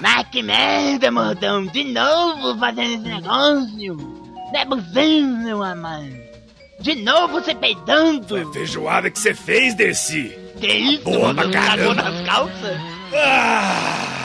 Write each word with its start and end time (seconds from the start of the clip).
Mas 0.00 0.28
que 0.30 0.42
merda, 0.42 1.10
mordão! 1.10 1.66
De 1.66 1.84
novo 1.84 2.58
fazendo 2.58 2.94
esse 2.94 2.98
negócio! 2.98 3.96
Não 4.52 4.60
é 4.60 4.64
possível, 4.64 5.26
meu 5.26 5.62
amado! 5.62 6.16
De 6.80 6.94
novo 6.94 7.40
você 7.40 7.54
peidando! 7.54 8.26
Foi 8.28 8.42
a 8.42 8.52
feijoada 8.52 9.10
que 9.10 9.18
você 9.18 9.34
fez, 9.34 9.74
Dercy. 9.74 10.38
Que 10.60 10.72
isso, 10.72 11.04
boa 11.04 11.34
pra 11.34 11.50
Cagou 11.50 11.94
nas 11.94 12.26
calças? 12.26 12.78
Ah, 13.14 14.17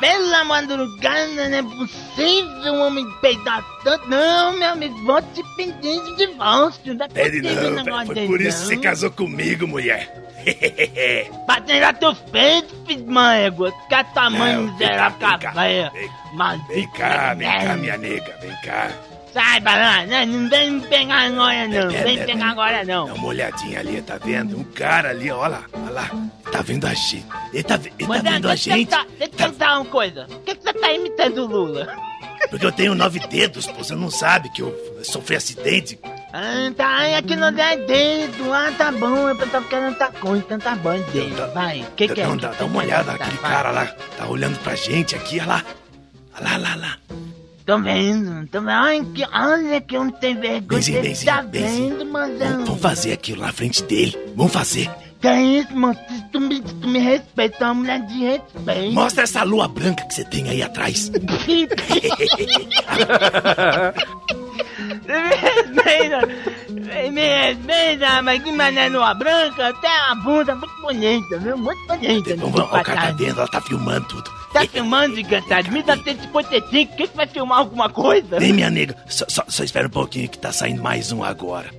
Pela 0.00 0.44
madrugada, 0.44 1.48
não 1.48 1.58
é 1.58 1.62
possível 1.62 2.72
um 2.74 2.86
homem 2.86 3.06
peidar 3.20 3.64
tanto. 3.82 4.08
Não, 4.08 4.52
meu 4.56 4.70
amigo, 4.70 4.96
vou 5.04 5.20
te 5.20 5.42
pedir 5.56 6.00
de 6.02 6.16
divórcio. 6.16 6.94
Não 6.94 7.04
é 7.04 7.08
pede 7.08 7.46
um 7.46 7.54
não, 7.54 7.70
negócio 7.84 8.14
foi 8.14 8.26
por 8.26 8.40
isso 8.40 8.60
que 8.60 8.66
você 8.66 8.76
casou 8.76 9.10
comigo, 9.10 9.66
mulher. 9.66 10.24
Pra 11.46 11.60
tirar 11.60 11.94
teus 11.94 12.18
peitos, 12.30 12.74
filho 12.86 13.02
de 13.02 13.10
uma 13.10 13.34
égua. 13.34 13.72
Que 13.88 13.94
a 13.94 14.04
tua 14.04 14.30
mãe 14.30 14.54
Não, 14.54 14.62
miserável 14.72 15.18
vem 15.18 15.28
cá. 15.28 15.38
caveia. 15.38 15.92
Vem, 16.68 16.88
cá, 16.90 17.34
vem 17.34 17.48
cá, 17.48 17.76
minha 17.76 17.96
nega, 17.96 18.38
vem 18.40 18.56
cá. 18.62 18.90
Sai 19.38 19.60
pra 19.60 19.76
lá, 19.76 20.06
não, 20.06 20.26
não 20.26 20.50
vem 20.50 20.70
me 20.72 20.80
pegar 20.88 21.26
agora 21.28 21.68
não, 21.68 21.90
É, 21.90 22.02
vem 22.02 22.18
é, 22.18 22.24
pegar 22.24 22.46
é. 22.46 22.50
agora 22.50 22.84
Dá 22.84 22.92
não. 22.92 23.06
uma 23.14 23.26
olhadinha 23.26 23.78
ali, 23.78 24.02
tá 24.02 24.18
vendo? 24.18 24.58
Um 24.58 24.64
cara 24.64 25.10
ali, 25.10 25.30
ó 25.30 25.46
lá, 25.46 25.62
ó 25.72 25.90
lá. 25.90 26.10
Tá 26.50 26.60
vendo 26.62 26.86
a 26.86 26.94
gente. 26.94 27.24
Ele 27.52 27.62
tá, 27.62 27.74
ele 27.76 27.90
tá 27.98 28.06
Mandando, 28.08 28.30
vendo 28.34 28.48
a 28.50 28.56
gente. 28.56 28.88
perguntar- 28.88 29.06
deixa 29.16 29.24
eu 29.24 29.28
te 29.28 29.36
perguntar 29.36 29.76
uma 29.78 29.84
coisa. 29.84 30.24
Por 30.24 30.40
que, 30.40 30.54
você 30.54 30.72
tá 30.72 30.92
imitando 30.92 31.38
o 31.38 31.46
Lula? 31.46 31.94
Porque 32.50 32.66
eu 32.66 32.72
tenho 32.72 32.94
nove 32.96 33.20
dedos, 33.20 33.66
pô. 33.66 33.84
Você 33.84 33.94
não 33.94 34.10
sabe 34.10 34.48
que 34.50 34.62
eu 34.62 34.74
sofri 35.04 35.36
acidente. 35.36 35.98
Ah, 36.32 36.72
tá, 36.76 36.86
ai, 36.88 37.14
aqui 37.14 37.36
não 37.36 37.52
dá 37.52 37.74
dedo. 37.76 38.52
Ah, 38.52 38.72
tá 38.76 38.90
bom, 38.90 39.28
eu 39.28 39.36
pensava 39.36 39.64
que 39.66 39.74
era 39.74 39.88
outra 39.88 40.08
coisa, 40.08 40.42
então 40.44 40.58
tá 40.58 40.74
bom, 40.74 40.98
dedo. 41.12 41.52
Vai, 41.54 41.82
o 41.82 41.90
que 41.92 42.08
que 42.08 42.20
é? 42.20 42.26
Não, 42.26 42.36
dá, 42.36 42.48
dá 42.48 42.64
uma 42.64 42.82
é? 42.82 42.86
olhada 42.86 43.04
Tá, 43.04 43.12
naquele 43.12 43.36
vai. 43.38 43.50
cara 43.52 43.70
lá. 43.70 43.86
Tá 44.16 44.26
olhando 44.26 44.58
pra 44.60 44.74
gente 44.74 45.14
aqui, 45.14 45.38
olha 45.38 45.46
lá. 45.48 45.64
Olha 46.40 46.50
lá, 46.50 46.56
lá, 46.56 46.74
lá. 46.76 46.98
Tô 47.68 47.78
vendo, 47.78 48.48
tô 48.48 48.60
vendo. 48.60 48.70
Ai, 48.70 49.04
que, 49.14 49.22
olha 49.30 49.78
que 49.82 49.94
eu 49.94 50.04
não 50.04 50.10
tenho 50.10 50.40
vergonha. 50.40 50.62
Benzinho, 50.80 51.02
benzinho, 51.02 51.34
tá 51.34 51.42
benzinho. 51.42 51.98
vendo, 51.98 52.06
mozão? 52.06 52.64
vamos 52.64 52.80
fazer 52.80 53.12
aquilo 53.12 53.42
na 53.42 53.52
frente 53.52 53.82
dele. 53.82 54.18
Vamos 54.34 54.54
fazer. 54.54 54.90
Que 55.20 55.28
é 55.28 55.42
isso, 55.42 55.76
mano? 55.76 55.98
Se 56.08 56.22
tu 56.32 56.40
me, 56.40 56.56
se 56.56 56.74
tu 56.76 56.88
me 56.88 56.98
respeita, 56.98 57.64
é 57.64 57.66
uma 57.66 57.74
mulher 57.74 58.00
de 58.06 58.20
respeito. 58.20 58.94
Mostra 58.94 59.24
essa 59.24 59.42
lua 59.42 59.68
branca 59.68 60.02
que 60.06 60.14
você 60.14 60.24
tem 60.24 60.48
aí 60.48 60.62
atrás. 60.62 61.10
Me 61.48 61.66
respeita, 65.34 66.20
me 67.12 67.20
respeita, 67.20 68.22
mas 68.22 68.42
que 68.42 68.52
mané 68.52 68.88
nua 68.88 69.12
branca, 69.14 69.68
até 69.68 69.88
a 69.88 70.14
bunda 70.14 70.54
muito 70.54 70.80
bonita, 70.80 71.38
viu? 71.38 71.56
Muito 71.56 71.86
bonita. 71.86 72.36
Vamos, 72.36 72.52
vamos, 72.52 72.72
ó, 72.72 72.80
o 72.80 72.82
cara 72.82 73.02
tá 73.02 73.10
vendo, 73.12 73.38
ela 73.38 73.48
tá 73.48 73.60
filmando 73.60 74.06
tudo. 74.08 74.37
Tá 74.52 74.64
filmando, 74.66 75.14
desgraçado? 75.16 75.70
Me 75.70 75.82
dá 75.82 75.96
155, 75.96 76.96
quem 76.96 77.06
que 77.06 77.16
vai 77.16 77.26
filmar 77.26 77.58
alguma 77.58 77.88
coisa? 77.90 78.38
Vem, 78.40 78.52
minha 78.52 78.70
nega. 78.70 78.96
Só, 79.06 79.24
só, 79.28 79.44
só 79.46 79.62
espera 79.62 79.86
um 79.86 79.90
pouquinho 79.90 80.28
que 80.28 80.38
tá 80.38 80.50
saindo 80.52 80.82
mais 80.82 81.12
um 81.12 81.22
agora. 81.22 81.70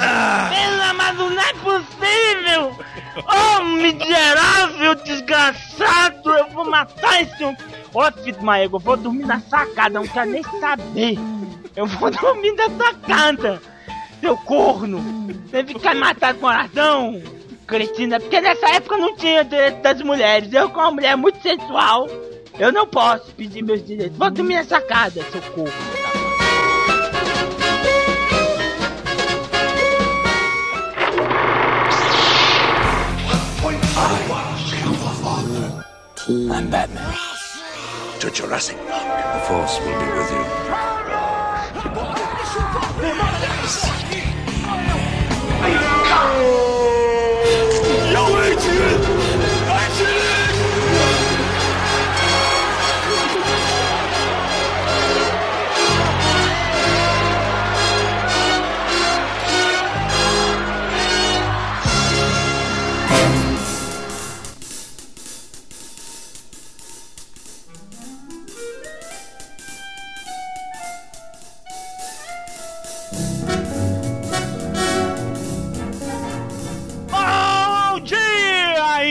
Ah, 0.00 0.50
Pelo 0.54 0.82
amado, 0.82 1.30
não 1.30 1.40
é 1.42 1.52
possível! 1.54 2.76
Oh, 3.16 3.62
miserável, 3.64 4.94
desgraçado! 4.96 6.30
Eu 6.30 6.50
vou 6.50 6.68
matar 6.68 7.22
esse 7.22 7.42
homem! 7.42 7.56
Ó, 7.94 8.12
filho 8.12 8.32
de 8.36 8.42
uma 8.42 8.58
égua, 8.58 8.76
eu 8.76 8.82
vou 8.82 8.96
dormir 8.96 9.24
na 9.26 9.40
sacada, 9.40 9.98
não 9.98 10.06
quero 10.06 10.30
nem 10.30 10.42
saber! 10.42 11.18
Eu 11.74 11.86
vou 11.86 12.10
dormir 12.10 12.52
na 12.52 12.68
sacada! 12.84 13.62
Seu 14.20 14.36
corno! 14.36 14.98
Você 15.50 15.64
ficar 15.64 15.94
matado 15.94 16.38
coração! 16.38 17.22
Cristina, 17.66 18.20
porque 18.20 18.40
nessa 18.40 18.68
época 18.70 18.96
não 18.96 19.16
tinha 19.16 19.44
direito 19.44 19.82
das 19.82 20.00
mulheres. 20.02 20.52
Eu, 20.52 20.70
como 20.70 20.86
uma 20.86 20.92
mulher 20.92 21.16
muito 21.16 21.42
sensual, 21.42 22.06
eu 22.58 22.72
não 22.72 22.86
posso 22.86 23.32
pedir 23.32 23.62
meus 23.62 23.84
direitos. 23.84 24.16
Vou 24.16 24.30
dormir 24.30 24.56
na 24.56 24.64
sacada, 24.64 25.20
seu 25.32 25.42
corno! 25.52 25.72
I'm 36.28 36.70
Batman. 36.70 37.14
To 38.18 38.30
Jurassic 38.30 38.76
Park. 38.88 39.06
The 39.34 39.40
Force 39.46 39.78
will 39.78 39.98
be 40.00 40.06
with 40.18 40.30
you. 40.32 40.46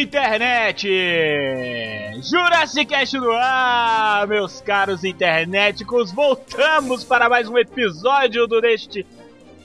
Internet! 0.05 0.87
Jurassic 2.21 2.85
Cast 2.85 3.17
no 3.17 3.31
ar, 3.31 4.27
meus 4.27 4.61
caros 4.61 5.03
internéticos. 5.03 6.11
Voltamos 6.11 7.03
para 7.03 7.27
mais 7.27 7.49
um 7.49 7.57
episódio 7.57 8.45
do 8.45 8.61
deste 8.61 9.03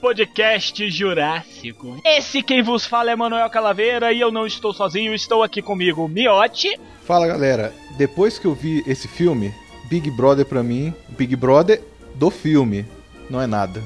podcast 0.01 0.89
Jurássico. 0.89 2.01
Esse 2.03 2.41
quem 2.41 2.63
vos 2.63 2.87
fala 2.87 3.11
é 3.11 3.15
Manuel 3.15 3.47
Calaveira 3.51 4.11
e 4.11 4.19
eu 4.19 4.31
não 4.31 4.47
estou 4.47 4.73
sozinho, 4.73 5.13
estou 5.13 5.43
aqui 5.43 5.61
comigo, 5.61 6.07
Miotti. 6.07 6.75
Fala 7.05 7.27
galera, 7.27 7.71
depois 7.95 8.39
que 8.39 8.47
eu 8.47 8.55
vi 8.55 8.83
esse 8.87 9.07
filme, 9.07 9.53
Big 9.89 10.09
Brother 10.09 10.45
pra 10.45 10.63
mim, 10.63 10.91
Big 11.09 11.35
Brother 11.35 11.83
do 12.15 12.31
filme, 12.31 12.83
não 13.29 13.39
é 13.39 13.45
nada. 13.45 13.83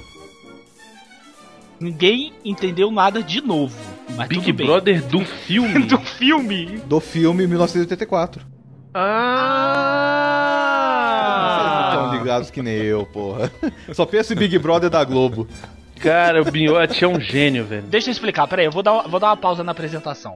Ninguém 1.81 2.31
entendeu 2.45 2.89
nada 2.89 3.22
de 3.22 3.41
novo. 3.41 3.94
Mas 4.18 4.28
Big. 4.28 4.52
Brother 4.53 5.02
do 5.08 5.24
filme? 5.26 5.86
do 5.86 5.98
filme. 6.00 6.66
Do 6.86 7.00
filme 7.00 7.48
1984. 7.48 8.46
Ah! 8.94 10.46
Vocês 11.58 11.72
não 11.72 11.90
estão 11.90 12.14
ligados 12.20 12.52
que 12.52 12.62
nem 12.62 12.76
eu, 12.76 13.06
porra. 13.06 13.52
Só 13.94 14.06
pensa 14.06 14.34
em 14.34 14.38
Big 14.38 14.58
Brother 14.59 14.90
da 14.90 15.03
Globo. 15.03 15.48
Cara, 16.00 16.42
o 16.42 16.52
Binhote 16.52 17.03
é 17.03 17.08
um 17.08 17.20
gênio, 17.20 17.66
velho. 17.66 17.84
Deixa 17.88 18.09
eu 18.09 18.12
explicar, 18.12 18.48
peraí, 18.48 18.66
eu 18.66 18.72
vou 18.72 18.84
dar, 18.84 18.94
uma- 18.94 19.08
vou 19.08 19.20
dar 19.20 19.28
uma 19.28 19.38
pausa 19.38 19.64
na 19.64 19.72
apresentação. 19.72 20.34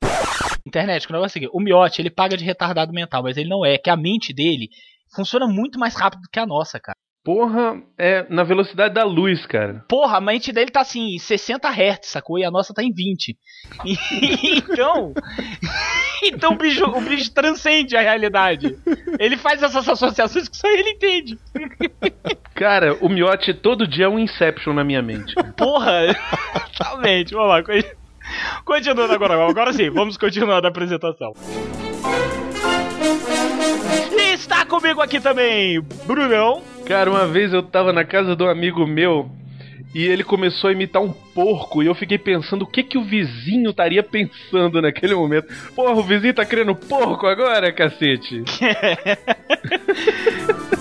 Internet, 0.66 1.08
o 1.10 1.14
negócio 1.14 1.26
é 1.26 1.28
o 1.28 1.34
seguinte, 1.34 1.52
o 1.54 1.60
Miotti, 1.60 2.02
ele 2.02 2.10
paga 2.10 2.38
de 2.38 2.44
retardado 2.46 2.94
mental, 2.94 3.24
mas 3.24 3.38
ele 3.38 3.50
não 3.50 3.66
é, 3.66 3.78
que 3.78 3.90
a 3.90 3.96
mente 3.96 4.34
dele 4.34 4.70
funciona 5.14 5.48
muito 5.48 5.80
mais 5.80 5.96
rápido 5.96 6.22
que 6.32 6.40
a 6.40 6.46
nossa, 6.46 6.80
cara. 6.80 6.96
Porra, 7.34 7.80
é 7.96 8.26
na 8.28 8.44
velocidade 8.44 8.92
da 8.96 9.04
luz, 9.04 9.46
cara. 9.46 9.86
Porra, 9.88 10.18
a 10.18 10.22
mente 10.22 10.52
dele 10.52 10.72
tá 10.72 10.82
assim, 10.82 11.14
em 11.14 11.20
60 11.20 11.70
Hz, 11.70 12.00
sacou? 12.08 12.40
E 12.40 12.44
a 12.44 12.50
nossa 12.50 12.74
tá 12.74 12.82
em 12.82 12.92
20. 12.92 13.38
E- 13.86 14.58
então. 14.58 15.14
Então 16.22 16.52
o 16.52 16.58
bicho, 16.58 16.84
o 16.84 17.00
bicho 17.00 17.32
transcende 17.34 17.96
a 17.96 18.02
realidade. 18.02 18.78
Ele 19.18 19.38
faz 19.38 19.64
essas 19.64 19.88
associações 19.88 20.50
que 20.50 20.58
só 20.58 20.68
ele 20.68 20.90
entende. 20.90 21.38
Cara, 22.56 22.94
o 23.00 23.08
Miotti 23.08 23.54
todo 23.54 23.88
dia 23.88 24.04
é 24.06 24.10
um 24.10 24.20
Inception 24.20 24.74
na 24.74 24.84
minha 24.84 25.02
mente. 25.02 25.34
Porra! 25.56 26.14
Totalmente, 26.78 27.34
vamos 27.34 27.48
lá. 27.50 27.64
co- 27.64 27.72
Continuando 28.66 29.14
agora, 29.14 29.48
agora 29.50 29.72
sim, 29.72 29.90
vamos 29.90 30.18
continuar 30.18 30.66
a 30.66 30.68
apresentação. 30.68 31.32
E 31.38 32.49
está 34.40 34.66
comigo 34.66 35.02
aqui 35.02 35.20
também, 35.20 35.82
Brunão. 36.06 36.64
Cara, 36.86 37.10
uma 37.10 37.28
vez 37.28 37.54
eu 37.54 37.62
tava 37.62 37.92
na 37.92 38.06
casa 38.06 38.36
de 38.36 38.44
um 38.44 38.50
amigo 38.50 38.88
meu 38.88 39.30
e 39.94 40.06
ele 40.06 40.24
começou 40.24 40.70
a 40.70 40.74
imitar 40.74 41.02
um 41.02 41.12
porco 41.12 41.84
e 41.84 41.88
eu 41.88 41.94
fiquei 41.94 42.18
pensando 42.18 42.62
o 42.62 42.68
que 42.68 42.82
que 42.82 42.98
o 42.98 43.04
vizinho 43.04 43.72
estaria 43.72 44.02
pensando 44.02 44.82
naquele 44.82 45.14
momento. 45.14 45.48
Porra, 45.76 45.94
o 45.94 46.04
vizinho 46.04 46.34
tá 46.34 46.46
querendo 46.46 46.74
porco 46.74 47.28
agora, 47.28 47.72
cacete? 47.72 48.44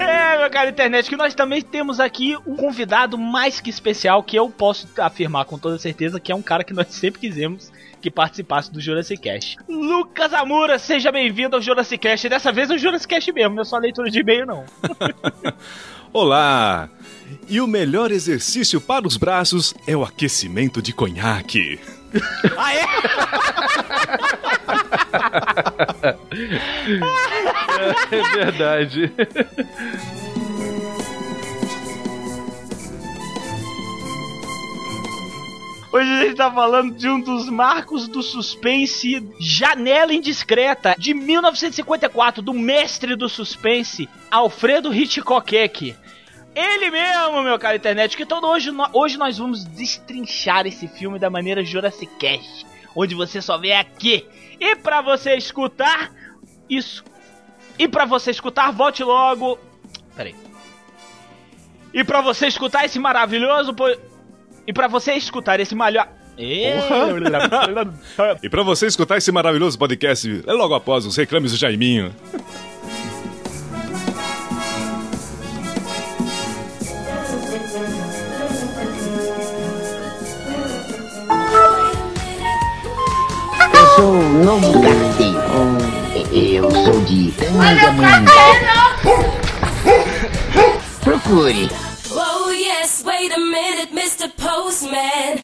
É, 0.00 0.38
meu 0.38 0.48
caro 0.48 0.70
internet, 0.70 1.10
que 1.10 1.16
nós 1.16 1.34
também 1.34 1.60
temos 1.60 1.98
aqui 1.98 2.36
um 2.46 2.54
convidado 2.54 3.18
mais 3.18 3.60
que 3.60 3.68
especial, 3.68 4.22
que 4.22 4.36
eu 4.36 4.48
posso 4.48 4.88
afirmar 4.96 5.44
com 5.44 5.58
toda 5.58 5.76
certeza 5.76 6.20
que 6.20 6.30
é 6.30 6.34
um 6.34 6.40
cara 6.40 6.62
que 6.62 6.72
nós 6.72 6.86
sempre 6.88 7.20
quisemos 7.20 7.72
que 8.00 8.10
participasse 8.10 8.72
do 8.72 8.80
Jurassic 8.80 9.22
Cast. 9.22 9.56
Lucas 9.68 10.32
Amura, 10.32 10.78
seja 10.78 11.10
bem-vindo 11.10 11.56
ao 11.56 11.62
Jurassic 11.62 11.98
Cast. 11.98 12.28
Dessa 12.28 12.52
vez 12.52 12.70
é 12.70 12.74
o 12.74 12.78
Jurassic 12.78 13.14
Cast 13.14 13.32
mesmo, 13.32 13.54
não 13.54 13.62
é 13.62 13.64
só 13.64 13.78
leitura 13.78 14.10
de 14.10 14.20
e-mail, 14.20 14.46
não. 14.46 14.64
Olá! 16.12 16.88
E 17.48 17.60
o 17.60 17.66
melhor 17.66 18.10
exercício 18.10 18.80
para 18.80 19.06
os 19.06 19.16
braços 19.16 19.74
é 19.86 19.96
o 19.96 20.02
aquecimento 20.02 20.80
de 20.80 20.92
conhaque. 20.92 21.78
Ah, 22.56 22.74
é? 22.74 22.84
É 28.10 28.22
verdade. 28.34 29.12
Hoje 35.90 36.10
a 36.10 36.24
gente 36.24 36.34
tá 36.34 36.52
falando 36.52 36.94
de 36.94 37.08
um 37.08 37.18
dos 37.18 37.48
marcos 37.48 38.06
do 38.06 38.22
suspense 38.22 39.26
Janela 39.40 40.12
Indiscreta, 40.12 40.94
de 40.98 41.14
1954, 41.14 42.42
do 42.42 42.52
mestre 42.52 43.16
do 43.16 43.26
suspense, 43.26 44.06
Alfredo 44.30 44.92
Hitchcock. 44.92 45.96
Ele 46.54 46.90
mesmo, 46.90 47.42
meu 47.42 47.58
caro 47.58 47.76
internet, 47.76 48.18
que 48.18 48.26
todo 48.26 48.46
hoje, 48.46 48.70
hoje 48.92 49.16
nós 49.16 49.38
vamos 49.38 49.64
destrinchar 49.64 50.66
esse 50.66 50.86
filme 50.86 51.18
da 51.18 51.30
maneira 51.30 51.64
Jurassic 51.64 52.12
Cast, 52.18 52.66
onde 52.94 53.14
você 53.14 53.40
só 53.40 53.56
vê 53.56 53.72
aqui. 53.72 54.26
E 54.60 54.76
pra 54.76 55.00
você 55.00 55.36
escutar 55.36 56.12
isso, 56.68 57.02
e 57.78 57.88
pra 57.88 58.04
você 58.04 58.30
escutar, 58.30 58.72
volte 58.72 59.02
logo. 59.02 59.58
Peraí. 60.14 60.34
E 61.94 62.04
pra 62.04 62.20
você 62.20 62.46
escutar 62.46 62.84
esse 62.84 62.98
maravilhoso. 62.98 63.74
E 64.68 64.72
pra 64.72 64.86
você 64.86 65.14
escutar 65.14 65.58
esse 65.60 65.74
malho. 65.74 66.04
E 66.36 66.74
para 68.50 68.62
você 68.62 68.86
escutar 68.86 69.16
esse 69.16 69.32
maravilhoso 69.32 69.78
podcast 69.78 70.42
é 70.46 70.52
logo 70.52 70.74
após 70.74 71.06
os 71.06 71.16
reclames 71.16 71.52
do 71.52 71.56
Jaiminho. 71.56 72.14
Eu 83.72 83.86
sou 83.96 84.12
o 84.12 84.44
novo 84.44 84.82
carteiro. 84.82 85.38
Eu 86.30 86.70
sou 86.70 87.00
de 87.06 87.32
Tangamanga. 87.32 88.30
Procure. 91.02 91.70
Wait 93.08 93.32
a 93.32 93.38
minute, 93.38 93.90
Mr. 93.94 94.28
Postman. 94.36 95.40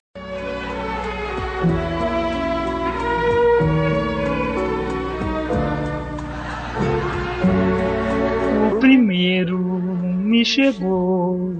O 8.71 8.79
primeiro 8.81 9.59
me 9.59 10.45
chegou 10.45 11.57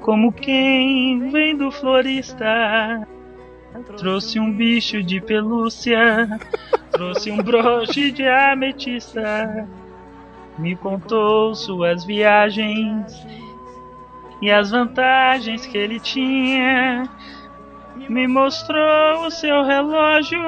como 0.00 0.32
quem 0.32 1.28
vem 1.28 1.54
do 1.54 1.70
florista. 1.70 3.06
Trouxe 3.98 4.40
um 4.40 4.50
bicho 4.50 5.02
de 5.02 5.20
pelúcia, 5.20 6.26
trouxe 6.92 7.30
um 7.30 7.42
broche 7.42 8.10
de 8.10 8.26
ametista. 8.26 9.68
Me 10.58 10.74
contou 10.74 11.54
suas 11.54 12.06
viagens 12.06 13.26
e 14.40 14.50
as 14.50 14.70
vantagens 14.70 15.66
que 15.66 15.76
ele 15.76 16.00
tinha. 16.00 17.08
Me 18.08 18.26
mostrou 18.26 19.26
o 19.26 19.30
seu 19.30 19.64
relógio, 19.64 20.40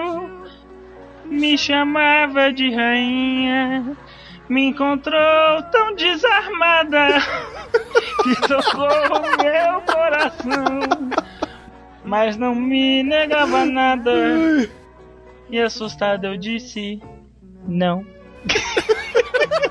me 1.27 1.59
chamava 1.59 2.53
de 2.53 2.75
rainha 2.75 3.97
me 4.51 4.65
encontrou 4.65 5.63
tão 5.71 5.95
desarmada 5.95 7.21
que 8.25 8.49
tocou 8.49 8.89
o 8.89 9.21
meu 9.41 9.81
coração, 9.83 10.81
mas 12.05 12.37
não 12.37 12.53
me 12.53 13.05
negava 13.05 13.65
nada. 13.65 14.11
E 15.49 15.61
assustado 15.61 16.27
eu 16.27 16.37
disse: 16.37 17.01
Não. 17.67 18.05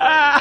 Ah, 0.00 0.40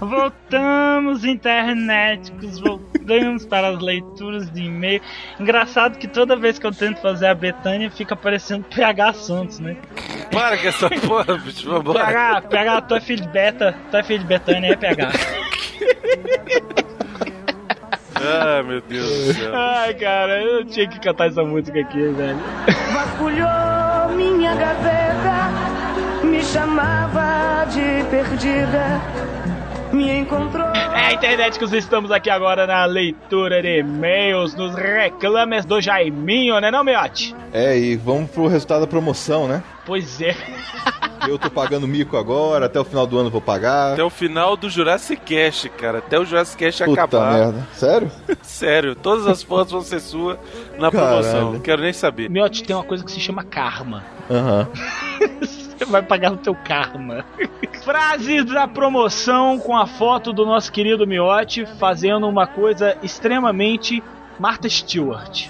voltamos 0.00 1.24
internéticos, 1.24 2.60
voltamos 2.60 3.46
para 3.46 3.68
as 3.68 3.80
leituras 3.80 4.50
de 4.50 4.62
e-mail. 4.64 5.00
Engraçado 5.38 5.98
que 5.98 6.06
toda 6.06 6.36
vez 6.36 6.58
que 6.58 6.66
eu 6.66 6.72
tento 6.72 7.00
fazer 7.00 7.26
a 7.26 7.34
Betânia 7.34 7.90
fica 7.90 8.14
parecendo 8.14 8.64
PH 8.74 9.12
Santos, 9.14 9.58
né? 9.58 9.76
Para 10.30 10.58
com 10.58 10.68
essa 10.68 10.90
porra, 10.90 11.36
bicho, 11.38 11.68
vambora. 11.68 12.04
PH, 12.04 12.42
PH, 12.42 12.80
tu 12.82 12.94
é 12.94 13.00
filho 13.00 13.22
de 13.22 13.28
Beta, 13.28 13.74
tu 13.90 13.96
é 13.96 14.02
filho 14.02 14.20
de 14.20 14.26
Betânia, 14.26 14.72
é 14.72 14.76
PH. 14.76 15.10
Ai, 18.20 18.62
meu 18.64 18.80
Deus 18.80 19.06
do 19.08 19.34
céu. 19.34 19.54
Ai, 19.54 19.94
cara, 19.94 20.42
eu 20.42 20.64
tinha 20.64 20.88
que 20.88 20.98
cantar 20.98 21.28
essa 21.28 21.44
música 21.44 21.78
aqui, 21.80 22.00
velho. 22.08 22.38
Vasculhou 22.92 24.16
minha 24.16 24.54
gaveta, 24.56 25.77
me 26.28 26.42
chamava 26.44 27.64
de 27.66 28.04
perdida, 28.10 29.00
me 29.92 30.18
encontrou. 30.18 30.66
É, 30.66 31.14
internet 31.14 31.58
que 31.58 31.64
estamos 31.76 32.10
aqui 32.10 32.28
agora 32.28 32.66
na 32.66 32.84
leitura 32.84 33.62
de 33.62 33.78
e-mails, 33.78 34.54
nos 34.54 34.74
reclames 34.74 35.64
do 35.64 35.80
Jaiminho, 35.80 36.60
né 36.60 36.70
não, 36.70 36.84
Miote? 36.84 37.34
É, 37.52 37.76
e 37.78 37.96
vamos 37.96 38.30
pro 38.30 38.46
resultado 38.46 38.82
da 38.82 38.86
promoção, 38.86 39.48
né? 39.48 39.62
Pois 39.86 40.20
é. 40.20 40.36
Eu 41.26 41.36
tô 41.38 41.50
pagando 41.50 41.86
mico 41.88 42.16
agora, 42.16 42.66
até 42.66 42.78
o 42.78 42.84
final 42.84 43.06
do 43.06 43.18
ano 43.18 43.26
eu 43.26 43.32
vou 43.32 43.40
pagar. 43.40 43.94
Até 43.94 44.04
o 44.04 44.08
final 44.08 44.56
do 44.56 44.70
Jurassic 44.70 45.20
Cast, 45.20 45.68
cara. 45.70 45.98
Até 45.98 46.18
o 46.18 46.24
Jurassic 46.24 46.56
Cast 46.56 46.84
Puta 46.84 47.02
acabar. 47.02 47.32
merda. 47.32 47.68
Sério? 47.74 48.10
Sério, 48.40 48.94
todas 48.94 49.26
as 49.26 49.42
fotos 49.42 49.72
vão 49.72 49.82
ser 49.82 49.98
suas 50.00 50.38
na 50.78 50.90
Caralho. 50.90 51.20
promoção. 51.22 51.52
Não 51.54 51.60
quero 51.60 51.82
nem 51.82 51.92
saber. 51.92 52.30
Miote 52.30 52.62
tem 52.62 52.74
uma 52.74 52.84
coisa 52.84 53.04
que 53.04 53.10
se 53.10 53.18
chama 53.20 53.42
karma. 53.42 54.04
Aham. 54.30 54.68
Você 55.40 55.57
vai 55.86 56.02
pagar 56.02 56.32
o 56.32 56.36
teu 56.36 56.54
karma. 56.54 57.24
Frase 57.84 58.42
da 58.42 58.66
promoção 58.66 59.58
com 59.58 59.76
a 59.76 59.86
foto 59.86 60.32
do 60.32 60.44
nosso 60.44 60.70
querido 60.72 61.06
Miotti 61.06 61.66
fazendo 61.78 62.28
uma 62.28 62.46
coisa 62.46 62.96
extremamente 63.02 64.02
Martha 64.38 64.68
Stewart. 64.68 65.48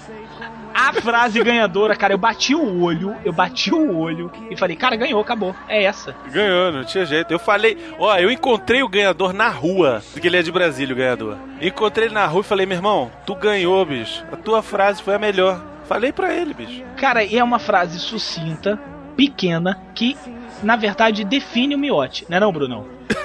A 0.73 0.93
frase 0.93 1.43
ganhadora, 1.43 1.95
cara, 1.95 2.13
eu 2.13 2.17
bati 2.17 2.55
o 2.55 2.81
olho, 2.81 3.15
eu 3.25 3.33
bati 3.33 3.73
o 3.73 3.97
olho 3.97 4.31
e 4.49 4.55
falei, 4.55 4.77
cara, 4.77 4.95
ganhou, 4.95 5.19
acabou. 5.19 5.53
É 5.67 5.83
essa. 5.83 6.15
Ganhou, 6.31 6.71
não 6.71 6.85
tinha 6.85 7.05
jeito. 7.05 7.31
Eu 7.31 7.39
falei, 7.39 7.77
ó, 7.97 8.15
eu 8.17 8.31
encontrei 8.31 8.81
o 8.81 8.87
ganhador 8.87 9.33
na 9.33 9.49
rua, 9.49 10.01
porque 10.13 10.27
ele 10.27 10.37
é 10.37 10.41
de 10.41 10.51
Brasília, 10.51 10.93
o 10.93 10.97
ganhador. 10.97 11.37
Encontrei 11.61 12.07
ele 12.07 12.13
na 12.13 12.25
rua 12.25 12.41
e 12.41 12.45
falei, 12.45 12.65
meu 12.65 12.77
irmão, 12.77 13.11
tu 13.25 13.35
ganhou, 13.35 13.85
bicho. 13.85 14.23
A 14.31 14.37
tua 14.37 14.61
frase 14.63 15.01
foi 15.03 15.15
a 15.15 15.19
melhor. 15.19 15.61
Falei 15.85 16.13
pra 16.13 16.33
ele, 16.33 16.53
bicho. 16.53 16.83
Cara, 16.95 17.23
e 17.23 17.37
é 17.37 17.43
uma 17.43 17.59
frase 17.59 17.99
sucinta, 17.99 18.79
pequena, 19.19 19.77
que 19.93 20.17
na 20.63 20.77
verdade 20.77 21.25
define 21.25 21.75
o 21.75 21.77
Miotti, 21.77 22.25
não 22.29 22.37
é 22.37 22.39
não, 22.39 22.53
Brunão? 22.53 22.85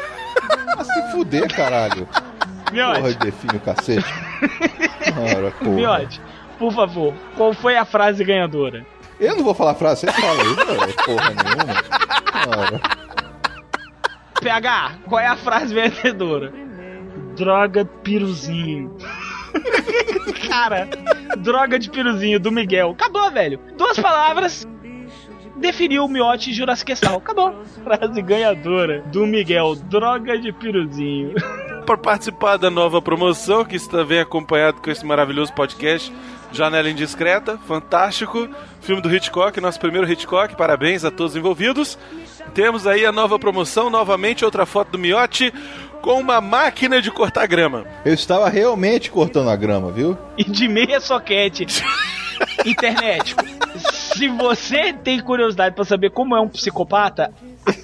Ah, 0.76 0.82
se 0.82 1.12
fuder, 1.12 1.46
caralho. 1.54 2.08
Miotti. 2.72 3.00
Porra, 3.00 3.14
define 3.14 3.56
o 3.56 3.60
cacete. 3.60 4.04
Ora, 5.36 5.52
porra. 5.52 5.70
Miotti, 5.70 6.20
por 6.58 6.72
favor, 6.72 7.14
qual 7.36 7.54
foi 7.54 7.76
a 7.76 7.84
frase 7.84 8.24
ganhadora? 8.24 8.84
Eu 9.20 9.36
não 9.36 9.44
vou 9.44 9.54
falar 9.54 9.70
a 9.70 9.74
frase, 9.76 10.00
vocês 10.00 10.16
falam 10.16 10.40
aí, 10.40 10.56
não 10.56 10.84
é 10.84 10.92
porra 11.04 11.30
nenhuma. 11.30 12.58
Ora. 12.58 12.80
PH, 14.40 14.92
qual 15.08 15.20
é 15.20 15.28
a 15.28 15.36
frase 15.36 15.72
vencedora? 15.72 16.52
Droga 17.36 17.84
piruzinho. 17.84 18.98
Cara, 20.48 20.88
droga 21.38 21.78
de 21.78 21.88
piruzinho 21.88 22.40
do 22.40 22.50
Miguel. 22.50 22.90
Acabou, 22.90 23.30
velho. 23.30 23.60
Duas 23.78 23.96
palavras 23.96 24.66
definiu 25.56 26.04
o 26.04 26.08
miote 26.08 26.52
Jurassic 26.52 26.86
Questal. 26.86 27.16
Acabou. 27.16 27.54
Frase 27.82 28.22
ganhadora 28.22 29.02
do 29.06 29.26
Miguel. 29.26 29.74
Droga 29.76 30.38
de 30.38 30.52
piruzinho. 30.52 31.34
Para 31.84 31.98
participar 31.98 32.56
da 32.56 32.70
nova 32.70 33.02
promoção, 33.02 33.64
que 33.64 33.76
está 33.76 34.02
bem 34.04 34.20
acompanhado 34.20 34.80
com 34.80 34.90
esse 34.90 35.04
maravilhoso 35.04 35.52
podcast, 35.52 36.10
Janela 36.50 36.88
Indiscreta, 36.88 37.58
fantástico. 37.68 38.48
Filme 38.80 39.02
do 39.02 39.14
Hitchcock, 39.14 39.60
nosso 39.60 39.78
primeiro 39.78 40.10
Hitchcock, 40.10 40.56
parabéns 40.56 41.04
a 41.04 41.10
todos 41.10 41.32
os 41.32 41.36
envolvidos. 41.36 41.98
Temos 42.54 42.86
aí 42.86 43.04
a 43.04 43.12
nova 43.12 43.38
promoção, 43.38 43.90
novamente 43.90 44.46
outra 44.46 44.64
foto 44.64 44.92
do 44.92 44.98
Miotti 44.98 45.52
com 46.00 46.20
uma 46.20 46.38
máquina 46.38 47.00
de 47.00 47.10
cortar 47.10 47.46
grama. 47.46 47.86
Eu 48.04 48.12
estava 48.12 48.48
realmente 48.50 49.10
cortando 49.10 49.48
a 49.48 49.56
grama, 49.56 49.90
viu? 49.90 50.16
E 50.36 50.44
de 50.44 50.68
meia 50.68 51.00
soquete. 51.00 51.66
Internet. 52.64 53.34
Se 54.14 54.28
você 54.28 54.92
tem 54.92 55.18
curiosidade 55.20 55.74
pra 55.74 55.84
saber 55.84 56.10
como 56.10 56.36
é 56.36 56.40
um 56.40 56.48
psicopata, 56.48 57.32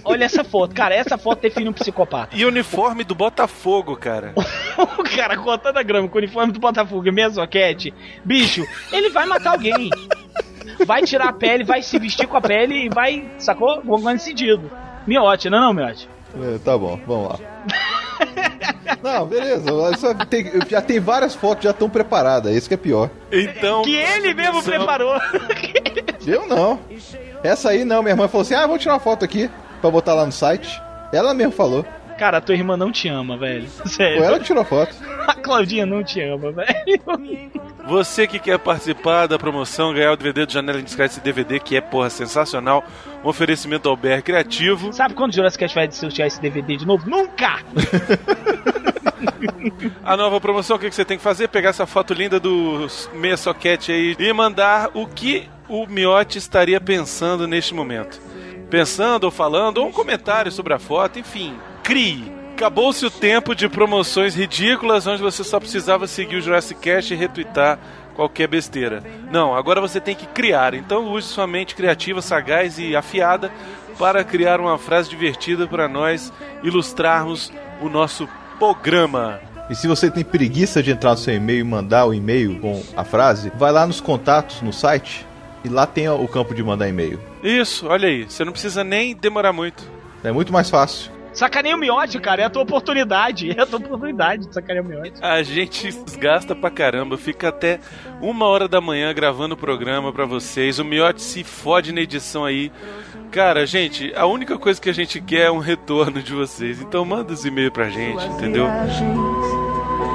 olha 0.04 0.24
essa 0.24 0.44
foto. 0.44 0.72
Cara, 0.74 0.94
essa 0.94 1.18
foto 1.18 1.42
define 1.42 1.68
um 1.68 1.72
psicopata. 1.72 2.36
E 2.36 2.44
uniforme 2.44 3.02
do 3.02 3.16
Botafogo, 3.16 3.96
cara. 3.96 4.32
o 4.96 5.02
cara 5.02 5.36
cortando 5.36 5.76
a 5.76 5.82
grama 5.82 6.08
com 6.08 6.14
o 6.14 6.18
uniforme 6.18 6.52
do 6.52 6.60
Botafogo 6.60 7.08
e 7.08 7.10
meia 7.10 7.30
soquete, 7.30 7.92
bicho, 8.24 8.64
ele 8.92 9.10
vai 9.10 9.26
matar 9.26 9.52
alguém. 9.52 9.90
Vai 10.86 11.02
tirar 11.02 11.28
a 11.28 11.32
pele, 11.32 11.64
vai 11.64 11.82
se 11.82 11.98
vestir 11.98 12.28
com 12.28 12.36
a 12.36 12.40
pele 12.40 12.86
e 12.86 12.88
vai, 12.88 13.28
sacou? 13.38 13.82
Coisa 13.82 14.12
nesse 14.12 14.26
sentido. 14.26 14.70
Miote, 15.06 15.50
não 15.50 15.58
é 15.58 15.60
não, 15.62 15.74
Miote? 15.74 16.08
É, 16.40 16.58
tá 16.58 16.78
bom, 16.78 16.98
vamos 17.06 17.30
lá. 17.30 17.38
Não, 19.02 19.26
beleza. 19.26 19.70
Só 19.98 20.14
tem- 20.14 20.50
já 20.68 20.80
tem 20.82 21.00
várias 21.00 21.34
fotos 21.34 21.64
já 21.64 21.70
estão 21.70 21.88
preparadas, 21.88 22.54
esse 22.54 22.68
que 22.68 22.74
é 22.74 22.76
pior. 22.76 23.10
Então. 23.32 23.82
Que 23.82 23.96
ele 23.96 24.34
mesmo 24.34 24.62
preparou. 24.62 25.18
Eu 26.26 26.46
não. 26.46 26.78
Essa 27.42 27.70
aí 27.70 27.84
não, 27.84 28.02
minha 28.02 28.12
irmã 28.12 28.28
falou 28.28 28.42
assim: 28.42 28.54
ah, 28.54 28.66
vou 28.66 28.78
tirar 28.78 28.94
uma 28.94 29.00
foto 29.00 29.24
aqui 29.24 29.50
pra 29.80 29.90
botar 29.90 30.14
lá 30.14 30.26
no 30.26 30.32
site. 30.32 30.80
Ela 31.12 31.32
mesmo 31.34 31.52
falou. 31.52 31.84
Cara, 32.20 32.36
a 32.36 32.40
tua 32.42 32.54
irmã 32.54 32.76
não 32.76 32.92
te 32.92 33.08
ama, 33.08 33.38
velho. 33.38 33.66
Sério. 33.86 34.18
Foi 34.18 34.26
ela 34.26 34.38
que 34.38 34.44
tirou 34.44 34.60
a 34.60 34.64
foto. 34.66 34.94
A 35.26 35.32
Claudinha 35.32 35.86
não 35.86 36.04
te 36.04 36.20
ama, 36.20 36.52
velho. 36.52 36.68
Você 37.88 38.26
que 38.26 38.38
quer 38.38 38.58
participar 38.58 39.26
da 39.26 39.38
promoção, 39.38 39.94
ganhar 39.94 40.12
o 40.12 40.16
DVD 40.18 40.44
do 40.44 40.52
Janela 40.52 40.78
Indiscreta, 40.78 41.14
esse 41.14 41.20
DVD 41.22 41.58
que 41.58 41.78
é, 41.78 41.80
porra, 41.80 42.10
sensacional. 42.10 42.84
Um 43.24 43.28
oferecimento 43.30 43.88
ao 43.88 43.96
BR 43.96 44.20
Criativo. 44.22 44.92
Sabe 44.92 45.14
quando 45.14 45.30
o 45.30 45.34
Jurassic 45.34 45.60
Cast 45.60 45.74
vai 45.74 45.90
sortear 45.90 46.28
esse 46.28 46.38
DVD 46.42 46.76
de 46.76 46.86
novo? 46.86 47.08
Nunca! 47.08 47.60
A 50.04 50.14
nova 50.14 50.38
promoção, 50.42 50.76
o 50.76 50.78
que 50.78 50.90
que 50.90 50.94
você 50.94 51.06
tem 51.06 51.16
que 51.16 51.24
fazer? 51.24 51.48
Pegar 51.48 51.70
essa 51.70 51.86
foto 51.86 52.12
linda 52.12 52.38
do 52.38 52.86
meia 53.14 53.38
soquete 53.38 53.92
aí 53.92 54.14
e 54.18 54.32
mandar 54.32 54.90
o 54.92 55.06
que 55.06 55.48
o 55.68 55.86
Miotti 55.86 56.36
estaria 56.36 56.80
pensando 56.80 57.48
neste 57.48 57.72
momento. 57.72 58.20
Pensando 58.68 59.24
ou 59.24 59.30
falando, 59.30 59.78
ou 59.78 59.88
um 59.88 59.92
comentário 59.92 60.52
sobre 60.52 60.74
a 60.74 60.78
foto, 60.78 61.18
enfim, 61.18 61.56
crie. 61.82 62.32
Acabou-se 62.54 63.04
o 63.06 63.10
tempo 63.10 63.54
de 63.54 63.68
promoções 63.68 64.34
ridículas 64.34 65.06
onde 65.06 65.22
você 65.22 65.42
só 65.42 65.58
precisava 65.58 66.06
seguir 66.06 66.36
o 66.36 66.40
Jurassic 66.42 66.78
Cast 66.80 67.12
e 67.12 67.16
retweetar 67.16 67.78
qualquer 68.14 68.48
besteira. 68.48 69.02
Não, 69.30 69.54
agora 69.54 69.80
você 69.80 69.98
tem 69.98 70.14
que 70.14 70.26
criar. 70.26 70.74
Então 70.74 71.10
use 71.10 71.26
sua 71.26 71.46
mente 71.46 71.74
criativa, 71.74 72.20
sagaz 72.20 72.78
e 72.78 72.94
afiada 72.94 73.50
para 73.98 74.22
criar 74.22 74.60
uma 74.60 74.76
frase 74.78 75.08
divertida 75.08 75.66
para 75.66 75.88
nós 75.88 76.32
ilustrarmos 76.62 77.52
o 77.80 77.88
nosso 77.88 78.28
programa. 78.58 79.40
E 79.70 79.74
se 79.74 79.86
você 79.86 80.10
tem 80.10 80.24
preguiça 80.24 80.82
de 80.82 80.90
entrar 80.90 81.12
no 81.12 81.16
seu 81.16 81.34
e-mail 81.34 81.60
e 81.60 81.64
mandar 81.64 82.06
o 82.06 82.12
e-mail 82.12 82.58
com 82.60 82.82
a 82.96 83.04
frase, 83.04 83.52
vai 83.56 83.72
lá 83.72 83.86
nos 83.86 84.00
contatos 84.00 84.60
no 84.62 84.72
site 84.72 85.26
e 85.64 85.68
lá 85.68 85.86
tem 85.86 86.08
o 86.08 86.26
campo 86.26 86.54
de 86.54 86.62
mandar 86.62 86.88
e-mail. 86.88 87.20
Isso, 87.42 87.86
olha 87.86 88.08
aí, 88.08 88.24
você 88.24 88.44
não 88.44 88.52
precisa 88.52 88.82
nem 88.82 89.14
demorar 89.14 89.52
muito. 89.52 89.82
É 90.24 90.32
muito 90.32 90.52
mais 90.52 90.68
fácil. 90.68 91.10
Sacaneia 91.32 91.76
o 91.76 91.78
miote, 91.78 92.18
cara. 92.18 92.42
É 92.42 92.44
a 92.44 92.50
tua 92.50 92.62
oportunidade. 92.62 93.50
É 93.50 93.62
a 93.62 93.66
tua 93.66 93.78
oportunidade 93.78 94.46
de 94.46 94.54
sacanear 94.54 94.84
o 94.84 94.88
miote. 94.88 95.12
A 95.22 95.42
gente 95.42 95.90
desgasta 95.92 96.54
pra 96.54 96.70
caramba, 96.70 97.16
fica 97.16 97.48
até 97.48 97.78
uma 98.20 98.46
hora 98.46 98.66
da 98.68 98.80
manhã 98.80 99.12
gravando 99.12 99.54
o 99.54 99.56
programa 99.58 100.12
pra 100.12 100.24
vocês. 100.24 100.78
O 100.78 100.84
Miote 100.84 101.22
se 101.22 101.44
fode 101.44 101.92
na 101.92 102.00
edição 102.00 102.44
aí. 102.44 102.72
Cara, 103.30 103.64
gente, 103.64 104.12
a 104.16 104.26
única 104.26 104.58
coisa 104.58 104.80
que 104.80 104.90
a 104.90 104.94
gente 104.94 105.20
quer 105.20 105.46
é 105.46 105.50
um 105.50 105.58
retorno 105.58 106.20
de 106.22 106.34
vocês. 106.34 106.80
Então 106.80 107.04
manda 107.04 107.32
os 107.32 107.44
e-mails 107.44 107.72
pra 107.72 107.88
gente, 107.88 108.24
entendeu? 108.26 108.66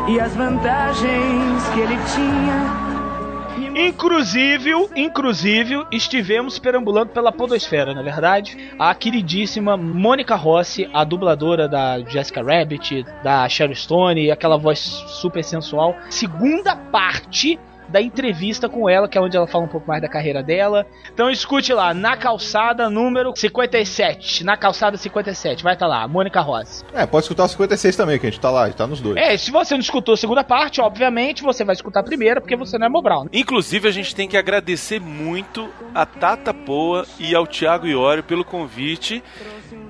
E 0.08 0.20
as 0.20 0.36
vantagens 0.36 1.70
que 1.74 1.80
ele 1.80 1.98
tinha. 2.14 2.85
Inclusive, 3.76 4.72
inclusive, 4.96 5.86
estivemos 5.92 6.58
perambulando 6.58 7.12
pela 7.12 7.30
podosfera, 7.30 7.94
na 7.94 8.02
verdade. 8.02 8.74
A 8.80 8.96
queridíssima 8.96 9.76
Mônica 9.76 10.34
Rossi, 10.34 10.90
a 10.94 11.04
dubladora 11.04 11.68
da 11.68 12.00
Jessica 12.00 12.42
Rabbit, 12.42 13.06
da 13.22 13.50
Sharon 13.50 13.76
Stone, 13.76 14.32
aquela 14.32 14.58
voz 14.58 14.80
super 14.80 15.44
sensual. 15.44 15.94
Segunda 16.10 16.74
parte 16.74 17.60
da 17.88 18.02
entrevista 18.02 18.68
com 18.68 18.90
ela, 18.90 19.08
que 19.08 19.18
é 19.18 19.22
onde 19.22 19.36
ela 19.38 19.48
fala 19.48 19.66
um 19.66 19.68
pouco 19.68 19.88
mais 19.88 20.02
da 20.02 20.08
carreira 20.08 20.42
dela. 20.42 20.86
Então 21.14 21.30
escute 21.30 21.74
lá, 21.74 21.94
na 21.94 22.18
calçada 22.18 22.90
número 22.90 23.34
57. 23.36 24.44
Na 24.44 24.58
calçada 24.58 24.98
57, 24.98 25.64
vai 25.64 25.74
estar 25.74 25.88
lá, 25.88 26.08
Mônica 26.08 26.42
Rossi. 26.42 26.84
É, 26.94 27.06
pode 27.06 27.26
escutar 27.26 27.46
o 27.46 27.48
56 27.48 27.96
também, 27.96 28.20
que 28.20 28.28
a 28.28 28.30
gente 28.30 28.40
tá 28.40 28.50
lá, 28.50 28.64
a 28.64 28.66
gente 28.68 28.78
tá 28.78 28.88
nos 28.88 29.02
dois. 29.02 29.18
É, 29.18 29.36
se 29.38 29.52
você 29.52 29.74
não 29.74 29.82
escutou 29.82 30.14
a 30.14 30.18
segunda 30.18 30.44
parte, 30.44 30.82
obviamente 30.82 31.44
você 31.44 31.64
vai 31.64 31.74
escutar 31.74 32.00
a 32.02 32.04
primeira, 32.04 32.42
porque 32.42 32.56
você 32.56 32.78
não 32.78 32.88
é 32.88 32.90
Mobral. 32.90 33.24
né? 33.24 33.30
Inclusive, 33.34 33.88
a 33.88 33.92
gente 33.92 34.16
tem 34.16 34.28
que 34.28 34.38
agradecer 34.38 35.00
muito 35.00 35.70
a 35.94 36.06
Tata 36.06 36.54
Poa 36.54 37.06
e 37.20 37.36
ao 37.36 37.46
Thiago 37.46 37.88
Iório 37.88 38.24
pelo 38.24 38.44
convite, 38.46 39.24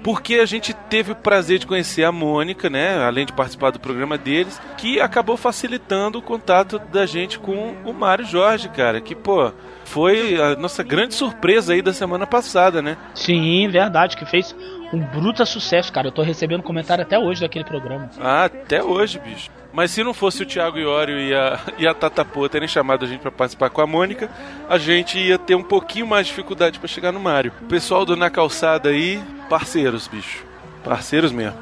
porque 0.05 0.35
a 0.35 0.45
gente 0.45 0.71
teve 0.71 1.13
o 1.13 1.15
prazer 1.15 1.57
de 1.57 1.65
conhecer 1.65 2.03
a 2.03 2.11
Mônica, 2.11 2.69
né? 2.69 3.03
Além 3.03 3.25
de 3.25 3.33
participar 3.33 3.71
do 3.71 3.79
programa 3.79 4.19
deles, 4.19 4.61
que 4.77 5.01
acabou 5.01 5.35
facilitando 5.35 6.19
o 6.19 6.21
contato 6.21 6.77
da 6.77 7.07
gente 7.07 7.39
com 7.39 7.73
o 7.83 7.91
Mário 7.91 8.23
Jorge, 8.23 8.69
cara. 8.69 9.01
Que, 9.01 9.15
pô, 9.15 9.51
foi 9.83 10.39
a 10.39 10.55
nossa 10.57 10.83
grande 10.83 11.15
surpresa 11.15 11.73
aí 11.73 11.81
da 11.81 11.91
semana 11.91 12.27
passada, 12.27 12.83
né? 12.83 12.97
Sim, 13.15 13.67
verdade, 13.67 14.15
que 14.15 14.27
fez 14.27 14.55
um 14.93 14.99
bruta 14.99 15.43
sucesso, 15.43 15.91
cara. 15.91 16.09
Eu 16.09 16.11
tô 16.11 16.21
recebendo 16.21 16.61
comentário 16.61 17.03
até 17.03 17.17
hoje 17.17 17.41
daquele 17.41 17.65
programa. 17.65 18.07
Ah, 18.19 18.45
até 18.45 18.83
hoje, 18.83 19.17
bicho. 19.17 19.49
Mas 19.75 19.91
se 19.91 20.01
não 20.05 20.13
fosse 20.13 20.41
o 20.41 20.45
Thiago 20.45 20.79
Iório 20.79 21.19
e 21.19 21.33
a, 21.35 21.59
e 21.77 21.85
a 21.85 21.93
Tata 21.93 22.23
Poa 22.23 22.47
terem 22.47 22.67
chamado 22.67 23.03
a 23.03 23.07
gente 23.07 23.19
pra 23.19 23.29
participar 23.29 23.69
com 23.69 23.81
a 23.81 23.85
Mônica, 23.85 24.29
a 24.69 24.77
gente 24.77 25.19
ia 25.19 25.37
ter 25.37 25.53
um 25.53 25.63
pouquinho 25.63 26.07
mais 26.07 26.25
de 26.25 26.31
dificuldade 26.31 26.79
pra 26.79 26.87
chegar 26.87 27.11
no 27.11 27.19
Mário. 27.19 27.51
O 27.61 27.65
pessoal 27.65 28.05
do 28.05 28.15
Na 28.15 28.29
Calçada 28.29 28.89
aí, 28.89 29.21
parceiros, 29.49 30.07
bicho. 30.07 30.45
Parceiros 30.81 31.33
mesmo. 31.33 31.57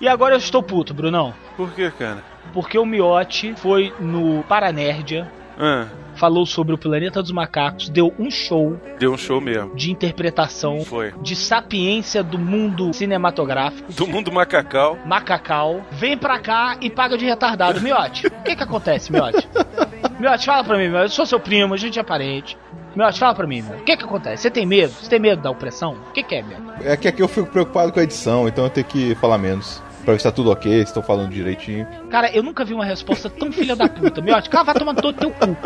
E 0.00 0.08
agora 0.08 0.34
eu 0.34 0.38
estou 0.38 0.60
puto, 0.62 0.92
Brunão. 0.92 1.32
Por 1.56 1.70
que, 1.72 1.88
cara? 1.92 2.24
Porque 2.52 2.78
o 2.78 2.84
Miotti 2.84 3.54
foi 3.56 3.92
no 4.00 4.42
Paranerdia, 4.48 5.30
Ah, 5.58 5.86
falou 6.16 6.44
sobre 6.46 6.74
o 6.74 6.78
Planeta 6.78 7.22
dos 7.22 7.30
Macacos, 7.32 7.88
deu 7.88 8.12
um 8.18 8.30
show 8.30 8.76
deu 8.98 9.12
um 9.12 9.16
show 9.18 9.40
mesmo. 9.40 9.74
de 9.74 9.90
interpretação, 9.92 10.80
Foi. 10.84 11.12
de 11.22 11.36
sapiência 11.36 12.22
do 12.22 12.38
mundo 12.38 12.92
cinematográfico. 12.92 13.92
Do 13.92 14.06
mundo 14.06 14.32
macacau. 14.32 14.98
Macacau, 15.04 15.82
vem 15.92 16.16
pra 16.16 16.38
cá 16.38 16.76
e 16.80 16.90
paga 16.90 17.16
de 17.16 17.24
retardado. 17.24 17.80
Miotti, 17.80 18.26
o 18.26 18.42
que 18.42 18.56
que 18.56 18.62
acontece, 18.62 19.12
Miotti? 19.12 19.48
Miotti, 20.18 20.46
fala 20.46 20.64
pra 20.64 20.76
mim, 20.78 20.88
Miotti. 20.88 21.04
Eu 21.04 21.08
sou 21.10 21.26
seu 21.26 21.38
primo, 21.40 21.74
a 21.74 21.76
gente 21.76 21.98
é 21.98 22.02
parente. 22.02 22.56
Miotti, 22.94 23.18
fala 23.18 23.34
pra 23.34 23.46
mim. 23.46 23.60
O 23.62 23.84
que 23.84 23.96
que 23.96 24.04
acontece? 24.04 24.42
Você 24.44 24.50
tem 24.50 24.64
medo? 24.64 24.92
Você 24.92 25.10
tem 25.10 25.18
medo 25.20 25.42
da 25.42 25.50
opressão? 25.50 25.96
O 26.08 26.12
que 26.12 26.22
que 26.22 26.34
é, 26.36 26.42
Miotti? 26.42 26.64
É 26.86 26.96
que 26.96 27.06
aqui 27.08 27.22
eu 27.22 27.28
fico 27.28 27.46
preocupado 27.46 27.92
com 27.92 28.00
a 28.00 28.02
edição, 28.02 28.48
então 28.48 28.64
eu 28.64 28.70
tenho 28.70 28.86
que 28.86 29.14
falar 29.16 29.36
menos. 29.38 29.82
Pra 30.06 30.12
ver 30.12 30.20
se 30.20 30.24
tá 30.24 30.30
tudo 30.30 30.52
ok, 30.52 30.70
se 30.72 30.84
estão 30.84 31.02
falando 31.02 31.30
direitinho. 31.30 31.84
Cara, 32.08 32.30
eu 32.30 32.40
nunca 32.40 32.64
vi 32.64 32.72
uma 32.72 32.84
resposta 32.84 33.28
tão 33.28 33.50
filha 33.50 33.74
da 33.74 33.88
puta. 33.88 34.22
Miotti, 34.22 34.48
cara, 34.48 34.62
vai 34.62 34.74
tomar 34.76 34.94
todo 34.94 35.12
teu 35.18 35.32
cu. 35.32 35.56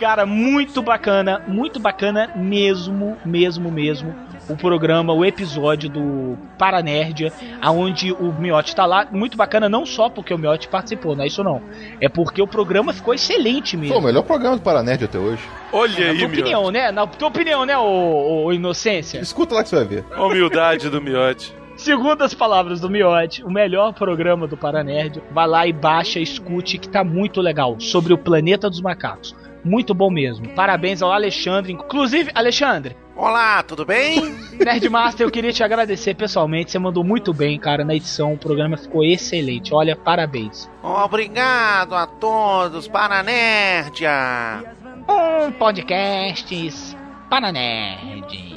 Cara, 0.00 0.24
muito 0.24 0.80
bacana, 0.80 1.42
muito 1.46 1.78
bacana 1.78 2.32
mesmo, 2.34 3.18
mesmo, 3.22 3.70
mesmo. 3.70 4.14
O 4.48 4.56
programa, 4.56 5.12
o 5.12 5.26
episódio 5.26 5.90
do 5.90 6.38
Paranerdia, 6.56 7.30
aonde 7.60 8.10
o 8.12 8.32
Miotti 8.32 8.74
tá 8.74 8.86
lá. 8.86 9.06
Muito 9.12 9.36
bacana, 9.36 9.68
não 9.68 9.84
só 9.84 10.08
porque 10.08 10.32
o 10.32 10.38
Miotti 10.38 10.66
participou, 10.66 11.14
não 11.14 11.24
é 11.24 11.26
isso 11.26 11.44
não. 11.44 11.60
É 12.00 12.08
porque 12.08 12.40
o 12.40 12.46
programa 12.46 12.94
ficou 12.94 13.12
excelente 13.12 13.76
mesmo. 13.76 13.92
Foi 13.92 14.02
o 14.02 14.06
melhor 14.06 14.22
programa 14.22 14.56
do 14.56 14.62
Paranerd 14.62 15.04
até 15.04 15.18
hoje. 15.18 15.42
Olha 15.70 16.06
Na 16.06 16.10
aí, 16.12 16.18
tua 16.18 16.28
opinião, 16.28 16.60
Miotti. 16.62 16.72
né? 16.78 16.90
Na 16.90 17.06
tua 17.06 17.28
opinião, 17.28 17.66
né, 17.66 17.76
ô, 17.76 18.44
ô 18.46 18.52
Inocência? 18.54 19.20
Escuta 19.20 19.54
lá 19.54 19.62
que 19.62 19.68
você 19.68 19.76
vai 19.76 19.84
ver. 19.84 20.04
A 20.16 20.24
humildade 20.24 20.88
do 20.88 20.98
Miotti. 21.02 21.59
Segundo 21.80 22.22
as 22.22 22.34
palavras 22.34 22.78
do 22.78 22.90
Miotti, 22.90 23.42
o 23.42 23.50
melhor 23.50 23.94
programa 23.94 24.46
do 24.46 24.54
Paranerd, 24.54 25.22
vai 25.32 25.48
lá 25.48 25.66
e 25.66 25.72
baixa, 25.72 26.20
escute, 26.20 26.76
que 26.76 26.86
tá 26.86 27.02
muito 27.02 27.40
legal, 27.40 27.80
sobre 27.80 28.12
o 28.12 28.18
planeta 28.18 28.68
dos 28.68 28.82
macacos. 28.82 29.34
Muito 29.64 29.94
bom 29.94 30.10
mesmo. 30.10 30.46
Parabéns 30.50 31.00
ao 31.00 31.10
Alexandre. 31.10 31.72
Inclusive, 31.72 32.30
Alexandre, 32.34 32.94
Olá, 33.16 33.62
tudo 33.62 33.86
bem? 33.86 34.34
Nerdmaster, 34.62 35.26
eu 35.26 35.30
queria 35.30 35.52
te 35.52 35.62
agradecer 35.62 36.14
pessoalmente. 36.14 36.70
Você 36.70 36.78
mandou 36.78 37.02
muito 37.02 37.32
bem, 37.32 37.58
cara, 37.58 37.82
na 37.82 37.94
edição. 37.94 38.34
O 38.34 38.38
programa 38.38 38.76
ficou 38.76 39.02
excelente. 39.02 39.74
Olha, 39.74 39.96
parabéns. 39.96 40.70
Obrigado 40.82 41.94
a 41.94 42.06
todos 42.06 42.88
para 42.88 43.20
a 43.20 43.22
Nerdia. 43.22 44.74
Um 45.08 45.50
podcasts 45.52 46.94
para 47.30 47.50
nerds. 47.50 48.49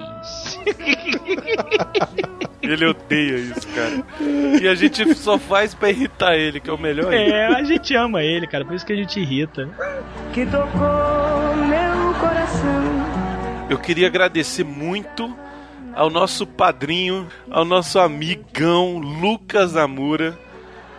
Ele 2.62 2.86
odeia 2.86 3.36
isso, 3.36 3.67
cara. 3.75 4.03
E 4.62 4.67
a 4.67 4.74
gente 4.74 5.13
só 5.15 5.38
faz 5.38 5.74
pra 5.74 5.89
irritar 5.89 6.36
ele, 6.36 6.62
que 6.62 6.70
é 6.70 6.74
o 6.74 6.77
melhor. 6.77 7.13
É, 7.13 7.48
a 7.48 7.62
gente 7.62 7.93
ama 7.93 8.24
ele, 8.24 8.48
cara, 8.48 8.63
por 8.63 8.74
isso 8.74 8.86
que 8.86 8.93
a 8.93 8.96
gente 8.96 9.20
irrita. 9.20 9.70
que 10.32 10.46
tocou 10.46 10.70
meu 11.67 12.13
coração. 12.22 13.03
Eu 13.70 13.77
queria 13.77 14.08
agradecer 14.08 14.63
muito 14.63 15.36
ao 15.93 16.10
nosso 16.10 16.48
padrinho, 16.48 17.27
ao 17.51 17.65
nosso 17.65 18.00
amigão 18.00 18.98
Lucas 18.98 19.75
Amura, 19.75 20.39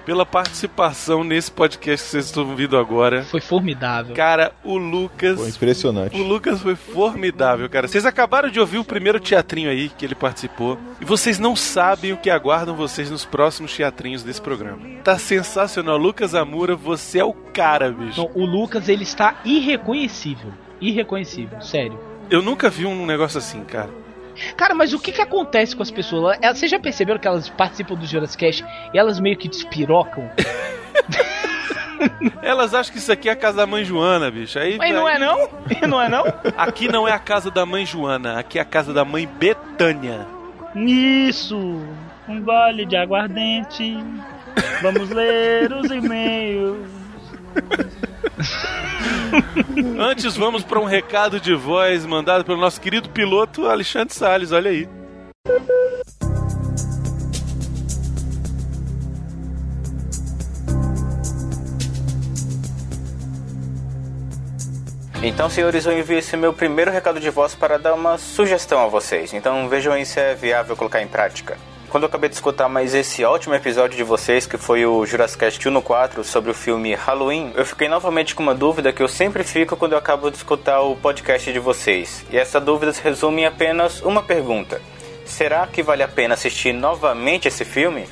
pela 0.05 0.27
participação 0.27 1.25
nesse 1.25 1.51
podcast 1.51 2.05
que 2.05 2.11
vocês 2.11 2.27
estão 2.27 2.49
ouvindo 2.49 2.77
agora. 2.77 3.23
Foi 3.25 3.41
formidável. 3.41 4.15
Cara, 4.15 4.53
o 4.63 4.77
Lucas. 4.77 5.39
Foi 5.39 5.49
impressionante. 5.49 6.21
O 6.21 6.23
Lucas 6.23 6.61
foi 6.61 6.77
formidável, 6.77 7.69
cara. 7.69 7.89
Vocês 7.89 8.05
acabaram 8.07 8.51
de 8.51 8.61
ouvir 8.61 8.79
o 8.79 8.85
primeiro 8.85 9.19
teatrinho 9.19 9.71
aí 9.71 9.89
que 9.89 10.05
ele 10.05 10.15
participou. 10.15 10.79
E 11.01 11.05
vocês 11.05 11.39
não 11.39 11.57
sabem 11.57 12.13
o 12.13 12.17
que 12.17 12.31
aguardam 12.31 12.77
vocês 12.77 13.11
nos 13.11 13.25
próximos 13.25 13.75
teatrinhos 13.75 14.23
desse 14.23 14.41
programa. 14.41 14.81
Tá 15.03 15.19
sensacional. 15.19 15.97
Lucas 15.97 16.35
Amura, 16.35 16.77
você 16.77 17.21
é 17.21 17.25
o 17.25 17.33
cara, 17.33 17.91
bicho. 17.91 18.21
Então, 18.21 18.31
o 18.35 18.45
Lucas, 18.45 18.89
ele 18.89 19.03
está 19.03 19.41
irreconhecível. 19.45 20.53
Irreconhecível, 20.81 21.61
sério. 21.61 21.99
Eu 22.31 22.43
nunca 22.43 22.69
vi 22.71 22.87
um 22.87 23.07
negócio 23.07 23.39
assim, 23.39 23.63
cara. 23.65 23.91
Cara, 24.57 24.75
mas 24.75 24.93
o 24.93 24.99
que 24.99 25.13
que 25.13 25.21
acontece 25.23 25.75
com 25.77 25.83
as 25.83 25.91
pessoas? 25.91 26.39
Elas- 26.41 26.59
Vocês 26.59 26.71
já 26.71 26.79
perceberam 26.79 27.19
que 27.19 27.27
elas 27.29 27.49
participam 27.49 27.95
do 27.95 28.07
Jurassic 28.07 28.45
Cast 28.45 28.65
e 28.93 28.99
elas 28.99 29.19
meio 29.21 29.37
que 29.37 29.49
despirocam? 29.49 30.31
Elas 32.43 32.75
acham 32.75 32.93
que 32.93 32.99
isso 32.99 33.11
aqui 33.11 33.29
é 33.29 33.33
a 33.33 33.37
casa 33.37 33.57
da 33.59 33.67
mãe 33.67 33.83
Joana, 33.85 34.31
bicho. 34.31 34.59
Aí, 34.59 34.77
Mas 34.77 34.93
não 34.93 35.09
é 35.09 35.15
aí- 35.15 35.19
não? 35.19 35.49
Não 35.89 36.01
é 36.03 36.09
não? 36.09 36.25
Aqui 36.57 36.87
não 36.89 37.09
é 37.09 37.13
a 37.13 37.19
casa 37.19 37.51
da 37.51 37.65
mãe 37.65 37.87
Joana, 37.87 38.39
aqui 38.39 38.59
é 38.59 38.63
a 38.63 38.65
casa 38.65 38.93
da 38.93 39.05
mãe 39.05 39.27
Betânia. 39.27 40.27
Isso, 40.75 41.57
um 42.29 42.43
gole 42.43 42.85
de 42.85 42.97
aguardente. 42.97 43.97
Vamos 44.83 45.09
ler 45.11 45.73
os 45.73 45.91
e-mails. 45.91 46.87
Antes, 49.99 50.37
vamos 50.37 50.63
para 50.63 50.79
um 50.81 50.85
recado 50.85 51.41
de 51.41 51.55
voz 51.55 52.07
mandado 52.07 52.45
pelo 52.45 52.61
nosso 52.61 52.81
querido 52.81 53.09
piloto 53.09 53.67
Alexandre 53.67 54.15
Salles. 54.15 54.53
Olha 54.53 54.71
aí. 54.71 54.89
Então, 65.23 65.49
senhores, 65.49 65.87
eu 65.87 65.99
envio 65.99 66.19
esse 66.19 66.37
meu 66.37 66.53
primeiro 66.53 66.91
recado 66.91 67.19
de 67.19 67.31
voz 67.31 67.55
para 67.55 67.79
dar 67.79 67.95
uma 67.95 68.19
sugestão 68.19 68.79
a 68.79 68.89
vocês. 68.89 69.33
Então, 69.33 69.71
vejam 69.71 69.95
aí 69.95 70.05
se 70.05 70.21
é 70.21 70.35
viável 70.35 70.77
colocar 70.77 71.01
em 71.01 71.09
prática. 71.09 71.57
Quando 71.95 72.03
eu 72.03 72.09
acabei 72.09 72.29
de 72.29 72.35
escutar 72.35 72.69
mais 72.69 72.93
esse 72.93 73.25
ótimo 73.25 73.55
episódio 73.55 73.97
de 73.97 74.03
vocês, 74.03 74.49
que 74.49 74.59
foi 74.59 74.85
o 74.85 75.07
Jurassic 75.07 75.39
Cast 75.39 75.69
1 75.69 75.71
no 75.71 75.81
4 75.81 76.25
sobre 76.25 76.51
o 76.51 76.55
filme 76.55 76.93
Halloween, 76.93 77.53
eu 77.55 77.65
fiquei 77.65 77.89
novamente 77.89 78.35
com 78.35 78.43
uma 78.43 78.53
dúvida 78.53 78.93
que 78.93 79.01
eu 79.01 79.07
sempre 79.07 79.45
fico 79.45 79.77
quando 79.77 79.93
eu 79.93 79.99
acabo 79.99 80.29
de 80.29 80.37
escutar 80.37 80.81
o 80.81 80.97
podcast 80.97 81.53
de 81.53 81.61
vocês. 81.61 82.27
E 82.33 82.37
essa 82.37 82.61
dúvida 82.61 82.93
se 82.93 83.01
resume 83.01 83.43
em 83.43 83.47
apenas 83.47 84.03
uma 84.03 84.25
pergunta: 84.25 84.83
Será 85.25 85.69
que 85.69 85.85
vale 85.85 86.03
a 86.03 86.09
pena 86.09 86.35
assistir 86.35 86.73
novamente 86.73 87.47
esse 87.47 87.65
filme? 87.65 88.09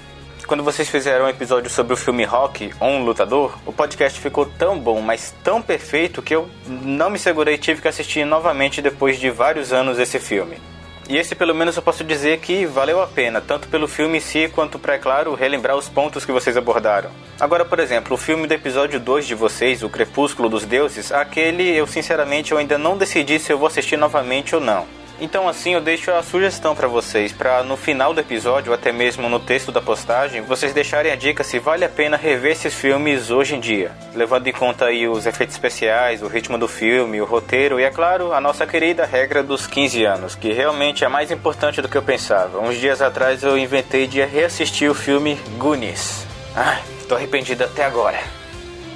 Quando 0.47 0.63
vocês 0.63 0.89
fizeram 0.89 1.25
um 1.25 1.29
episódio 1.29 1.69
sobre 1.69 1.95
o 1.95 1.97
filme 1.97 2.23
Rock, 2.23 2.73
Um 2.81 3.03
Lutador, 3.03 3.59
o 3.67 3.73
podcast 3.73 4.21
ficou 4.21 4.47
tão 4.47 4.79
bom, 4.79 5.01
mas 5.01 5.35
tão 5.43 5.61
perfeito 5.61 6.23
que 6.23 6.37
eu 6.37 6.49
não 6.69 7.11
me 7.11 7.19
segurei 7.19 7.57
e 7.57 7.59
tive 7.59 7.83
que 7.83 7.89
assistir 7.89 8.25
novamente 8.25 8.81
depois 8.81 9.19
de 9.19 9.29
vários 9.29 9.73
anos 9.73 9.99
esse 9.99 10.21
filme. 10.21 10.71
E 11.09 11.17
esse 11.17 11.35
pelo 11.35 11.55
menos 11.55 11.77
eu 11.77 11.83
posso 11.83 12.05
dizer 12.05 12.39
que 12.39 12.65
valeu 12.65 13.03
a 13.03 13.07
pena, 13.07 13.41
tanto 13.41 13.69
pelo 13.69 13.89
filme 13.89 14.19
em 14.19 14.21
si 14.21 14.49
quanto 14.49 14.79
para, 14.79 14.95
é 14.95 14.99
claro, 14.99 15.35
relembrar 15.35 15.77
os 15.77 15.89
pontos 15.89 16.25
que 16.25 16.33
vocês 16.33 16.57
abordaram. 16.57 17.11
Agora, 17.41 17.65
por 17.65 17.81
exemplo, 17.81 18.15
o 18.15 18.19
filme 18.19 18.47
do 18.47 18.55
episódio 18.55 19.01
2 19.01 19.27
de 19.27 19.35
vocês, 19.35 19.83
O 19.83 19.91
Crepúsculo 19.91 20.49
dos 20.49 20.65
Deuses, 20.65 21.11
aquele 21.11 21.77
eu 21.77 21.87
sinceramente 21.87 22.53
eu 22.53 22.59
ainda 22.59 22.79
não 22.79 22.97
decidi 22.97 23.39
se 23.39 23.53
eu 23.53 23.59
vou 23.59 23.67
assistir 23.67 23.97
novamente 23.97 24.55
ou 24.55 24.61
não. 24.61 24.87
Então 25.21 25.49
assim 25.49 25.75
eu 25.75 25.81
deixo 25.81 26.11
a 26.11 26.23
sugestão 26.23 26.75
para 26.75 26.89
vocês, 26.89 27.33
para 27.33 27.63
no 27.63 27.77
final 27.77 28.13
do 28.13 28.21
episódio, 28.21 28.71
ou 28.71 28.75
até 28.75 28.93
mesmo 28.93 29.29
no 29.29 29.39
texto 29.39 29.71
da 29.71 29.81
postagem, 29.81 30.43
vocês 30.43 30.73
deixarem 30.73 31.13
a 31.13 31.17
dica 31.17 31.45
se 31.45 31.59
vale 31.59 31.85
a 31.85 31.89
pena 31.89 32.17
rever 32.17 32.53
esses 32.53 32.75
filmes 32.75 33.31
hoje 33.31 33.55
em 33.55 33.61
dia, 33.61 33.93
levando 34.15 34.47
em 34.47 34.53
conta 34.53 34.87
aí 34.87 35.07
os 35.07 35.27
efeitos 35.27 35.55
especiais, 35.55 36.23
o 36.23 36.29
ritmo 36.29 36.59
do 36.59 36.67
filme, 36.67 37.21
o 37.21 37.25
roteiro 37.25 37.79
e 37.79 37.85
é 37.85 37.91
claro, 37.91 38.33
a 38.33 38.41
nossa 38.41 38.67
querida 38.67 39.07
regra 39.07 39.43
dos 39.43 39.67
15 39.67 40.05
anos, 40.05 40.35
que 40.35 40.53
realmente 40.53 41.05
é 41.05 41.09
mais 41.09 41.31
importante 41.31 41.81
do 41.81 41.89
que 41.89 41.97
eu 41.97 42.03
pensava. 42.03 42.59
Uns 42.59 42.77
dias 42.77 43.01
atrás 43.01 43.43
eu 43.43 43.57
inventei 43.57 44.07
de 44.07 44.25
reassistir 44.25 44.91
o 44.91 44.95
filme 44.95 45.39
Goonies. 45.59 46.27
Ai, 46.55 46.83
tô 47.09 47.15
arrependido 47.15 47.65
até 47.65 47.85
agora. 47.85 48.42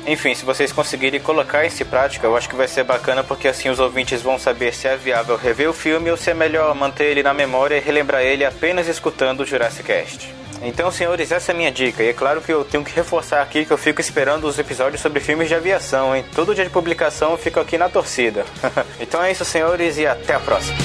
Enfim, 0.06 0.34
se 0.34 0.44
vocês 0.44 0.70
conseguirem 0.70 1.18
colocar 1.18 1.66
isso 1.66 1.82
em 1.82 1.86
prática, 1.86 2.26
eu 2.26 2.36
acho 2.36 2.48
que 2.48 2.54
vai 2.54 2.68
ser 2.68 2.84
bacana 2.84 3.24
porque 3.24 3.48
assim 3.48 3.68
os 3.68 3.80
ouvintes 3.80 4.22
vão 4.22 4.38
saber 4.38 4.72
se 4.72 4.86
é 4.86 4.96
viável 4.96 5.36
rever 5.36 5.68
o 5.68 5.72
filme 5.72 6.10
ou 6.10 6.16
se 6.16 6.30
é 6.30 6.34
melhor 6.34 6.72
manter 6.76 7.06
ele 7.06 7.24
na 7.24 7.34
memória 7.34 7.76
e 7.76 7.80
relembrar 7.80 8.22
ele 8.22 8.44
apenas 8.44 8.86
escutando 8.86 9.40
o 9.40 9.44
Jurassic 9.44 9.84
Cast. 9.84 10.32
Então, 10.62 10.90
senhores, 10.90 11.32
essa 11.32 11.50
é 11.50 11.54
a 11.54 11.56
minha 11.56 11.72
dica. 11.72 12.02
E 12.02 12.08
é 12.08 12.12
claro 12.12 12.40
que 12.40 12.52
eu 12.52 12.64
tenho 12.64 12.84
que 12.84 12.94
reforçar 12.94 13.42
aqui 13.42 13.64
que 13.64 13.72
eu 13.72 13.76
fico 13.76 14.00
esperando 14.00 14.46
os 14.46 14.58
episódios 14.58 15.02
sobre 15.02 15.20
filmes 15.20 15.48
de 15.48 15.54
aviação, 15.54 16.14
hein? 16.14 16.24
Todo 16.34 16.54
dia 16.54 16.64
de 16.64 16.70
publicação 16.70 17.32
eu 17.32 17.38
fico 17.38 17.60
aqui 17.60 17.76
na 17.76 17.88
torcida. 17.88 18.44
então 19.00 19.22
é 19.22 19.32
isso, 19.32 19.44
senhores, 19.44 19.98
e 19.98 20.06
até 20.06 20.34
a 20.34 20.40
próxima. 20.40 20.76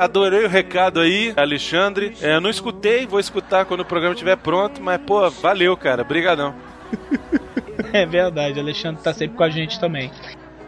Adorei 0.00 0.46
o 0.46 0.48
recado 0.48 0.98
aí, 0.98 1.30
Alexandre. 1.36 2.16
É, 2.22 2.34
eu 2.36 2.40
não 2.40 2.48
escutei, 2.48 3.06
vou 3.06 3.20
escutar 3.20 3.66
quando 3.66 3.80
o 3.80 3.84
programa 3.84 4.14
estiver 4.14 4.34
pronto, 4.34 4.80
mas, 4.80 4.98
pô, 4.98 5.28
valeu, 5.28 5.76
cara. 5.76 6.02
Brigadão. 6.02 6.54
É 7.92 8.06
verdade, 8.06 8.60
Alexandre 8.60 9.02
tá 9.02 9.12
sempre 9.12 9.36
com 9.36 9.42
a 9.42 9.50
gente 9.50 9.80
também. 9.80 10.12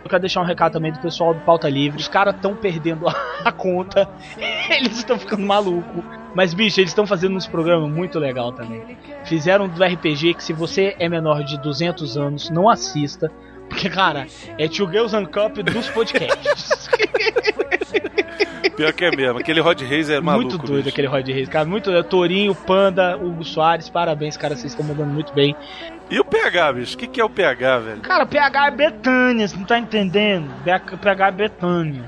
Eu 0.03 0.11
quero 0.11 0.23
deixar 0.23 0.41
um 0.41 0.45
recado 0.45 0.73
também 0.73 0.91
do 0.91 0.99
pessoal 0.99 1.33
do 1.33 1.41
Pauta 1.41 1.69
Livre. 1.69 2.01
Os 2.01 2.09
caras 2.09 2.35
estão 2.35 2.57
perdendo 2.57 3.07
a, 3.45 3.53
conta. 3.53 4.09
Eles 4.69 4.97
estão 4.97 5.17
ficando 5.17 5.43
malucos. 5.43 6.03
Mas, 6.35 6.53
bicho, 6.53 6.81
eles 6.81 6.91
estão 6.91 7.07
fazendo 7.07 7.37
uns 7.37 7.47
programas 7.47 7.89
muito 7.91 8.19
legal 8.19 8.51
também. 8.53 8.97
Fizeram 9.25 9.69
do 9.69 9.85
RPG 9.85 10.35
que 10.35 10.43
se 10.43 10.53
você 10.53 10.97
é 10.99 11.09
menor 11.09 11.45
de 11.45 11.61
200 11.61 12.17
anos, 12.17 12.51
não 12.51 12.69
assista. 12.69 13.31
Porque, 13.69 13.89
cara, 13.89 14.27
é 14.59 14.67
Tio 14.67 14.91
Girls 14.91 15.15
and 15.15 15.27
Cup 15.27 15.59
dos 15.59 15.89
podcasts. 15.91 16.82
Pior 18.71 18.93
que 18.93 19.05
é 19.05 19.11
mesmo. 19.15 19.39
Aquele 19.39 19.61
Rod 19.61 19.81
Reis 19.81 20.09
é 20.11 20.21
maluco. 20.21 20.51
muito 20.51 20.59
doido 20.59 20.85
bicho. 20.85 20.89
aquele 20.95 21.09
Rod 21.09 21.27
Reis. 21.29 21.49
Cara, 21.49 21.65
muito 21.65 21.91
doido. 21.91 22.05
Torinho, 22.07 22.55
Panda, 22.55 23.17
Hugo 23.17 23.45
Soares, 23.45 23.89
parabéns, 23.89 24.37
cara. 24.37 24.57
Vocês 24.57 24.73
estão 24.73 24.87
mandando 24.87 25.13
muito 25.13 25.33
bem. 25.33 25.57
E 26.11 26.21
o 26.21 26.25
PH, 26.25 26.73
bicho? 26.75 26.95
O 26.95 26.99
que, 26.99 27.07
que 27.07 27.21
é 27.21 27.25
o 27.25 27.31
PH, 27.31 27.79
velho? 27.79 28.01
Cara, 28.01 28.27
PH 28.27 28.67
é 28.67 28.71
Betânia, 28.71 29.49
você 29.49 29.57
não 29.57 29.65
tá 29.65 29.79
entendendo? 29.79 30.51
PH 30.63 31.27
é 31.27 31.31
Betânia. 31.31 32.05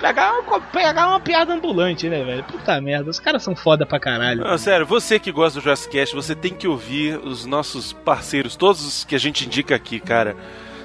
PH 0.00 0.22
é 0.22 0.30
uma, 0.30 1.00
é 1.00 1.04
uma 1.06 1.20
piada 1.20 1.54
ambulante, 1.54 2.08
né, 2.08 2.22
velho? 2.22 2.44
Puta 2.44 2.78
merda, 2.80 3.08
os 3.08 3.18
caras 3.18 3.42
são 3.42 3.56
foda 3.56 3.86
pra 3.86 3.98
caralho. 3.98 4.44
Não, 4.44 4.58
sério, 4.58 4.84
você 4.84 5.18
que 5.18 5.32
gosta 5.32 5.58
do 5.58 5.62
Jurassic 5.62 5.90
Cast, 5.90 6.14
você 6.14 6.34
tem 6.34 6.52
que 6.52 6.68
ouvir 6.68 7.18
os 7.18 7.46
nossos 7.46 7.92
parceiros, 7.94 8.56
todos 8.56 8.86
os 8.86 9.04
que 9.04 9.14
a 9.14 9.18
gente 9.18 9.46
indica 9.46 9.74
aqui, 9.74 9.98
cara. 9.98 10.36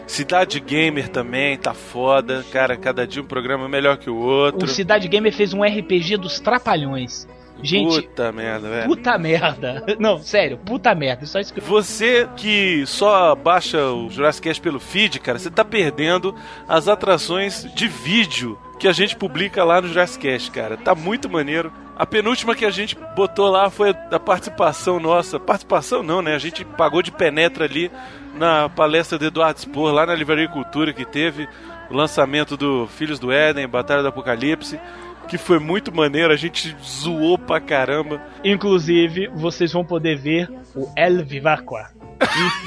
Cidade 0.08 0.60
Gamer 0.60 1.08
também, 1.10 1.58
tá 1.58 1.74
foda. 1.74 2.44
Cara, 2.52 2.76
cada 2.78 3.06
dia 3.08 3.22
um 3.22 3.26
programa 3.26 3.68
melhor 3.70 3.98
que 3.98 4.10
o 4.10 4.16
outro. 4.18 4.66
O 4.66 4.68
Cidade 4.68 5.08
Gamer 5.08 5.34
fez 5.34 5.54
um 5.54 5.64
RPG 5.64 6.18
dos 6.18 6.40
Trapalhões. 6.40 7.28
Gente, 7.64 8.02
Puta 8.02 8.32
merda, 8.32 8.70
velho. 8.70 8.88
puta 8.88 9.18
merda. 9.20 9.86
Não, 10.00 10.18
sério, 10.18 10.58
puta 10.58 10.96
merda. 10.96 11.28
Só 11.28 11.40
isso 11.40 11.54
que 11.54 11.60
eu... 11.60 11.64
Você 11.64 12.28
que 12.36 12.84
só 12.88 13.36
baixa 13.36 13.86
o 13.92 14.10
Jurassic 14.10 14.48
Cast 14.48 14.62
pelo 14.62 14.80
feed, 14.80 15.20
cara, 15.20 15.38
você 15.38 15.50
tá 15.52 15.64
perdendo 15.64 16.34
as 16.68 16.88
atrações 16.88 17.68
de 17.76 17.88
vídeo 17.88 18.58
que 18.80 18.88
a 18.88 18.92
gente 18.92 19.16
publica 19.16 19.64
lá 19.64 19.80
no 19.80 19.88
Jurassic 19.90 20.28
Cast, 20.28 20.50
cara. 20.50 20.76
Tá 20.76 20.96
muito 20.96 21.30
maneiro. 21.30 21.72
A 21.96 22.04
penúltima 22.04 22.56
que 22.56 22.66
a 22.66 22.72
gente 22.72 22.98
botou 23.16 23.48
lá 23.52 23.70
foi 23.70 23.94
a 24.10 24.20
participação 24.20 25.00
nossa. 25.00 25.40
Participação 25.40 26.02
não, 26.02 26.20
né? 26.20 26.34
A 26.34 26.40
gente 26.40 26.66
pagou 26.66 27.04
de 27.04 27.12
penetra 27.12 27.66
ali 27.66 27.92
na 28.34 28.70
palestra 28.70 29.18
do 29.18 29.26
Eduardo 29.26 29.60
Spor, 29.60 29.92
lá 29.92 30.06
na 30.06 30.16
Livraria 30.16 30.48
Cultura, 30.48 30.94
que 30.94 31.06
teve 31.06 31.48
o 31.90 31.94
lançamento 31.94 32.56
do 32.56 32.88
Filhos 32.88 33.20
do 33.20 33.32
Éden, 33.32 33.68
Batalha 33.68 34.02
do 34.02 34.08
Apocalipse, 34.08 34.80
que 35.28 35.38
foi 35.38 35.60
muito 35.60 35.94
maneiro. 35.94 36.34
A 36.34 36.38
gente 36.38 36.76
zoou 36.84 37.38
pra 37.38 37.60
caramba. 37.60 38.22
Inclusive, 38.44 39.28
vocês 39.34 39.72
vão 39.72 39.84
poder 39.84 40.18
ver 40.18 40.50
o 40.76 40.92
El 40.96 41.24
Vivacqua. 41.26 41.90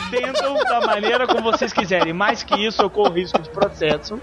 Entendam 0.06 0.56
da 0.64 0.80
maneira 0.80 1.26
como 1.26 1.42
vocês 1.42 1.72
quiserem. 1.72 2.12
Mais 2.12 2.42
que 2.42 2.54
isso, 2.66 2.82
eu 2.82 2.90
corro 2.90 3.14
risco 3.14 3.40
de 3.40 3.48
processo. 3.50 4.20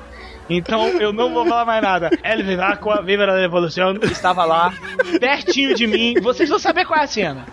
Então 0.50 1.00
eu 1.00 1.14
não 1.14 1.34
vou 1.34 1.46
falar 1.46 1.66
mais 1.66 1.82
nada. 1.82 2.10
El 2.24 2.44
Vivacqua, 2.44 3.02
Viva 3.02 3.26
la 3.26 3.40
Revolução, 3.40 3.94
estava 4.04 4.44
lá, 4.44 4.74
pertinho 5.20 5.74
de 5.74 5.88
mim. 5.88 6.16
Vocês 6.22 6.50
vão 6.50 6.60
saber 6.60 6.86
qual 6.86 7.00
é 7.00 7.04
a 7.04 7.08
cena. 7.08 7.46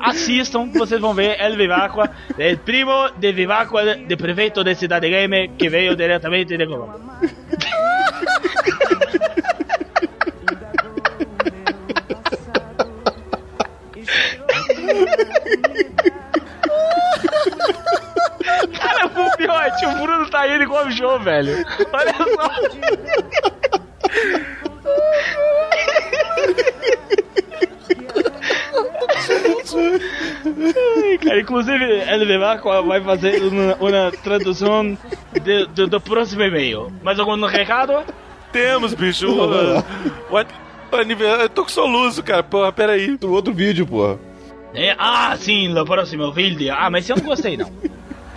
Assistam, 0.00 0.70
vocês 0.72 1.00
vão 1.00 1.12
ver 1.14 1.36
El 1.38 1.56
Vivacqua, 1.56 2.10
el 2.38 2.56
primo 2.58 3.10
de 3.18 3.32
Vivacqua 3.32 3.96
de 3.96 4.16
prefeito 4.16 4.64
de 4.64 4.74
Cidade 4.74 5.10
Gamer, 5.10 5.50
que 5.58 5.68
veio 5.68 5.94
diretamente 5.94 6.56
de 6.56 6.66
Colômbia. 6.66 7.00
Cara, 18.78 19.06
o 19.06 19.36
Piote, 19.36 19.86
o 19.86 20.02
Bruno 20.02 20.30
tá 20.30 20.48
indo 20.48 20.62
igual 20.62 20.86
o 20.86 20.90
João, 20.90 21.18
velho. 21.20 21.64
Olha 21.92 22.14
só. 22.14 22.50
Cara, 31.22 31.40
inclusive, 31.40 31.84
ele 31.84 32.38
vai 32.38 33.00
fazer 33.02 33.42
uma, 33.42 33.74
uma 33.76 34.10
tradução 34.22 34.96
de- 35.42 35.66
de- 35.66 35.86
do 35.86 36.00
próximo 36.00 36.42
e-mail. 36.42 36.92
Mais 37.02 37.18
algum 37.18 37.44
recado? 37.46 38.02
Temos, 38.52 38.94
bicho. 38.94 39.26
Eu 41.42 41.48
tô 41.48 41.62
com 41.62 41.68
soluço, 41.68 42.22
cara. 42.22 42.42
Porra, 42.42 42.72
peraí. 42.72 43.16
Do 43.16 43.32
outro 43.32 43.52
vídeo, 43.52 43.86
porra. 43.86 44.18
É, 44.74 44.94
ah, 44.98 45.36
sim, 45.36 45.68
no 45.68 45.84
próximo 45.84 46.30
vídeo. 46.32 46.72
Ah, 46.76 46.90
mas 46.90 47.08
eu 47.08 47.16
não 47.16 47.24
gostei, 47.24 47.56
não. 47.56 47.70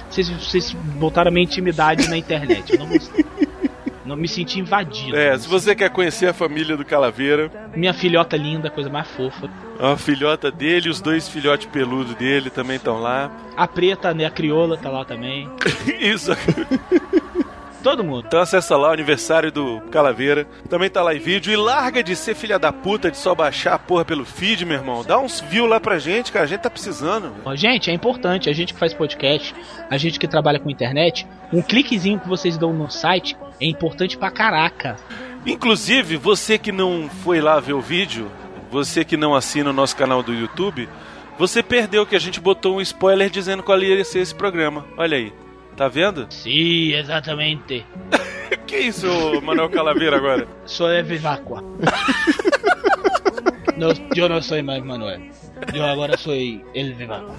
Vocês, 0.10 0.30
vocês 0.30 0.72
botaram 0.74 1.30
a 1.30 1.32
minha 1.32 1.44
intimidade 1.44 2.08
na 2.08 2.18
internet. 2.18 2.74
Eu 2.74 2.80
não 2.80 2.88
gostei. 2.88 3.26
Não 4.06 4.16
me 4.16 4.28
senti 4.28 4.60
invadido. 4.60 5.16
É, 5.18 5.38
se 5.38 5.48
você 5.48 5.74
quer 5.74 5.90
conhecer 5.90 6.28
a 6.28 6.34
família 6.34 6.76
do 6.76 6.84
Calaveira, 6.84 7.50
Minha 7.76 7.94
filhota 7.94 8.36
linda, 8.36 8.70
coisa 8.70 8.90
mais 8.90 9.08
fofa. 9.10 9.50
a 9.80 9.96
filhota 9.96 10.52
dele, 10.52 10.90
os 10.90 11.00
dois 11.02 11.30
filhotes 11.30 11.68
peludos 11.68 12.14
dele 12.16 12.50
também 12.50 12.76
estão 12.76 13.00
lá. 13.00 13.32
A 13.56 13.68
preta, 13.68 14.14
né? 14.14 14.26
A 14.26 14.30
crioula 14.32 14.76
tá 14.78 14.90
lá 14.90 15.06
também. 15.06 15.50
Isso. 16.00 16.32
Todo 17.82 18.02
mundo. 18.02 18.24
Então 18.26 18.40
acessa 18.40 18.78
lá 18.78 18.90
o 18.90 18.94
aniversário 18.94 19.52
do 19.52 19.82
Calaveira. 19.92 20.48
Também 20.70 20.90
tá 20.90 21.02
lá 21.04 21.14
em 21.14 21.20
vídeo. 21.20 21.52
E 21.52 21.56
larga 21.58 22.02
de 22.02 22.16
ser 22.16 22.34
filha 22.34 22.58
da 22.58 22.72
puta 22.72 23.12
de 23.12 23.18
só 23.18 23.36
baixar 23.36 23.74
a 23.74 23.80
porra 23.80 24.06
pelo 24.06 24.24
feed, 24.24 24.64
meu 24.66 24.78
irmão. 24.78 25.04
Dá 25.04 25.20
uns 25.20 25.42
views 25.42 25.70
lá 25.70 25.82
pra 25.82 26.00
gente, 26.00 26.32
cara. 26.32 26.46
A 26.46 26.48
gente 26.48 26.62
tá 26.62 26.70
precisando. 26.70 27.34
Ó, 27.44 27.54
Gente, 27.56 27.92
é 27.92 27.94
importante, 27.94 28.50
a 28.50 28.54
gente 28.54 28.74
que 28.74 28.80
faz 28.80 28.94
podcast, 28.94 29.54
a 29.90 29.98
gente 29.98 30.18
que 30.18 30.30
trabalha 30.30 30.60
com 30.60 30.70
internet, 30.70 31.28
um 31.52 31.62
cliquezinho 31.62 32.20
que 32.22 32.28
vocês 32.30 32.58
dão 32.58 32.72
no 32.72 32.90
site 32.90 33.36
é 33.60 33.66
importante 33.66 34.18
pra 34.18 34.32
caraca. 34.32 34.98
Inclusive, 35.46 36.18
você 36.18 36.58
que 36.58 36.72
não 36.72 37.10
foi 37.24 37.42
lá 37.42 37.60
ver 37.60 37.74
o 37.74 37.82
vídeo, 37.82 38.32
você 38.72 39.04
que 39.04 39.18
não 39.18 39.36
assina 39.36 39.70
o 39.70 39.74
nosso 39.74 39.96
canal 39.96 40.24
do 40.24 40.34
YouTube, 40.34 40.88
você 41.38 41.62
perdeu 41.62 42.06
que 42.06 42.16
a 42.16 42.20
gente 42.20 42.40
botou 42.40 42.78
um 42.78 42.82
spoiler 42.82 43.30
dizendo 43.30 43.64
qual 43.64 43.82
ia 43.82 44.04
ser 44.04 44.20
esse 44.20 44.34
programa. 44.34 44.86
Olha 44.98 45.18
aí. 45.18 45.34
Tá 45.76 45.88
vendo? 45.88 46.28
Sim, 46.32 46.94
exatamente. 46.94 47.86
que 48.68 48.78
isso, 48.78 49.08
Manuel 49.42 49.70
Calaveira, 49.70 50.16
agora? 50.16 50.48
Sou 50.66 50.92
Evivacqua. 50.92 51.62
no, 53.76 53.90
eu 54.16 54.30
não 54.30 54.42
sou 54.42 54.62
mais 54.64 54.84
Manuel. 54.84 55.22
Eu 55.74 55.86
agora 55.86 56.18
sou 56.18 56.34
El 56.34 56.96
Vivacqua. 56.96 57.36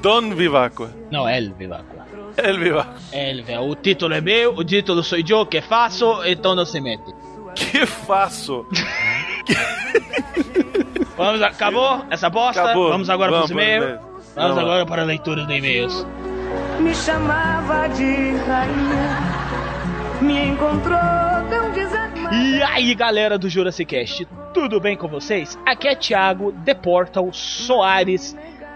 Don 0.00 0.34
Vivaco. 0.34 0.88
Não, 1.10 1.28
El 1.28 1.52
Vivacqua. 1.54 1.94
El 1.94 2.00
Vivaco. 2.04 2.11
El 2.42 2.58
Vivacqua. 2.58 3.60
O 3.60 3.74
título 3.74 4.14
é 4.14 4.20
meu, 4.20 4.54
o 4.54 4.64
título 4.64 5.02
sou 5.02 5.18
eu 5.18 5.46
que 5.46 5.60
faço, 5.60 6.22
então 6.24 6.54
não 6.54 6.64
se 6.64 6.80
mete. 6.80 7.12
Que 7.54 7.84
faço? 7.86 8.66
Vamos, 11.16 11.42
acabou 11.42 12.04
essa 12.10 12.30
bosta? 12.30 12.62
Acabou. 12.62 12.88
Vamos 12.90 13.10
agora 13.10 13.30
Vamos 13.30 13.50
para 13.50 13.56
os 13.56 13.62
e-mails? 13.62 14.00
Vamos 14.34 14.56
lá. 14.56 14.62
agora 14.62 14.86
para 14.86 15.02
a 15.02 15.04
leitura 15.04 15.44
de 15.46 15.54
e-mails. 15.54 16.06
Me 16.80 16.94
chamava 16.94 17.86
de 17.88 18.32
rainha, 18.46 19.18
me 20.20 20.48
encontrou 20.48 20.98
tão 21.50 21.70
desarmada. 21.72 22.34
E 22.34 22.62
aí, 22.62 22.94
galera 22.94 23.38
do 23.38 23.48
Jurassic 23.48 23.94
Cast, 23.94 24.26
tudo 24.54 24.80
bem 24.80 24.96
com 24.96 25.06
vocês? 25.06 25.58
Aqui 25.66 25.88
é 25.88 25.94
Thiago, 25.94 26.52
The 26.64 26.74
Portal 26.74 27.30
Soares, 27.32 28.34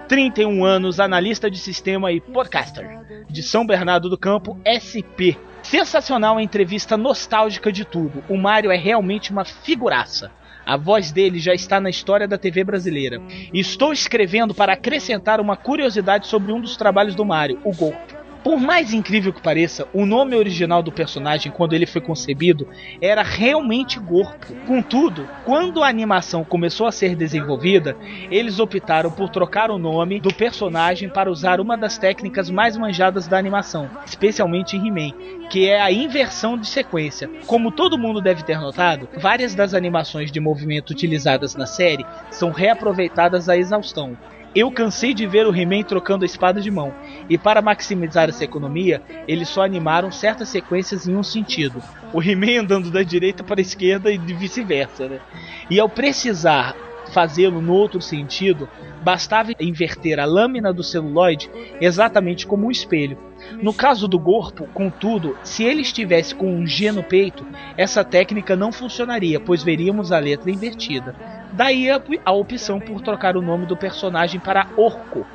31 0.08 0.64
anos, 0.64 1.00
analista 1.00 1.50
de 1.50 1.58
sistema 1.58 2.12
e 2.12 2.20
podcaster, 2.20 3.24
de 3.28 3.42
São 3.42 3.66
Bernardo 3.66 4.08
do 4.08 4.16
Campo, 4.16 4.58
SP. 4.64 5.36
Sensacional 5.62 6.38
a 6.38 6.42
entrevista 6.42 6.96
nostálgica 6.96 7.72
de 7.72 7.84
tudo. 7.84 8.22
O 8.28 8.36
Mario 8.36 8.70
é 8.70 8.76
realmente 8.76 9.32
uma 9.32 9.44
figuraça. 9.44 10.30
A 10.64 10.76
voz 10.76 11.12
dele 11.12 11.38
já 11.38 11.54
está 11.54 11.80
na 11.80 11.90
história 11.90 12.26
da 12.26 12.38
TV 12.38 12.64
brasileira. 12.64 13.20
Estou 13.52 13.92
escrevendo 13.92 14.54
para 14.54 14.72
acrescentar 14.72 15.40
uma 15.40 15.56
curiosidade 15.56 16.26
sobre 16.26 16.52
um 16.52 16.60
dos 16.60 16.76
trabalhos 16.76 17.14
do 17.14 17.24
Mario, 17.24 17.60
o 17.64 17.72
Golpe. 17.72 18.15
Por 18.46 18.60
mais 18.60 18.92
incrível 18.92 19.32
que 19.32 19.42
pareça, 19.42 19.88
o 19.92 20.06
nome 20.06 20.36
original 20.36 20.80
do 20.80 20.92
personagem, 20.92 21.50
quando 21.50 21.72
ele 21.72 21.84
foi 21.84 22.00
concebido, 22.00 22.68
era 23.00 23.20
realmente 23.20 23.98
Gorpo. 23.98 24.54
Contudo, 24.64 25.28
quando 25.44 25.82
a 25.82 25.88
animação 25.88 26.44
começou 26.44 26.86
a 26.86 26.92
ser 26.92 27.16
desenvolvida, 27.16 27.96
eles 28.30 28.60
optaram 28.60 29.10
por 29.10 29.30
trocar 29.30 29.68
o 29.68 29.78
nome 29.78 30.20
do 30.20 30.32
personagem 30.32 31.08
para 31.08 31.28
usar 31.28 31.60
uma 31.60 31.76
das 31.76 31.98
técnicas 31.98 32.48
mais 32.48 32.76
manjadas 32.76 33.26
da 33.26 33.36
animação, 33.36 33.90
especialmente 34.06 34.76
em 34.76 34.86
He-Man, 34.86 35.48
que 35.50 35.68
é 35.68 35.80
a 35.80 35.90
inversão 35.90 36.56
de 36.56 36.68
sequência. 36.68 37.28
Como 37.48 37.72
todo 37.72 37.98
mundo 37.98 38.20
deve 38.20 38.44
ter 38.44 38.60
notado, 38.60 39.08
várias 39.16 39.56
das 39.56 39.74
animações 39.74 40.30
de 40.30 40.38
movimento 40.38 40.90
utilizadas 40.90 41.56
na 41.56 41.66
série 41.66 42.06
são 42.30 42.52
reaproveitadas 42.52 43.48
à 43.48 43.56
exaustão. 43.56 44.16
Eu 44.56 44.70
cansei 44.70 45.12
de 45.12 45.26
ver 45.26 45.46
o 45.46 45.54
He-Man 45.54 45.82
trocando 45.82 46.24
a 46.24 46.26
espada 46.26 46.62
de 46.62 46.70
mão, 46.70 46.94
e 47.28 47.36
para 47.36 47.60
maximizar 47.60 48.30
essa 48.30 48.42
economia, 48.42 49.02
eles 49.28 49.50
só 49.50 49.62
animaram 49.62 50.10
certas 50.10 50.48
sequências 50.48 51.06
em 51.06 51.14
um 51.14 51.22
sentido: 51.22 51.82
o 52.10 52.22
He-Man 52.22 52.62
andando 52.62 52.90
da 52.90 53.02
direita 53.02 53.44
para 53.44 53.60
a 53.60 53.62
esquerda 53.62 54.10
e 54.10 54.16
vice-versa. 54.16 55.10
Né? 55.10 55.20
E 55.68 55.78
ao 55.78 55.90
precisar 55.90 56.74
fazê-lo 57.12 57.60
no 57.60 57.74
outro 57.74 58.00
sentido, 58.00 58.66
bastava 59.02 59.52
inverter 59.60 60.18
a 60.18 60.24
lâmina 60.24 60.72
do 60.72 60.82
celuloide 60.82 61.50
exatamente 61.78 62.46
como 62.46 62.66
um 62.66 62.70
espelho. 62.70 63.18
No 63.62 63.72
caso 63.74 64.08
do 64.08 64.18
Gorpo, 64.18 64.66
contudo, 64.72 65.36
se 65.42 65.62
ele 65.64 65.82
estivesse 65.82 66.34
com 66.34 66.50
um 66.50 66.66
G 66.66 66.90
no 66.90 67.02
peito, 67.02 67.46
essa 67.76 68.02
técnica 68.02 68.56
não 68.56 68.72
funcionaria, 68.72 69.38
pois 69.38 69.62
veríamos 69.62 70.10
a 70.10 70.18
letra 70.18 70.50
invertida. 70.50 71.14
Daí 71.56 71.90
a, 71.90 71.98
a 72.26 72.32
opção 72.32 72.78
por 72.78 73.00
trocar 73.00 73.34
o 73.34 73.40
nome 73.40 73.64
do 73.64 73.78
personagem 73.78 74.38
para 74.38 74.68
Orco. 74.76 75.26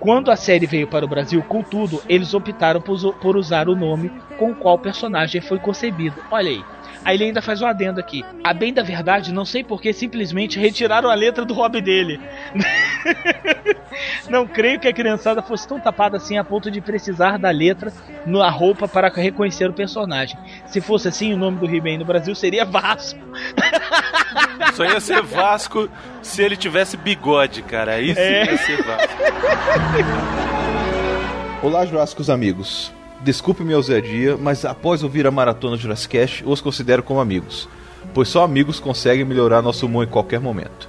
Quando 0.00 0.32
a 0.32 0.36
série 0.36 0.66
veio 0.66 0.88
para 0.88 1.04
o 1.04 1.08
Brasil, 1.08 1.40
contudo, 1.44 2.02
eles 2.08 2.34
optaram 2.34 2.80
por, 2.80 3.14
por 3.20 3.36
usar 3.36 3.68
o 3.68 3.76
nome 3.76 4.10
com 4.36 4.50
o 4.50 4.56
qual 4.56 4.74
o 4.74 4.78
personagem 4.80 5.40
foi 5.40 5.60
concebido. 5.60 6.24
Olha 6.28 6.50
aí. 6.50 6.64
Aí 7.04 7.16
ele 7.16 7.24
ainda 7.24 7.40
faz 7.40 7.62
um 7.62 7.66
adendo 7.66 7.98
aqui. 7.98 8.24
A 8.44 8.52
bem 8.52 8.72
da 8.72 8.82
verdade, 8.82 9.32
não 9.32 9.44
sei 9.44 9.64
por 9.64 9.80
que 9.80 9.92
simplesmente 9.92 10.58
retiraram 10.58 11.08
a 11.10 11.14
letra 11.14 11.44
do 11.44 11.54
hobby 11.54 11.80
dele. 11.80 12.20
não 14.28 14.46
creio 14.46 14.78
que 14.78 14.86
a 14.86 14.92
criançada 14.92 15.42
fosse 15.42 15.66
tão 15.66 15.80
tapada 15.80 16.18
assim 16.18 16.36
a 16.36 16.44
ponto 16.44 16.70
de 16.70 16.80
precisar 16.80 17.38
da 17.38 17.50
letra 17.50 17.92
na 18.26 18.50
roupa 18.50 18.86
para 18.86 19.08
reconhecer 19.08 19.68
o 19.68 19.72
personagem. 19.72 20.38
Se 20.66 20.80
fosse 20.80 21.08
assim, 21.08 21.32
o 21.32 21.36
nome 21.36 21.58
do 21.58 21.66
He-Man 21.66 21.98
no 21.98 22.04
Brasil 22.04 22.34
seria 22.34 22.64
Vasco. 22.64 23.18
Só 24.74 24.84
ia 24.84 25.00
ser 25.00 25.22
Vasco 25.22 25.88
se 26.22 26.42
ele 26.42 26.56
tivesse 26.56 26.96
bigode, 26.96 27.62
cara. 27.62 27.92
Aí 27.94 28.14
sim 28.14 28.20
É. 28.20 28.44
ia 28.44 28.58
ser 28.58 28.82
Vasco. 28.82 29.12
Olá, 31.62 31.84
Jurássicos 31.86 32.28
amigos. 32.30 32.92
Desculpe 33.22 33.62
minha 33.62 33.76
ousadia, 33.76 34.36
mas 34.38 34.64
após 34.64 35.02
ouvir 35.02 35.26
a 35.26 35.30
maratona 35.30 35.76
Jurassic 35.76 36.18
Cast, 36.18 36.44
os 36.46 36.62
considero 36.62 37.02
como 37.02 37.20
amigos, 37.20 37.68
pois 38.14 38.28
só 38.28 38.42
amigos 38.42 38.80
conseguem 38.80 39.26
melhorar 39.26 39.60
nosso 39.60 39.84
humor 39.84 40.04
em 40.04 40.10
qualquer 40.10 40.40
momento. 40.40 40.88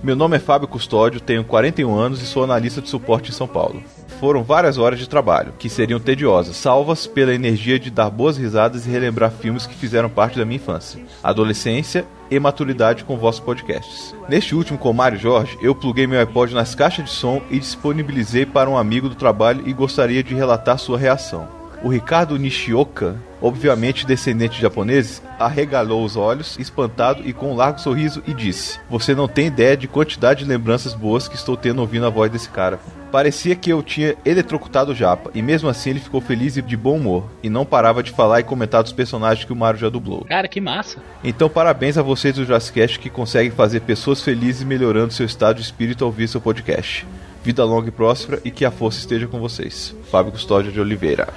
Meu 0.00 0.14
nome 0.14 0.36
é 0.36 0.38
Fábio 0.38 0.68
Custódio, 0.68 1.20
tenho 1.20 1.42
41 1.42 1.92
anos 1.92 2.22
e 2.22 2.26
sou 2.26 2.44
analista 2.44 2.80
de 2.80 2.88
suporte 2.88 3.30
em 3.30 3.34
São 3.34 3.48
Paulo. 3.48 3.82
Foram 4.20 4.42
várias 4.42 4.78
horas 4.78 4.98
de 4.98 5.08
trabalho, 5.08 5.52
que 5.58 5.68
seriam 5.68 6.00
tediosas, 6.00 6.56
salvas 6.56 7.06
pela 7.06 7.34
energia 7.34 7.78
de 7.78 7.90
dar 7.90 8.08
boas 8.08 8.38
risadas 8.38 8.86
e 8.86 8.90
relembrar 8.90 9.30
filmes 9.30 9.66
que 9.66 9.74
fizeram 9.74 10.08
parte 10.08 10.38
da 10.38 10.44
minha 10.44 10.56
infância, 10.56 11.04
adolescência 11.22 12.06
e 12.30 12.40
maturidade 12.40 13.04
com 13.04 13.18
vossos 13.18 13.40
podcasts. 13.40 14.14
Neste 14.26 14.54
último 14.54 14.78
com 14.78 14.92
Mário 14.92 15.18
Jorge, 15.18 15.58
eu 15.60 15.74
pluguei 15.74 16.06
meu 16.06 16.18
iPod 16.18 16.54
nas 16.54 16.74
caixas 16.74 17.04
de 17.04 17.10
som 17.10 17.42
e 17.50 17.58
disponibilizei 17.58 18.46
para 18.46 18.70
um 18.70 18.78
amigo 18.78 19.08
do 19.08 19.14
trabalho 19.14 19.62
e 19.68 19.72
gostaria 19.72 20.22
de 20.22 20.34
relatar 20.34 20.78
sua 20.78 20.98
reação. 20.98 21.46
O 21.82 21.88
Ricardo 21.88 22.38
Nishioka, 22.38 23.16
obviamente 23.46 24.06
descendente 24.06 24.56
de 24.56 24.62
japoneses, 24.62 25.22
arregalou 25.38 26.04
os 26.04 26.16
olhos, 26.16 26.58
espantado 26.58 27.22
e 27.24 27.32
com 27.32 27.52
um 27.52 27.56
largo 27.56 27.80
sorriso, 27.80 28.22
e 28.26 28.34
disse: 28.34 28.80
Você 28.90 29.14
não 29.14 29.28
tem 29.28 29.46
ideia 29.46 29.76
de 29.76 29.86
quantidade 29.86 30.44
de 30.44 30.50
lembranças 30.50 30.94
boas 30.94 31.28
que 31.28 31.36
estou 31.36 31.56
tendo 31.56 31.80
ouvindo 31.80 32.06
a 32.06 32.10
voz 32.10 32.30
desse 32.30 32.48
cara. 32.48 32.80
Parecia 33.12 33.54
que 33.54 33.70
eu 33.70 33.82
tinha 33.82 34.16
eletrocutado 34.24 34.92
o 34.92 34.94
Japa, 34.94 35.30
e 35.34 35.40
mesmo 35.40 35.68
assim 35.68 35.90
ele 35.90 36.00
ficou 36.00 36.20
feliz 36.20 36.56
e 36.56 36.62
de 36.62 36.76
bom 36.76 36.96
humor, 36.96 37.24
e 37.42 37.48
não 37.48 37.64
parava 37.64 38.02
de 38.02 38.10
falar 38.10 38.40
e 38.40 38.44
comentar 38.44 38.82
dos 38.82 38.92
personagens 38.92 39.44
que 39.44 39.52
o 39.52 39.56
Mario 39.56 39.80
já 39.80 39.88
dublou. 39.88 40.24
Cara, 40.24 40.48
que 40.48 40.60
massa. 40.60 40.98
Então, 41.22 41.48
parabéns 41.48 41.96
a 41.96 42.02
vocês 42.02 42.34
do 42.34 42.44
Jazzcast 42.44 42.98
que 42.98 43.08
conseguem 43.08 43.50
fazer 43.50 43.80
pessoas 43.80 44.22
felizes 44.22 44.64
melhorando 44.64 45.12
seu 45.12 45.24
estado 45.24 45.56
de 45.56 45.62
espírito 45.62 46.04
ao 46.04 46.08
ouvir 46.10 46.28
seu 46.28 46.40
podcast. 46.40 47.06
Vida 47.44 47.64
longa 47.64 47.88
e 47.88 47.92
próspera 47.92 48.40
e 48.44 48.50
que 48.50 48.64
a 48.64 48.72
força 48.72 48.98
esteja 48.98 49.28
com 49.28 49.38
vocês. 49.38 49.94
Fábio 50.10 50.32
Custódio 50.32 50.72
de 50.72 50.80
Oliveira. 50.80 51.28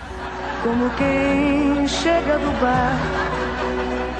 Como 0.63 0.89
quem 0.97 1.68
chega 1.87 2.37
do 2.37 2.51
bar, 2.61 2.97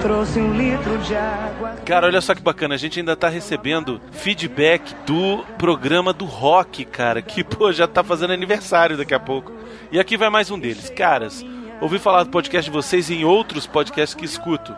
trouxe 0.02 0.40
um 0.40 0.54
litro 0.54 0.98
de 1.00 1.16
água. 1.16 1.76
Cara, 1.86 2.08
olha 2.08 2.22
só 2.22 2.34
que 2.34 2.42
bacana, 2.42 2.76
a 2.76 2.78
gente 2.78 3.00
ainda 3.00 3.16
tá 3.16 3.28
recebendo 3.30 4.02
feedback 4.12 4.96
do 5.06 5.44
programa 5.58 6.14
do 6.14 6.26
rock, 6.26 6.86
cara, 6.86 7.22
que, 7.22 7.44
pô, 7.44 7.72
já 7.72 7.88
tá 7.88 8.04
fazendo 8.04 8.34
aniversário 8.34 8.98
daqui 8.98 9.14
a 9.14 9.20
pouco. 9.20 9.52
E 9.92 10.00
aqui 10.00 10.18
vai 10.18 10.30
mais 10.30 10.52
um 10.52 10.60
deles. 10.60 10.90
Caras, 10.90 11.46
ouvi 11.82 12.00
falar 12.00 12.24
do 12.24 12.30
podcast 12.30 12.70
de 12.70 12.76
vocês 12.76 13.10
em 13.10 13.26
outros 13.26 13.66
podcasts 13.66 14.14
que 14.14 14.26
escuto. 14.26 14.76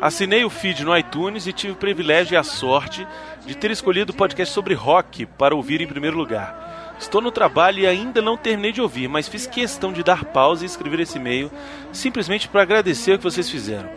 Assinei 0.00 0.44
o 0.44 0.50
feed 0.50 0.84
no 0.84 0.96
iTunes 0.96 1.46
e 1.46 1.52
tive 1.52 1.72
o 1.72 1.76
privilégio 1.76 2.34
e 2.34 2.36
a 2.36 2.42
sorte 2.42 3.06
de 3.46 3.56
ter 3.56 3.70
escolhido 3.70 4.12
o 4.12 4.16
podcast 4.16 4.52
sobre 4.52 4.74
rock 4.74 5.24
para 5.24 5.54
ouvir 5.54 5.80
em 5.80 5.86
primeiro 5.86 6.16
lugar. 6.16 6.73
Estou 7.04 7.20
no 7.20 7.30
trabalho 7.30 7.80
e 7.80 7.86
ainda 7.86 8.22
não 8.22 8.34
terminei 8.34 8.72
de 8.72 8.80
ouvir, 8.80 9.08
mas 9.08 9.28
fiz 9.28 9.46
questão 9.46 9.92
de 9.92 10.02
dar 10.02 10.24
pausa 10.24 10.64
e 10.64 10.66
escrever 10.66 11.00
esse 11.00 11.18
e-mail 11.18 11.52
simplesmente 11.92 12.48
para 12.48 12.62
agradecer 12.62 13.12
o 13.12 13.18
que 13.18 13.24
vocês 13.24 13.48
fizeram. 13.48 13.90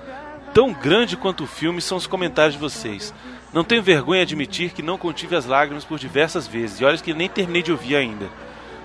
Tão 0.54 0.74
grande 0.74 1.16
quanto 1.16 1.46
o 1.46 1.48
filme 1.48 1.80
são 1.82 1.98
os 1.98 2.06
comentários 2.06 2.56
de 2.56 2.60
vocês. 2.60 3.14
Não 3.54 3.64
tenho 3.64 3.82
vergonha 3.82 4.26
de 4.26 4.34
admitir 4.34 4.72
que 4.72 4.82
não 4.82 4.98
contive 4.98 5.38
as 5.38 5.46
lágrimas 5.46 5.86
por 5.86 5.98
diversas 5.98 6.48
vezes, 6.48 6.82
e 6.82 6.86
olha 6.86 6.98
que 6.98 7.14
nem 7.14 7.30
terminei 7.30 7.64
de 7.64 7.72
ouvir 7.72 7.96
ainda. 7.96 8.28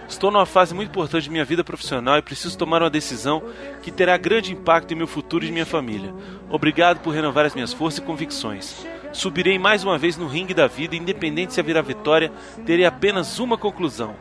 Estou 0.08 0.30
numa 0.30 0.46
fase 0.46 0.72
muito 0.72 0.90
importante 0.90 1.24
de 1.24 1.30
minha 1.30 1.44
vida 1.44 1.64
profissional 1.64 2.16
e 2.16 2.22
preciso 2.22 2.56
tomar 2.56 2.80
uma 2.80 2.88
decisão 2.88 3.42
que 3.82 3.90
terá 3.90 4.16
grande 4.16 4.52
impacto 4.52 4.92
em 4.92 4.96
meu 4.96 5.08
futuro 5.08 5.44
e 5.44 5.50
minha 5.50 5.66
família. 5.66 6.14
Obrigado 6.48 7.00
por 7.00 7.12
renovar 7.12 7.44
as 7.44 7.54
minhas 7.54 7.72
forças 7.72 7.98
e 7.98 8.02
convicções. 8.02 8.86
Subirei 9.12 9.58
mais 9.58 9.84
uma 9.84 9.98
vez 9.98 10.16
no 10.16 10.26
ringue 10.26 10.54
da 10.54 10.66
vida, 10.66 10.96
independente 10.96 11.52
se 11.52 11.60
a 11.60 11.62
virar 11.62 11.82
vitória, 11.82 12.32
terei 12.64 12.84
apenas 12.84 13.38
uma 13.38 13.58
conclusão. 13.58 14.14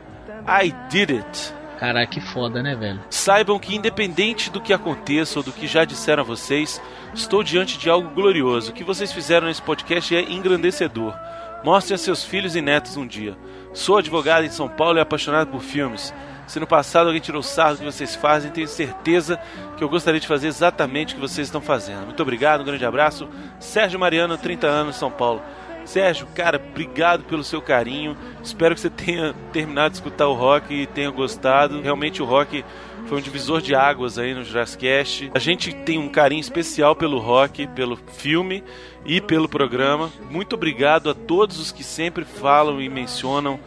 I 0.48 0.74
did 0.90 1.12
it. 1.12 1.54
Caraca, 1.80 2.12
que 2.12 2.22
foda, 2.22 2.62
né, 2.62 2.76
velho? 2.76 3.00
Saibam 3.10 3.58
que, 3.58 3.76
independente 3.76 4.52
do 4.52 4.62
que 4.62 4.72
aconteça 4.72 5.40
ou 5.40 5.44
do 5.44 5.52
que 5.52 5.66
já 5.66 5.84
disseram 5.84 6.22
a 6.22 6.26
vocês, 6.26 6.80
estou 7.12 7.42
diante 7.42 7.78
de 7.78 7.90
algo 7.90 8.10
glorioso. 8.10 8.70
O 8.70 8.74
que 8.74 8.84
vocês 8.84 9.12
fizeram 9.12 9.48
nesse 9.48 9.62
podcast 9.62 10.16
é 10.16 10.22
engrandecedor. 10.22 11.16
Mostrem 11.64 11.96
a 11.96 11.98
seus 11.98 12.24
filhos 12.24 12.56
e 12.56 12.62
netos 12.62 12.98
um 12.98 13.08
dia. 13.08 13.36
Sou 13.74 13.98
advogado 13.98 14.46
em 14.46 14.50
São 14.50 14.68
Paulo 14.68 15.00
e 15.00 15.02
apaixonado 15.02 15.50
por 15.50 15.62
filmes. 15.62 16.14
Se 16.48 16.60
no 16.60 16.68
passado 16.68 17.08
alguém 17.08 17.22
tirou 17.22 17.42
sarro 17.42 17.76
do 17.76 17.80
que 17.80 17.86
vocês 17.86 18.16
fazem, 18.16 18.52
tenho 18.52 18.68
certeza 18.68 19.40
que 19.78 19.84
eu 19.84 19.90
gostaria 19.90 20.20
de 20.20 20.28
fazer 20.28 20.48
exatamente 20.48 21.14
o 21.14 21.16
que 21.16 21.22
vocês 21.22 21.48
estão 21.48 21.62
fazendo. 21.62 22.06
Muito 22.06 22.22
obrigado, 22.22 22.62
um 22.62 22.66
grande 22.66 22.86
abraço. 22.86 23.28
Sérgio 23.60 24.00
Mariano, 24.00 24.38
30 24.38 24.68
anos, 24.68 24.96
São 24.96 25.10
Paulo. 25.10 25.42
Sérgio, 25.86 26.28
cara, 26.36 26.58
obrigado 26.58 27.24
pelo 27.24 27.44
seu 27.44 27.62
carinho. 27.62 28.16
Espero 28.44 28.76
que 28.76 28.82
você 28.82 28.90
tenha 28.90 29.34
terminado 29.52 29.92
de 29.92 29.98
escutar 29.98 30.28
o 30.28 30.34
rock 30.34 30.74
e 30.74 30.86
tenha 30.86 31.10
gostado. 31.10 31.82
Realmente 31.82 32.22
o 32.22 32.26
rock 32.26 32.64
foi 33.08 33.18
um 33.18 33.22
divisor 33.22 33.62
de 33.62 33.76
águas 33.76 34.18
aí 34.18 34.34
no 34.34 34.44
Jurassic. 34.44 35.32
A 35.34 35.40
gente 35.40 35.74
tem 35.74 35.98
um 35.98 36.10
carinho 36.10 36.40
especial 36.42 36.96
pelo 36.96 37.20
rock, 37.20 37.68
pelo 37.68 37.98
filme 37.98 38.64
e 39.06 39.20
pelo 39.20 39.50
programa. 39.50 40.12
Muito 40.30 40.54
obrigado 40.54 41.10
a 41.10 41.14
todos 41.14 41.60
os 41.60 41.72
que 41.72 41.84
sempre 41.84 42.24
falam 42.24 42.82
e 42.82 42.88
mencionam 42.88 43.60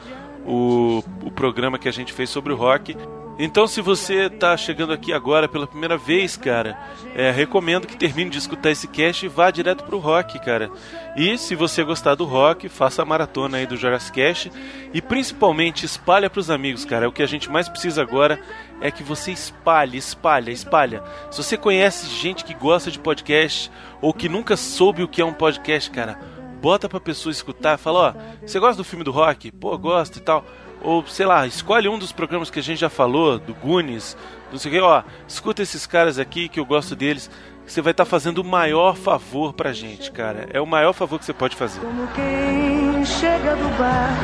o, 0.47 1.03
o 1.23 1.31
programa 1.31 1.79
que 1.79 1.89
a 1.89 1.93
gente 1.93 2.13
fez 2.13 2.31
sobre 2.31 2.53
o 2.53 2.57
rock. 2.57 2.97
Então, 3.37 3.67
se 3.67 3.81
você 3.81 4.27
está 4.27 4.57
chegando 4.57 4.93
aqui 4.93 5.13
agora 5.13 5.49
pela 5.49 5.67
primeira 5.67 5.99
vez, 5.99 6.37
cara, 6.37 6.79
é, 7.17 7.33
recomendo 7.33 7.85
que 7.85 7.97
termine 7.97 8.31
de 8.31 8.39
escutar 8.39 8.71
esse 8.71 8.87
cast 8.87 9.27
e 9.27 9.29
vá 9.29 9.51
direto 9.51 9.83
pro 9.83 9.99
rock, 9.99 10.39
cara. 10.39 10.71
E 11.17 11.37
se 11.37 11.57
você 11.57 11.83
gostar 11.83 12.15
do 12.15 12.25
rock, 12.25 12.69
faça 12.69 13.03
a 13.03 13.05
maratona 13.05 13.57
aí 13.57 13.67
do 13.67 13.77
Jurassic 13.77 14.15
Cast 14.15 14.53
e 14.93 15.03
principalmente 15.03 15.85
espalha 15.85 16.31
pros 16.31 16.49
amigos, 16.49 16.85
cara. 16.85 17.09
O 17.09 17.13
que 17.13 17.25
a 17.25 17.27
gente 17.27 17.51
mais 17.51 17.69
precisa 17.69 18.03
agora 18.03 18.39
é 18.81 18.89
que 18.89 19.03
você 19.03 19.33
espalhe, 19.33 19.99
espalha, 19.99 20.53
espalha. 20.53 21.03
Se 21.29 21.43
você 21.43 21.57
conhece 21.57 22.07
gente 22.07 22.45
que 22.45 22.55
gosta 22.55 22.89
de 22.89 23.01
podcast 23.01 23.69
ou 24.01 24.15
que 24.15 24.29
nunca 24.29 24.57
soube 24.57 25.03
o 25.03 25.09
que 25.09 25.21
é 25.21 25.25
um 25.25 25.33
podcast, 25.33 25.91
cara, 25.91 26.21
bota 26.65 26.89
pra 26.89 26.99
pessoa 26.99 27.31
escutar, 27.31 27.77
fala, 27.77 27.99
ó, 28.01 28.15
você 28.41 28.59
gosta 28.59 28.79
do 28.79 28.85
filme 28.85 29.05
do 29.05 29.11
rock? 29.11 29.53
Pô, 29.53 29.77
gosto 29.77 30.17
e 30.17 30.21
tal. 30.23 30.43
Ou, 30.81 31.07
sei 31.07 31.27
lá, 31.27 31.47
escolhe 31.47 31.91
um 31.91 31.99
dos 31.99 32.11
programas 32.11 32.49
que 32.49 32.59
a 32.59 32.63
gente 32.63 32.79
já 32.81 32.89
falou, 32.89 33.39
do 33.39 33.53
Goonies, 33.53 34.17
não 34.51 34.59
sei 34.59 34.71
o 34.71 34.75
que, 34.75 34.81
ó, 34.81 35.03
escuta 35.29 35.61
esses 35.61 35.87
caras 35.87 36.19
aqui 36.19 36.49
que 36.49 36.59
eu 36.59 36.65
gosto 36.65 36.97
deles. 36.97 37.31
Você 37.67 37.83
vai 37.83 37.91
estar 37.91 38.07
fazendo 38.07 38.39
o 38.39 38.45
maior 38.45 38.97
favor 38.97 39.53
pra 39.53 39.75
gente, 39.75 40.11
cara. 40.11 40.49
É 40.55 40.61
o 40.61 40.67
maior 40.67 40.95
favor 40.95 41.19
que 41.19 41.27
você 41.27 41.35
pode 41.35 41.55
fazer. 41.55 41.81
Como 41.81 42.07
quem 42.09 43.05
chega 43.05 43.57
do 43.57 43.69
bar, 43.77 44.17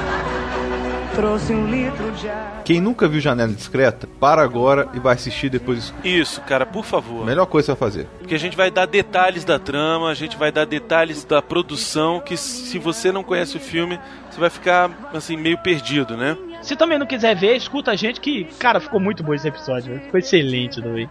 trouxe 1.21 1.53
um 1.53 1.67
litro 1.67 2.11
de 2.13 2.31
água. 2.31 2.63
Quem 2.65 2.81
nunca 2.81 3.07
viu 3.07 3.21
Janela 3.21 3.53
Discreta, 3.53 4.09
para 4.19 4.41
agora 4.43 4.89
e 4.95 4.99
vai 4.99 5.15
assistir 5.15 5.51
depois. 5.51 5.93
Isso, 6.03 6.41
cara, 6.41 6.65
por 6.65 6.83
favor. 6.83 7.27
Melhor 7.27 7.45
coisa 7.45 7.75
vai 7.75 7.79
fazer. 7.79 8.07
Porque 8.19 8.35
a 8.35 8.39
gente 8.39 8.57
vai 8.57 8.71
dar 8.71 8.87
detalhes 8.87 9.45
da 9.45 9.59
trama, 9.59 10.09
a 10.09 10.15
gente 10.15 10.39
vai 10.39 10.51
dar 10.51 10.65
detalhes 10.65 11.23
da 11.23 11.43
produção, 11.43 12.21
que 12.21 12.39
se 12.39 12.79
você 12.79 13.13
não 13.13 13.23
conhece 13.23 13.55
o 13.59 13.61
filme, 13.61 14.01
você 14.31 14.41
vai 14.41 14.49
ficar, 14.49 14.91
assim, 15.13 15.37
meio 15.37 15.59
perdido, 15.59 16.17
né? 16.17 16.39
Se 16.63 16.75
também 16.75 16.99
não 16.99 17.07
quiser 17.07 17.37
ver, 17.37 17.55
escuta 17.55 17.91
a 17.91 17.97
gente 17.97 18.19
que, 18.19 18.45
cara, 18.59 18.81
ficou 18.81 18.99
muito 18.99 19.23
bom 19.23 19.35
esse 19.35 19.47
episódio. 19.47 19.93
velho. 19.93 20.05
Ficou 20.07 20.19
excelente 20.19 20.81
também. 20.81 21.09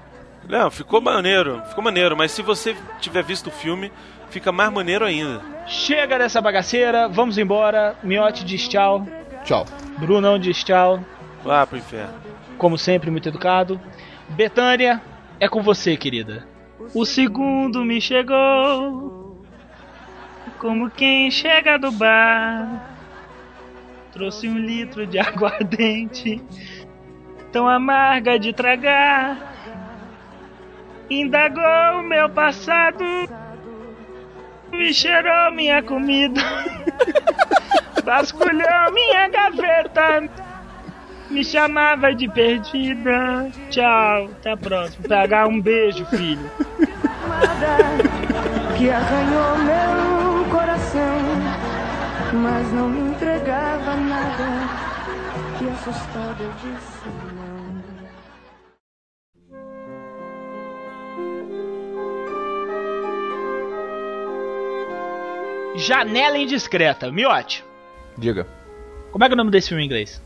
Não, 0.48 0.72
ficou 0.72 1.00
maneiro, 1.00 1.62
ficou 1.70 1.84
maneiro, 1.84 2.18
mas 2.18 2.32
se 2.32 2.42
você 2.42 2.76
tiver 3.00 3.24
visto 3.24 3.48
o 3.48 3.52
filme, 3.52 3.92
fica 4.32 4.52
mais 4.52 4.74
maneiro 4.74 5.06
ainda. 5.06 5.40
Chega 5.68 6.18
dessa 6.18 6.42
bagaceira, 6.42 7.08
vamos 7.08 7.38
embora. 7.38 7.96
Miote 8.02 8.44
diz 8.44 8.68
tchau. 8.68 9.06
Tchau. 9.44 9.66
Brunão 9.98 10.38
diz 10.38 10.64
tchau. 10.64 11.04
Vá 11.44 11.66
pro 11.66 11.78
inferno. 11.78 12.14
Como 12.58 12.78
sempre, 12.78 13.10
muito 13.10 13.30
educado. 13.30 13.80
Betânia, 14.30 15.02
é 15.40 15.48
com 15.48 15.62
você, 15.62 15.96
querida. 15.96 16.46
O 16.94 17.06
segundo 17.06 17.84
me 17.86 18.02
chegou, 18.02 19.38
como 20.58 20.90
quem 20.90 21.30
chega 21.30 21.78
do 21.78 21.92
bar. 21.92 22.96
Trouxe 24.12 24.48
um 24.48 24.58
litro 24.58 25.06
de 25.06 25.18
aguardente, 25.20 26.42
tão 27.52 27.68
amarga 27.68 28.40
de 28.40 28.54
tragar. 28.54 29.56
Indagou 31.10 32.00
o 32.00 32.04
meu 32.04 32.30
passado, 32.30 33.04
me 34.72 34.94
cheirou 34.94 35.52
minha 35.52 35.82
comida, 35.82 36.42
vasculhou 38.04 38.92
minha 38.94 39.28
gaveta, 39.30 40.30
me 41.30 41.44
chamava 41.44 42.14
de 42.14 42.28
perdida. 42.28 43.50
Tchau, 43.70 44.26
até 44.26 44.52
a 44.52 44.58
próxima. 44.58 45.08
Pegar 45.08 45.48
um 45.48 45.62
beijo, 45.62 46.06
filho. 46.06 46.50
que 48.78 48.90
arranhou 48.90 49.58
meu 49.60 50.46
coração, 50.50 51.18
mas 52.34 52.72
não 52.74 52.90
me 52.90 53.12
entregava 53.12 53.96
nada. 53.96 54.90
Que 55.58 55.70
assustada 55.70 56.44
eu 56.44 56.52
disse 56.54 57.10
não. 57.36 57.60
Janela 65.76 66.38
Indiscreta. 66.38 67.12
Miote, 67.12 67.64
Diga. 68.20 68.46
como 69.12 69.24
é 69.24 69.28
que 69.28 69.34
é 69.34 69.36
o 69.36 69.38
nome 69.38 69.52
desse 69.52 69.70
filme 69.70 69.84
em 69.84 69.86
inglês? 69.86 70.22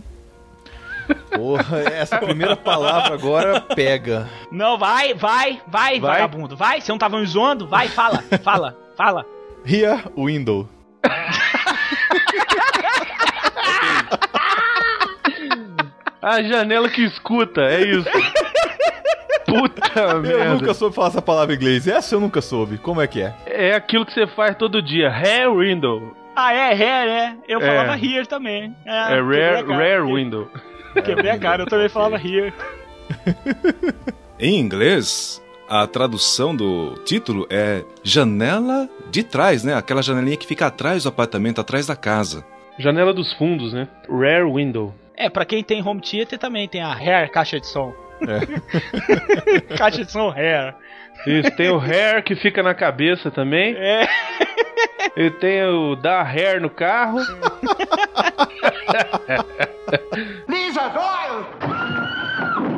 Porra, 1.36 1.80
essa 1.82 2.18
primeira 2.18 2.56
palavra 2.56 3.14
agora 3.14 3.60
pega. 3.62 4.28
Não, 4.52 4.78
vai, 4.78 5.14
vai, 5.14 5.62
vai, 5.68 6.00
Vai? 6.00 6.22
vagabundo. 6.22 6.56
Vai, 6.56 6.80
você 6.80 6.92
não 6.92 6.98
tava 6.98 7.18
me 7.20 7.26
zoando? 7.26 7.68
Vai, 7.68 7.90
fala, 7.90 8.24
fala, 8.42 8.78
fala. 8.96 9.26
Rear 9.66 10.06
Window. 10.18 10.68
A 16.22 16.42
janela 16.42 16.90
que 16.90 17.04
escuta, 17.04 17.62
é 17.62 17.82
isso. 17.82 18.10
Puta 19.46 20.00
Eu 20.00 20.22
merda. 20.22 20.54
nunca 20.54 20.74
soube 20.74 20.96
falar 20.96 21.10
essa 21.10 21.22
palavra 21.22 21.54
em 21.54 21.58
inglês. 21.58 21.86
Essa 21.88 22.16
eu 22.16 22.20
nunca 22.22 22.42
soube. 22.42 22.78
Como 22.78 23.02
é 23.02 23.08
que 23.08 23.22
é? 23.22 23.34
É 23.46 23.76
aquilo 23.76 24.06
que 24.06 24.14
você 24.14 24.26
faz 24.28 24.56
todo 24.56 24.82
dia. 24.82 25.10
Hair 25.10 25.52
window. 25.54 26.16
Ah, 26.36 26.54
é, 26.54 26.74
é, 26.74 27.08
é. 27.10 27.36
Eu 27.48 27.62
É. 27.62 27.66
falava 27.66 27.98
here 27.98 28.26
também. 28.26 28.76
É 28.86 29.16
quebrei 29.16 29.42
rare, 29.42 29.68
rare 29.74 30.02
window. 30.14 30.50
Quebrei 31.06 31.32
a 31.32 31.40
cara, 31.40 31.64
eu 31.64 31.68
também 31.70 31.90
falava 31.90 32.16
here. 32.18 32.54
Em 34.40 34.60
inglês, 34.60 35.42
a 35.70 35.86
tradução 35.88 36.56
do 36.56 36.96
título 37.06 37.48
é 37.50 37.84
Janela 38.04 38.90
de 39.10 39.24
Trás, 39.24 39.64
né? 39.64 39.76
Aquela 39.76 40.02
janelinha 40.02 40.36
que 40.38 40.48
fica 40.48 40.66
atrás 40.68 41.04
do 41.04 41.10
apartamento, 41.10 41.62
atrás 41.62 41.88
da 41.88 41.96
casa. 41.96 42.44
Janela 42.80 43.14
dos 43.14 43.32
fundos, 43.34 43.72
né? 43.74 43.88
Rare 44.10 44.44
window. 44.52 44.94
É, 45.16 45.30
pra 45.30 45.46
quem 45.46 45.64
tem 45.64 45.88
home 45.88 46.02
theater 46.02 46.40
também 46.40 46.68
tem 46.68 46.82
a 46.82 46.92
hair 46.94 47.30
caixa 47.32 47.60
de 47.60 47.68
som. 47.68 47.94
É. 48.22 48.40
caixa 49.78 50.04
de 50.04 50.12
som 50.12 50.30
hair. 50.32 50.74
Isso, 51.26 51.52
tem 51.56 51.70
o 51.70 51.78
hair 51.78 52.24
que 52.24 52.36
fica 52.36 52.62
na 52.62 52.74
cabeça 52.74 53.32
também. 53.32 53.76
É. 53.78 54.08
E 55.16 55.30
tem 55.30 55.64
o 55.66 55.96
dar 55.96 56.26
hair 56.26 56.60
no 56.60 56.70
carro. 56.70 57.20
Lisa 60.50 60.90
Doyle! 60.90 61.46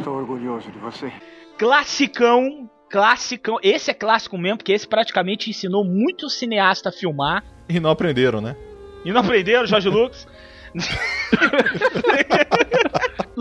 Tô 0.04 0.12
orgulhoso 0.12 0.69
de 0.69 0.78
você. 0.80 1.12
Classicão, 1.58 2.69
classicão. 2.89 3.58
Esse 3.63 3.91
é 3.91 3.93
clássico 3.93 4.38
mesmo, 4.38 4.58
porque 4.58 4.74
esse 4.74 4.88
praticamente 4.88 5.50
ensinou 5.50 5.86
muito 5.86 6.30
cineasta 6.30 6.89
a 6.89 6.91
filmar. 6.91 7.43
E 7.69 7.80
não 7.80 7.89
aprenderam, 7.89 8.41
né? 8.41 8.56
E 9.06 9.12
não 9.12 9.21
aprenderam, 9.21 9.65
Jorge 9.65 9.89
Lucas? 9.89 10.28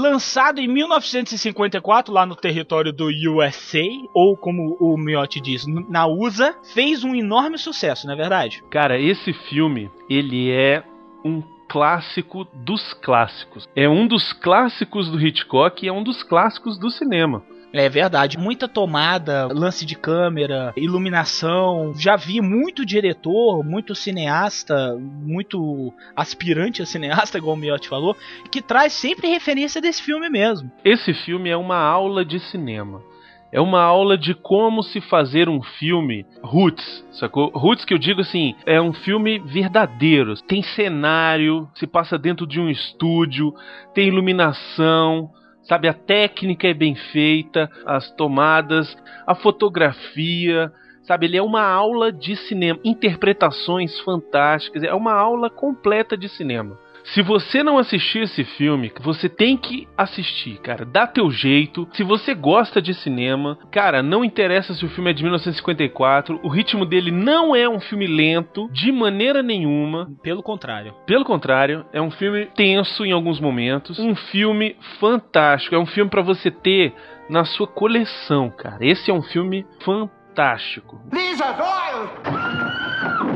Lançado 0.04 0.60
em 0.60 0.68
1954 0.68 2.12
lá 2.12 2.26
no 2.26 2.36
território 2.36 2.92
do 2.92 3.06
USA, 3.06 3.80
ou 4.12 4.36
como 4.36 4.76
o 4.78 4.98
Miotti 4.98 5.40
diz, 5.40 5.64
na 5.66 6.06
USA, 6.06 6.54
fez 6.74 7.02
um 7.02 7.14
enorme 7.14 7.56
sucesso, 7.56 8.06
não 8.06 8.12
é 8.12 8.16
verdade? 8.18 8.62
Cara, 8.68 9.00
esse 9.00 9.32
filme, 9.32 9.90
ele 10.10 10.50
é 10.50 10.84
um 11.24 11.42
clássico 11.66 12.46
dos 12.52 12.92
clássicos. 12.92 13.66
É 13.74 13.88
um 13.88 14.06
dos 14.06 14.34
clássicos 14.34 15.08
do 15.08 15.18
Hitchcock 15.18 15.82
e 15.82 15.88
é 15.88 15.92
um 15.92 16.02
dos 16.02 16.22
clássicos 16.22 16.78
do 16.78 16.90
cinema. 16.90 17.42
É 17.76 17.88
verdade, 17.88 18.38
muita 18.38 18.68
tomada, 18.68 19.48
lance 19.48 19.84
de 19.84 19.96
câmera, 19.96 20.72
iluminação. 20.76 21.92
Já 21.96 22.14
vi 22.14 22.40
muito 22.40 22.87
diretor, 22.87 23.64
muito 23.64 23.96
cineasta, 23.96 24.96
muito 24.96 25.92
aspirante 26.14 26.82
a 26.82 26.87
cineasta, 26.87 27.37
igual 27.38 27.56
o 27.56 27.58
Miotti 27.58 27.88
falou, 27.88 28.16
que 28.48 28.62
traz 28.62 28.92
sempre 28.92 29.26
referência 29.26 29.80
desse 29.80 30.00
filme 30.04 30.30
mesmo. 30.30 30.70
Esse 30.84 31.12
filme 31.12 31.50
é 31.50 31.56
uma 31.56 31.76
aula 31.76 32.24
de 32.24 32.38
cinema. 32.38 33.02
É 33.50 33.60
uma 33.60 33.82
aula 33.82 34.16
de 34.16 34.34
como 34.34 34.80
se 34.80 35.00
fazer 35.00 35.48
um 35.48 35.60
filme 35.60 36.24
roots, 36.44 37.04
sacou? 37.12 37.50
Roots 37.50 37.84
que 37.84 37.94
eu 37.94 37.98
digo 37.98 38.20
assim, 38.20 38.54
é 38.66 38.80
um 38.80 38.92
filme 38.92 39.40
verdadeiro. 39.40 40.34
Tem 40.42 40.62
cenário, 40.62 41.68
se 41.74 41.88
passa 41.88 42.16
dentro 42.16 42.46
de 42.46 42.60
um 42.60 42.70
estúdio, 42.70 43.52
tem 43.92 44.06
iluminação, 44.06 45.30
sabe? 45.64 45.88
A 45.88 45.94
técnica 45.94 46.68
é 46.68 46.74
bem 46.74 46.94
feita, 46.94 47.70
as 47.87 48.11
tomadas, 48.12 48.96
a 49.27 49.35
fotografia, 49.35 50.72
sabe? 51.03 51.27
Ele 51.27 51.37
é 51.37 51.42
uma 51.42 51.62
aula 51.62 52.12
de 52.12 52.37
cinema, 52.37 52.79
interpretações 52.85 53.98
fantásticas, 54.00 54.83
é 54.83 54.94
uma 54.94 55.12
aula 55.12 55.50
completa 55.50 56.16
de 56.16 56.29
cinema. 56.29 56.79
Se 57.12 57.20
você 57.22 57.62
não 57.62 57.76
assistir 57.78 58.22
esse 58.22 58.44
filme, 58.44 58.90
você 59.00 59.28
tem 59.28 59.56
que 59.56 59.86
assistir, 59.96 60.58
cara. 60.60 60.84
Dá 60.84 61.06
teu 61.06 61.30
jeito. 61.30 61.86
Se 61.92 62.02
você 62.02 62.34
gosta 62.34 62.80
de 62.80 62.94
cinema, 62.94 63.58
cara, 63.70 64.02
não 64.02 64.24
interessa 64.24 64.72
se 64.72 64.84
o 64.84 64.88
filme 64.88 65.10
é 65.10 65.12
de 65.12 65.22
1954. 65.22 66.40
O 66.42 66.48
ritmo 66.48 66.86
dele 66.86 67.10
não 67.10 67.54
é 67.54 67.68
um 67.68 67.78
filme 67.78 68.06
lento 68.06 68.68
de 68.72 68.90
maneira 68.90 69.42
nenhuma. 69.42 70.10
Pelo 70.22 70.42
contrário. 70.42 70.94
Pelo 71.06 71.24
contrário, 71.24 71.84
é 71.92 72.00
um 72.00 72.10
filme 72.10 72.46
tenso 72.56 73.04
em 73.04 73.12
alguns 73.12 73.38
momentos. 73.38 73.98
Um 73.98 74.14
filme 74.14 74.76
fantástico. 74.98 75.74
É 75.74 75.78
um 75.78 75.86
filme 75.86 76.10
para 76.10 76.22
você 76.22 76.50
ter 76.50 76.94
na 77.28 77.44
sua 77.44 77.66
coleção, 77.66 78.50
cara. 78.50 78.78
Esse 78.80 79.10
é 79.10 79.14
um 79.14 79.22
filme 79.22 79.66
fantástico. 79.84 81.00
Lisa 81.12 81.52
Doyle! 81.52 82.93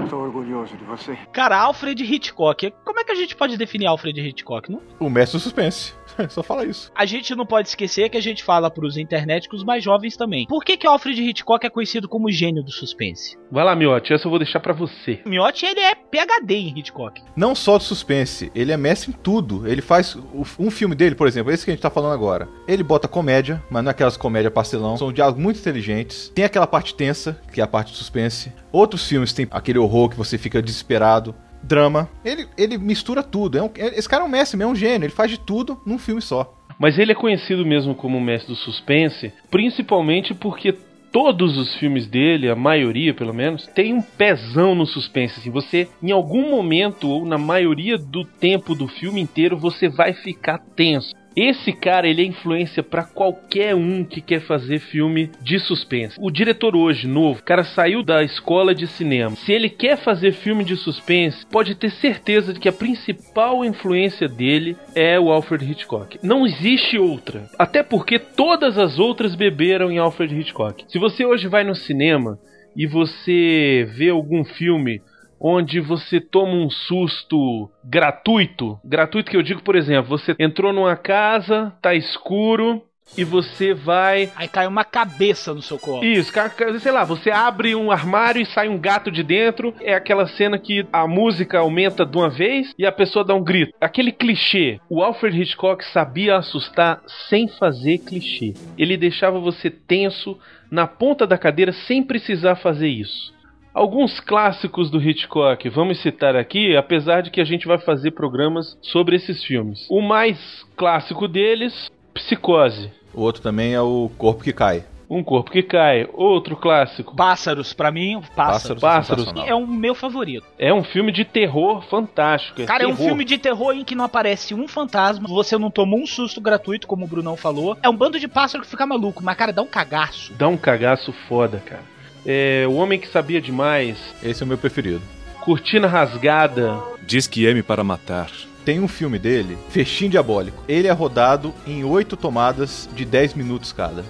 Estou 0.08 0.22
orgulhoso 0.22 0.74
de 0.74 0.84
você. 0.84 1.18
Cara, 1.32 1.58
Alfred 1.58 2.02
Hitchcock. 2.02 2.72
Como 2.82 2.98
é 2.98 3.04
que 3.04 3.12
a 3.12 3.14
gente 3.14 3.36
pode 3.36 3.58
definir 3.58 3.86
Alfred 3.86 4.18
Hitchcock? 4.18 4.70
Não? 4.72 4.80
O 4.98 5.10
mestre 5.10 5.38
do 5.38 5.42
suspense. 5.42 5.94
Só 6.28 6.42
fala 6.42 6.64
isso. 6.64 6.90
A 6.94 7.06
gente 7.06 7.34
não 7.34 7.46
pode 7.46 7.68
esquecer 7.68 8.08
que 8.08 8.16
a 8.16 8.22
gente 8.22 8.42
fala 8.42 8.70
pros 8.70 8.96
internéticos 8.96 9.64
mais 9.64 9.82
jovens 9.82 10.16
também. 10.16 10.46
Por 10.46 10.64
que 10.64 10.76
que 10.76 10.86
Alfred 10.86 11.20
Hitchcock 11.22 11.66
é 11.66 11.70
conhecido 11.70 12.08
como 12.08 12.26
o 12.26 12.32
gênio 12.32 12.62
do 12.62 12.70
suspense? 12.70 13.36
Vai 13.50 13.64
lá, 13.64 13.74
Miotti, 13.74 14.12
essa 14.12 14.26
eu 14.26 14.30
vou 14.30 14.38
deixar 14.38 14.60
para 14.60 14.72
você. 14.72 15.20
Miotti, 15.24 15.66
ele 15.66 15.80
é 15.80 15.94
PhD 15.94 16.54
em 16.54 16.78
Hitchcock. 16.78 17.22
Não 17.36 17.54
só 17.54 17.78
do 17.78 17.84
suspense, 17.84 18.50
ele 18.54 18.72
é 18.72 18.76
mestre 18.76 19.10
em 19.10 19.14
tudo. 19.14 19.66
Ele 19.66 19.82
faz 19.82 20.16
um 20.58 20.70
filme 20.70 20.94
dele, 20.94 21.14
por 21.14 21.26
exemplo, 21.26 21.52
esse 21.52 21.64
que 21.64 21.70
a 21.70 21.74
gente 21.74 21.82
tá 21.82 21.90
falando 21.90 22.12
agora. 22.12 22.48
Ele 22.66 22.82
bota 22.82 23.08
comédia, 23.08 23.62
mas 23.70 23.82
não 23.82 23.90
é 23.90 23.92
aquelas 23.92 24.16
comédias 24.16 24.52
pastelão. 24.52 24.96
São 24.96 25.12
diálogos 25.12 25.42
muito 25.42 25.58
inteligentes. 25.60 26.30
Tem 26.34 26.44
aquela 26.44 26.66
parte 26.66 26.94
tensa, 26.94 27.40
que 27.52 27.60
é 27.60 27.64
a 27.64 27.66
parte 27.66 27.92
do 27.92 27.96
suspense. 27.96 28.52
Outros 28.72 29.06
filmes 29.06 29.32
tem 29.32 29.46
aquele 29.50 29.78
horror 29.78 30.08
que 30.08 30.16
você 30.16 30.36
fica 30.36 30.60
desesperado. 30.60 31.34
Drama. 31.62 32.08
Ele, 32.24 32.46
ele 32.56 32.78
mistura 32.78 33.22
tudo. 33.22 33.58
É 33.58 33.62
um- 33.62 33.70
é- 33.76 33.98
esse 33.98 34.08
cara 34.08 34.22
é 34.22 34.26
um 34.26 34.30
mestre, 34.30 34.56
mesmo, 34.56 34.70
é 34.70 34.72
um 34.72 34.76
gênio. 34.76 35.06
Ele 35.06 35.12
faz 35.12 35.30
de 35.30 35.38
tudo 35.38 35.80
num 35.84 35.98
filme 35.98 36.20
só. 36.22 36.54
Mas 36.78 36.98
ele 36.98 37.12
é 37.12 37.14
conhecido 37.14 37.66
mesmo 37.66 37.94
como 37.94 38.16
o 38.18 38.20
mestre 38.20 38.52
do 38.52 38.56
suspense, 38.56 39.32
principalmente 39.50 40.32
porque 40.32 40.72
todos 41.10 41.56
os 41.58 41.74
filmes 41.76 42.06
dele, 42.06 42.48
a 42.48 42.54
maioria 42.54 43.12
pelo 43.14 43.34
menos, 43.34 43.66
tem 43.68 43.92
um 43.94 44.02
pezão 44.02 44.74
no 44.74 44.86
suspense. 44.86 45.40
Assim, 45.40 45.50
você, 45.50 45.88
em 46.02 46.12
algum 46.12 46.50
momento, 46.50 47.08
ou 47.08 47.24
na 47.26 47.38
maioria 47.38 47.98
do 47.98 48.24
tempo 48.24 48.74
do 48.74 48.86
filme 48.86 49.20
inteiro, 49.20 49.56
você 49.56 49.88
vai 49.88 50.12
ficar 50.12 50.58
tenso. 50.76 51.12
Esse 51.36 51.72
cara, 51.72 52.08
ele 52.08 52.22
é 52.22 52.26
influência 52.26 52.82
pra 52.82 53.04
qualquer 53.04 53.74
um 53.74 54.04
que 54.04 54.20
quer 54.20 54.40
fazer 54.40 54.78
filme 54.78 55.30
de 55.40 55.58
suspense. 55.58 56.16
O 56.20 56.30
diretor 56.30 56.74
hoje, 56.74 57.06
novo, 57.06 57.42
cara 57.42 57.64
saiu 57.64 58.02
da 58.02 58.22
escola 58.22 58.74
de 58.74 58.86
cinema. 58.86 59.36
Se 59.36 59.52
ele 59.52 59.68
quer 59.68 59.96
fazer 59.96 60.32
filme 60.32 60.64
de 60.64 60.76
suspense, 60.76 61.46
pode 61.46 61.74
ter 61.74 61.90
certeza 61.90 62.52
de 62.52 62.60
que 62.60 62.68
a 62.68 62.72
principal 62.72 63.64
influência 63.64 64.28
dele 64.28 64.76
é 64.94 65.18
o 65.18 65.30
Alfred 65.30 65.64
Hitchcock. 65.64 66.18
Não 66.22 66.46
existe 66.46 66.98
outra. 66.98 67.48
Até 67.58 67.82
porque 67.82 68.18
todas 68.18 68.78
as 68.78 68.98
outras 68.98 69.34
beberam 69.34 69.90
em 69.90 69.98
Alfred 69.98 70.34
Hitchcock. 70.34 70.84
Se 70.88 70.98
você 70.98 71.24
hoje 71.24 71.48
vai 71.48 71.64
no 71.64 71.74
cinema 71.74 72.38
e 72.76 72.86
você 72.86 73.88
vê 73.96 74.08
algum 74.08 74.44
filme 74.44 75.00
onde 75.40 75.80
você 75.80 76.20
toma 76.20 76.54
um 76.54 76.70
susto 76.70 77.70
gratuito. 77.84 78.78
Gratuito 78.84 79.30
que 79.30 79.36
eu 79.36 79.42
digo, 79.42 79.62
por 79.62 79.76
exemplo, 79.76 80.08
você 80.08 80.34
entrou 80.38 80.72
numa 80.72 80.96
casa, 80.96 81.72
tá 81.80 81.94
escuro 81.94 82.82
e 83.16 83.24
você 83.24 83.72
vai. 83.72 84.30
Aí 84.36 84.48
cai 84.48 84.66
uma 84.66 84.84
cabeça 84.84 85.54
no 85.54 85.62
seu 85.62 85.78
colo. 85.78 86.04
Isso, 86.04 86.32
sei 86.80 86.92
lá, 86.92 87.04
você 87.04 87.30
abre 87.30 87.74
um 87.74 87.90
armário 87.90 88.42
e 88.42 88.46
sai 88.46 88.68
um 88.68 88.78
gato 88.78 89.10
de 89.10 89.22
dentro. 89.22 89.74
É 89.80 89.94
aquela 89.94 90.26
cena 90.26 90.58
que 90.58 90.86
a 90.92 91.06
música 91.06 91.58
aumenta 91.58 92.04
de 92.04 92.16
uma 92.16 92.28
vez 92.28 92.74
e 92.78 92.84
a 92.84 92.92
pessoa 92.92 93.24
dá 93.24 93.34
um 93.34 93.42
grito. 93.42 93.72
Aquele 93.80 94.12
clichê. 94.12 94.80
O 94.88 95.02
Alfred 95.02 95.40
Hitchcock 95.40 95.84
sabia 95.86 96.36
assustar 96.36 97.00
sem 97.28 97.48
fazer 97.48 97.98
clichê. 97.98 98.54
Ele 98.76 98.96
deixava 98.96 99.38
você 99.38 99.70
tenso 99.70 100.38
na 100.70 100.86
ponta 100.86 101.26
da 101.26 101.38
cadeira 101.38 101.72
sem 101.72 102.02
precisar 102.02 102.56
fazer 102.56 102.88
isso. 102.88 103.37
Alguns 103.78 104.18
clássicos 104.18 104.90
do 104.90 105.00
Hitchcock, 105.00 105.68
vamos 105.68 106.02
citar 106.02 106.34
aqui, 106.34 106.76
apesar 106.76 107.20
de 107.20 107.30
que 107.30 107.40
a 107.40 107.44
gente 107.44 107.64
vai 107.64 107.78
fazer 107.78 108.10
programas 108.10 108.76
sobre 108.82 109.14
esses 109.14 109.44
filmes. 109.44 109.86
O 109.88 110.00
mais 110.00 110.66
clássico 110.76 111.28
deles, 111.28 111.88
Psicose. 112.12 112.90
O 113.14 113.20
outro 113.20 113.40
também 113.40 113.74
é 113.74 113.80
o 113.80 114.10
Corpo 114.18 114.42
que 114.42 114.52
Cai. 114.52 114.84
Um 115.08 115.22
corpo 115.22 115.50
que 115.50 115.62
cai. 115.62 116.06
Outro 116.12 116.54
clássico. 116.54 117.16
Pássaros, 117.16 117.72
pra 117.72 117.90
mim, 117.90 118.20
Pássaros. 118.36 118.82
Pássaros. 118.82 119.24
sensacional. 119.24 119.48
É 119.48 119.54
o 119.54 119.66
meu 119.66 119.94
favorito. 119.94 120.44
É 120.58 120.74
um 120.74 120.84
filme 120.84 121.10
de 121.10 121.24
terror 121.24 121.80
fantástico. 121.88 122.62
Cara, 122.66 122.84
é 122.84 122.86
um 122.86 122.94
terror. 122.94 123.06
filme 123.06 123.24
de 123.24 123.38
terror 123.38 123.72
em 123.72 123.84
que 123.84 123.94
não 123.94 124.04
aparece 124.04 124.54
um 124.54 124.68
fantasma, 124.68 125.26
você 125.26 125.56
não 125.56 125.70
tomou 125.70 126.00
um 126.00 126.06
susto 126.06 126.42
gratuito, 126.42 126.86
como 126.86 127.06
o 127.06 127.08
Brunão 127.08 127.38
falou. 127.38 127.74
É 127.82 127.88
um 127.88 127.96
bando 127.96 128.20
de 128.20 128.28
pássaro 128.28 128.62
que 128.62 128.68
fica 128.68 128.84
maluco, 128.84 129.22
mas, 129.24 129.34
cara, 129.34 129.50
dá 129.50 129.62
um 129.62 129.66
cagaço. 129.66 130.34
Dá 130.34 130.46
um 130.46 130.58
cagaço 130.58 131.10
foda, 131.26 131.62
cara. 131.64 131.96
É, 132.26 132.64
o 132.68 132.74
Homem 132.74 132.98
que 132.98 133.08
Sabia 133.08 133.40
Demais. 133.40 133.98
Esse 134.22 134.42
é 134.42 134.44
o 134.44 134.48
meu 134.48 134.58
preferido. 134.58 135.02
Cortina 135.40 135.86
Rasgada. 135.86 136.78
Diz 137.06 137.26
que 137.26 137.46
M 137.46 137.62
para 137.62 137.82
matar. 137.82 138.30
Tem 138.64 138.80
um 138.80 138.88
filme 138.88 139.18
dele, 139.18 139.56
Festim 139.70 140.10
Diabólico. 140.10 140.62
Ele 140.68 140.88
é 140.88 140.92
rodado 140.92 141.54
em 141.66 141.84
oito 141.84 142.16
tomadas 142.16 142.88
de 142.94 143.04
10 143.04 143.34
minutos 143.34 143.72
cada. 143.72 144.04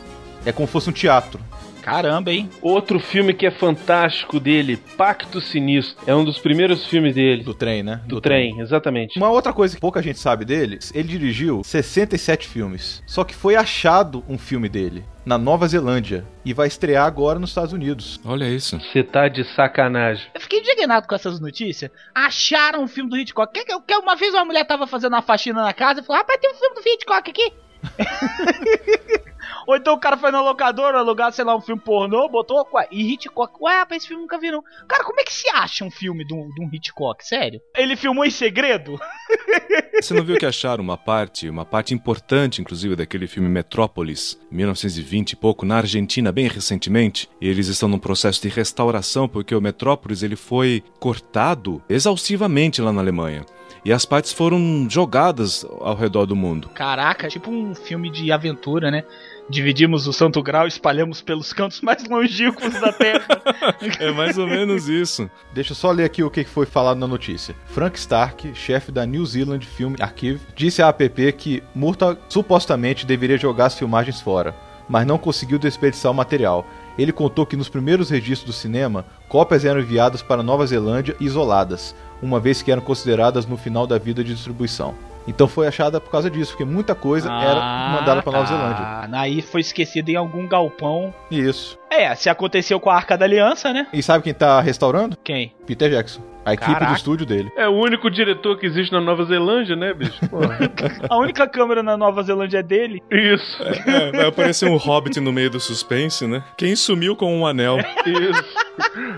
É 0.45 0.51
como 0.51 0.67
se 0.67 0.73
fosse 0.73 0.91
um 0.91 0.93
teatro. 0.93 1.41
Caramba, 1.89 2.31
hein? 2.31 2.51
Outro 2.61 3.01
filme 3.01 3.33
que 3.33 3.47
é 3.47 3.51
fantástico 3.51 4.39
dele, 4.39 4.77
Pacto 4.77 5.41
Sinistro. 5.41 6.05
É 6.07 6.15
um 6.15 6.23
dos 6.23 6.39
primeiros 6.39 6.85
filmes 6.87 7.15
dele. 7.15 7.43
Do 7.43 7.55
trem, 7.55 7.83
né? 7.83 8.03
Do, 8.07 8.21
trem, 8.21 8.61
exatamente. 8.61 9.19
Uma 9.19 9.31
outra 9.31 9.55
coisa 9.55 9.75
que 9.75 9.81
pouca 9.81 10.03
gente 10.03 10.19
sabe 10.19 10.45
dele, 10.45 10.79
ele 10.93 11.09
dirigiu 11.09 11.65
67 11.65 12.47
filmes. 12.47 13.03
Só 13.07 13.25
que 13.25 13.35
foi 13.35 13.57
achado 13.57 14.23
um 14.29 14.37
filme 14.37 14.69
dele 14.69 15.03
na 15.25 15.39
Nova 15.39 15.67
Zelândia 15.67 16.27
e 16.45 16.53
vai 16.53 16.69
estrear 16.69 17.07
agora 17.07 17.39
nos 17.39 17.51
Estados 17.51 17.73
Unidos. 17.73 18.21
Olha 18.23 18.45
isso. 18.45 18.79
Você 18.79 19.03
tá 19.03 19.27
de 19.27 19.45
sacanagem. 19.55 20.27
Eu 20.35 20.43
fiquei 20.43 20.61
indignado 20.61 21.09
com 21.09 21.15
essas 21.15 21.41
notícias. 21.41 21.91
Acharam 22.15 22.83
um 22.83 22.89
filme 22.89 23.09
do 23.09 23.17
Hitchcock. 23.17 23.51
Que, 23.51 23.65
que, 23.65 23.81
que 23.81 23.97
uma 23.97 24.15
vez 24.15 24.35
uma 24.35 24.45
mulher 24.45 24.67
tava 24.67 24.87
fazendo 24.87 25.15
uma 25.15 25.23
faxina 25.23 25.63
na 25.63 25.73
casa 25.73 26.01
e 26.01 26.05
falou: 26.05 26.21
Rapaz, 26.21 26.39
tem 26.39 26.51
um 26.51 26.55
filme 26.55 26.75
do 26.75 26.83
Hitchcock 26.87 27.31
aqui. 27.31 27.53
Ou 29.69 29.77
então 29.77 29.93
o 29.93 30.01
cara 30.01 30.17
foi 30.17 30.31
na 30.31 30.41
locadora 30.41 30.99
alugar, 30.99 31.31
sei 31.31 31.45
lá, 31.45 31.55
um 31.55 31.61
filme 31.61 31.79
pornô, 31.79 32.27
botou 32.27 32.67
ué, 32.73 32.89
e 32.91 33.13
Hitchcock. 33.13 33.53
Ué, 33.61 33.81
rapaz, 33.81 34.01
esse 34.01 34.09
filme 34.09 34.23
nunca 34.23 34.39
vi 34.39 34.51
não. 34.51 34.65
Cara, 34.89 35.05
como 35.05 35.21
é 35.21 35.25
que 35.25 35.33
se 35.33 35.47
acha 35.51 35.85
um 35.85 35.91
filme 35.91 36.25
de 36.25 36.33
um, 36.33 36.49
de 36.55 36.65
um 36.65 36.71
Hitchcock? 36.73 37.23
Sério? 37.23 37.61
Ele 37.77 37.95
filmou 37.95 38.25
em 38.25 38.31
segredo? 38.31 38.99
Você 40.01 40.15
não 40.15 40.25
viu 40.25 40.39
que 40.39 40.47
acharam 40.47 40.83
uma 40.83 40.97
parte, 40.97 41.51
uma 41.51 41.67
parte 41.67 41.93
importante, 41.93 42.63
inclusive, 42.63 42.97
daquele 42.97 43.27
filme 43.27 43.47
Metrópolis, 43.47 44.41
1920 44.51 45.33
e 45.33 45.37
pouco, 45.37 45.67
na 45.67 45.77
Argentina, 45.77 46.33
bem 46.33 46.49
recentemente? 46.49 47.29
E 47.39 47.47
eles 47.47 47.69
estão 47.69 47.91
num 47.91 47.99
processo 47.99 48.41
de 48.41 48.49
restauração, 48.49 49.29
porque 49.29 49.55
o 49.55 49.61
Metrópolis 49.61 50.23
ele 50.23 50.37
foi 50.37 50.83
cortado 50.99 51.83
exaustivamente 51.91 52.81
lá 52.81 52.91
na 52.91 53.03
Alemanha. 53.03 53.45
E 53.85 53.93
as 53.93 54.05
partes 54.05 54.33
foram 54.33 54.87
jogadas 54.89 55.65
ao 55.81 55.95
redor 55.95 56.27
do 56.27 56.35
mundo. 56.35 56.69
Caraca, 56.71 57.29
tipo 57.29 57.51
um 57.51 57.75
filme 57.75 58.11
de 58.11 58.33
aventura, 58.33 58.91
né? 58.91 59.05
Dividimos 59.51 60.07
o 60.07 60.13
Santo 60.13 60.43
Grau 60.43 60.67
e 60.67 60.69
espalhamos 60.69 61.23
pelos 61.23 61.55
cantos 61.55 61.81
mais 61.81 62.05
longínquos 62.07 62.73
da 62.75 62.93
Terra. 62.93 63.27
É 63.99 64.13
mais 64.13 64.39
ou 64.39 64.47
menos 64.47 64.89
isso. 64.89 65.31
Deixa 65.53 65.73
eu 65.73 65.77
só 65.77 65.91
ler 65.91 66.05
aqui 66.05 66.23
o 66.23 66.31
que 66.31 66.45
foi 66.45 66.67
falado 66.67 66.99
na 66.99 67.07
notícia. 67.07 67.55
Frank 67.67 67.99
Stark, 67.99 68.55
chefe 68.55 68.93
da 68.93 69.07
New 69.07 69.25
Zealand 69.25 69.67
Film 69.67 69.95
Archive, 70.01 70.41
disse 70.55 70.83
à 70.83 70.89
APP 70.89 71.33
que 71.33 71.63
Murtaugh 71.75 72.17
supostamente 72.29 73.07
deveria 73.07 73.39
jogar 73.39 73.67
as 73.67 73.79
filmagens 73.79 74.21
fora, 74.21 74.55
mas 74.89 75.07
não 75.07 75.19
conseguiu 75.19 75.59
desperdiçar 75.59 76.13
o 76.13 76.15
material. 76.15 76.67
Ele 76.99 77.13
contou 77.13 77.47
que 77.47 77.57
nos 77.57 77.69
primeiros 77.69 78.11
registros 78.11 78.55
do 78.55 78.59
cinema, 78.59 79.05
cópias 79.29 79.65
eram 79.65 79.81
enviadas 79.81 80.23
para 80.23 80.43
Nova 80.43 80.67
Zelândia 80.67 81.17
isoladas, 81.21 81.95
uma 82.23 82.41
vez 82.41 82.63
que 82.63 82.71
eram 82.71 82.83
consideradas 82.83 83.47
no 83.47 83.57
final 83.57 83.87
da 83.87 83.99
vida 83.99 84.23
de 84.23 84.35
distribuição. 84.35 84.95
Então 85.29 85.47
foi 85.47 85.69
achada 85.69 86.01
por 86.01 86.11
causa 86.11 86.31
disso, 86.31 86.53
porque 86.53 86.65
muita 86.65 86.95
coisa 86.95 87.31
era 87.31 87.61
mandada 87.93 88.23
pra 88.23 88.33
Nova 88.33 88.47
Zelândia. 88.47 88.83
Ah, 88.83 89.09
aí 89.13 89.43
foi 89.43 89.61
esquecido 89.61 90.09
em 90.09 90.17
algum 90.17 90.49
galpão. 90.49 91.15
Isso. 91.31 91.79
É, 91.91 92.15
se 92.15 92.31
aconteceu 92.31 92.81
com 92.81 92.89
a 92.89 92.97
Arca 92.97 93.17
da 93.17 93.27
Aliança, 93.27 93.73
né? 93.73 93.87
E 93.93 94.03
sabe 94.03 94.25
quem 94.25 94.35
tá 94.35 94.61
restaurando? 94.61 95.17
Quem? 95.23 95.55
Peter 95.67 95.91
Jackson. 95.91 96.23
A 96.49 96.55
equipe 96.55 96.73
Caraca. 96.73 96.93
do 96.93 96.97
estúdio 96.97 97.27
dele. 97.27 97.53
É 97.57 97.69
o 97.69 97.73
único 97.73 98.11
diretor 98.11 98.59
que 98.59 98.65
existe 98.65 98.91
na 98.91 99.01
Nova 99.01 99.25
Zelândia, 99.25 99.77
né, 99.77 99.93
bicho? 99.93 100.19
Porra. 100.29 100.59
A 101.11 101.17
única 101.19 101.47
câmera 101.47 101.83
na 101.83 101.97
Nova 101.97 102.23
Zelândia 102.23 102.59
é 102.59 102.63
dele. 102.63 103.03
Isso. 103.11 103.63
É, 103.63 104.13
vai 104.13 104.27
aparecer 104.27 104.69
um 104.69 104.77
hobbit 104.77 105.21
no 105.21 105.33
meio 105.33 105.51
do 105.51 105.61
suspense, 105.61 106.27
né? 106.27 106.43
Quem 106.57 106.75
sumiu 106.75 107.15
com 107.15 107.39
um 107.39 107.47
anel? 107.47 107.79
Isso. 108.07 108.45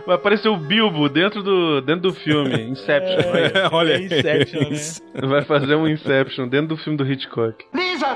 Vai 0.06 0.16
aparecer 0.16 0.48
o 0.48 0.56
Bilbo 0.56 1.08
dentro 1.08 1.42
do, 1.42 1.80
dentro 1.82 2.10
do 2.10 2.14
filme, 2.14 2.62
Inception. 2.62 3.30
vai. 3.30 3.44
É, 3.44 3.68
olha 3.70 3.96
aí. 3.96 4.06
Inception, 4.06 4.70
né? 4.70 5.28
Vai 5.28 5.42
fazer 5.42 5.74
um 5.74 5.86
Inception 5.86 6.48
dentro 6.48 6.68
do 6.68 6.76
filme 6.76 6.96
do 6.96 7.06
Hitchcock. 7.06 7.64
Lisa 7.74 8.14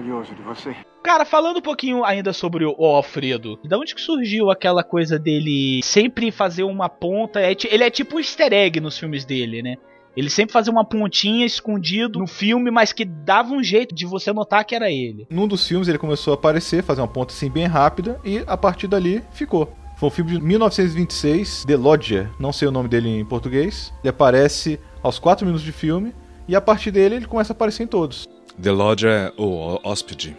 orgulhoso 0.00 0.34
de 0.34 0.42
você. 0.42 0.74
Cara, 1.02 1.24
falando 1.24 1.58
um 1.58 1.62
pouquinho 1.62 2.04
ainda 2.04 2.32
sobre 2.32 2.64
o 2.64 2.84
Alfredo, 2.84 3.58
da 3.64 3.78
onde 3.78 3.94
que 3.94 4.00
surgiu 4.00 4.50
aquela 4.50 4.82
coisa 4.82 5.18
dele 5.18 5.80
sempre 5.82 6.30
fazer 6.30 6.64
uma 6.64 6.88
ponta? 6.88 7.40
É 7.40 7.54
ele 7.70 7.84
é 7.84 7.90
tipo 7.90 8.16
um 8.16 8.18
easter 8.18 8.52
egg 8.52 8.80
nos 8.80 8.98
filmes 8.98 9.24
dele, 9.24 9.62
né? 9.62 9.76
Ele 10.16 10.28
sempre 10.28 10.52
fazia 10.52 10.72
uma 10.72 10.84
pontinha 10.84 11.46
escondido 11.46 12.18
no 12.18 12.26
filme, 12.26 12.70
mas 12.70 12.92
que 12.92 13.04
dava 13.04 13.52
um 13.52 13.62
jeito 13.62 13.94
de 13.94 14.04
você 14.04 14.32
notar 14.32 14.64
que 14.64 14.74
era 14.74 14.90
ele. 14.90 15.26
Num 15.30 15.46
dos 15.46 15.66
filmes 15.66 15.86
ele 15.86 15.98
começou 15.98 16.32
a 16.32 16.34
aparecer, 16.34 16.82
fazer 16.82 17.00
uma 17.00 17.08
ponta 17.08 17.32
assim 17.32 17.48
bem 17.48 17.66
rápida, 17.66 18.20
e 18.24 18.42
a 18.46 18.56
partir 18.56 18.88
dali 18.88 19.22
ficou. 19.30 19.72
Foi 19.96 20.08
um 20.08 20.10
filme 20.10 20.32
de 20.32 20.40
1926, 20.40 21.64
The 21.64 21.76
Lodger, 21.76 22.28
não 22.40 22.52
sei 22.52 22.66
o 22.66 22.72
nome 22.72 22.88
dele 22.88 23.08
em 23.08 23.24
português. 23.24 23.92
Ele 24.02 24.08
aparece 24.08 24.80
aos 25.02 25.18
4 25.18 25.46
minutos 25.46 25.64
de 25.64 25.72
filme, 25.72 26.12
e 26.48 26.56
a 26.56 26.60
partir 26.60 26.90
dele 26.90 27.14
ele 27.14 27.26
começa 27.26 27.52
a 27.52 27.54
aparecer 27.54 27.84
em 27.84 27.86
todos. 27.86 28.26
The 28.60 28.70
Lodger 28.70 29.10
é 29.10 29.32
o 29.36 29.78
hóspede. 29.82 30.36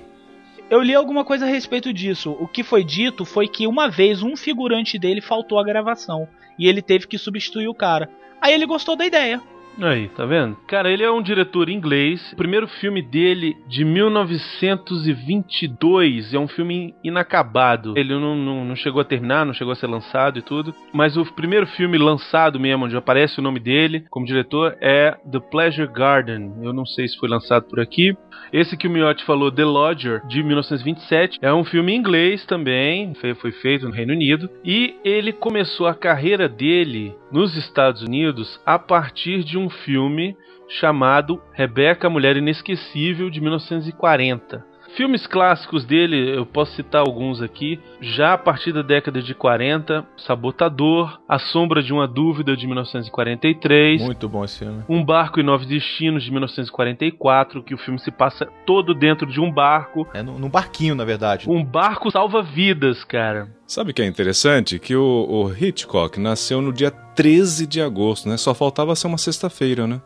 Eu 0.70 0.82
li 0.82 0.96
alguma 0.96 1.26
coisa 1.26 1.46
a 1.46 1.50
respeito 1.50 1.92
disso. 1.92 2.32
O 2.40 2.48
que 2.48 2.64
foi 2.64 2.84
dito 2.84 3.26
foi 3.26 3.48
que 3.48 3.68
uma 3.68 3.90
vez 3.90 4.24
um 4.24 4.38
figurante 4.38 4.98
dele 4.98 5.20
faltou 5.20 5.60
à 5.60 5.64
gravação 5.64 6.28
e 6.58 6.68
ele 6.68 6.82
teve 6.82 7.08
que 7.08 7.18
substituir 7.18 7.68
o 7.68 7.74
cara. 7.74 8.10
Aí 8.40 8.54
ele 8.54 8.66
gostou 8.66 8.96
da 8.96 9.06
ideia. 9.06 9.42
Aí, 9.80 10.10
tá 10.10 10.26
vendo? 10.26 10.58
Cara, 10.68 10.92
ele 10.92 11.04
é 11.04 11.12
um 11.12 11.22
diretor 11.22 11.70
inglês. 11.70 12.34
O 12.34 12.36
primeiro 12.36 12.68
filme 12.68 13.02
dele, 13.02 13.56
de 13.68 13.86
1922, 13.86 16.34
é 16.34 16.40
um 16.40 16.48
filme 16.48 16.96
inacabado. 17.04 17.94
Ele 17.98 18.14
não, 18.14 18.36
não, 18.36 18.66
não 18.66 18.76
chegou 18.76 19.02
a 19.02 19.06
terminar, 19.06 19.46
não 19.46 19.54
chegou 19.54 19.72
a 19.72 19.76
ser 19.76 19.88
lançado 19.88 20.40
e 20.40 20.42
tudo. 20.42 20.74
Mas 20.94 21.16
o 21.18 21.26
primeiro 21.34 21.68
filme 21.68 21.98
lançado 21.98 22.60
mesmo, 22.60 22.86
onde 22.86 22.98
aparece 22.98 23.40
o 23.40 23.44
nome 23.44 23.60
dele 23.60 24.06
como 24.10 24.26
diretor, 24.26 24.78
é 24.82 25.18
The 25.32 25.40
Pleasure 25.40 25.92
Garden. 25.92 26.54
Eu 26.62 26.74
não 26.74 26.86
sei 26.86 27.08
se 27.08 27.18
foi 27.18 27.30
lançado 27.30 27.66
por 27.66 27.80
aqui. 27.80 28.16
Esse 28.52 28.76
que 28.76 28.88
o 28.88 28.92
Miotti 28.92 29.24
falou, 29.24 29.52
The 29.52 29.64
Lodger, 29.64 30.26
de 30.28 30.44
1927, 30.44 31.40
é 31.42 31.54
um 31.54 31.64
filme 31.64 31.96
inglês 31.96 32.46
também, 32.46 33.14
foi, 33.16 33.52
feito 33.52 33.86
no 33.86 33.94
Reino 33.94 34.14
Unido. 34.14 34.50
E 34.64 34.96
ele 35.04 35.32
começou 35.32 35.88
a 35.88 35.96
carreira 35.96 36.50
dele 36.50 37.16
nos 37.32 37.56
Estados 37.56 38.02
Unidos 38.02 38.60
a 38.66 38.78
partir 38.78 39.44
de 39.44 39.58
um 39.58 39.70
filme 39.70 40.36
chamado 40.68 41.42
Rebecca, 41.54 42.10
Mulher 42.10 42.38
Inesquecível, 42.38 43.30
de 43.30 43.42
1940. 43.42 44.71
Filmes 44.96 45.26
clássicos 45.26 45.86
dele, 45.86 46.36
eu 46.36 46.46
posso 46.46 46.76
citar 46.76 47.02
alguns 47.02 47.42
aqui. 47.42 47.80
Já 48.02 48.34
a 48.34 48.38
partir 48.38 48.74
da 48.74 48.82
década 48.82 49.22
de 49.22 49.34
40, 49.34 50.06
Sabotador, 50.18 51.20
A 51.30 51.40
Sombra 51.40 51.82
de 51.82 51.94
uma 51.94 52.08
Dúvida, 52.08 52.56
de 52.58 52.66
1943. 52.68 54.02
Muito 54.02 54.28
bom 54.28 54.44
esse 54.44 54.60
filme. 54.60 54.84
Um 54.90 55.04
Barco 55.04 55.40
e 55.40 55.44
Nove 55.44 55.66
Destinos, 55.66 56.24
de 56.24 56.32
1944, 56.32 57.64
que 57.64 57.74
o 57.74 57.78
filme 57.78 58.00
se 58.00 58.12
passa 58.12 58.46
todo 58.66 58.94
dentro 58.94 59.26
de 59.26 59.40
um 59.40 59.52
barco. 59.52 60.08
É 60.14 60.22
num 60.22 60.50
barquinho, 60.50 60.96
na 60.96 61.06
verdade. 61.06 61.50
Um 61.50 61.64
barco 61.64 62.12
salva 62.12 62.42
vidas, 62.42 63.04
cara. 63.04 63.48
Sabe 63.66 63.92
o 63.92 63.94
que 63.94 64.02
é 64.02 64.06
interessante? 64.06 64.78
Que 64.78 64.96
o, 64.96 65.26
o 65.30 65.54
Hitchcock 65.56 66.20
nasceu 66.20 66.62
no 66.62 66.74
dia 66.74 66.92
13 66.92 67.66
de 67.66 67.82
agosto, 67.82 68.28
né? 68.28 68.36
Só 68.36 68.54
faltava 68.54 68.96
ser 68.96 69.08
uma 69.08 69.18
sexta-feira, 69.18 69.88
né? 69.88 70.02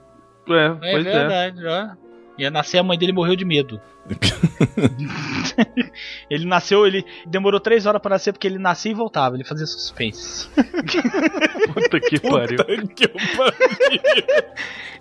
É, 0.47 0.65
É 0.65 0.91
pois 0.91 1.05
é. 1.07 1.11
verdade, 1.11 1.65
ó. 1.65 2.04
Ia 2.37 2.51
nascer, 2.51 2.79
a 2.79 2.83
mãe 2.83 2.97
dele 2.97 3.13
morreu 3.13 3.35
de 3.35 3.45
medo. 3.45 3.79
ele 6.29 6.45
nasceu, 6.45 6.85
ele 6.85 7.05
demorou 7.25 7.59
três 7.59 7.85
horas 7.85 8.01
pra 8.01 8.11
nascer 8.11 8.33
porque 8.33 8.45
ele 8.45 8.59
nascia 8.59 8.91
e 8.91 8.93
voltava, 8.93 9.35
ele 9.35 9.43
fazia 9.43 9.65
suspense. 9.65 10.49
Puta 11.73 11.99
que 11.99 12.19
pariu. 12.19 12.57
que 12.95 13.07
pariu. 13.07 13.55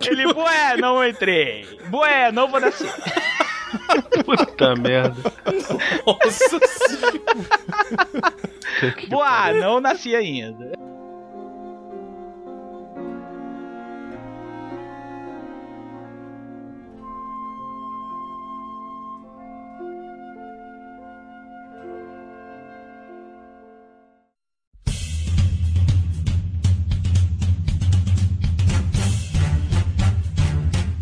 ele, 0.07 0.33
bué, 0.33 0.77
não 0.77 1.05
entrei. 1.05 1.67
Bué, 1.89 2.31
não 2.31 2.47
vou 2.47 2.59
nascer. 2.59 2.91
Puta 4.25 4.75
merda. 4.75 5.31
Nossa 6.05 6.59
Bué, 9.09 9.53
não 9.59 9.79
nasci 9.79 10.15
ainda. 10.15 10.71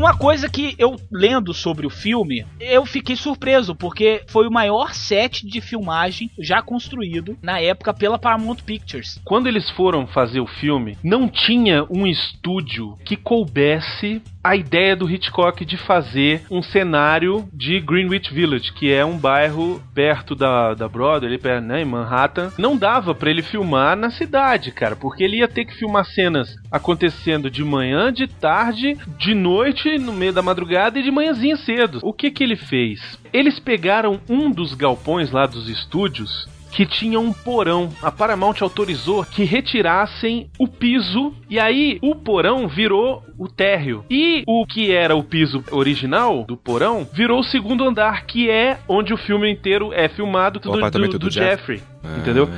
Uma 0.03 0.17
coisa 0.17 0.49
que 0.49 0.75
eu 0.77 0.97
lendo 1.09 1.53
sobre 1.53 1.87
o 1.87 1.89
filme, 1.89 2.45
eu 2.59 2.85
fiquei 2.85 3.15
surpreso, 3.15 3.73
porque 3.73 4.21
foi 4.27 4.45
o 4.45 4.51
maior 4.51 4.93
set 4.93 5.47
de 5.47 5.61
filmagem 5.61 6.29
já 6.37 6.61
construído 6.61 7.37
na 7.41 7.61
época 7.61 7.93
pela 7.93 8.19
Paramount 8.19 8.57
Pictures. 8.65 9.21
Quando 9.23 9.47
eles 9.47 9.69
foram 9.69 10.05
fazer 10.05 10.41
o 10.41 10.45
filme, 10.45 10.97
não 11.01 11.29
tinha 11.29 11.85
um 11.89 12.05
estúdio 12.05 12.97
que 13.05 13.15
coubesse 13.15 14.21
a 14.43 14.55
ideia 14.55 14.95
do 14.95 15.09
Hitchcock 15.09 15.63
de 15.63 15.77
fazer 15.77 16.43
um 16.51 16.61
cenário 16.61 17.47
de 17.53 17.79
Greenwich 17.79 18.33
Village, 18.33 18.73
que 18.73 18.91
é 18.91 19.05
um 19.05 19.17
bairro 19.17 19.81
perto 19.93 20.35
da, 20.35 20.73
da 20.73 20.89
Broadway, 20.89 21.31
ali 21.31 21.41
perto, 21.41 21.63
né, 21.63 21.81
em 21.81 21.85
Manhattan. 21.85 22.51
Não 22.57 22.75
dava 22.75 23.15
pra 23.15 23.29
ele 23.29 23.41
filmar 23.41 23.95
na 23.95 24.09
cidade, 24.09 24.71
cara, 24.71 24.95
porque 24.95 25.23
ele 25.23 25.37
ia 25.37 25.47
ter 25.47 25.63
que 25.63 25.75
filmar 25.75 26.05
cenas 26.05 26.55
acontecendo 26.69 27.49
de 27.49 27.63
manhã, 27.63 28.11
de 28.11 28.27
tarde, 28.27 28.97
de 29.17 29.33
noite, 29.33 29.97
no 29.97 30.11
meio 30.11 30.33
da 30.33 30.41
madrugada 30.41 30.99
e 30.99 31.03
de 31.03 31.11
manhãzinha 31.11 31.55
cedo. 31.55 31.99
O 32.03 32.11
que 32.11 32.29
que 32.29 32.43
ele 32.43 32.57
fez? 32.57 33.17
Eles 33.31 33.59
pegaram 33.59 34.19
um 34.27 34.51
dos 34.51 34.73
galpões 34.73 35.31
lá 35.31 35.45
dos 35.45 35.69
estúdios 35.69 36.51
que 36.73 36.85
tinha 36.85 37.19
um 37.19 37.31
porão. 37.31 37.89
A 38.01 38.11
Paramount 38.11 38.55
autorizou 38.61 39.23
que 39.23 39.43
retirassem 39.43 40.49
o 40.59 40.67
piso 40.67 41.33
e 41.49 41.59
aí 41.59 41.99
o 42.01 42.15
porão 42.15 42.67
virou 42.67 43.23
o 43.37 43.47
térreo. 43.47 44.03
E 44.09 44.43
o 44.47 44.65
que 44.65 44.91
era 44.91 45.15
o 45.15 45.23
piso 45.23 45.63
original 45.71 46.43
do 46.43 46.57
porão 46.57 47.07
virou 47.13 47.39
o 47.39 47.43
segundo 47.43 47.83
andar, 47.83 48.25
que 48.25 48.49
é 48.49 48.79
onde 48.87 49.13
o 49.13 49.17
filme 49.17 49.51
inteiro 49.51 49.93
é 49.93 50.07
filmado 50.07 50.59
do, 50.59 50.73
apartamento 50.73 51.13
do, 51.13 51.19
do 51.19 51.27
do 51.27 51.31
Jeffrey. 51.31 51.77
Jeff. 51.77 51.93
Ah, 52.03 52.17
Entendeu? 52.17 52.49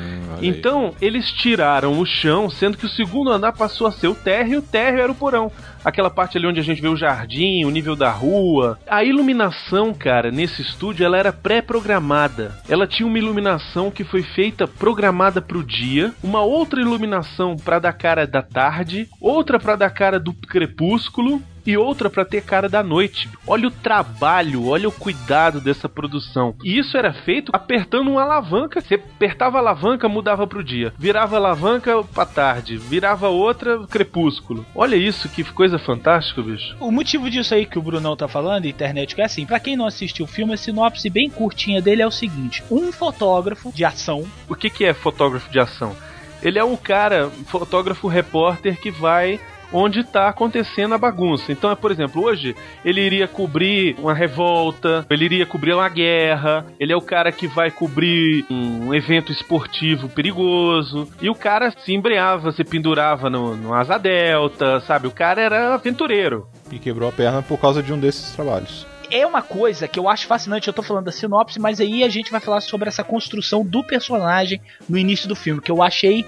Então, 0.41 0.93
eles 1.01 1.31
tiraram 1.31 1.99
o 1.99 2.05
chão, 2.05 2.49
sendo 2.49 2.77
que 2.77 2.85
o 2.85 2.89
segundo 2.89 3.31
andar 3.31 3.53
passou 3.53 3.87
a 3.87 3.91
ser 3.91 4.07
o 4.07 4.15
térreo 4.15 4.53
e 4.53 4.57
o 4.57 4.61
térreo 4.61 5.01
era 5.01 5.11
o 5.11 5.15
porão. 5.15 5.51
Aquela 5.85 6.09
parte 6.09 6.35
ali 6.35 6.47
onde 6.47 6.59
a 6.59 6.63
gente 6.63 6.81
vê 6.81 6.87
o 6.87 6.97
jardim, 6.97 7.63
o 7.63 7.69
nível 7.69 7.95
da 7.95 8.09
rua. 8.09 8.79
A 8.87 9.03
iluminação, 9.03 9.93
cara, 9.93 10.31
nesse 10.31 10.63
estúdio, 10.63 11.05
ela 11.05 11.15
era 11.15 11.31
pré-programada. 11.31 12.57
Ela 12.67 12.87
tinha 12.87 13.05
uma 13.05 13.19
iluminação 13.19 13.91
que 13.91 14.03
foi 14.03 14.23
feita 14.23 14.67
programada 14.67 15.43
pro 15.43 15.63
dia, 15.63 16.11
uma 16.23 16.41
outra 16.41 16.81
iluminação 16.81 17.55
pra 17.55 17.77
dar 17.77 17.93
cara 17.93 18.25
da 18.25 18.41
tarde, 18.41 19.07
outra 19.21 19.59
pra 19.59 19.75
dar 19.75 19.91
cara 19.91 20.19
do 20.19 20.33
crepúsculo 20.33 21.39
e 21.65 21.77
outra 21.77 22.09
pra 22.09 22.25
ter 22.25 22.41
cara 22.41 22.69
da 22.69 22.83
noite. 22.83 23.29
Olha 23.47 23.67
o 23.67 23.71
trabalho, 23.71 24.67
olha 24.67 24.87
o 24.87 24.91
cuidado 24.91 25.59
dessa 25.59 25.89
produção. 25.89 26.55
E 26.63 26.77
isso 26.77 26.97
era 26.97 27.13
feito 27.13 27.51
apertando 27.53 28.09
uma 28.11 28.21
alavanca. 28.21 28.81
Você 28.81 28.95
apertava 28.95 29.57
a 29.57 29.61
alavanca, 29.61 30.07
mudava 30.07 30.45
pro 30.45 30.63
dia. 30.63 30.93
Virava 30.97 31.35
a 31.35 31.39
alavanca 31.39 32.03
pra 32.03 32.25
tarde. 32.25 32.77
Virava 32.77 33.29
outra, 33.29 33.85
crepúsculo. 33.87 34.65
Olha 34.75 34.95
isso, 34.95 35.29
que 35.29 35.43
coisa 35.43 35.79
fantástica, 35.79 36.41
bicho. 36.41 36.75
O 36.79 36.91
motivo 36.91 37.29
disso 37.29 37.53
aí 37.53 37.65
que 37.65 37.79
o 37.79 37.81
Brunão 37.81 38.15
tá 38.15 38.27
falando, 38.27 38.65
internet, 38.65 39.15
que 39.15 39.21
é 39.21 39.25
assim, 39.25 39.45
pra 39.45 39.59
quem 39.59 39.75
não 39.75 39.85
assistiu 39.85 40.25
o 40.25 40.27
filme, 40.27 40.53
a 40.53 40.57
sinopse 40.57 41.09
bem 41.09 41.29
curtinha 41.29 41.81
dele 41.81 42.01
é 42.01 42.07
o 42.07 42.11
seguinte: 42.11 42.63
um 42.69 42.91
fotógrafo 42.91 43.71
de 43.73 43.85
ação. 43.85 44.25
O 44.49 44.55
que, 44.55 44.69
que 44.69 44.85
é 44.85 44.93
fotógrafo 44.93 45.49
de 45.51 45.59
ação? 45.59 45.95
Ele 46.41 46.59
é 46.59 46.63
um 46.63 46.75
cara, 46.75 47.29
fotógrafo 47.47 48.07
repórter 48.07 48.79
que 48.79 48.91
vai 48.91 49.39
onde 49.75 50.03
tá 50.05 50.29
acontecendo 50.29 50.95
a 50.95 50.97
bagunça. 50.97 51.51
Então, 51.51 51.69
é, 51.69 51.75
por 51.75 51.91
exemplo, 51.91 52.23
hoje 52.23 52.55
ele 52.83 53.01
iria 53.01 53.27
cobrir 53.27 53.95
uma 53.99 54.13
revolta, 54.13 55.05
ele 55.09 55.25
iria 55.25 55.45
cobrir 55.45 55.73
uma 55.73 55.89
guerra, 55.89 56.65
ele 56.79 56.93
é 56.93 56.95
o 56.95 57.01
cara 57.01 57.31
que 57.31 57.45
vai 57.45 57.69
cobrir 57.69 58.45
um 58.49 58.93
evento 58.93 59.33
esportivo 59.33 60.07
perigoso, 60.07 61.09
e 61.21 61.29
o 61.29 61.35
cara 61.35 61.71
se 61.71 61.93
embreava, 61.93 62.53
se 62.53 62.63
pendurava 62.63 63.29
no, 63.29 63.57
no 63.57 63.73
asa 63.73 63.97
delta, 63.97 64.79
sabe? 64.81 65.07
O 65.07 65.11
cara 65.11 65.41
era 65.41 65.73
aventureiro. 65.73 66.47
E 66.71 66.79
quebrou 66.79 67.09
a 67.09 67.11
perna 67.11 67.41
por 67.41 67.59
causa 67.59 67.83
de 67.83 67.91
um 67.91 67.99
desses 67.99 68.33
trabalhos. 68.33 68.87
é 69.11 69.27
uma 69.27 69.41
coisa 69.41 69.87
que 69.87 69.99
eu 69.99 70.07
acho 70.07 70.25
fascinante. 70.25 70.67
Eu 70.69 70.73
tô 70.73 70.81
falando 70.81 71.05
da 71.05 71.11
sinopse, 71.11 71.59
mas 71.59 71.81
aí 71.81 72.03
a 72.03 72.09
gente 72.09 72.31
vai 72.31 72.39
falar 72.39 72.61
sobre 72.61 72.87
essa 72.87 73.03
construção 73.03 73.65
do 73.65 73.83
personagem 73.83 74.61
no 74.87 74.97
início 74.97 75.27
do 75.27 75.35
filme, 75.35 75.61
que 75.61 75.71
eu 75.71 75.83
achei 75.83 76.25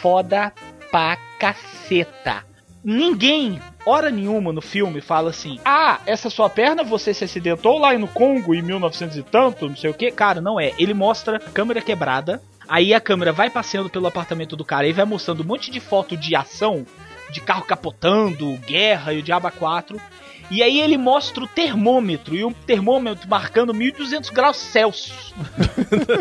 foda 0.00 0.52
pra 0.90 1.16
caceta. 1.38 2.55
Ninguém, 2.88 3.60
hora 3.84 4.12
nenhuma 4.12 4.52
no 4.52 4.62
filme, 4.62 5.00
fala 5.00 5.30
assim: 5.30 5.58
Ah, 5.64 5.98
essa 6.06 6.30
sua 6.30 6.48
perna 6.48 6.84
você 6.84 7.12
se 7.12 7.24
acidentou 7.24 7.78
lá 7.78 7.92
no 7.98 8.06
Congo 8.06 8.54
em 8.54 8.62
1900 8.62 9.16
e 9.16 9.24
tanto, 9.24 9.68
não 9.68 9.74
sei 9.74 9.90
o 9.90 9.94
que. 9.94 10.08
Cara, 10.12 10.40
não 10.40 10.60
é. 10.60 10.72
Ele 10.78 10.94
mostra 10.94 11.40
câmera 11.40 11.80
quebrada. 11.80 12.40
Aí 12.68 12.94
a 12.94 13.00
câmera 13.00 13.32
vai 13.32 13.50
passeando 13.50 13.90
pelo 13.90 14.06
apartamento 14.06 14.54
do 14.54 14.64
cara 14.64 14.86
e 14.86 14.92
vai 14.92 15.04
mostrando 15.04 15.42
um 15.42 15.46
monte 15.46 15.68
de 15.68 15.80
foto 15.80 16.16
de 16.16 16.36
ação, 16.36 16.86
de 17.28 17.40
carro 17.40 17.64
capotando, 17.64 18.56
guerra 18.58 19.12
e 19.12 19.18
o 19.18 19.22
Diaba 19.22 19.50
4. 19.50 20.00
E 20.48 20.62
aí 20.62 20.80
ele 20.80 20.96
mostra 20.96 21.42
o 21.42 21.48
termômetro 21.48 22.36
e 22.36 22.44
um 22.44 22.52
termômetro 22.52 23.28
marcando 23.28 23.74
1200 23.74 24.30
graus 24.30 24.58
Celsius. 24.58 25.34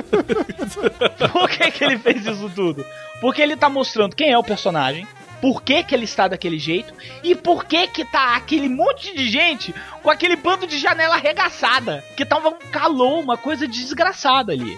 Por 1.32 1.48
que, 1.48 1.70
que 1.70 1.84
ele 1.84 2.00
fez 2.00 2.26
isso 2.26 2.50
tudo? 2.56 2.84
Porque 3.22 3.40
ele 3.40 3.56
tá 3.56 3.70
mostrando 3.70 4.16
quem 4.16 4.32
é 4.32 4.38
o 4.38 4.44
personagem, 4.44 5.08
por 5.46 5.62
que, 5.62 5.84
que 5.84 5.94
ele 5.94 6.06
está 6.06 6.28
daquele 6.28 6.58
jeito 6.58 6.92
e 7.24 7.36
por 7.36 7.66
que 7.66 7.86
que 7.86 8.04
tá 8.04 8.36
aquele 8.36 8.68
monte 8.68 9.16
de 9.16 9.30
gente 9.30 9.76
com 10.02 10.10
aquele 10.10 10.36
bando 10.36 10.66
de 10.66 10.80
janela 10.80 11.14
arregaçada, 11.14 12.04
que 12.18 12.26
tava 12.26 12.50
um 12.50 12.58
calor, 12.72 13.20
uma 13.20 13.38
coisa 13.38 13.68
desgraçada 13.68 14.52
ali. 14.52 14.76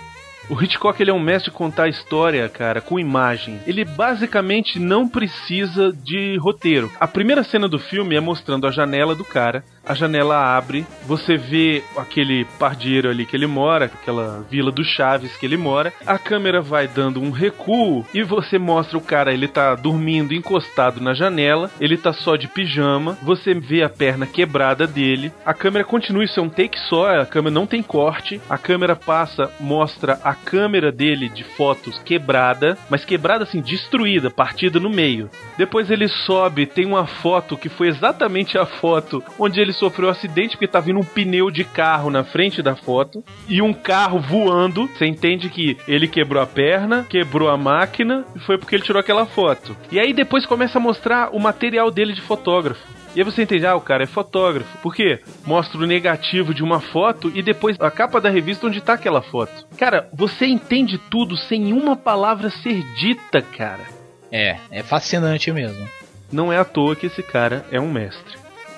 O 0.50 0.62
Hitchcock 0.62 1.02
ele 1.02 1.10
é 1.10 1.14
um 1.14 1.22
mestre 1.22 1.52
de 1.52 1.58
contar 1.58 1.88
história, 1.88 2.50
cara, 2.50 2.82
com 2.82 3.00
imagem. 3.00 3.62
Ele 3.66 3.86
basicamente 3.86 4.78
não 4.78 5.08
precisa 5.08 5.94
de 5.94 6.36
roteiro. 6.38 6.92
A 7.00 7.08
primeira 7.08 7.46
cena 7.46 7.70
do 7.70 7.80
filme 7.80 8.18
é 8.18 8.20
mostrando 8.20 8.68
a 8.68 8.72
janela 8.72 9.16
do 9.16 9.24
cara. 9.24 9.64
A 9.88 9.94
janela 9.94 10.38
abre, 10.58 10.86
você 11.06 11.38
vê 11.38 11.82
aquele 11.96 12.44
pardieiro 12.60 13.10
ali 13.10 13.26
que 13.26 13.38
ele 13.38 13.48
mora, 13.48 13.86
aquela 13.86 14.46
vila 14.50 14.70
do 14.70 14.84
Chaves 14.84 15.38
que 15.38 15.46
ele 15.46 15.56
mora. 15.56 15.94
A 16.06 16.20
câmera 16.20 16.62
vai 16.62 16.90
dando 16.90 17.22
um 17.22 17.32
recuo 17.32 18.06
e 18.14 18.22
você 18.22 18.60
mostra 18.60 18.98
o 18.98 19.02
cara, 19.02 19.34
ele 19.34 19.48
tá 19.48 19.76
dormindo 19.76 20.34
encostado 20.34 21.00
na 21.00 21.14
janela, 21.14 21.72
ele 21.80 21.96
tá 21.96 22.12
só 22.12 22.36
de 22.36 22.50
pijama, 22.50 23.18
você 23.22 23.54
vê 23.54 23.82
a 23.82 23.90
perna 23.90 24.28
quebrada 24.28 24.86
dele. 24.86 25.32
A 25.46 25.54
câmera 25.54 25.86
continua, 25.86 26.26
isso 26.26 26.38
é 26.38 26.44
um 26.44 26.50
take 26.50 26.78
só, 26.90 27.22
a 27.22 27.26
câmera 27.26 27.54
não 27.54 27.66
tem 27.66 27.82
corte. 27.82 28.42
A 28.50 28.58
câmera 28.58 28.94
passa, 28.94 29.50
mostra 29.58 30.20
a 30.22 30.36
câmera 30.36 30.92
dele 30.92 31.30
de 31.30 31.46
fotos 31.46 31.98
quebrada, 32.00 32.78
mas 32.90 33.06
quebrada 33.06 33.46
assim, 33.46 33.62
destruída, 33.62 34.30
partida 34.30 34.82
no 34.82 34.90
meio. 34.90 35.30
Depois 35.58 35.90
ele 35.90 36.10
sobe, 36.10 36.66
tem 36.66 36.86
uma 36.86 37.08
foto 37.08 37.56
que 37.56 37.70
foi 37.70 37.88
exatamente 37.88 38.58
a 38.58 38.66
foto 38.66 39.24
onde 39.40 39.62
ele 39.62 39.77
sofreu 39.78 40.08
um 40.08 40.12
acidente 40.12 40.56
porque 40.56 40.68
tá 40.68 40.80
vindo 40.80 41.00
um 41.00 41.04
pneu 41.04 41.50
de 41.50 41.64
carro 41.64 42.10
na 42.10 42.24
frente 42.24 42.62
da 42.62 42.76
foto 42.76 43.24
e 43.48 43.62
um 43.62 43.74
carro 43.74 44.20
voando. 44.20 44.88
Você 44.88 45.06
entende 45.06 45.50
que 45.50 45.78
ele 45.88 46.08
quebrou 46.08 46.42
a 46.42 46.48
perna, 46.48 47.06
quebrou 47.10 47.50
a 47.50 47.58
máquina 47.58 48.26
e 48.36 48.40
foi 48.40 48.58
porque 48.58 48.76
ele 48.76 48.84
tirou 48.84 49.00
aquela 49.00 49.26
foto. 49.26 49.76
E 49.92 50.00
aí 50.00 50.14
depois 50.14 50.46
começa 50.46 50.78
a 50.78 50.82
mostrar 50.82 51.30
o 51.34 51.40
material 51.40 51.90
dele 51.92 52.14
de 52.14 52.22
fotógrafo. 52.22 52.98
E 53.16 53.20
aí 53.20 53.24
você 53.24 53.42
entende, 53.42 53.66
ah, 53.66 53.76
o 53.76 53.82
cara 53.82 54.04
é 54.04 54.08
fotógrafo. 54.08 54.78
Por 54.78 54.94
quê? 54.94 55.20
Mostra 55.46 55.80
o 55.80 55.88
negativo 55.88 56.54
de 56.54 56.64
uma 56.64 56.80
foto 56.80 57.32
e 57.34 57.42
depois 57.42 57.76
a 57.80 57.90
capa 57.90 58.22
da 58.22 58.30
revista 58.30 58.68
onde 58.68 58.80
tá 58.80 58.94
aquela 58.94 59.24
foto. 59.24 59.66
Cara, 59.76 60.08
você 60.14 60.46
entende 60.46 61.00
tudo 61.10 61.36
sem 61.36 61.74
uma 61.74 61.96
palavra 61.96 62.50
ser 62.50 62.84
dita, 62.94 63.42
cara. 63.42 63.86
É, 64.32 64.58
é 64.70 64.84
fascinante 64.84 65.52
mesmo. 65.52 65.88
Não 66.32 66.52
é 66.52 66.58
à 66.58 66.66
toa 66.66 66.96
que 66.96 67.08
esse 67.08 67.24
cara 67.24 67.66
é 67.72 67.80
um 67.80 67.92
mestre. 67.92 68.38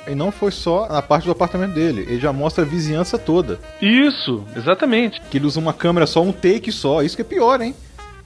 E 0.09 0.15
não 0.15 0.31
foi 0.31 0.51
só 0.51 0.87
na 0.87 1.01
parte 1.01 1.25
do 1.25 1.31
apartamento 1.31 1.73
dele, 1.73 2.01
ele 2.01 2.19
já 2.19 2.33
mostra 2.33 2.63
a 2.63 2.67
vizinhança 2.67 3.17
toda. 3.17 3.59
Isso, 3.81 4.43
exatamente. 4.55 5.21
Que 5.29 5.37
ele 5.37 5.45
usa 5.45 5.59
uma 5.59 5.73
câmera 5.73 6.07
só, 6.07 6.21
um 6.21 6.31
take 6.31 6.71
só, 6.71 7.03
isso 7.03 7.15
que 7.15 7.21
é 7.21 7.25
pior, 7.25 7.61
hein? 7.61 7.75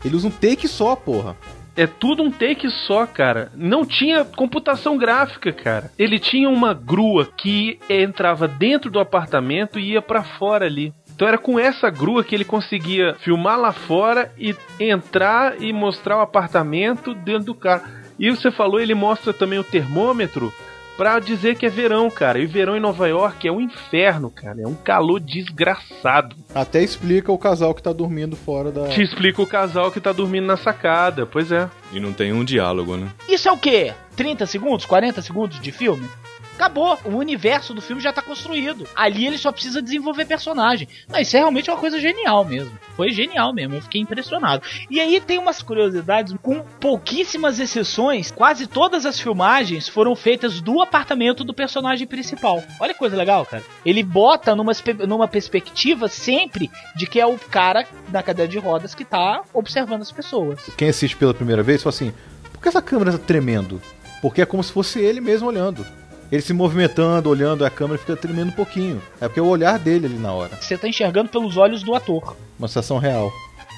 Ele 0.03 0.15
usa 0.15 0.27
um 0.27 0.31
take 0.31 0.67
só, 0.67 0.95
porra. 0.95 1.36
É 1.75 1.88
tudo 1.88 2.21
um 2.21 2.31
take 2.31 2.69
só, 2.69 3.05
cara. 3.05 3.51
Não 3.55 3.84
tinha 3.84 4.23
computação 4.23 4.97
gráfica, 4.97 5.51
cara. 5.51 5.91
Ele 5.97 6.19
tinha 6.19 6.47
uma 6.47 6.73
grua 6.73 7.27
que 7.36 7.79
entrava 7.89 8.47
dentro 8.47 8.91
do 8.91 8.99
apartamento 8.99 9.79
e 9.79 9.93
ia 9.93 10.01
para 10.01 10.23
fora 10.23 10.65
ali. 10.65 10.93
Então 11.15 11.27
era 11.27 11.38
com 11.38 11.59
essa 11.59 11.89
grua 11.89 12.23
que 12.23 12.36
ele 12.36 12.45
conseguia 12.45 13.15
filmar 13.15 13.59
lá 13.59 13.71
fora 13.71 14.31
e 14.38 14.55
entrar 14.79 15.61
e 15.61 15.73
mostrar 15.73 16.17
o 16.17 16.21
apartamento 16.21 17.13
dentro 17.13 17.45
do 17.45 17.55
carro. 17.55 17.88
E 18.19 18.29
você 18.29 18.51
falou, 18.51 18.79
ele 18.79 18.93
mostra 18.93 19.34
também 19.34 19.57
o 19.57 19.63
termômetro 19.63 20.53
pra 20.97 21.19
dizer 21.19 21.57
que 21.57 21.65
é 21.65 21.69
verão, 21.69 22.09
cara. 22.09 22.39
E 22.39 22.45
verão 22.45 22.75
em 22.75 22.79
Nova 22.79 23.07
York 23.07 23.47
é 23.47 23.51
um 23.51 23.61
inferno, 23.61 24.29
cara. 24.29 24.61
É 24.61 24.67
um 24.67 24.75
calor 24.75 25.19
desgraçado. 25.19 26.35
Até 26.53 26.81
explica 26.83 27.31
o 27.31 27.37
casal 27.37 27.73
que 27.73 27.81
tá 27.81 27.93
dormindo 27.93 28.35
fora 28.35 28.71
da. 28.71 28.87
Te 28.87 29.01
explica 29.01 29.41
o 29.41 29.47
casal 29.47 29.91
que 29.91 29.99
tá 29.99 30.11
dormindo 30.11 30.45
na 30.45 30.57
sacada, 30.57 31.25
pois 31.25 31.51
é. 31.51 31.69
E 31.91 31.99
não 31.99 32.13
tem 32.13 32.33
um 32.33 32.43
diálogo, 32.43 32.97
né? 32.97 33.09
Isso 33.27 33.47
é 33.47 33.51
o 33.51 33.57
quê? 33.57 33.93
30 34.15 34.45
segundos? 34.45 34.85
40 34.85 35.21
segundos 35.21 35.59
de 35.59 35.71
filme? 35.71 36.07
Acabou. 36.55 36.97
O 37.05 37.17
universo 37.17 37.73
do 37.73 37.81
filme 37.81 38.01
já 38.01 38.13
tá 38.13 38.21
construído. 38.21 38.87
Ali 38.95 39.25
ele 39.25 39.37
só 39.37 39.51
precisa 39.51 39.81
desenvolver 39.81 40.25
personagem. 40.25 40.87
Não, 41.09 41.19
isso 41.19 41.35
é 41.35 41.39
realmente 41.39 41.69
uma 41.69 41.77
coisa 41.77 41.99
genial 41.99 42.45
mesmo. 42.45 42.77
Foi 42.95 43.11
genial 43.11 43.53
mesmo. 43.53 43.75
Eu 43.75 43.81
fiquei 43.81 44.01
impressionado. 44.01 44.63
E 44.89 44.99
aí 44.99 45.19
tem 45.19 45.37
umas 45.37 45.61
curiosidades. 45.61 46.33
Com 46.41 46.61
pouquíssimas 46.79 47.59
exceções, 47.59 48.31
quase 48.31 48.67
todas 48.67 49.05
as 49.05 49.19
filmagens 49.19 49.87
foram 49.87 50.15
feitas 50.15 50.61
do 50.61 50.81
apartamento 50.81 51.43
do 51.43 51.53
personagem 51.53 52.07
principal. 52.07 52.63
Olha 52.79 52.93
que 52.93 52.99
coisa 52.99 53.15
legal, 53.15 53.45
cara. 53.45 53.63
Ele 53.85 54.03
bota 54.03 54.55
numa, 54.55 54.73
numa 55.07 55.27
perspectiva 55.27 56.07
sempre 56.07 56.69
de 56.95 57.07
que 57.07 57.19
é 57.19 57.25
o 57.25 57.37
cara 57.37 57.85
na 58.09 58.21
cadeira 58.21 58.49
de 58.49 58.59
rodas 58.59 58.95
que 58.95 59.05
tá 59.05 59.43
observando 59.53 60.01
as 60.01 60.11
pessoas. 60.11 60.59
Quem 60.77 60.89
assiste 60.89 61.15
pela 61.15 61.33
primeira 61.33 61.63
vez 61.63 61.81
fala 61.81 61.93
assim: 61.93 62.13
por 62.51 62.61
que 62.61 62.67
essa 62.67 62.81
câmera 62.81 63.11
tá 63.13 63.17
tremendo? 63.17 63.81
Porque 64.21 64.41
é 64.41 64.45
como 64.45 64.63
se 64.63 64.71
fosse 64.71 64.99
ele 64.99 65.19
mesmo 65.19 65.47
olhando. 65.47 65.85
Ele 66.34 66.41
se 66.41 66.51
movimentando, 66.51 67.29
olhando 67.29 67.63
a 67.63 67.69
câmera 67.69 67.99
fica 67.99 68.15
tremendo 68.15 68.47
um 68.47 68.55
pouquinho. 68.55 68.99
É 69.21 69.27
porque 69.27 69.39
é 69.39 69.43
o 69.43 69.45
olhar 69.45 69.77
dele 69.77 70.07
ali 70.07 70.17
na 70.17 70.34
hora. 70.34 70.57
Você 70.59 70.75
tá 70.75 70.88
enxergando 70.88 71.29
pelos 71.29 71.57
olhos 71.57 71.84
do 71.84 71.93
ator. 71.93 72.36
Uma 72.57 72.67
sensação 72.67 72.97
real. 72.97 73.31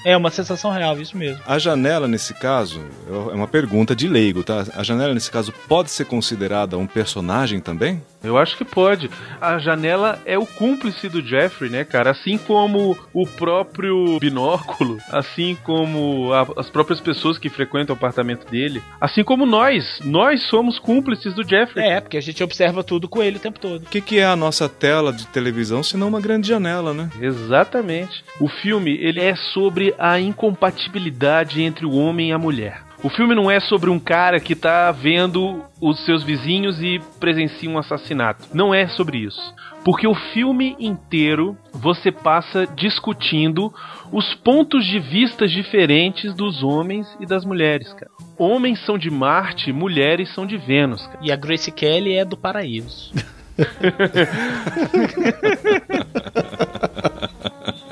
É 0.04 0.16
uma 0.16 0.30
sensação 0.30 0.70
real, 0.70 1.00
isso 1.00 1.16
mesmo. 1.16 1.42
A 1.46 1.58
janela, 1.58 2.06
nesse 2.06 2.34
caso, 2.34 2.80
é 3.08 3.34
uma 3.34 3.48
pergunta 3.48 3.94
de 3.94 4.06
leigo, 4.08 4.42
tá? 4.42 4.64
A 4.74 4.82
janela, 4.82 5.14
nesse 5.14 5.30
caso, 5.30 5.52
pode 5.68 5.90
ser 5.90 6.04
considerada 6.04 6.78
um 6.78 6.86
personagem 6.86 7.60
também? 7.60 8.02
Eu 8.22 8.36
acho 8.36 8.56
que 8.56 8.64
pode. 8.64 9.08
A 9.40 9.58
janela 9.58 10.20
é 10.24 10.36
o 10.36 10.46
cúmplice 10.46 11.08
do 11.08 11.20
Jeffrey, 11.20 11.70
né, 11.70 11.84
cara? 11.84 12.10
Assim 12.10 12.36
como 12.36 12.98
o 13.12 13.26
próprio 13.26 14.18
binóculo, 14.18 14.98
assim 15.10 15.56
como 15.62 16.32
a, 16.32 16.46
as 16.56 16.68
próprias 16.68 17.00
pessoas 17.00 17.38
que 17.38 17.48
frequentam 17.48 17.94
o 17.94 17.96
apartamento 17.96 18.50
dele, 18.50 18.82
assim 19.00 19.22
como 19.22 19.46
nós. 19.46 20.00
Nós 20.04 20.42
somos 20.48 20.78
cúmplices 20.78 21.34
do 21.34 21.46
Jeffrey. 21.46 21.86
É, 21.86 22.00
porque 22.00 22.16
a 22.16 22.20
gente 22.20 22.42
observa 22.42 22.82
tudo 22.82 23.08
com 23.08 23.22
ele 23.22 23.36
o 23.36 23.40
tempo 23.40 23.60
todo. 23.60 23.82
O 23.82 23.86
que, 23.86 24.00
que 24.00 24.18
é 24.18 24.26
a 24.26 24.36
nossa 24.36 24.68
tela 24.68 25.12
de 25.12 25.26
televisão 25.28 25.82
se 25.82 25.96
não 25.96 26.08
uma 26.08 26.20
grande 26.20 26.48
janela, 26.48 26.92
né? 26.92 27.10
Exatamente. 27.20 28.24
O 28.40 28.48
filme, 28.48 28.96
ele 29.00 29.20
é 29.20 29.36
sobre 29.36 29.85
a 29.98 30.20
incompatibilidade 30.20 31.62
entre 31.62 31.86
o 31.86 31.94
homem 31.94 32.30
e 32.30 32.32
a 32.32 32.38
mulher. 32.38 32.86
O 33.02 33.10
filme 33.10 33.34
não 33.34 33.50
é 33.50 33.60
sobre 33.60 33.90
um 33.90 33.98
cara 33.98 34.40
que 34.40 34.54
tá 34.54 34.90
vendo 34.90 35.62
os 35.80 36.04
seus 36.04 36.24
vizinhos 36.24 36.80
e 36.82 37.00
presencia 37.20 37.68
um 37.68 37.78
assassinato. 37.78 38.48
Não 38.54 38.74
é 38.74 38.88
sobre 38.88 39.18
isso. 39.18 39.54
Porque 39.84 40.08
o 40.08 40.14
filme 40.14 40.74
inteiro 40.80 41.56
você 41.72 42.10
passa 42.10 42.66
discutindo 42.66 43.72
os 44.10 44.34
pontos 44.34 44.84
de 44.84 44.98
vista 44.98 45.46
diferentes 45.46 46.34
dos 46.34 46.62
homens 46.62 47.06
e 47.20 47.26
das 47.26 47.44
mulheres, 47.44 47.92
cara. 47.92 48.10
Homens 48.36 48.84
são 48.84 48.98
de 48.98 49.10
Marte, 49.10 49.72
mulheres 49.72 50.34
são 50.34 50.44
de 50.44 50.56
Vênus. 50.56 51.06
Cara. 51.06 51.18
E 51.22 51.30
a 51.30 51.36
Grace 51.36 51.70
Kelly 51.70 52.14
é 52.14 52.24
do 52.24 52.36
paraíso. 52.36 53.12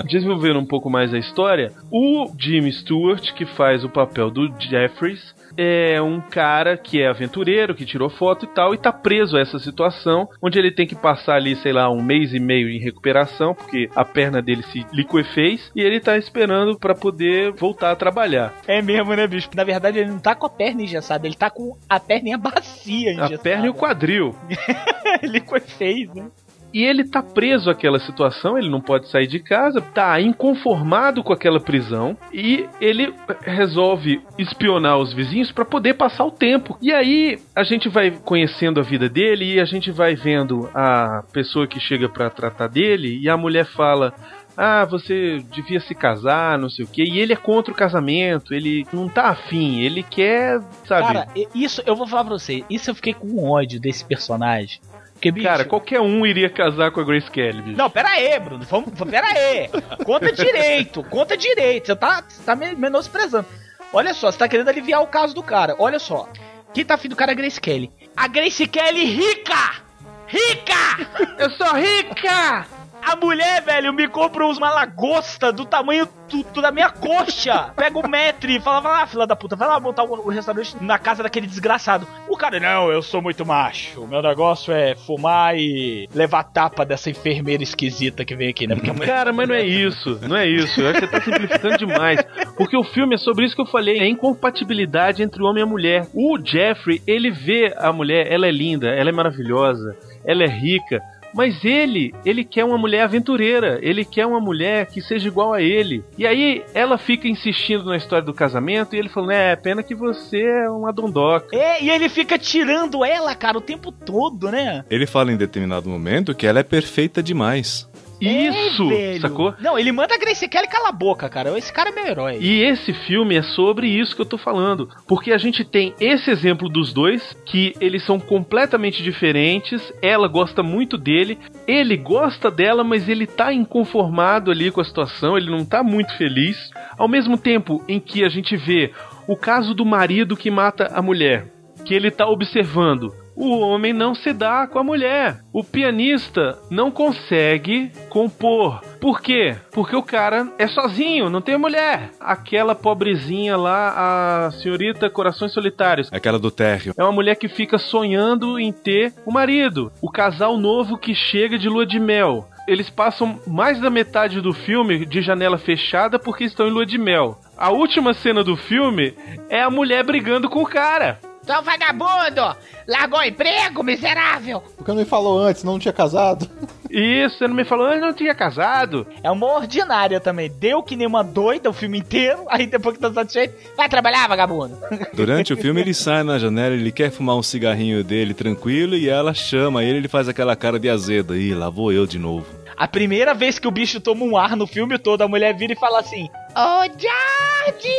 Desenvolvendo 0.04 0.58
um 0.58 0.66
pouco 0.66 0.90
mais 0.90 1.12
a 1.14 1.18
história, 1.18 1.72
o 1.90 2.30
Jimmy 2.38 2.72
Stewart, 2.72 3.32
que 3.32 3.46
faz 3.46 3.84
o 3.84 3.88
papel 3.88 4.30
do 4.30 4.52
Jeffries, 4.60 5.34
é 5.56 6.00
um 6.02 6.20
cara 6.20 6.76
que 6.76 7.00
é 7.00 7.08
aventureiro, 7.08 7.74
que 7.74 7.84
tirou 7.84 8.10
foto 8.10 8.44
e 8.44 8.48
tal, 8.48 8.74
e 8.74 8.78
tá 8.78 8.92
preso 8.92 9.36
a 9.36 9.40
essa 9.40 9.58
situação, 9.58 10.28
onde 10.42 10.58
ele 10.58 10.70
tem 10.70 10.86
que 10.86 10.94
passar 10.94 11.36
ali, 11.36 11.56
sei 11.56 11.72
lá, 11.72 11.90
um 11.90 12.02
mês 12.02 12.34
e 12.34 12.40
meio 12.40 12.68
em 12.68 12.78
recuperação, 12.78 13.54
porque 13.54 13.88
a 13.94 14.04
perna 14.04 14.42
dele 14.42 14.62
se 14.64 14.84
liquefez, 14.92 15.70
e 15.74 15.80
ele 15.80 16.00
tá 16.00 16.16
esperando 16.16 16.78
para 16.78 16.94
poder 16.94 17.52
voltar 17.52 17.92
a 17.92 17.96
trabalhar. 17.96 18.54
É 18.66 18.82
mesmo, 18.82 19.14
né, 19.14 19.26
bicho? 19.26 19.48
Na 19.54 19.64
verdade, 19.64 19.98
ele 19.98 20.10
não 20.10 20.18
tá 20.18 20.34
com 20.34 20.46
a 20.46 20.50
perna 20.50 20.82
engessada, 20.82 21.26
ele 21.26 21.36
tá 21.36 21.50
com 21.50 21.76
a 21.88 22.00
perna 22.00 22.30
e 22.30 22.32
a 22.32 22.38
bacia 22.38 23.12
engessada. 23.12 23.34
A 23.36 23.38
perna 23.38 23.66
e 23.66 23.68
o 23.68 23.74
quadril. 23.74 24.34
ele 25.22 25.42
fez, 25.78 26.12
né? 26.14 26.28
E 26.74 26.82
ele 26.82 27.04
tá 27.04 27.22
preso 27.22 27.70
àquela 27.70 28.00
situação, 28.00 28.58
ele 28.58 28.68
não 28.68 28.80
pode 28.80 29.08
sair 29.08 29.28
de 29.28 29.38
casa, 29.38 29.80
tá 29.80 30.20
inconformado 30.20 31.22
com 31.22 31.32
aquela 31.32 31.60
prisão 31.60 32.16
e 32.32 32.66
ele 32.80 33.14
resolve 33.42 34.20
espionar 34.36 34.98
os 34.98 35.12
vizinhos 35.12 35.52
para 35.52 35.64
poder 35.64 35.94
passar 35.94 36.24
o 36.24 36.32
tempo. 36.32 36.76
E 36.82 36.92
aí 36.92 37.38
a 37.54 37.62
gente 37.62 37.88
vai 37.88 38.10
conhecendo 38.10 38.80
a 38.80 38.82
vida 38.82 39.08
dele 39.08 39.54
e 39.54 39.60
a 39.60 39.64
gente 39.64 39.92
vai 39.92 40.16
vendo 40.16 40.68
a 40.74 41.22
pessoa 41.32 41.64
que 41.64 41.78
chega 41.78 42.08
para 42.08 42.28
tratar 42.28 42.66
dele 42.66 43.20
e 43.22 43.28
a 43.28 43.36
mulher 43.36 43.66
fala: 43.66 44.12
ah, 44.56 44.84
você 44.84 45.44
devia 45.52 45.78
se 45.78 45.94
casar, 45.94 46.58
não 46.58 46.68
sei 46.68 46.84
o 46.84 46.88
quê. 46.88 47.04
E 47.04 47.20
ele 47.20 47.32
é 47.32 47.36
contra 47.36 47.72
o 47.72 47.76
casamento, 47.76 48.52
ele 48.52 48.84
não 48.92 49.08
tá 49.08 49.28
afim, 49.28 49.80
ele 49.80 50.02
quer, 50.02 50.60
sabe? 50.86 51.06
Cara, 51.06 51.28
isso 51.54 51.82
eu 51.86 51.94
vou 51.94 52.08
falar 52.08 52.24
pra 52.24 52.38
você, 52.38 52.64
isso 52.68 52.90
eu 52.90 52.94
fiquei 52.96 53.14
com 53.14 53.48
ódio 53.48 53.80
desse 53.80 54.04
personagem. 54.04 54.80
Porque, 55.24 55.32
bicho, 55.32 55.48
Cara, 55.48 55.64
qualquer 55.64 56.00
um 56.02 56.26
iria 56.26 56.50
casar 56.50 56.90
com 56.90 57.00
a 57.00 57.04
Grace 57.04 57.30
Kelly, 57.30 57.62
bicho. 57.62 57.78
Não, 57.78 57.88
pera 57.88 58.10
aí, 58.10 58.38
Bruno. 58.38 58.62
Vamos, 58.64 58.92
pera 59.10 59.26
aí. 59.26 59.70
Conta 60.04 60.30
direito, 60.30 61.02
conta 61.04 61.34
direito. 61.34 61.86
Você 61.86 61.96
tá, 61.96 62.22
você 62.28 62.42
tá 62.42 62.54
menosprezando. 62.54 63.46
Olha 63.90 64.12
só, 64.12 64.30
você 64.30 64.36
tá 64.36 64.46
querendo 64.46 64.68
aliviar 64.68 65.02
o 65.02 65.06
caso 65.06 65.34
do 65.34 65.42
cara. 65.42 65.76
Olha 65.78 65.98
só. 65.98 66.28
Quem 66.74 66.84
tá 66.84 66.94
afim 66.94 67.08
do 67.08 67.16
cara 67.16 67.32
é 67.32 67.34
a 67.34 67.36
Grace 67.36 67.58
Kelly. 67.58 67.90
A 68.14 68.28
Grace 68.28 68.66
Kelly 68.66 69.04
rica! 69.04 69.82
Rica! 70.26 71.08
Eu 71.38 71.50
sou 71.52 71.74
rica! 71.74 72.66
A 73.06 73.16
mulher, 73.16 73.62
velho, 73.62 73.92
me 73.92 74.08
compra 74.08 74.46
uns 74.46 74.58
lagosta 74.58 75.52
do 75.52 75.64
tamanho 75.64 76.08
do, 76.30 76.62
da 76.62 76.70
minha 76.70 76.90
coxa. 76.90 77.72
Pega 77.76 77.98
o 77.98 78.08
metro 78.08 78.50
e 78.50 78.58
fala, 78.60 78.80
vai 78.80 78.92
lá, 78.92 79.06
filha 79.06 79.26
da 79.26 79.36
puta, 79.36 79.54
vai 79.54 79.68
lá 79.68 79.78
montar 79.78 80.04
o, 80.04 80.26
o 80.26 80.30
restaurante 80.30 80.76
na 80.80 80.98
casa 80.98 81.22
daquele 81.22 81.46
desgraçado. 81.46 82.06
O 82.28 82.36
cara, 82.36 82.58
não, 82.58 82.90
eu 82.90 83.02
sou 83.02 83.20
muito 83.20 83.44
macho. 83.44 84.06
Meu 84.06 84.22
negócio 84.22 84.72
é 84.72 84.94
fumar 84.94 85.56
e 85.56 86.08
levar 86.14 86.44
tapa 86.44 86.84
dessa 86.84 87.10
enfermeira 87.10 87.62
esquisita 87.62 88.24
que 88.24 88.34
vem 88.34 88.48
aqui, 88.48 88.66
né? 88.66 88.74
Porque 88.74 88.90
mulher... 88.90 89.06
Cara, 89.06 89.32
mas 89.32 89.48
não 89.48 89.54
é 89.54 89.64
isso, 89.66 90.18
não 90.22 90.36
é 90.36 90.46
isso. 90.46 90.80
Eu 90.80 90.88
acho 90.88 91.00
que 91.00 91.06
você 91.06 91.12
tá 91.12 91.20
simplificando 91.20 91.78
demais. 91.78 92.20
Porque 92.56 92.76
o 92.76 92.84
filme 92.84 93.14
é 93.14 93.18
sobre 93.18 93.44
isso 93.44 93.54
que 93.54 93.62
eu 93.62 93.66
falei, 93.66 93.98
é 93.98 94.08
incompatibilidade 94.08 95.22
entre 95.22 95.42
o 95.42 95.46
homem 95.46 95.62
e 95.62 95.66
a 95.66 95.66
mulher. 95.66 96.06
O 96.14 96.38
Jeffrey, 96.42 97.02
ele 97.06 97.30
vê 97.30 97.74
a 97.76 97.92
mulher, 97.92 98.32
ela 98.32 98.46
é 98.46 98.50
linda, 98.50 98.88
ela 98.88 99.10
é 99.10 99.12
maravilhosa, 99.12 99.96
ela 100.24 100.42
é 100.42 100.48
rica, 100.48 101.02
mas 101.34 101.64
ele, 101.64 102.14
ele 102.24 102.44
quer 102.44 102.64
uma 102.64 102.78
mulher 102.78 103.02
aventureira, 103.02 103.78
ele 103.82 104.04
quer 104.04 104.26
uma 104.26 104.40
mulher 104.40 104.86
que 104.86 105.00
seja 105.02 105.28
igual 105.28 105.52
a 105.52 105.60
ele. 105.60 106.04
E 106.16 106.26
aí 106.26 106.62
ela 106.72 106.96
fica 106.96 107.28
insistindo 107.28 107.84
na 107.84 107.96
história 107.96 108.24
do 108.24 108.32
casamento 108.32 108.94
e 108.94 108.98
ele 108.98 109.08
falou: 109.08 109.30
É, 109.30 109.56
pena 109.56 109.82
que 109.82 109.94
você 109.94 110.42
é 110.42 110.70
uma 110.70 110.92
dondoca. 110.92 111.56
É, 111.56 111.82
e 111.82 111.90
ele 111.90 112.08
fica 112.08 112.38
tirando 112.38 113.04
ela, 113.04 113.34
cara, 113.34 113.58
o 113.58 113.60
tempo 113.60 113.90
todo, 113.90 114.50
né? 114.50 114.84
Ele 114.90 115.06
fala 115.06 115.32
em 115.32 115.36
determinado 115.36 115.88
momento 115.88 116.34
que 116.34 116.46
ela 116.46 116.60
é 116.60 116.62
perfeita 116.62 117.22
demais. 117.22 117.88
Isso, 118.20 118.88
sacou? 119.20 119.54
Não, 119.60 119.78
ele 119.78 119.92
manda 119.92 120.14
a 120.14 120.18
Grace 120.18 120.48
Kelly 120.48 120.68
calar 120.68 120.88
a 120.88 120.92
boca, 120.92 121.28
cara. 121.28 121.56
Esse 121.58 121.72
cara 121.72 121.90
é 121.90 121.92
meu 121.92 122.06
herói. 122.06 122.38
E 122.40 122.62
esse 122.62 122.92
filme 122.92 123.36
é 123.36 123.42
sobre 123.42 123.88
isso 123.88 124.14
que 124.14 124.22
eu 124.22 124.26
tô 124.26 124.38
falando. 124.38 124.88
Porque 125.06 125.32
a 125.32 125.38
gente 125.38 125.64
tem 125.64 125.94
esse 126.00 126.30
exemplo 126.30 126.68
dos 126.68 126.92
dois, 126.92 127.36
que 127.44 127.74
eles 127.80 128.04
são 128.04 128.18
completamente 128.18 129.02
diferentes. 129.02 129.92
Ela 130.00 130.28
gosta 130.28 130.62
muito 130.62 130.96
dele, 130.96 131.38
ele 131.66 131.96
gosta 131.96 132.50
dela, 132.50 132.84
mas 132.84 133.08
ele 133.08 133.26
tá 133.26 133.52
inconformado 133.52 134.50
ali 134.50 134.70
com 134.70 134.80
a 134.80 134.84
situação, 134.84 135.36
ele 135.36 135.50
não 135.50 135.64
tá 135.64 135.82
muito 135.82 136.16
feliz. 136.16 136.56
Ao 136.96 137.08
mesmo 137.08 137.36
tempo 137.36 137.82
em 137.88 138.00
que 138.00 138.24
a 138.24 138.28
gente 138.28 138.56
vê 138.56 138.92
o 139.26 139.36
caso 139.36 139.74
do 139.74 139.84
marido 139.84 140.36
que 140.36 140.50
mata 140.50 140.90
a 140.94 141.02
mulher, 141.02 141.46
que 141.84 141.94
ele 141.94 142.10
tá 142.10 142.26
observando 142.26 143.23
o 143.36 143.58
homem 143.58 143.92
não 143.92 144.14
se 144.14 144.32
dá 144.32 144.66
com 144.66 144.78
a 144.78 144.84
mulher. 144.84 145.40
O 145.52 145.62
pianista 145.62 146.58
não 146.70 146.90
consegue 146.90 147.90
compor. 148.08 148.80
Por 149.00 149.20
quê? 149.20 149.56
Porque 149.72 149.96
o 149.96 150.02
cara 150.02 150.52
é 150.58 150.66
sozinho, 150.66 151.28
não 151.30 151.40
tem 151.40 151.56
mulher. 151.56 152.10
Aquela 152.20 152.74
pobrezinha 152.74 153.56
lá, 153.56 154.46
a 154.46 154.50
senhorita 154.52 155.10
Corações 155.10 155.52
Solitários. 155.52 156.08
Aquela 156.12 156.38
do 156.38 156.50
térreo. 156.50 156.94
É 156.96 157.02
uma 157.02 157.12
mulher 157.12 157.36
que 157.36 157.48
fica 157.48 157.78
sonhando 157.78 158.58
em 158.58 158.72
ter 158.72 159.12
o 159.24 159.30
um 159.30 159.34
marido. 159.34 159.92
O 160.00 160.10
casal 160.10 160.56
novo 160.56 160.98
que 160.98 161.14
chega 161.14 161.58
de 161.58 161.68
lua 161.68 161.86
de 161.86 161.98
mel. 161.98 162.48
Eles 162.66 162.88
passam 162.88 163.38
mais 163.46 163.78
da 163.78 163.90
metade 163.90 164.40
do 164.40 164.52
filme 164.52 165.04
de 165.04 165.20
janela 165.20 165.58
fechada 165.58 166.18
porque 166.18 166.44
estão 166.44 166.66
em 166.66 166.70
lua 166.70 166.86
de 166.86 166.96
mel. 166.96 167.38
A 167.58 167.70
última 167.70 168.14
cena 168.14 168.42
do 168.42 168.56
filme 168.56 169.14
é 169.50 169.62
a 169.62 169.70
mulher 169.70 170.04
brigando 170.04 170.48
com 170.48 170.62
o 170.62 170.66
cara. 170.66 171.18
Só 171.46 171.60
vagabundo! 171.62 172.56
Largou 172.86 173.18
o 173.18 173.22
emprego, 173.22 173.82
miserável! 173.82 174.62
Porque 174.76 174.90
não 174.90 174.98
me 174.98 175.04
falou 175.04 175.38
antes, 175.38 175.62
não 175.62 175.78
tinha 175.78 175.92
casado. 175.92 176.48
Isso, 176.90 177.38
você 177.38 177.48
não 177.48 177.54
me 177.54 177.64
falou 177.64 177.86
antes, 177.86 178.00
não 178.00 178.12
tinha 178.12 178.34
casado. 178.34 179.06
É 179.22 179.30
uma 179.30 179.46
ordinária 179.46 180.20
também. 180.20 180.50
Deu 180.50 180.82
que 180.82 180.94
nem 180.94 181.06
uma 181.06 181.24
doida 181.24 181.68
o 181.68 181.72
filme 181.72 181.98
inteiro, 181.98 182.44
aí 182.48 182.66
depois 182.66 182.96
que 182.96 183.02
tá 183.02 183.12
satisfeito, 183.12 183.54
vai 183.76 183.88
trabalhar, 183.88 184.28
vagabundo. 184.28 184.78
Durante 185.12 185.52
o 185.52 185.56
filme 185.56 185.80
ele 185.80 185.92
sai 185.92 186.22
na 186.22 186.38
janela, 186.38 186.74
ele 186.74 186.92
quer 186.92 187.10
fumar 187.10 187.36
um 187.36 187.42
cigarrinho 187.42 188.04
dele 188.04 188.32
tranquilo 188.32 188.94
e 188.94 189.08
ela 189.08 189.34
chama 189.34 189.82
ele, 189.82 189.98
ele 189.98 190.08
faz 190.08 190.28
aquela 190.28 190.54
cara 190.54 190.78
de 190.78 190.88
azedo. 190.88 191.36
Ih, 191.36 191.54
lá 191.54 191.68
vou 191.68 191.92
eu 191.92 192.06
de 192.06 192.18
novo. 192.18 192.46
A 192.76 192.88
primeira 192.88 193.34
vez 193.34 193.58
que 193.58 193.68
o 193.68 193.70
bicho 193.70 194.00
toma 194.00 194.24
um 194.24 194.36
ar 194.36 194.56
no 194.56 194.66
filme 194.66 194.98
todo, 194.98 195.22
a 195.22 195.28
mulher 195.28 195.54
vira 195.56 195.72
e 195.72 195.76
fala 195.76 196.00
assim: 196.00 196.28
Ô, 196.56 196.60
oh, 196.60 196.84
George! 196.98 197.90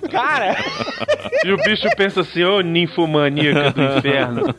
Cara! 0.10 0.56
e 1.44 1.52
o 1.52 1.56
bicho 1.58 1.86
pensa 1.96 2.22
assim: 2.22 2.42
Ô, 2.42 2.56
oh, 2.56 2.60
ninfomaníaca 2.62 3.72
do 3.72 3.82
inferno. 3.82 4.54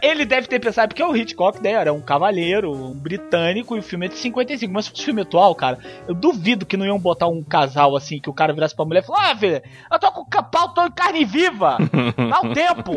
Ele 0.00 0.24
deve 0.24 0.46
ter 0.46 0.60
pensado, 0.60 0.88
porque 0.88 1.02
o 1.02 1.16
Hitchcock 1.16 1.60
né, 1.60 1.72
era 1.72 1.92
um 1.92 2.00
cavaleiro 2.00 2.72
um 2.72 2.94
britânico 2.94 3.74
e 3.74 3.80
o 3.80 3.82
filme 3.82 4.06
é 4.06 4.08
de 4.08 4.16
55. 4.16 4.72
Mas 4.72 4.84
se 4.84 4.90
fosse 4.92 5.04
filme 5.04 5.22
atual, 5.22 5.54
cara, 5.56 5.78
eu 6.06 6.14
duvido 6.14 6.64
que 6.64 6.76
não 6.76 6.86
iam 6.86 7.00
botar 7.00 7.26
um 7.26 7.42
casal 7.42 7.96
assim, 7.96 8.20
que 8.20 8.30
o 8.30 8.34
cara 8.34 8.52
virasse 8.52 8.76
pra 8.76 8.84
mulher 8.84 9.02
e 9.02 9.06
falou: 9.06 9.20
Ah, 9.20 9.36
filha, 9.36 9.62
eu 9.90 9.98
tô 9.98 10.12
com 10.12 10.20
o 10.20 10.42
pau, 10.44 10.72
tô 10.72 10.86
em 10.86 10.92
carne 10.92 11.24
viva! 11.24 11.78
Dá 12.16 12.40
um 12.42 12.52
tempo! 12.52 12.92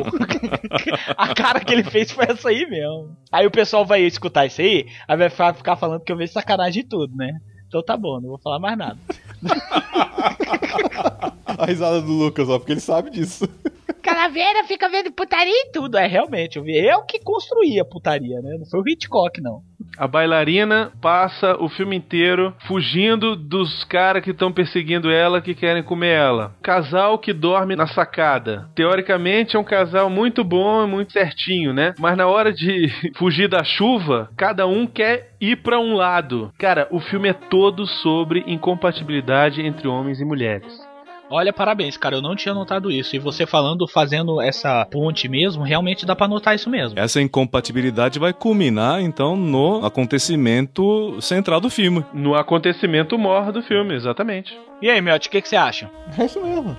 a 1.17 1.33
cara 1.33 1.59
que 1.59 1.73
ele 1.73 1.83
fez 1.83 2.11
foi 2.11 2.25
essa 2.25 2.49
aí 2.49 2.67
mesmo. 2.67 3.17
Aí 3.31 3.47
o 3.47 3.51
pessoal 3.51 3.83
vai 3.83 4.01
escutar 4.01 4.45
isso 4.45 4.61
aí, 4.61 4.85
aí 5.07 5.17
vai 5.17 5.29
ficar 5.29 5.75
falando 5.75 6.03
que 6.03 6.11
eu 6.11 6.17
vejo 6.17 6.33
sacanagem 6.33 6.83
de 6.83 6.87
tudo, 6.87 7.15
né? 7.15 7.39
Então 7.67 7.83
tá 7.83 7.97
bom, 7.97 8.21
não 8.21 8.29
vou 8.29 8.37
falar 8.37 8.59
mais 8.59 8.77
nada. 8.77 8.97
a 11.45 11.65
risada 11.65 12.01
do 12.01 12.11
Lucas, 12.11 12.49
ó, 12.49 12.57
porque 12.57 12.73
ele 12.73 12.81
sabe 12.81 13.09
disso. 13.09 13.47
Calaveira 14.01 14.63
fica 14.65 14.89
vendo 14.89 15.11
putaria 15.11 15.67
e 15.67 15.71
tudo. 15.71 15.97
É, 15.97 16.07
realmente, 16.07 16.57
eu 16.57 16.63
vi. 16.63 16.75
Eu 16.77 17.03
que 17.03 17.19
construí 17.19 17.79
a 17.79 17.85
putaria, 17.85 18.41
né? 18.41 18.57
Não 18.59 18.65
foi 18.65 18.79
o 18.79 18.87
Hitchcock, 18.87 19.41
não. 19.41 19.61
A 19.97 20.07
bailarina 20.07 20.91
passa 21.01 21.55
o 21.61 21.69
filme 21.69 21.95
inteiro 21.95 22.53
fugindo 22.67 23.35
dos 23.35 23.83
caras 23.85 24.23
que 24.23 24.31
estão 24.31 24.51
perseguindo 24.51 25.09
ela, 25.09 25.41
que 25.41 25.55
querem 25.55 25.83
comer 25.83 26.13
ela. 26.13 26.55
Casal 26.61 27.17
que 27.17 27.33
dorme 27.33 27.75
na 27.75 27.87
sacada. 27.87 28.69
Teoricamente 28.75 29.55
é 29.55 29.59
um 29.59 29.63
casal 29.63 30.09
muito 30.09 30.43
bom, 30.43 30.85
muito 30.87 31.13
certinho, 31.13 31.73
né? 31.73 31.93
Mas 31.99 32.17
na 32.17 32.27
hora 32.27 32.51
de 32.51 32.89
fugir 33.15 33.47
da 33.47 33.63
chuva, 33.63 34.29
cada 34.35 34.67
um 34.67 34.85
quer 34.85 35.33
ir 35.39 35.57
para 35.57 35.79
um 35.79 35.93
lado. 35.93 36.51
Cara, 36.57 36.87
o 36.91 36.99
filme 36.99 37.29
é 37.29 37.33
todo 37.33 37.85
sobre 37.85 38.43
incompatibilidade 38.47 39.61
entre 39.61 39.87
homens 39.87 40.19
e 40.19 40.25
mulheres. 40.25 40.84
Olha, 41.29 41.51
parabéns, 41.51 41.97
cara. 41.97 42.15
Eu 42.15 42.21
não 42.21 42.35
tinha 42.35 42.53
notado 42.53 42.91
isso. 42.91 43.15
E 43.15 43.19
você 43.19 43.45
falando, 43.45 43.87
fazendo 43.87 44.41
essa 44.41 44.85
ponte 44.85 45.27
mesmo, 45.27 45.63
realmente 45.63 46.05
dá 46.05 46.15
pra 46.15 46.27
notar 46.27 46.55
isso 46.55 46.69
mesmo. 46.69 46.99
Essa 46.99 47.21
incompatibilidade 47.21 48.19
vai 48.19 48.33
culminar, 48.33 49.01
então, 49.01 49.35
no 49.35 49.85
acontecimento 49.85 51.19
central 51.21 51.59
do 51.59 51.69
filme. 51.69 52.05
No 52.13 52.35
acontecimento 52.35 53.17
mor 53.17 53.51
do 53.51 53.61
filme, 53.61 53.95
exatamente. 53.95 54.57
E 54.81 54.89
aí, 54.89 55.01
Melt, 55.01 55.25
o 55.25 55.29
que, 55.29 55.41
que 55.41 55.49
você 55.49 55.55
acha? 55.55 55.89
É 56.17 56.25
isso 56.25 56.41
mesmo. 56.41 56.77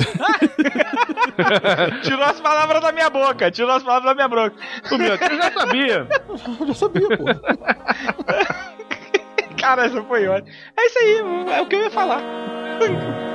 tirou 2.02 2.24
as 2.24 2.40
palavras 2.40 2.80
da 2.80 2.92
minha 2.92 3.10
boca, 3.10 3.50
tirou 3.50 3.72
as 3.72 3.82
palavras 3.82 4.10
da 4.10 4.14
minha 4.14 4.28
boca. 4.28 4.54
O 4.90 4.98
meu, 4.98 5.14
eu 5.14 5.36
já 5.36 5.52
sabia. 5.52 6.08
eu 6.60 6.66
já 6.66 6.74
sabia, 6.74 7.08
pô. 7.08 7.24
Cara, 9.60 9.86
isso 9.86 10.02
foi 10.04 10.26
ótimo. 10.26 10.56
É 10.76 10.86
isso 10.86 10.98
aí, 10.98 11.18
é 11.56 11.60
o 11.60 11.66
que 11.66 11.76
eu 11.76 11.80
ia 11.80 11.90
falar. 11.90 12.20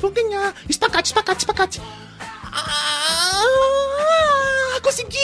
vou 0.00 0.10
ganhar. 0.10 0.54
Espacate, 0.68 1.06
espacate, 1.08 1.38
espacate. 1.40 1.80
Ah, 2.52 3.44
consegui! 4.82 5.18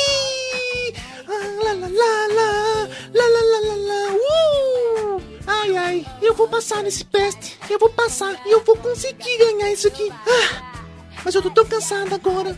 Ah, 1.26 1.64
lá, 1.64 1.72
lá, 1.72 1.88
lá, 1.88 2.26
lá, 2.28 2.88
lá, 3.14 3.26
lá, 3.28 3.40
lá, 3.60 3.74
lá, 3.76 4.00
uh! 4.14 5.20
Ai, 5.46 5.76
ai, 5.76 6.06
eu 6.22 6.32
vou 6.34 6.48
passar 6.48 6.82
nesse 6.82 7.04
teste. 7.04 7.58
Eu 7.68 7.78
vou 7.78 7.90
passar 7.90 8.40
e 8.46 8.52
eu 8.52 8.62
vou 8.64 8.76
conseguir 8.76 9.36
ganhar 9.38 9.70
isso 9.72 9.88
aqui. 9.88 10.10
Ah, 10.12 10.72
mas 11.24 11.34
eu 11.34 11.42
tô 11.42 11.50
tão 11.50 11.64
cansada 11.66 12.14
agora. 12.14 12.56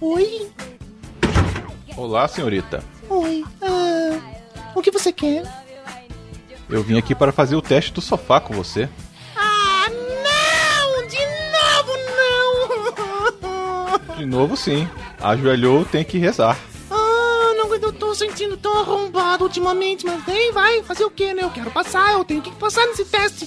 Oi, 0.00 0.50
Olá, 1.96 2.28
senhorita. 2.28 2.82
oi. 3.10 3.44
Ah, 3.60 4.20
o 4.74 4.80
que 4.80 4.90
você 4.92 5.12
quer? 5.12 5.42
Eu 6.68 6.82
vim 6.82 6.98
aqui 6.98 7.14
para 7.14 7.32
fazer 7.32 7.56
o 7.56 7.62
teste 7.62 7.92
do 7.92 8.00
sofá 8.00 8.40
com 8.40 8.52
você. 8.54 8.88
Ah, 9.34 9.86
não! 9.88 11.08
De 11.08 11.18
novo, 11.56 11.92
não! 14.10 14.16
De 14.16 14.26
novo, 14.26 14.56
sim. 14.56 14.88
Ajoelhou, 15.20 15.84
tem 15.84 16.04
que 16.04 16.18
rezar. 16.18 16.58
Ah, 16.90 17.52
não, 17.56 17.74
eu 17.74 17.92
tô 17.92 18.14
sentindo 18.14 18.56
tão 18.56 18.80
arrombado 18.80 19.44
ultimamente, 19.44 20.04
mas 20.04 20.22
vem, 20.24 20.52
vai, 20.52 20.82
fazer 20.82 21.04
o 21.04 21.10
quê, 21.10 21.32
né? 21.32 21.42
Eu 21.42 21.50
quero 21.50 21.70
passar, 21.70 22.12
eu 22.12 22.24
tenho 22.24 22.42
que 22.42 22.50
passar 22.52 22.86
nesse 22.86 23.04
teste. 23.06 23.46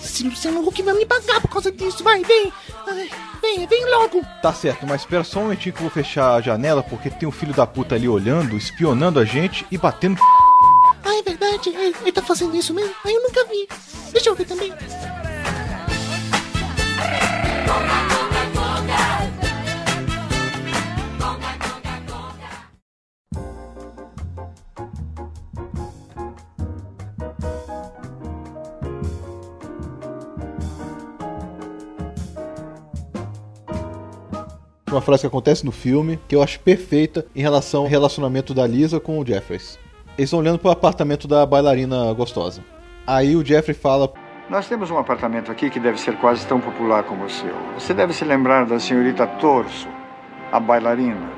Se 0.00 0.24
o 0.24 0.30
Luciano 0.30 0.66
Huck 0.66 0.82
vai 0.82 0.94
me 0.94 1.04
pagar 1.04 1.40
por 1.40 1.48
causa 1.48 1.70
disso, 1.70 2.02
vai, 2.02 2.22
vem. 2.24 2.52
Ai, 2.86 3.10
vem, 3.42 3.66
vem 3.66 3.90
logo. 3.90 4.24
Tá 4.40 4.52
certo, 4.52 4.86
mas 4.86 5.02
espera 5.02 5.22
só 5.22 5.40
um 5.40 5.42
momentinho 5.42 5.74
que 5.74 5.80
eu 5.80 5.82
vou 5.82 5.90
fechar 5.90 6.34
a 6.34 6.40
janela 6.40 6.82
porque 6.82 7.10
tem 7.10 7.28
um 7.28 7.32
filho 7.32 7.52
da 7.52 7.66
puta 7.66 7.94
ali 7.94 8.08
olhando, 8.08 8.56
espionando 8.56 9.20
a 9.20 9.24
gente 9.24 9.66
e 9.70 9.76
batendo. 9.76 10.20
Ele, 11.64 12.12
tá 12.12 12.22
fazendo 12.22 12.54
isso 12.54 12.74
mesmo? 12.74 12.94
Ah, 13.04 13.10
eu 13.10 13.22
nunca 13.22 13.44
vi. 13.46 13.66
Deixa 14.12 14.28
eu 14.28 14.34
ver 14.34 14.44
também. 14.44 14.72
Uma 34.88 35.02
frase 35.02 35.22
que 35.22 35.26
acontece 35.26 35.64
no 35.64 35.72
filme 35.72 36.18
que 36.28 36.34
eu 36.34 36.42
acho 36.42 36.60
perfeita 36.60 37.26
em 37.34 37.40
relação 37.42 37.82
ao 37.82 37.88
relacionamento 37.88 38.54
da 38.54 38.66
Lisa 38.66 38.98
com 39.00 39.18
o 39.18 39.26
Jeffries. 39.26 39.78
Eles 40.18 40.28
estão 40.28 40.38
olhando 40.38 40.58
pro 40.58 40.70
apartamento 40.70 41.28
da 41.28 41.44
bailarina 41.44 42.10
gostosa. 42.14 42.62
Aí 43.06 43.36
o 43.36 43.44
Jeffrey 43.44 43.76
fala: 43.76 44.10
Nós 44.48 44.66
temos 44.66 44.90
um 44.90 44.96
apartamento 44.96 45.52
aqui 45.52 45.68
que 45.68 45.78
deve 45.78 46.00
ser 46.00 46.16
quase 46.16 46.46
tão 46.46 46.58
popular 46.58 47.04
como 47.04 47.24
o 47.24 47.30
seu. 47.30 47.54
Você 47.78 47.92
deve 47.92 48.14
se 48.14 48.24
lembrar 48.24 48.64
da 48.64 48.80
senhorita 48.80 49.26
Torso, 49.26 49.86
a 50.50 50.58
bailarina. 50.58 51.30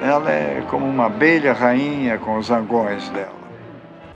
Ela 0.00 0.30
é 0.30 0.64
como 0.70 0.86
uma 0.86 1.06
abelha 1.06 1.52
rainha 1.52 2.18
com 2.18 2.38
os 2.38 2.46
zangões 2.46 3.08
dela. 3.08 3.36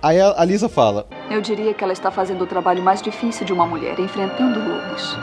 Aí 0.00 0.20
a 0.20 0.32
a 0.40 0.44
Lisa 0.44 0.68
fala: 0.68 1.08
Eu 1.28 1.40
diria 1.40 1.74
que 1.74 1.82
ela 1.82 1.92
está 1.92 2.12
fazendo 2.12 2.44
o 2.44 2.46
trabalho 2.46 2.82
mais 2.84 3.02
difícil 3.02 3.44
de 3.44 3.52
uma 3.52 3.66
mulher, 3.66 3.98
enfrentando 3.98 4.60
lobos. 4.60 5.18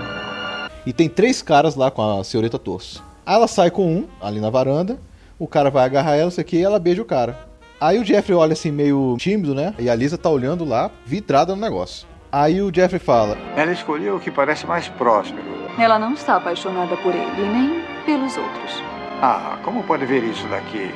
E 0.85 0.91
tem 0.91 1.07
três 1.07 1.41
caras 1.41 1.75
lá 1.77 1.89
com 1.89 2.19
a 2.19 2.23
senhorita 2.25 2.59
Torso. 2.59 3.01
Aí 3.25 3.35
ela 3.35 3.47
sai 3.47 3.71
com 3.71 3.87
um, 3.87 4.07
ali 4.21 4.41
na 4.41 4.49
varanda. 4.49 4.99
O 5.37 5.47
cara 5.47 5.69
vai 5.69 5.85
agarrar 5.85 6.17
ela, 6.17 6.27
isso 6.27 6.41
aqui, 6.41 6.57
e 6.57 6.63
ela 6.63 6.77
beija 6.77 7.01
o 7.01 7.05
cara. 7.05 7.48
Aí 7.81 7.97
o 7.97 8.03
Jeffrey 8.03 8.35
olha 8.35 8.53
assim, 8.53 8.71
meio 8.71 9.15
tímido, 9.17 9.55
né? 9.55 9.73
E 9.79 9.89
a 9.89 9.95
Lisa 9.95 10.17
tá 10.17 10.29
olhando 10.29 10.65
lá, 10.65 10.91
vidrada 11.05 11.55
no 11.55 11.61
negócio. 11.61 12.05
Aí 12.29 12.61
o 12.61 12.73
Jeffrey 12.73 12.99
fala: 12.99 13.37
Ela 13.55 13.71
escolheu 13.71 14.17
o 14.17 14.19
que 14.19 14.29
parece 14.29 14.67
mais 14.67 14.89
próspero. 14.89 15.41
Ela 15.77 15.97
não 15.97 16.13
está 16.13 16.35
apaixonada 16.35 16.97
por 16.97 17.15
ele, 17.15 17.47
nem 17.49 17.81
pelos 18.05 18.35
outros. 18.35 18.83
Ah, 19.21 19.57
como 19.63 19.81
pode 19.83 20.05
ver 20.05 20.23
isso 20.25 20.45
daqui? 20.47 20.93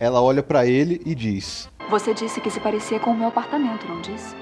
Ela 0.00 0.22
olha 0.22 0.42
pra 0.42 0.64
ele 0.66 1.02
e 1.04 1.14
diz: 1.14 1.68
Você 1.90 2.14
disse 2.14 2.40
que 2.40 2.50
se 2.50 2.60
parecia 2.60 2.98
com 2.98 3.10
o 3.10 3.16
meu 3.16 3.28
apartamento, 3.28 3.86
não 3.86 4.00
disse? 4.00 4.34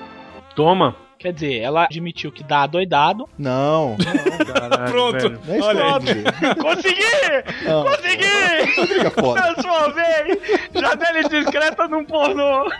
Toma. 0.54 0.94
Quer 1.20 1.34
dizer, 1.34 1.58
ela 1.58 1.84
admitiu 1.84 2.32
que 2.32 2.42
dá 2.42 2.66
doidado. 2.66 3.28
Não. 3.38 3.94
Pronto. 4.88 5.38
Não 5.46 5.54
é 5.54 5.58
que 5.58 5.66
eu 5.66 5.86
ia 5.86 5.98
dizer. 5.98 6.56
Consegui! 6.56 7.64
Não. 7.68 7.84
Consegui! 7.84 8.74
Rodrigo 8.80 9.06
é 9.06 9.10
foda. 9.10 9.42
Transformei! 9.42 10.40
Janela 10.74 11.20
indiscreta 11.20 11.88
num 11.88 12.06
pornô! 12.06 12.70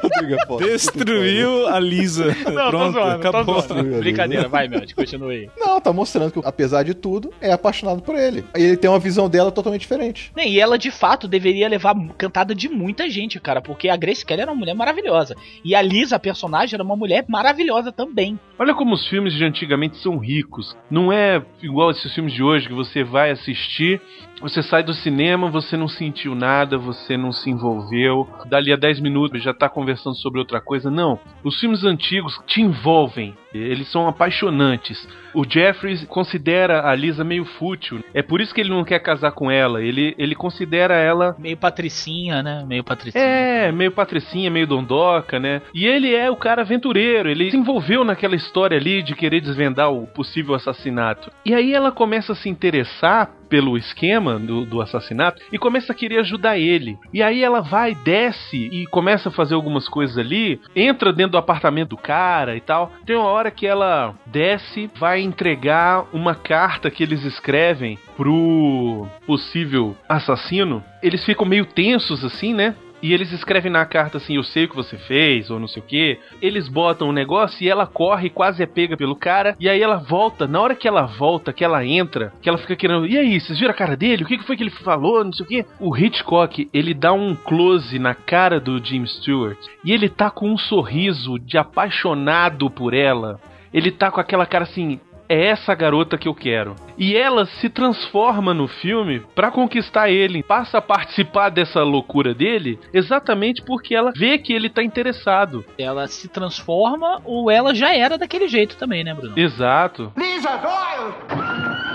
Rodrigo 0.00 0.34
é 0.40 0.46
foda. 0.46 0.64
Destruiu 0.66 1.66
a 1.66 1.80
Lisa. 1.80 2.26
Não, 2.44 2.70
Pronto, 2.70 2.70
tô 2.70 2.92
zoando, 2.92 3.16
acabou. 3.28 3.62
tô 3.62 3.74
zoando. 3.74 3.98
Brincadeira, 3.98 4.46
vai, 4.46 4.68
Meld, 4.68 4.94
continue 4.94 5.34
aí. 5.34 5.50
Não, 5.58 5.80
tá 5.80 5.92
mostrando 5.92 6.30
que, 6.30 6.40
apesar 6.44 6.84
de 6.84 6.94
tudo, 6.94 7.34
é 7.40 7.50
apaixonado 7.50 8.00
por 8.02 8.14
ele. 8.14 8.44
E 8.56 8.62
ele 8.62 8.76
tem 8.76 8.88
uma 8.88 9.00
visão 9.00 9.28
dela 9.28 9.50
totalmente 9.50 9.80
diferente. 9.80 10.30
Nem, 10.36 10.52
E 10.52 10.60
ela, 10.60 10.78
de 10.78 10.92
fato, 10.92 11.26
deveria 11.26 11.68
levar 11.68 11.96
cantada 12.16 12.54
de 12.54 12.68
muita 12.68 13.10
gente, 13.10 13.40
cara, 13.40 13.60
porque 13.60 13.88
a 13.88 13.96
Grace 13.96 14.24
Kelly 14.24 14.42
era 14.42 14.52
uma 14.52 14.58
mulher 14.60 14.74
maravilhosa. 14.74 15.34
E 15.64 15.74
a 15.74 15.82
Lisa, 15.82 16.14
a 16.14 16.20
personagem, 16.20 16.76
era 16.76 16.84
uma 16.84 16.94
mulher 16.94 17.24
maravilhosa 17.26 17.63
também. 17.92 18.38
Olha 18.58 18.74
como 18.74 18.94
os 18.94 19.06
filmes 19.06 19.32
de 19.32 19.44
antigamente 19.44 19.96
são 19.98 20.18
ricos. 20.18 20.76
Não 20.90 21.12
é 21.12 21.44
igual 21.62 21.90
esses 21.90 22.12
filmes 22.14 22.32
de 22.32 22.42
hoje 22.42 22.68
que 22.68 22.74
você 22.74 23.02
vai 23.02 23.30
assistir, 23.30 24.00
você 24.40 24.62
sai 24.62 24.82
do 24.82 24.92
cinema, 24.92 25.50
você 25.50 25.76
não 25.76 25.88
sentiu 25.88 26.34
nada, 26.34 26.76
você 26.76 27.16
não 27.16 27.32
se 27.32 27.50
envolveu. 27.50 28.28
Dali 28.46 28.72
a 28.72 28.76
10 28.76 29.00
minutos 29.00 29.42
já 29.42 29.54
tá 29.54 29.68
conversando 29.68 30.16
sobre 30.16 30.38
outra 30.38 30.60
coisa. 30.60 30.90
Não. 30.90 31.18
Os 31.42 31.58
filmes 31.58 31.84
antigos 31.84 32.40
te 32.46 32.60
envolvem. 32.60 33.34
Eles 33.54 33.88
são 33.90 34.08
apaixonantes. 34.08 35.06
O 35.32 35.44
Jeffries 35.48 36.04
considera 36.04 36.88
a 36.88 36.94
Lisa 36.94 37.24
meio 37.24 37.44
fútil. 37.44 38.04
É 38.12 38.22
por 38.22 38.40
isso 38.40 38.54
que 38.54 38.60
ele 38.60 38.70
não 38.70 38.84
quer 38.84 38.98
casar 39.00 39.32
com 39.32 39.50
ela. 39.50 39.82
Ele, 39.82 40.14
ele 40.18 40.34
considera 40.34 40.94
ela 40.94 41.34
Meio 41.38 41.56
patricinha, 41.56 42.42
né? 42.42 42.64
Meio 42.66 42.84
patricinha. 42.84 43.22
é, 43.22 43.72
meio 43.72 43.90
patricinha, 43.92 44.50
meio 44.50 44.66
dondoca, 44.66 45.38
né? 45.40 45.62
E 45.74 45.86
ele 45.86 46.14
é 46.14 46.30
o 46.30 46.36
cara 46.36 46.62
aventureiro, 46.62 47.28
ele 47.28 47.50
se 47.50 47.56
envolveu 47.56 48.04
naquela 48.04 48.36
história 48.36 48.76
ali 48.76 49.02
de 49.02 49.14
querer 49.14 49.40
desvendar 49.40 49.92
o 49.92 50.06
possível 50.06 50.54
assassinato. 50.54 51.30
E 51.44 51.54
aí 51.54 51.72
ela 51.74 51.90
começa 51.90 52.32
a 52.32 52.36
se 52.36 52.48
interessar 52.48 53.30
pelo 53.48 53.76
esquema 53.76 54.38
do, 54.38 54.64
do 54.64 54.80
assassinato 54.80 55.40
e 55.52 55.58
começa 55.58 55.92
a 55.92 55.94
querer 55.94 56.18
ajudar 56.20 56.58
ele. 56.58 56.98
E 57.12 57.22
aí 57.22 57.42
ela 57.42 57.60
vai, 57.60 57.94
desce 57.94 58.56
e 58.56 58.86
começa 58.86 59.28
a 59.28 59.32
fazer 59.32 59.54
algumas 59.54 59.88
coisas 59.88 60.18
ali, 60.18 60.60
entra 60.74 61.12
dentro 61.12 61.32
do 61.32 61.38
apartamento 61.38 61.90
do 61.90 61.96
cara 61.96 62.56
e 62.56 62.60
tal. 62.60 62.90
Tem 63.06 63.14
uma 63.14 63.26
hora 63.26 63.43
que 63.50 63.66
ela 63.66 64.14
desce, 64.26 64.90
vai 64.96 65.20
entregar 65.20 66.06
uma 66.12 66.34
carta 66.34 66.90
que 66.90 67.02
eles 67.02 67.24
escrevem 67.24 67.98
pro 68.16 69.06
possível 69.26 69.96
assassino. 70.08 70.82
Eles 71.02 71.24
ficam 71.24 71.46
meio 71.46 71.66
tensos 71.66 72.24
assim, 72.24 72.54
né? 72.54 72.74
E 73.04 73.12
eles 73.12 73.30
escrevem 73.32 73.70
na 73.70 73.84
carta 73.84 74.16
assim, 74.16 74.36
eu 74.36 74.42
sei 74.42 74.64
o 74.64 74.68
que 74.70 74.74
você 74.74 74.96
fez, 74.96 75.50
ou 75.50 75.60
não 75.60 75.68
sei 75.68 75.82
o 75.82 75.84
que. 75.84 76.18
Eles 76.40 76.68
botam 76.68 77.10
o 77.10 77.12
negócio 77.12 77.62
e 77.62 77.68
ela 77.68 77.86
corre, 77.86 78.30
quase 78.30 78.62
é 78.62 78.66
pega 78.66 78.96
pelo 78.96 79.14
cara. 79.14 79.54
E 79.60 79.68
aí 79.68 79.82
ela 79.82 79.96
volta. 79.96 80.46
Na 80.46 80.58
hora 80.58 80.74
que 80.74 80.88
ela 80.88 81.02
volta, 81.02 81.52
que 81.52 81.62
ela 81.62 81.84
entra, 81.84 82.32
que 82.40 82.48
ela 82.48 82.56
fica 82.56 82.74
querendo. 82.74 83.06
E 83.06 83.18
aí, 83.18 83.38
vocês 83.38 83.58
viram 83.58 83.72
a 83.72 83.76
cara 83.76 83.94
dele? 83.94 84.24
O 84.24 84.26
que 84.26 84.38
que 84.38 84.46
foi 84.46 84.56
que 84.56 84.62
ele 84.62 84.70
falou? 84.70 85.22
Não 85.22 85.34
sei 85.34 85.44
o 85.44 85.48
que. 85.50 85.66
O 85.78 85.94
Hitchcock, 85.94 86.66
ele 86.72 86.94
dá 86.94 87.12
um 87.12 87.34
close 87.34 87.98
na 87.98 88.14
cara 88.14 88.58
do 88.58 88.82
Jim 88.82 89.04
Stewart. 89.04 89.58
E 89.84 89.92
ele 89.92 90.08
tá 90.08 90.30
com 90.30 90.48
um 90.48 90.56
sorriso 90.56 91.38
de 91.38 91.58
apaixonado 91.58 92.70
por 92.70 92.94
ela. 92.94 93.38
Ele 93.70 93.90
tá 93.90 94.10
com 94.10 94.18
aquela 94.18 94.46
cara 94.46 94.64
assim. 94.64 94.98
É 95.28 95.46
essa 95.46 95.74
garota 95.74 96.18
que 96.18 96.28
eu 96.28 96.34
quero. 96.34 96.74
E 96.96 97.16
ela 97.16 97.46
se 97.46 97.68
transforma 97.68 98.54
no 98.54 98.68
filme 98.68 99.20
pra 99.34 99.50
conquistar 99.50 100.10
ele, 100.10 100.42
passa 100.42 100.78
a 100.78 100.82
participar 100.82 101.48
dessa 101.48 101.82
loucura 101.82 102.34
dele, 102.34 102.78
exatamente 102.92 103.62
porque 103.62 103.94
ela 103.94 104.12
vê 104.14 104.38
que 104.38 104.52
ele 104.52 104.68
tá 104.68 104.82
interessado. 104.82 105.64
Ela 105.78 106.06
se 106.06 106.28
transforma 106.28 107.20
ou 107.24 107.50
ela 107.50 107.74
já 107.74 107.94
era 107.94 108.18
daquele 108.18 108.48
jeito 108.48 108.76
também, 108.76 109.02
né, 109.02 109.14
Bruno? 109.14 109.38
Exato. 109.38 110.12
Lisa 110.16 110.56
Doyle! 110.56 111.93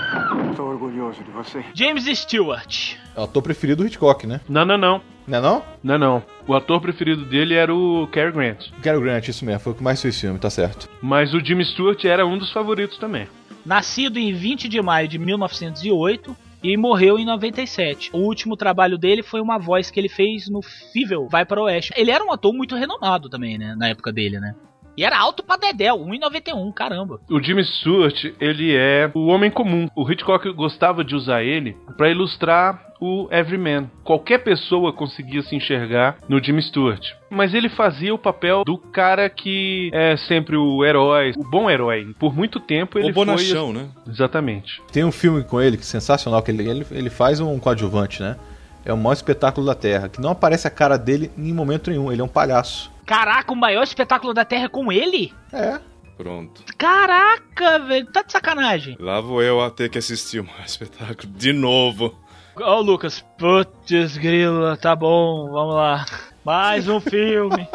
Estou 0.60 0.72
orgulhoso 0.72 1.24
de 1.24 1.30
você. 1.30 1.64
James 1.72 2.04
Stewart. 2.18 2.96
É 3.16 3.20
o 3.20 3.24
ator 3.24 3.42
preferido 3.42 3.82
do 3.82 3.86
Hitchcock, 3.86 4.26
né? 4.26 4.42
Não, 4.46 4.62
não, 4.62 4.76
não. 4.76 5.00
Não 5.26 5.38
é 5.38 5.40
não? 5.40 5.64
Não, 5.82 5.98
não. 5.98 6.22
O 6.46 6.54
ator 6.54 6.82
preferido 6.82 7.24
dele 7.24 7.54
era 7.54 7.74
o 7.74 8.06
Cary 8.08 8.30
Grant. 8.30 8.68
Cary 8.82 9.00
Grant, 9.00 9.26
isso 9.28 9.42
mesmo. 9.42 9.60
Foi 9.60 9.72
o 9.72 9.74
que 9.74 9.82
mais 9.82 10.02
fez 10.02 10.20
filme, 10.20 10.38
tá 10.38 10.50
certo. 10.50 10.86
Mas 11.00 11.32
o 11.32 11.40
Jimmy 11.42 11.64
Stewart 11.64 12.04
era 12.04 12.26
um 12.26 12.36
dos 12.36 12.52
favoritos 12.52 12.98
também. 12.98 13.26
Nascido 13.64 14.18
em 14.18 14.34
20 14.34 14.68
de 14.68 14.82
maio 14.82 15.08
de 15.08 15.18
1908 15.18 16.36
e 16.62 16.76
morreu 16.76 17.18
em 17.18 17.24
97. 17.24 18.10
O 18.12 18.18
último 18.18 18.54
trabalho 18.54 18.98
dele 18.98 19.22
foi 19.22 19.40
uma 19.40 19.58
voz 19.58 19.90
que 19.90 19.98
ele 19.98 20.10
fez 20.10 20.46
no 20.50 20.60
Fível 20.60 21.26
Vai 21.30 21.46
para 21.46 21.58
o 21.58 21.64
Oeste. 21.64 21.90
Ele 21.96 22.10
era 22.10 22.22
um 22.22 22.32
ator 22.32 22.52
muito 22.52 22.76
renomado 22.76 23.30
também, 23.30 23.56
né? 23.56 23.74
Na 23.78 23.88
época 23.88 24.12
dele, 24.12 24.38
né? 24.38 24.54
E 24.96 25.04
era 25.04 25.18
alto 25.18 25.42
pra 25.42 25.56
Dedé, 25.56 25.88
1,91, 25.88 26.72
caramba. 26.72 27.20
O 27.30 27.42
Jimmy 27.42 27.64
Stewart, 27.64 28.24
ele 28.40 28.74
é 28.76 29.10
o 29.14 29.26
homem 29.26 29.50
comum. 29.50 29.88
O 29.96 30.10
Hitchcock 30.10 30.50
gostava 30.52 31.04
de 31.04 31.14
usar 31.14 31.42
ele 31.42 31.76
pra 31.96 32.10
ilustrar 32.10 32.90
o 33.00 33.28
Everyman. 33.30 33.90
Qualquer 34.04 34.38
pessoa 34.44 34.92
conseguia 34.92 35.42
se 35.42 35.56
enxergar 35.56 36.18
no 36.28 36.42
Jimmy 36.42 36.62
Stewart. 36.62 37.14
Mas 37.30 37.54
ele 37.54 37.68
fazia 37.68 38.14
o 38.14 38.18
papel 38.18 38.62
do 38.64 38.76
cara 38.76 39.30
que 39.30 39.90
é 39.94 40.16
sempre 40.16 40.56
o 40.56 40.84
herói, 40.84 41.32
o 41.36 41.44
bom 41.44 41.70
herói. 41.70 42.14
Por 42.18 42.34
muito 42.34 42.60
tempo 42.60 42.98
ele 42.98 43.10
O 43.10 43.14
bonachão, 43.14 43.72
foi... 43.72 43.82
né? 43.82 43.88
Exatamente. 44.06 44.82
Tem 44.92 45.04
um 45.04 45.12
filme 45.12 45.42
com 45.42 45.60
ele 45.60 45.76
que 45.76 45.82
é 45.82 45.86
sensacional, 45.86 46.42
que 46.42 46.50
ele, 46.50 46.68
ele, 46.68 46.86
ele 46.90 47.10
faz 47.10 47.40
um 47.40 47.58
coadjuvante, 47.58 48.22
né? 48.22 48.36
É 48.84 48.92
o 48.92 48.96
maior 48.96 49.12
espetáculo 49.12 49.66
da 49.66 49.74
Terra, 49.74 50.08
que 50.08 50.20
não 50.20 50.30
aparece 50.30 50.66
a 50.66 50.70
cara 50.70 50.96
dele 50.96 51.30
em 51.36 51.52
momento 51.52 51.90
nenhum, 51.90 52.10
ele 52.10 52.20
é 52.20 52.24
um 52.24 52.28
palhaço. 52.28 52.90
Caraca, 53.10 53.52
o 53.52 53.56
maior 53.56 53.82
espetáculo 53.82 54.32
da 54.32 54.44
Terra 54.44 54.66
é 54.66 54.68
com 54.68 54.92
ele? 54.92 55.34
É. 55.52 55.80
Pronto. 56.16 56.62
Caraca, 56.78 57.80
velho, 57.80 58.06
tá 58.06 58.22
de 58.22 58.30
sacanagem. 58.30 58.96
Lá 59.00 59.20
vou 59.20 59.42
eu 59.42 59.60
a 59.60 59.68
ter 59.68 59.90
que 59.90 59.98
assistir 59.98 60.38
o 60.38 60.44
maior 60.44 60.62
espetáculo 60.64 61.32
de 61.32 61.52
novo. 61.52 62.14
Ó, 62.54 62.78
o 62.78 62.82
Lucas, 62.82 63.24
putz, 63.36 64.16
grila, 64.16 64.76
tá 64.76 64.94
bom, 64.94 65.50
vamos 65.50 65.74
lá. 65.74 66.06
Mais 66.44 66.86
um 66.88 67.00
filme. 67.00 67.66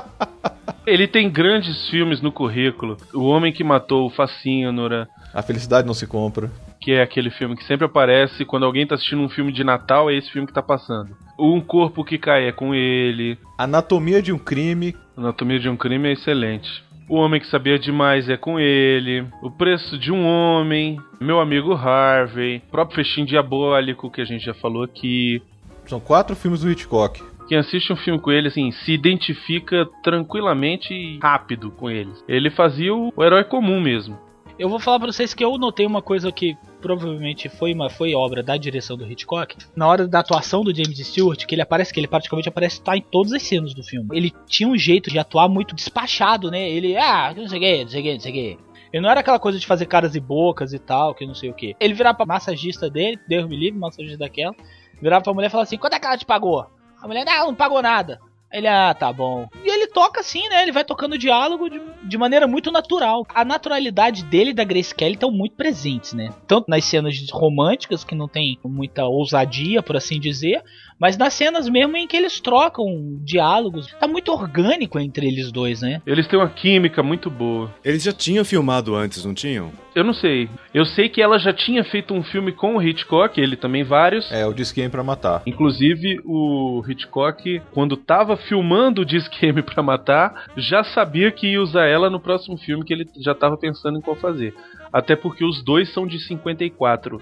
Ele 0.86 1.06
tem 1.06 1.30
grandes 1.30 1.90
filmes 1.90 2.22
no 2.22 2.32
currículo. 2.32 2.96
O 3.12 3.24
Homem 3.24 3.52
que 3.52 3.62
Matou 3.62 4.06
o 4.06 4.10
Facínora, 4.10 5.06
A 5.34 5.42
felicidade 5.42 5.86
não 5.86 5.92
se 5.92 6.06
compra. 6.06 6.50
Que 6.84 6.92
é 6.92 7.00
aquele 7.00 7.30
filme 7.30 7.56
que 7.56 7.64
sempre 7.64 7.86
aparece 7.86 8.44
quando 8.44 8.66
alguém 8.66 8.86
tá 8.86 8.94
assistindo 8.94 9.22
um 9.22 9.28
filme 9.30 9.50
de 9.50 9.64
Natal, 9.64 10.10
é 10.10 10.16
esse 10.16 10.30
filme 10.30 10.46
que 10.46 10.52
tá 10.52 10.62
passando. 10.62 11.16
Um 11.38 11.58
Corpo 11.58 12.04
que 12.04 12.18
Cai 12.18 12.46
é 12.46 12.52
com 12.52 12.74
ele. 12.74 13.38
Anatomia 13.56 14.20
de 14.20 14.30
um 14.34 14.38
crime. 14.38 14.94
Anatomia 15.16 15.58
de 15.58 15.66
um 15.66 15.78
Crime 15.78 16.08
é 16.08 16.12
excelente. 16.12 16.84
O 17.08 17.16
Homem 17.16 17.40
que 17.40 17.46
Sabia 17.46 17.78
Demais 17.78 18.28
é 18.28 18.36
com 18.36 18.60
ele. 18.60 19.26
O 19.42 19.50
Preço 19.50 19.98
de 19.98 20.12
um 20.12 20.26
Homem. 20.26 21.00
Meu 21.18 21.40
Amigo 21.40 21.72
Harvey. 21.72 22.58
O 22.68 22.70
próprio 22.70 22.96
Festim 22.96 23.24
Diabólico, 23.24 24.10
que 24.10 24.20
a 24.20 24.26
gente 24.26 24.44
já 24.44 24.52
falou 24.52 24.82
aqui. 24.82 25.40
São 25.86 25.98
quatro 25.98 26.36
filmes 26.36 26.60
do 26.60 26.70
Hitchcock. 26.70 27.22
Quem 27.48 27.56
assiste 27.56 27.92
um 27.92 27.96
filme 27.96 28.20
com 28.20 28.30
ele, 28.30 28.48
assim, 28.48 28.70
se 28.70 28.92
identifica 28.92 29.86
tranquilamente 30.02 30.92
e 30.92 31.18
rápido 31.18 31.70
com 31.70 31.90
ele. 31.90 32.12
Ele 32.28 32.50
fazia 32.50 32.94
o 32.94 33.12
herói 33.22 33.44
comum 33.44 33.80
mesmo. 33.80 34.18
Eu 34.56 34.68
vou 34.68 34.78
falar 34.78 35.00
pra 35.00 35.10
vocês 35.10 35.34
que 35.34 35.44
eu 35.44 35.58
notei 35.58 35.84
uma 35.84 36.00
coisa 36.00 36.30
que 36.30 36.56
provavelmente 36.80 37.48
foi 37.48 37.74
uma 37.74 37.90
foi 37.90 38.14
obra 38.14 38.40
da 38.40 38.56
direção 38.56 38.96
do 38.96 39.10
Hitchcock. 39.10 39.56
Na 39.74 39.88
hora 39.88 40.06
da 40.06 40.20
atuação 40.20 40.62
do 40.62 40.72
James 40.72 40.96
Stewart, 40.98 41.44
que 41.44 41.54
ele 41.56 41.62
aparece 41.62 41.92
que 41.92 41.98
ele 41.98 42.06
praticamente 42.06 42.48
aparece 42.48 42.80
tá 42.80 42.96
em 42.96 43.00
todas 43.00 43.32
as 43.32 43.42
cenas 43.42 43.74
do 43.74 43.82
filme. 43.82 44.08
Ele 44.12 44.32
tinha 44.46 44.68
um 44.68 44.76
jeito 44.76 45.10
de 45.10 45.18
atuar 45.18 45.48
muito 45.48 45.74
despachado, 45.74 46.52
né? 46.52 46.70
Ele, 46.70 46.96
ah, 46.96 47.34
não 47.36 47.48
sei 47.48 47.58
o 47.58 47.60
que, 47.60 47.82
não 47.82 47.90
sei 47.90 48.00
o 48.00 48.04
que, 48.04 48.12
não 48.12 48.20
sei 48.20 48.30
o 48.30 48.34
que. 48.34 48.58
Ele 48.92 49.02
não 49.02 49.10
era 49.10 49.20
aquela 49.20 49.40
coisa 49.40 49.58
de 49.58 49.66
fazer 49.66 49.86
caras 49.86 50.14
e 50.14 50.20
bocas 50.20 50.72
e 50.72 50.78
tal, 50.78 51.16
que 51.16 51.26
não 51.26 51.34
sei 51.34 51.50
o 51.50 51.54
que. 51.54 51.74
Ele 51.80 51.94
virava 51.94 52.16
pra 52.16 52.26
massagista 52.26 52.88
dele, 52.88 53.18
Deus 53.26 53.48
me 53.48 53.56
livre, 53.56 53.80
massagista 53.80 54.18
daquela, 54.18 54.54
virava 55.02 55.24
pra 55.24 55.34
mulher 55.34 55.48
e 55.48 55.50
falava 55.50 55.66
assim: 55.66 55.78
quanto 55.78 55.94
é 55.94 55.98
que 55.98 56.06
ela 56.06 56.16
te 56.16 56.24
pagou? 56.24 56.64
A 57.02 57.08
mulher, 57.08 57.24
não, 57.24 57.48
não 57.48 57.54
pagou 57.56 57.82
nada. 57.82 58.20
Ele, 58.54 58.68
ah, 58.68 58.94
tá 58.94 59.12
bom. 59.12 59.48
E 59.64 59.68
ele 59.68 59.88
toca 59.88 60.20
assim, 60.20 60.48
né? 60.48 60.62
Ele 60.62 60.70
vai 60.70 60.84
tocando 60.84 61.18
diálogo 61.18 61.68
de, 61.68 61.82
de 62.04 62.16
maneira 62.16 62.46
muito 62.46 62.70
natural. 62.70 63.26
A 63.34 63.44
naturalidade 63.44 64.22
dele 64.22 64.50
e 64.50 64.54
da 64.54 64.62
Grace 64.62 64.94
Kelly 64.94 65.14
estão 65.14 65.32
muito 65.32 65.56
presentes, 65.56 66.12
né? 66.12 66.32
Tanto 66.46 66.70
nas 66.70 66.84
cenas 66.84 67.16
românticas, 67.32 68.04
que 68.04 68.14
não 68.14 68.28
tem 68.28 68.56
muita 68.64 69.06
ousadia, 69.06 69.82
por 69.82 69.96
assim 69.96 70.20
dizer, 70.20 70.62
mas 70.98 71.16
nas 71.16 71.34
cenas 71.34 71.68
mesmo 71.68 71.96
em 71.96 72.06
que 72.06 72.16
eles 72.16 72.40
trocam 72.40 72.86
diálogos. 73.22 73.86
Tá 73.98 74.06
muito 74.06 74.32
orgânico 74.32 74.98
entre 74.98 75.26
eles 75.26 75.50
dois, 75.50 75.82
né? 75.82 76.00
Eles 76.06 76.26
têm 76.26 76.38
uma 76.38 76.48
química 76.48 77.02
muito 77.02 77.30
boa. 77.30 77.74
Eles 77.84 78.02
já 78.02 78.12
tinham 78.12 78.44
filmado 78.44 78.94
antes, 78.94 79.24
não 79.24 79.34
tinham? 79.34 79.72
Eu 79.94 80.02
não 80.02 80.12
sei. 80.12 80.48
Eu 80.72 80.84
sei 80.84 81.08
que 81.08 81.22
ela 81.22 81.38
já 81.38 81.52
tinha 81.52 81.84
feito 81.84 82.12
um 82.12 82.22
filme 82.22 82.52
com 82.52 82.76
o 82.76 82.82
Hitchcock, 82.82 83.40
ele 83.40 83.56
também 83.56 83.84
vários. 83.84 84.30
É, 84.32 84.44
o 84.46 84.52
Disque 84.52 84.88
pra 84.88 85.04
Matar. 85.04 85.42
Inclusive, 85.46 86.20
o 86.24 86.82
Hitchcock, 86.88 87.62
quando 87.72 87.96
tava 87.96 88.36
filmando 88.36 89.02
o 89.02 89.04
Disque 89.04 89.46
M 89.46 89.62
pra 89.62 89.82
Matar, 89.82 90.46
já 90.56 90.82
sabia 90.82 91.30
que 91.30 91.52
ia 91.52 91.62
usar 91.62 91.86
ela 91.86 92.10
no 92.10 92.20
próximo 92.20 92.56
filme 92.56 92.84
que 92.84 92.92
ele 92.92 93.08
já 93.20 93.34
tava 93.34 93.56
pensando 93.56 93.98
em 93.98 94.00
qual 94.00 94.16
fazer. 94.16 94.54
Até 94.92 95.14
porque 95.16 95.44
os 95.44 95.62
dois 95.62 95.92
são 95.92 96.06
de 96.06 96.18
54. 96.18 97.20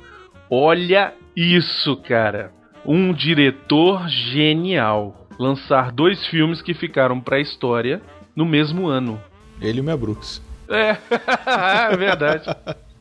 Olha 0.50 1.12
isso, 1.36 1.96
cara. 1.96 2.52
Um 2.84 3.12
diretor 3.12 4.08
genial. 4.08 5.26
Lançar 5.38 5.92
dois 5.92 6.26
filmes 6.26 6.60
que 6.60 6.74
ficaram 6.74 7.20
pra 7.20 7.40
história 7.40 8.02
no 8.34 8.44
mesmo 8.44 8.86
ano. 8.86 9.20
Ele 9.60 9.78
e 9.78 9.80
o 9.80 9.84
Mel 9.84 9.96
Brooks. 9.98 10.42
É, 10.68 10.96
é 11.92 11.96
verdade. 11.96 12.44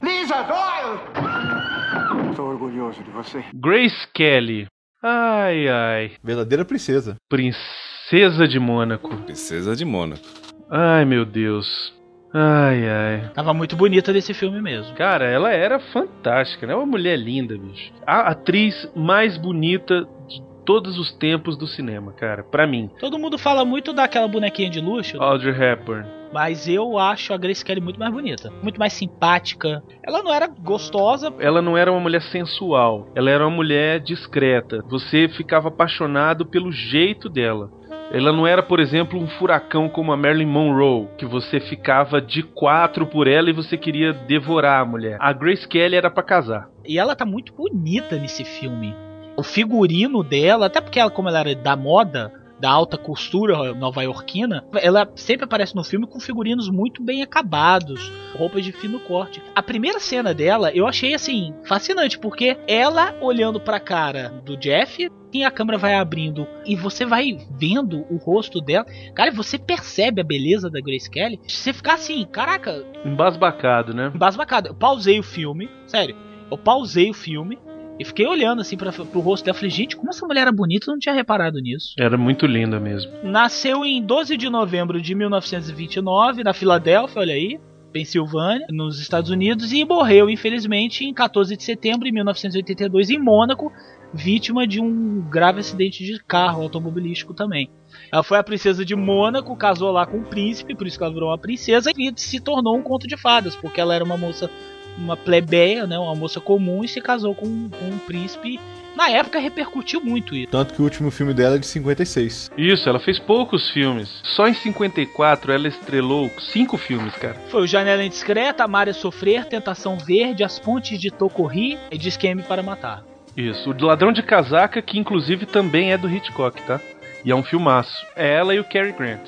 Lisa 0.02 0.44
Doyle! 0.44 2.30
Estou 2.30 2.50
orgulhoso 2.50 3.04
de 3.04 3.12
você. 3.12 3.44
Grace 3.54 4.08
Kelly. 4.14 4.68
Ai, 5.02 5.68
ai. 5.68 6.12
Verdadeira 6.24 6.64
princesa. 6.64 7.16
Princesa 7.30 8.48
de 8.48 8.60
Mônaco. 8.60 9.16
Princesa 9.18 9.76
de 9.76 9.84
Mônaco. 9.86 10.24
Ai, 10.70 11.06
meu 11.06 11.26
Deus. 11.26 11.94
Ai, 12.34 12.88
ai. 12.88 13.32
Tava 13.34 13.54
muito 13.54 13.76
bonita 13.76 14.14
desse 14.14 14.34
filme 14.34 14.62
mesmo. 14.62 14.96
Cara, 14.96 15.26
ela 15.26 15.52
era 15.52 15.80
fantástica, 15.80 16.66
né? 16.66 16.74
Uma 16.74 16.86
mulher 16.86 17.18
linda, 17.18 17.58
bicho. 17.58 17.92
A 18.08 18.30
atriz 18.32 18.90
mais 18.96 19.38
bonita 19.38 20.08
de 20.28 20.42
todos 20.66 20.98
os 20.98 21.12
tempos 21.12 21.58
do 21.58 21.68
cinema, 21.68 22.14
cara, 22.14 22.44
pra 22.44 22.66
mim. 22.66 22.90
Todo 23.00 23.20
mundo 23.20 23.38
fala 23.38 23.66
muito 23.66 23.92
daquela 23.92 24.28
bonequinha 24.28 24.70
de 24.70 24.80
luxo, 24.80 25.22
Audrey 25.22 25.52
Hepburn. 25.54 26.08
mas 26.32 26.68
eu 26.70 26.98
acho 26.98 27.34
a 27.34 27.38
Grace 27.38 27.66
Kelly 27.66 27.82
muito 27.82 28.00
mais 28.00 28.14
bonita, 28.14 28.50
muito 28.64 28.80
mais 28.80 28.94
simpática. 28.94 29.84
Ela 30.02 30.24
não 30.24 30.34
era 30.34 30.48
gostosa, 30.48 31.34
Ela 31.40 31.62
não 31.62 31.76
era 31.76 31.92
uma 31.92 32.00
mulher 32.00 32.22
sensual, 32.22 33.10
ela 33.16 33.30
era 33.30 33.46
uma 33.46 33.54
mulher 33.54 34.00
discreta. 34.00 34.82
Você 34.88 35.28
ficava 35.28 35.68
apaixonado 35.68 36.46
pelo 36.46 36.72
jeito 36.72 37.28
dela. 37.28 37.70
Ela 38.14 38.34
não 38.34 38.45
era, 38.45 38.62
por 38.62 38.80
exemplo, 38.82 39.18
um 39.18 39.28
furacão 39.28 39.88
como 39.88 40.12
a 40.12 40.18
Marilyn 40.18 40.45
Monroe, 40.45 41.07
que 41.18 41.26
você 41.26 41.62
ficava 41.62 42.22
de 42.22 42.43
quatro 42.43 43.05
por 43.07 43.26
ela 43.26 43.49
e 43.49 43.53
você 43.53 43.78
queria 43.78 44.12
devorar 44.12 44.82
a 44.82 44.86
mulher. 44.86 45.18
A 45.20 45.32
Grace 45.32 45.66
Kelly 45.68 45.95
era 45.95 46.12
pra 46.12 46.22
casar. 46.22 46.68
e 46.86 46.99
ela 46.99 47.16
tá 47.16 47.26
muito 47.26 47.53
bonita 47.53 48.18
nesse 48.18 48.43
filme. 48.43 48.93
O 49.38 49.43
figurino 49.43 50.24
dela, 50.24 50.66
até 50.66 50.82
porque 50.82 50.99
ela, 50.99 51.09
como 51.09 51.30
ela 51.30 51.39
era 51.39 51.55
da 51.55 51.76
moda, 51.76 52.34
da 52.62 52.70
alta 52.70 52.97
costura 52.97 53.74
nova-iorquina, 53.74 54.64
ela 54.76 55.12
sempre 55.16 55.45
aparece 55.45 55.76
no 55.76 55.84
filme 55.84 56.05
com 56.05 56.20
figurinos 56.20 56.70
muito 56.70 57.01
bem 57.03 57.24
acabados, 57.24 58.12
roupas 58.38 58.64
de 58.64 58.72
fino 58.72 58.99
corte. 58.99 59.41
A 59.55 59.64
primeira 59.64 59.99
cena 59.99 60.34
dela 60.34 60.72
eu 60.72 60.88
achei 60.88 61.16
assim 61.16 61.53
fascinante, 61.66 62.20
porque 62.20 62.55
ela 62.68 63.16
olhando 63.20 63.59
pra 63.59 63.80
cara 63.80 64.30
do 64.45 64.55
Jeff, 64.55 65.09
e 65.34 65.45
a 65.45 65.49
câmera 65.51 65.78
vai 65.78 65.95
abrindo 65.95 66.45
e 66.66 66.76
você 66.76 67.05
vai 67.05 67.38
vendo 67.57 68.05
o 68.09 68.18
rosto 68.18 68.59
dela, 68.59 68.86
cara, 69.16 69.32
você 69.32 69.57
percebe 69.57 70.20
a 70.20 70.26
beleza 70.26 70.70
da 70.70 70.82
Grace 70.82 71.09
Kelly. 71.09 71.39
Você 71.47 71.72
ficar 71.72 71.93
assim, 71.93 72.26
caraca, 72.26 72.86
Embasbacado, 73.05 73.93
né? 73.93 74.12
embasbacado. 74.14 74.68
Eu 74.68 74.76
pausei 74.76 75.20
o 75.20 75.24
filme, 75.24 75.70
sério, 75.88 76.18
eu 76.51 76.57
pausei 76.57 77.09
o 77.09 77.14
filme 77.14 77.57
e 78.02 78.04
fiquei 78.04 78.26
olhando 78.26 78.62
assim 78.62 78.76
pra, 78.76 78.91
pro 78.91 79.20
rosto 79.20 79.45
dela. 79.45 79.54
Falei, 79.56 79.70
gente, 79.70 79.95
como 79.95 80.10
essa 80.10 80.26
mulher 80.26 80.41
era 80.41 80.52
bonita, 80.52 80.89
eu 80.89 80.93
não 80.93 80.99
tinha 80.99 81.14
reparado 81.14 81.60
nisso. 81.60 81.93
Era 81.99 82.18
muito 82.18 82.47
linda 82.47 82.80
mesmo. 82.80 83.12
Nasceu 83.24 83.86
em 83.86 84.02
12 84.02 84.36
de 84.38 84.49
novembro 84.49 84.99
de 84.99 85.14
1929, 85.14 86.43
na 86.43 86.52
Filadélfia, 86.52 87.22
olha 87.22 87.36
aí, 87.36 87.60
Pensilvânia, 87.93 88.66
nos 88.72 88.99
Estados 88.99 89.30
Unidos, 89.30 89.72
e 89.72 89.86
morreu, 89.86 90.32
infelizmente, 90.32 91.06
em 91.06 91.14
14 91.14 91.56
de 91.56 91.64
setembro 91.64 92.06
de 92.06 92.12
1982, 92.12 93.12
em 93.12 93.20
Mônaco, 93.20 93.72
vítima 94.12 94.66
de 94.66 94.82
um 94.82 95.22
grave 95.30 95.60
acidente 95.60 96.04
de 96.04 96.20
carro 96.24 96.64
automobilístico 96.64 97.36
também. 97.36 97.70
Ela 98.12 98.24
foi 98.24 98.39
a 98.39 98.43
princesa 98.43 98.84
de 98.84 98.95
Mônaco, 98.95 99.56
casou 99.56 99.91
lá 99.91 100.08
com 100.08 100.18
o 100.18 100.26
príncipe, 100.26 100.74
por 100.74 100.88
isso 100.88 100.97
que 100.97 101.04
ela 101.04 101.14
virou 101.14 101.30
uma 101.30 101.38
princesa, 101.38 101.91
e 101.95 102.12
se 102.16 102.39
tornou 102.39 102.76
um 102.76 102.82
conto 102.82 103.08
de 103.08 103.16
fadas, 103.16 103.56
porque 103.56 103.80
ela 103.80 103.93
era 103.93 104.04
uma 104.04 104.18
moça, 104.18 104.49
uma 104.98 105.18
plebeia, 105.18 105.86
né, 105.88 105.98
uma 105.98 106.16
moça 106.16 106.39
comum, 106.39 106.84
e 106.84 106.88
se 106.88 107.02
casou 107.02 107.34
com, 107.36 107.70
com 107.70 107.86
um 107.86 107.98
príncipe. 108.00 108.60
Na 108.96 109.10
época 109.10 109.39
repercutiu 109.39 110.02
muito 110.02 110.36
isso. 110.36 110.52
Tanto 110.52 110.74
que 110.74 110.82
o 110.82 110.84
último 110.84 111.10
filme 111.10 111.34
dela 111.34 111.56
é 111.56 111.60
de 111.60 111.66
56. 111.66 112.52
Isso, 112.58 112.89
ela 112.89 113.00
fez 113.00 113.18
poucos 113.18 113.70
filmes. 113.70 114.22
Só 114.24 114.48
em 114.48 114.54
54 114.54 115.52
ela 115.52 115.68
estrelou 115.68 116.30
cinco 116.52 116.78
filmes, 116.78 117.14
cara. 117.16 117.36
Foi 117.50 117.64
o 117.64 117.68
Janela 117.68 118.04
Indiscreta, 118.04 118.66
Amar 118.66 118.89
é 118.89 118.94
Sofrer, 118.94 119.46
Tentação 119.46 119.98
Verde, 119.98 120.44
As 120.44 120.60
Pontes 120.60 121.00
de 121.00 121.10
Tocorri 121.10 121.78
e 121.89 121.98
Disqueme 121.98 122.44
para 122.44 122.62
Matar. 122.62 123.04
Isso, 123.36 123.72
o 123.72 123.86
Ladrão 123.86 124.12
de 124.12 124.22
Casaca, 124.22 124.82
que 124.82 125.00
inclusive 125.00 125.46
também 125.46 125.94
é 125.94 125.98
do 125.98 126.10
Hitchcock, 126.10 126.62
tá? 126.64 126.82
E 127.24 127.32
é 127.32 127.36
um 127.36 127.44
filmaço. 127.44 128.06
É 128.16 128.36
ela 128.36 128.54
e 128.54 128.60
o 128.60 128.64
Cary 128.64 128.92
Grant. 128.92 129.22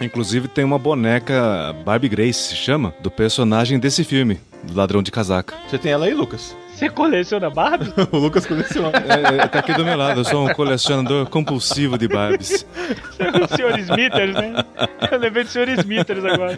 Inclusive 0.00 0.48
tem 0.48 0.64
uma 0.64 0.78
boneca, 0.78 1.72
Barbie 1.84 2.08
Grace 2.08 2.48
se 2.48 2.56
chama, 2.56 2.92
do 3.00 3.10
personagem 3.10 3.78
desse 3.78 4.02
filme, 4.02 4.40
Ladrão 4.72 5.02
de 5.02 5.10
Casaca. 5.10 5.54
Você 5.68 5.78
tem 5.78 5.92
ela 5.92 6.06
aí, 6.06 6.14
Lucas? 6.14 6.56
Você 6.74 6.90
coleciona 6.90 7.48
Barbies? 7.48 7.92
o 8.10 8.18
Lucas 8.18 8.44
coleciona. 8.44 8.98
É, 8.98 9.44
é, 9.44 9.46
tá 9.46 9.60
aqui 9.60 9.72
do 9.74 9.84
meu 9.84 9.96
lado, 9.96 10.20
eu 10.20 10.24
sou 10.24 10.48
um 10.48 10.52
colecionador 10.52 11.28
compulsivo 11.28 11.96
de 11.96 12.08
Barbies. 12.08 12.66
o 12.74 13.46
Sr. 13.56 13.78
Smithers, 13.78 14.34
né? 14.34 14.64
Eu 15.10 15.18
lembrei 15.18 15.44
do 15.44 15.50
Sr. 15.50 15.68
Smithers 15.78 16.24
agora. 16.24 16.56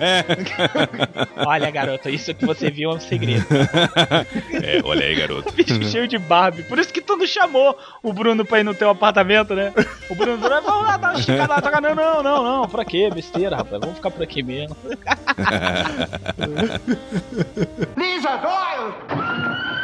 Olha, 1.37 1.71
garoto, 1.71 2.09
isso 2.09 2.33
que 2.35 2.47
você 2.47 2.71
viu 2.71 2.91
é 2.93 2.95
um 2.95 3.01
segredo. 3.01 3.45
É, 4.53 4.81
olha 4.85 5.05
aí, 5.05 5.15
garoto. 5.15 5.53
Bicho 5.53 5.83
cheio 5.85 6.09
de 6.09 6.17
Barbie. 6.19 6.63
Por 6.63 6.79
isso 6.79 6.93
que 6.93 7.03
tu 7.03 7.17
não 7.17 7.27
chamou 7.27 7.77
o 8.03 8.13
Bruno 8.13 8.45
pra 8.45 8.61
ir 8.61 8.65
no 8.65 8.75
teu 8.75 8.89
apartamento, 8.89 9.55
né? 9.55 9.73
O 10.09 10.15
Bruno 10.15 10.39
falou, 10.39 10.63
vamos 10.63 10.87
lá, 10.87 10.97
dar 10.97 11.11
uma 11.11 11.21
esticada 11.21 11.55
lá. 11.55 11.61
Tá, 11.61 11.81
Não, 11.81 11.95
não, 11.95 12.23
não, 12.23 12.43
não. 12.43 12.69
Pra 12.69 12.85
quê? 12.85 13.11
Besteira, 13.13 13.57
rapaz. 13.57 13.81
Vamos 13.81 13.97
ficar 13.97 14.11
por 14.11 14.23
aqui 14.23 14.43
mesmo. 14.43 14.75
Lisa 17.97 18.37
Doyle! 18.39 19.76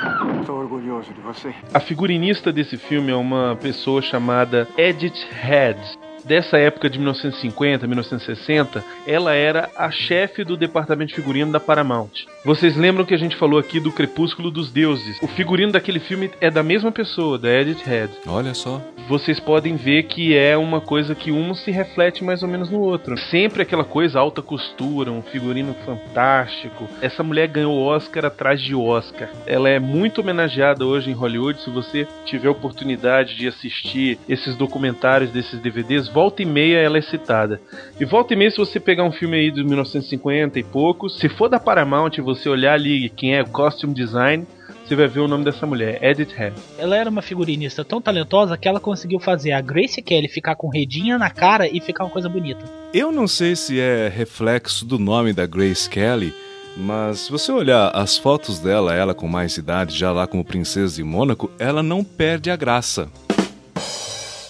Estou 0.43 0.59
orgulhoso 0.59 1.13
de 1.15 1.21
você. 1.21 1.55
A 1.73 1.79
figurinista 1.79 2.53
desse 2.53 2.77
filme 2.77 3.13
é 3.13 3.15
uma 3.15 3.57
pessoa 3.57 4.03
chamada 4.03 4.67
Edith 4.77 5.25
Head. 5.31 5.79
Dessa 6.25 6.57
época 6.59 6.89
de 6.89 6.99
1950, 6.99 7.87
1960, 7.87 8.85
ela 9.07 9.35
era 9.35 9.71
a 9.77 9.91
chefe 9.91 10.45
do 10.45 10.57
departamento 10.57 11.09
de 11.09 11.15
figurino 11.15 11.51
da 11.51 11.59
Paramount. 11.59 12.11
Vocês 12.45 12.77
lembram 12.77 13.05
que 13.05 13.15
a 13.15 13.19
gente 13.19 13.37
falou 13.37 13.59
aqui 13.59 13.81
do 13.81 13.93
Crepúsculo 13.93 14.51
dos 14.51 14.71
Deuses? 14.71 15.21
O 15.21 15.27
figurino 15.27 15.73
daquele 15.73 15.99
filme 15.99 16.31
é 16.41 16.51
da 16.51 16.63
mesma 16.63 16.93
pessoa, 16.93 17.39
da 17.39 17.49
Edith 17.49 17.83
Head. 17.85 18.13
Olha 18.27 18.55
só. 18.55 18.81
Vocês 19.09 19.41
podem 19.41 19.75
ver 19.77 20.05
que 20.05 20.37
é 20.37 20.57
uma 20.57 20.81
coisa 20.81 21.15
que 21.15 21.33
um 21.33 21.55
se 21.55 21.71
reflete 21.71 22.23
mais 22.23 22.43
ou 22.43 22.49
menos 22.49 22.71
no 22.71 22.81
outro. 22.81 23.19
Sempre 23.19 23.63
aquela 23.63 23.85
coisa 23.85 24.21
alta 24.21 24.41
costura, 24.41 25.11
um 25.11 25.23
figurino 25.23 25.75
fantástico. 25.85 26.89
Essa 27.01 27.23
mulher 27.23 27.49
ganhou 27.49 27.83
Oscar 27.83 28.25
atrás 28.25 28.63
de 28.63 28.75
Oscar. 28.75 29.29
Ela 29.45 29.69
é 29.69 29.79
muito 29.81 30.21
homenageada 30.21 30.87
hoje 30.87 31.11
em 31.11 31.15
Hollywood. 31.15 31.61
Se 31.61 31.71
você 31.71 32.07
tiver 32.25 32.49
oportunidade 32.49 33.37
de 33.37 33.49
assistir 33.49 34.19
esses 34.29 34.57
documentários 34.57 35.31
desses 35.31 35.61
DVDs, 35.61 36.09
volta 36.23 36.41
e 36.41 36.47
meia 36.47 36.79
ela 36.79 36.99
é 36.99 37.03
citada. 37.03 37.61
E 37.99 38.05
volta 38.05 38.33
e 38.33 38.37
meia, 38.37 38.49
se 38.49 38.57
você 38.57 38.79
pegar 38.79 39.03
um 39.03 39.11
filme 39.11 39.37
aí 39.37 39.51
de 39.51 39.65
1950 39.65 40.57
e 40.57 40.63
poucos, 40.63 41.19
se 41.19 41.29
for 41.29 41.49
da 41.49 41.59
Paramount 41.59 42.13
e 42.17 42.21
você 42.21 42.49
olhar 42.49 42.75
ali 42.75 43.09
quem 43.09 43.35
é 43.35 43.43
o 43.43 43.49
costume 43.49 43.93
design, 43.93 44.47
você 44.87 44.95
vai 44.95 45.09
ver 45.09 45.19
o 45.19 45.27
nome 45.27 45.45
dessa 45.45 45.67
mulher, 45.67 45.99
Edith 46.01 46.33
Head. 46.37 46.55
Ela 46.79 46.95
era 46.95 47.11
uma 47.11 47.23
figurinista 47.23 47.85
tão 47.85 48.01
talentosa 48.01 48.57
que 48.57 48.69
ela 48.69 48.79
conseguiu 48.79 49.19
fazer 49.19 49.51
a 49.51 49.61
Grace 49.61 50.01
Kelly 50.01 50.29
ficar 50.29 50.55
com 50.55 50.69
redinha 50.69 51.19
na 51.19 51.29
cara 51.29 51.67
e 51.67 51.81
ficar 51.81 52.05
uma 52.05 52.11
coisa 52.11 52.29
bonita. 52.29 52.65
Eu 52.95 53.11
não 53.11 53.27
sei 53.27 53.57
se 53.57 53.81
é 53.81 54.09
reflexo 54.09 54.85
do 54.85 55.01
nome 55.01 55.33
da 55.33 55.45
Grace 55.45 55.91
Kelly, 55.91 56.33
mas 56.77 57.21
se 57.21 57.33
você 57.33 57.51
olhar 57.51 57.91
as 57.95 58.17
fotos 58.17 58.61
dela, 58.61 58.95
ela 58.95 59.13
com 59.13 59.27
mais 59.27 59.57
idade, 59.57 59.99
já 59.99 60.13
lá 60.13 60.27
como 60.29 60.45
princesa 60.45 60.95
de 60.95 61.03
Mônaco, 61.03 61.51
ela 61.59 61.83
não 61.83 62.05
perde 62.05 62.49
a 62.49 62.57
graça. 62.57 63.09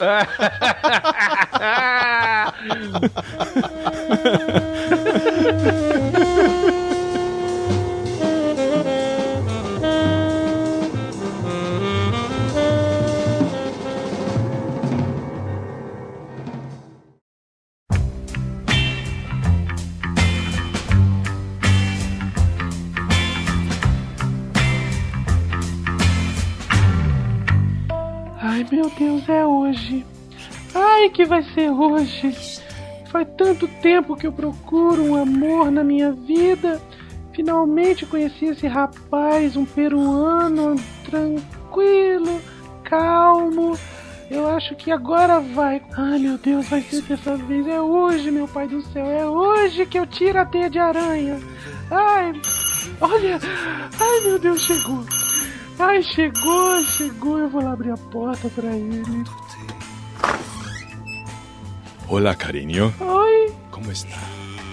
Ai, 0.03 0.27
meu 28.73 28.89
Deus, 28.89 29.29
é 29.29 29.45
hoje. 29.45 30.03
Ai, 30.75 31.11
que 31.11 31.27
vai 31.27 31.43
ser 31.43 31.71
hoje. 31.71 32.35
Faz 33.11 33.29
tanto 33.37 33.69
tempo 33.69 34.17
que 34.17 34.27
eu 34.27 34.33
procuro 34.33 35.03
um 35.03 35.15
amor 35.15 35.71
na 35.71 35.85
minha 35.85 36.11
vida. 36.11 36.81
Finalmente 37.35 38.07
conheci 38.07 38.47
esse 38.47 38.67
rapaz, 38.67 39.57
um 39.57 39.67
peruano, 39.67 40.77
tranquilo, 41.05 42.41
calmo. 42.83 43.79
Eu 44.31 44.49
acho 44.49 44.75
que 44.75 44.91
agora 44.91 45.39
vai. 45.39 45.83
Ai, 45.95 46.19
meu 46.19 46.39
Deus, 46.39 46.67
vai 46.69 46.81
ser 46.81 47.03
dessa 47.03 47.37
vez. 47.37 47.67
É 47.67 47.79
hoje, 47.79 48.31
meu 48.31 48.49
pai 48.49 48.67
do 48.67 48.81
céu. 48.81 49.05
É 49.05 49.29
hoje 49.29 49.85
que 49.85 49.99
eu 49.99 50.07
tiro 50.07 50.39
a 50.39 50.47
teia 50.47 50.71
de 50.71 50.79
aranha. 50.79 51.39
Ai, 51.91 52.33
olha. 53.03 53.39
Ai, 54.01 54.21
meu 54.25 54.39
Deus, 54.39 54.63
chegou. 54.63 55.05
Ai, 55.79 56.03
chegou, 56.03 56.83
chegou. 56.85 57.39
Eu 57.39 57.49
vou 57.49 57.63
lá 57.63 57.73
abrir 57.73 57.91
a 57.91 57.97
porta 57.97 58.49
pra 58.49 58.75
ele. 58.75 59.03
Olá, 62.09 62.35
carinho. 62.35 62.93
Oi, 63.01 63.53
Como 63.71 63.91
está? 63.91 64.19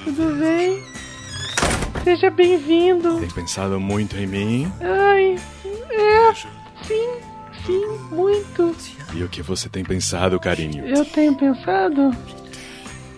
tudo 0.03 0.35
bem? 0.39 0.83
Seja 2.03 2.29
bem-vindo. 2.29 3.19
Tem 3.19 3.29
pensado 3.29 3.79
muito 3.79 4.17
em 4.17 4.27
mim? 4.27 4.71
Ai, 4.81 5.35
é. 5.91 6.33
Sim, 6.83 7.09
sim, 7.65 7.85
muito. 8.11 8.75
E 9.13 9.23
o 9.23 9.29
que 9.29 9.41
você 9.41 9.69
tem 9.69 9.83
pensado, 9.83 10.39
carinho? 10.39 10.85
Eu 10.85 11.05
tenho 11.05 11.35
pensado. 11.35 12.11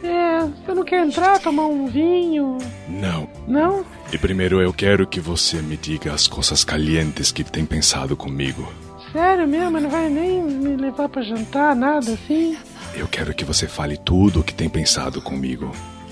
É, 0.04 0.46
você 0.46 0.74
não 0.74 0.84
quer 0.84 1.06
entrar, 1.06 1.40
tomar 1.40 1.68
um 1.68 1.88
vinho? 1.88 2.58
Não. 2.88 3.30
Não? 3.48 3.86
E 4.12 4.18
primeiro 4.18 4.62
eu 4.62 4.74
quero 4.74 5.06
que 5.06 5.20
você 5.20 5.62
me 5.62 5.78
diga 5.78 6.14
as 6.14 6.28
coisas 6.28 6.64
calientes 6.64 7.32
que 7.32 7.44
tem 7.44 7.66
pensado 7.66 8.16
comigo. 8.16 8.68
Sério 9.12 9.48
mesmo? 9.48 9.80
Não 9.80 9.90
vai 9.90 10.10
nem 10.10 10.42
me 10.42 10.76
levar 10.76 11.10
pra 11.10 11.22
jantar, 11.22 11.76
nada 11.76 12.14
assim? 12.14 12.58
Eu 12.96 13.08
quero 13.08 13.34
que 13.34 13.46
você 13.46 13.68
fale 13.68 13.98
tudo 13.98 14.40
o 14.40 14.44
que 14.44 14.54
tem 14.54 14.70
pensado 14.70 15.22
comigo, 15.22 15.72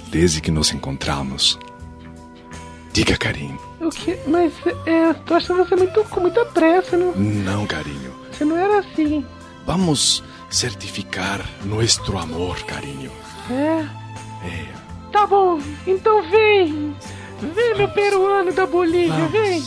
desde 0.10 0.42
que 0.42 0.52
nos 0.52 0.72
encontramos. 0.72 1.58
Diga, 2.92 3.18
carinho. 3.18 3.60
O 3.80 3.90
que? 3.90 4.18
Mas 4.28 4.54
é, 4.86 5.14
tô 5.26 5.36
achando 5.36 5.64
você 5.66 5.76
muito 5.76 6.04
com 6.06 6.20
muita 6.20 6.46
pressa, 6.46 6.98
não? 6.98 7.14
Não, 7.16 7.66
carinho. 7.66 8.14
Você 8.32 8.44
não 8.44 8.58
era 8.58 8.80
assim. 8.80 9.26
Vamos 9.66 10.24
certificar 10.50 11.46
nosso 11.64 12.18
amor, 12.18 12.58
carinho. 12.64 13.12
É? 13.50 13.86
Tá 15.12 15.26
bom, 15.26 15.60
então 15.88 16.22
vem! 16.30 16.96
Vem, 17.42 17.76
meu 17.76 17.88
peruano 17.90 18.52
da 18.52 18.66
Bolívia, 18.66 19.14
Vamos. 19.14 19.32
vem! 19.32 19.64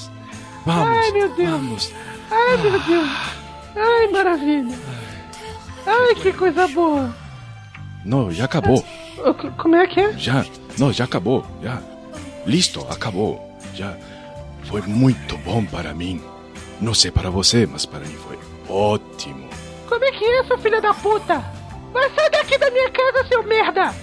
Vamos, 0.65 0.99
Ai, 0.99 1.11
meu 1.13 1.29
Deus! 1.31 1.51
vamos. 1.51 1.93
Ai, 2.31 2.57
meu 2.59 2.81
Deus! 2.81 3.09
Ai, 3.75 4.09
maravilha! 4.09 4.79
Ai, 5.87 6.15
que 6.15 6.33
coisa 6.33 6.69
boa! 6.69 7.15
Não, 8.05 8.31
já 8.31 8.45
acabou. 8.45 8.85
Como 9.59 9.77
é 9.77 9.87
que 9.87 10.01
é? 10.01 10.13
Já. 10.19 10.45
Não, 10.79 10.93
já 10.93 11.05
acabou. 11.05 11.45
Já. 11.63 11.81
Listo, 12.47 12.87
acabou. 12.91 13.57
Já. 13.75 13.97
Foi 14.65 14.81
muito 14.83 15.37
bom 15.39 15.65
para 15.65 15.93
mim. 15.95 16.21
Não 16.81 16.95
sei 16.95 17.11
para 17.11 17.31
você, 17.31 17.67
mas 17.67 17.87
para 17.87 18.01
mim 18.01 18.17
foi 18.17 18.39
ótimo. 18.69 19.49
Como 19.89 20.05
é 20.05 20.11
que 20.13 20.25
é, 20.25 20.45
seu 20.45 20.59
filho 20.59 20.81
da 20.83 20.93
puta? 20.95 21.45
Vai 21.93 22.11
sair 22.15 22.31
daqui 22.31 22.59
da 22.59 22.71
minha 22.71 22.91
casa, 22.91 23.29
seu 23.29 23.43
merda! 23.45 23.95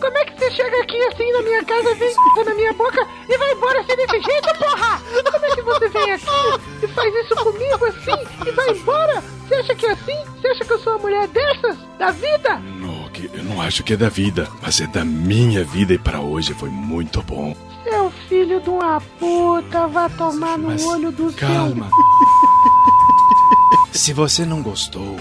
Como 0.00 0.18
é 0.18 0.24
que 0.26 0.38
você 0.38 0.50
chega 0.50 0.82
aqui 0.82 1.02
assim 1.04 1.32
na 1.32 1.42
minha 1.42 1.64
casa, 1.64 1.94
vem 1.94 2.14
na 2.44 2.54
minha 2.54 2.72
boca 2.74 3.06
e 3.28 3.38
vai 3.38 3.52
embora 3.52 3.80
assim 3.80 3.96
desse 3.96 4.20
jeito, 4.20 4.58
porra? 4.58 5.00
Como 5.32 5.46
é 5.46 5.54
que 5.54 5.62
você 5.62 5.88
vem 5.88 6.12
aqui 6.12 6.26
e 6.82 6.88
faz 6.88 7.14
isso 7.14 7.34
comigo 7.36 7.84
assim 7.86 8.46
e 8.46 8.50
vai 8.52 8.70
embora? 8.70 9.22
Você 9.48 9.54
acha 9.54 9.74
que 9.74 9.86
é 9.86 9.92
assim? 9.92 10.24
Você 10.36 10.48
acha 10.48 10.64
que 10.64 10.72
eu 10.72 10.78
sou 10.80 10.92
uma 10.94 11.02
mulher 11.02 11.26
dessas? 11.28 11.78
Da 11.98 12.10
vida? 12.10 12.58
Não, 12.58 13.08
que 13.08 13.30
eu 13.32 13.42
não 13.44 13.62
acho 13.62 13.82
que 13.82 13.94
é 13.94 13.96
da 13.96 14.10
vida, 14.10 14.46
mas 14.60 14.80
é 14.80 14.86
da 14.86 15.04
minha 15.04 15.64
vida 15.64 15.94
e 15.94 15.98
para 15.98 16.20
hoje 16.20 16.52
foi 16.52 16.68
muito 16.68 17.22
bom. 17.22 17.56
Seu 17.84 18.10
filho 18.28 18.60
de 18.60 18.68
uma 18.68 19.00
puta, 19.18 19.86
vai 19.86 20.10
tomar 20.10 20.58
no 20.58 20.68
Mas 20.68 20.84
olho 20.84 21.10
do 21.10 21.32
calma. 21.32 21.88
Se 23.92 24.12
você 24.12 24.44
não 24.44 24.62
gostou, 24.62 25.16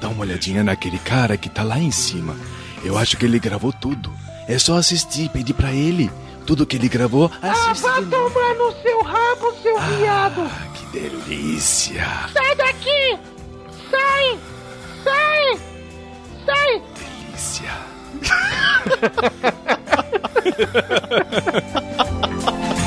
Dá 0.00 0.08
uma 0.08 0.22
olhadinha 0.22 0.62
naquele 0.62 0.98
cara 0.98 1.36
que 1.36 1.48
tá 1.48 1.62
lá 1.62 1.78
em 1.78 1.90
cima. 1.90 2.36
Eu 2.84 2.96
acho 2.98 3.16
que 3.16 3.24
ele 3.24 3.38
gravou 3.38 3.72
tudo. 3.72 4.12
É 4.48 4.58
só 4.58 4.76
assistir, 4.76 5.28
pedir 5.30 5.54
pra 5.54 5.72
ele. 5.72 6.10
Tudo 6.46 6.64
que 6.66 6.76
ele 6.76 6.88
gravou, 6.88 7.30
assiste. 7.42 7.86
Ah, 7.86 8.00
vá 8.00 8.02
tomar 8.02 8.54
no 8.54 8.72
seu 8.80 9.02
rabo, 9.02 9.52
seu 9.60 9.76
ah, 9.76 9.88
viado! 9.98 10.48
Que 10.74 10.86
delícia! 11.00 12.06
Sai 12.32 12.54
daqui! 12.54 13.18
Sai! 13.90 14.38
Sai! 15.02 15.58
Sai! 16.46 16.82
Delícia! 17.32 17.72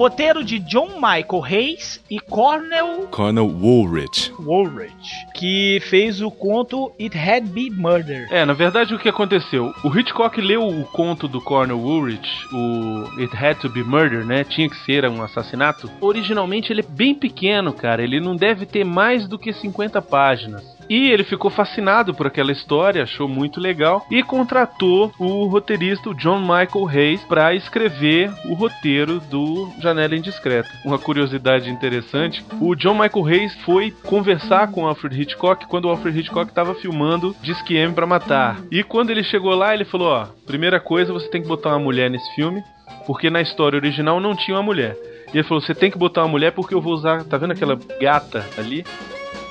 Roteiro 0.00 0.42
de 0.42 0.58
John 0.60 0.94
Michael 0.94 1.44
Hayes 1.44 2.02
e 2.10 2.18
Cornel. 2.18 3.06
Cornel 3.10 3.46
Woolrich. 3.46 4.32
Woolrich. 4.40 4.94
Que 5.34 5.78
fez 5.90 6.22
o 6.22 6.30
conto 6.30 6.90
It 6.98 7.18
Had 7.18 7.42
Be 7.42 7.68
Murder. 7.68 8.26
É, 8.30 8.46
na 8.46 8.54
verdade 8.54 8.94
o 8.94 8.98
que 8.98 9.10
aconteceu? 9.10 9.74
O 9.84 9.94
Hitchcock 9.94 10.40
leu 10.40 10.66
o 10.66 10.84
conto 10.84 11.28
do 11.28 11.38
Cornel 11.38 11.78
Woolrich, 11.78 12.30
o 12.50 13.20
It 13.20 13.36
Had 13.36 13.56
to 13.56 13.68
Be 13.68 13.84
Murder, 13.84 14.24
né? 14.24 14.42
Tinha 14.42 14.70
que 14.70 14.76
ser 14.86 15.06
um 15.06 15.22
assassinato. 15.22 15.90
Originalmente 16.00 16.72
ele 16.72 16.80
é 16.80 16.90
bem 16.90 17.14
pequeno, 17.14 17.70
cara. 17.70 18.02
Ele 18.02 18.20
não 18.20 18.34
deve 18.34 18.64
ter 18.64 18.84
mais 18.84 19.28
do 19.28 19.38
que 19.38 19.52
50 19.52 20.00
páginas. 20.00 20.79
E 20.90 21.08
ele 21.12 21.22
ficou 21.22 21.52
fascinado 21.52 22.12
por 22.12 22.26
aquela 22.26 22.50
história, 22.50 23.04
achou 23.04 23.28
muito 23.28 23.60
legal 23.60 24.04
e 24.10 24.24
contratou 24.24 25.12
o 25.20 25.46
roteirista 25.46 26.12
John 26.14 26.40
Michael 26.40 26.88
Hayes 26.88 27.22
para 27.22 27.54
escrever 27.54 28.28
o 28.46 28.54
roteiro 28.54 29.20
do 29.20 29.70
Janela 29.80 30.16
Indiscreta. 30.16 30.68
Uma 30.84 30.98
curiosidade 30.98 31.70
interessante: 31.70 32.44
o 32.60 32.74
John 32.74 32.94
Michael 32.94 33.24
Hayes 33.24 33.54
foi 33.62 33.92
conversar 34.04 34.72
com 34.72 34.84
Alfred 34.84 35.22
Hitchcock 35.22 35.64
quando 35.68 35.84
o 35.84 35.90
Alfred 35.90 36.18
Hitchcock 36.18 36.50
estava 36.50 36.74
filmando 36.74 37.36
Disque 37.40 37.76
M 37.76 37.94
para 37.94 38.04
Matar. 38.04 38.60
E 38.68 38.82
quando 38.82 39.10
ele 39.10 39.22
chegou 39.22 39.54
lá, 39.54 39.72
ele 39.72 39.84
falou: 39.84 40.08
Ó, 40.08 40.26
primeira 40.44 40.80
coisa, 40.80 41.12
você 41.12 41.28
tem 41.28 41.40
que 41.40 41.46
botar 41.46 41.70
uma 41.70 41.78
mulher 41.78 42.10
nesse 42.10 42.34
filme, 42.34 42.64
porque 43.06 43.30
na 43.30 43.40
história 43.40 43.76
original 43.76 44.18
não 44.18 44.34
tinha 44.34 44.56
uma 44.56 44.62
mulher. 44.64 44.96
E 45.32 45.38
ele 45.38 45.46
falou: 45.46 45.60
Você 45.60 45.72
tem 45.72 45.88
que 45.88 45.98
botar 45.98 46.22
uma 46.22 46.28
mulher 46.30 46.50
porque 46.50 46.74
eu 46.74 46.80
vou 46.80 46.94
usar. 46.94 47.22
Tá 47.22 47.38
vendo 47.38 47.52
aquela 47.52 47.78
gata 48.00 48.44
ali? 48.58 48.84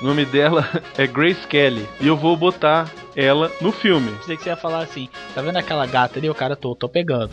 O 0.00 0.04
nome 0.06 0.24
dela 0.24 0.66
é 0.96 1.06
Grace 1.06 1.46
Kelly. 1.46 1.86
E 2.00 2.06
eu 2.06 2.16
vou 2.16 2.36
botar 2.36 2.90
ela 3.14 3.50
no 3.60 3.70
filme. 3.70 4.10
Pensei 4.12 4.36
que 4.36 4.42
você 4.42 4.50
ia 4.50 4.56
falar 4.56 4.80
assim, 4.80 5.08
tá 5.34 5.42
vendo 5.42 5.56
aquela 5.56 5.84
gata 5.84 6.18
ali? 6.18 6.30
O 6.30 6.34
cara, 6.34 6.56
tô, 6.56 6.74
tô 6.74 6.88
pegando. 6.88 7.30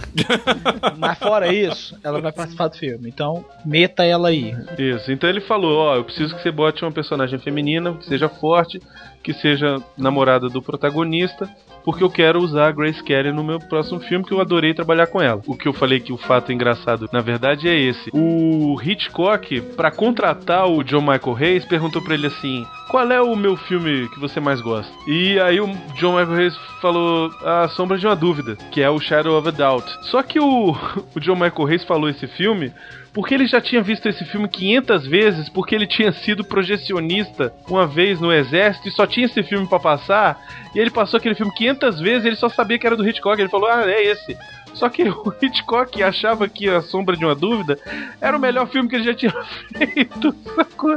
Mas 0.98 1.18
fora 1.18 1.54
isso, 1.54 1.98
ela 2.04 2.20
vai 2.20 2.32
participar 2.32 2.68
do 2.68 2.78
filme. 2.78 3.08
Então, 3.08 3.46
meta 3.66 4.04
ela 4.04 4.30
aí. 4.30 4.56
Isso, 4.78 5.12
então 5.12 5.30
ele 5.30 5.42
falou: 5.42 5.78
Ó, 5.78 5.96
eu 5.96 6.04
preciso 6.04 6.36
que 6.36 6.42
você 6.42 6.52
bote 6.52 6.84
uma 6.84 6.92
personagem 6.92 7.40
feminina, 7.40 7.94
que 7.94 8.06
seja 8.06 8.28
forte, 8.28 8.82
que 9.24 9.34
seja 9.34 9.82
namorada 9.98 10.50
do 10.50 10.62
protagonista, 10.62 11.50
porque 11.84 12.04
eu 12.04 12.10
quero 12.10 12.40
usar 12.42 12.68
a 12.68 12.72
Grace 12.72 13.02
Kelly 13.02 13.32
no 13.32 13.44
meu 13.44 13.60
próximo 13.60 14.00
filme, 14.02 14.26
que 14.26 14.34
eu 14.34 14.42
adorei 14.42 14.74
trabalhar 14.74 15.08
com 15.08 15.22
ela. 15.22 15.42
O 15.48 15.56
que 15.56 15.68
eu 15.68 15.74
falei 15.74 16.02
que 16.02 16.12
o 16.12 16.18
fato 16.18 16.52
engraçado, 16.52 17.10
na 17.14 17.22
verdade, 17.22 17.70
é 17.70 17.80
esse. 17.80 18.10
O 18.14 18.78
Hitchcock, 18.82 19.62
pra 19.76 19.90
contratar 19.90 20.68
o 20.68 20.84
John 20.84 21.00
Michael 21.00 21.38
Hayes, 21.40 21.66
perguntou 21.66 22.02
pra 22.02 22.14
ele 22.14 22.28
assim: 22.28 22.66
qual 22.90 23.10
é 23.10 23.22
o 23.22 23.36
meu 23.36 23.56
filme 23.56 24.10
que 24.10 24.20
você 24.20 24.40
mais 24.40 24.60
gosta? 24.60 24.92
E 25.08 25.40
aí 25.40 25.62
o 25.62 25.68
John 25.96 26.18
Michael 26.18 26.40
Hayes 26.40 26.58
falou 26.82 27.32
A 27.44 27.70
Sombra 27.70 27.98
de 27.98 28.06
uma 28.06 28.16
Dúvida, 28.16 28.58
que 28.72 28.82
é 28.82 28.90
o 28.90 29.00
Shadow 29.00 29.38
of 29.38 29.48
a 29.48 29.52
Doubt. 29.52 29.88
Só 30.08 30.22
que 30.22 30.40
o, 30.40 30.72
o 31.16 31.20
John 31.22 31.36
Michael 31.36 31.68
Hayes 31.68 31.84
falou 31.86 32.10
esse 32.10 32.28
filme 32.28 32.74
porque 33.18 33.34
ele 33.34 33.48
já 33.48 33.60
tinha 33.60 33.82
visto 33.82 34.08
esse 34.08 34.24
filme 34.26 34.48
500 34.48 35.08
vezes, 35.08 35.50
porque 35.50 35.74
ele 35.74 35.88
tinha 35.88 36.12
sido 36.12 36.44
projecionista 36.44 37.52
uma 37.68 37.88
vez 37.88 38.20
no 38.20 38.32
exército 38.32 38.88
e 38.88 38.92
só 38.92 39.08
tinha 39.08 39.26
esse 39.26 39.42
filme 39.42 39.66
para 39.66 39.80
passar, 39.80 40.40
e 40.76 40.78
ele 40.78 40.92
passou 40.92 41.18
aquele 41.18 41.34
filme 41.34 41.52
500 41.52 42.00
vezes 42.00 42.24
e 42.24 42.28
ele 42.28 42.36
só 42.36 42.48
sabia 42.48 42.78
que 42.78 42.86
era 42.86 42.96
do 42.96 43.10
Hitchcock, 43.10 43.42
ele 43.42 43.50
falou: 43.50 43.68
"Ah, 43.72 43.90
é 43.90 44.04
esse". 44.04 44.38
Só 44.78 44.90
que 44.90 45.04
o 45.04 45.34
Hitchcock 45.42 46.02
achava 46.02 46.48
que 46.48 46.70
A 46.70 46.82
Sombra 46.82 47.16
de 47.18 47.26
uma 47.26 47.36
Dúvida 47.36 47.78
era 48.22 48.38
o 48.38 48.40
melhor 48.40 48.68
filme 48.68 48.88
que 48.88 48.96
ele 48.96 49.04
já 49.04 49.14
tinha 49.14 49.34
feito, 49.76 50.36
sacou? 50.56 50.96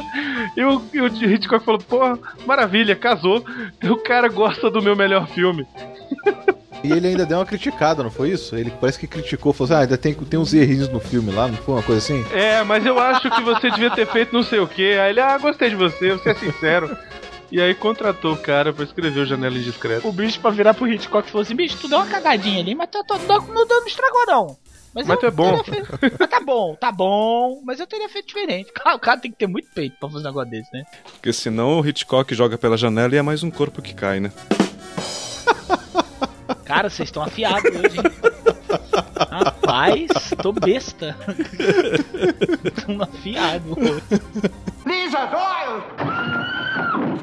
E 0.56 0.62
o, 0.62 0.82
e 0.92 1.00
o 1.00 1.06
Hitchcock 1.06 1.64
falou: 1.64 1.80
pô, 1.80 2.18
maravilha, 2.46 2.94
casou. 2.94 3.44
O 3.82 3.96
cara 3.96 4.28
gosta 4.28 4.70
do 4.70 4.82
meu 4.82 4.94
melhor 4.94 5.26
filme. 5.28 5.66
E 6.82 6.92
ele 6.92 7.08
ainda 7.08 7.26
deu 7.26 7.38
uma 7.38 7.44
criticada, 7.44 8.02
não 8.02 8.10
foi 8.10 8.30
isso? 8.30 8.56
Ele 8.56 8.70
parece 8.80 8.98
que 8.98 9.06
criticou, 9.06 9.52
falou 9.52 9.66
assim, 9.66 9.74
ah, 9.74 9.82
ainda 9.82 9.98
tem, 9.98 10.14
tem 10.14 10.40
uns 10.40 10.54
errinhos 10.54 10.88
no 10.88 10.98
filme 10.98 11.30
lá, 11.30 11.46
não 11.46 11.56
foi 11.56 11.74
uma 11.74 11.82
coisa 11.82 11.98
assim? 11.98 12.24
É, 12.32 12.62
mas 12.64 12.86
eu 12.86 12.98
acho 12.98 13.30
que 13.30 13.42
você 13.42 13.70
devia 13.70 13.90
ter 13.90 14.06
feito 14.06 14.32
não 14.32 14.42
sei 14.42 14.60
o 14.60 14.66
que. 14.66 14.94
Aí 14.94 15.10
ele, 15.10 15.20
ah, 15.20 15.36
gostei 15.36 15.68
de 15.68 15.76
você, 15.76 16.12
você 16.12 16.30
é 16.30 16.34
sincero. 16.34 16.96
E 17.50 17.60
aí 17.60 17.74
contratou 17.74 18.34
o 18.34 18.36
cara 18.36 18.72
pra 18.72 18.84
escrever 18.84 19.20
o 19.20 19.26
Janela 19.26 19.56
Indiscreta. 19.58 20.06
O 20.06 20.12
bicho 20.12 20.38
pra 20.40 20.50
virar 20.50 20.72
pro 20.74 20.86
Hitchcock 20.86 21.28
falou 21.28 21.42
assim: 21.42 21.56
bicho, 21.56 21.76
tu 21.80 21.88
deu 21.88 21.98
uma 21.98 22.06
cagadinha 22.06 22.60
ali, 22.60 22.74
mas 22.74 22.88
tu, 22.90 23.02
tu, 23.04 23.18
não, 23.26 23.38
não, 23.48 23.66
não 23.66 23.86
estragou 23.86 24.26
não. 24.26 24.56
Mas 24.94 25.08
eu 25.08 25.16
tu 25.16 25.26
é 25.26 25.30
bom. 25.30 25.62
teria 25.62 25.84
feito- 25.84 26.16
Mas 26.18 26.28
tá 26.30 26.40
bom, 26.40 26.74
tá 26.74 26.90
bom, 26.92 27.60
mas 27.64 27.78
eu 27.80 27.86
teria 27.86 28.08
feito 28.08 28.26
diferente. 28.28 28.72
O 28.94 28.98
cara 28.98 29.20
tem 29.20 29.30
que 29.30 29.36
ter 29.38 29.46
muito 29.46 29.68
peito 29.74 29.96
pra 29.98 30.08
fazer 30.08 30.24
um 30.24 30.28
negócio 30.28 30.50
desse, 30.50 30.72
né? 30.72 30.84
Porque 31.12 31.32
senão 31.32 31.78
o 31.80 31.86
Hitchcock 31.86 32.34
joga 32.34 32.58
pela 32.58 32.76
janela 32.76 33.14
e 33.14 33.18
é 33.18 33.22
mais 33.22 33.42
um 33.44 33.50
corpo 33.50 33.80
que 33.82 33.94
cai, 33.94 34.18
né? 34.20 34.32
Cara, 36.64 36.88
vocês 36.90 37.08
estão 37.08 37.22
afiados 37.22 37.64
hoje, 37.64 37.98
hein? 37.98 38.04
Rapaz, 39.30 40.08
tô 40.42 40.52
besta. 40.52 41.16
Tão 42.86 43.02
afiado. 43.02 43.76
Lisa 44.86 45.26
Doyle! 45.26 45.82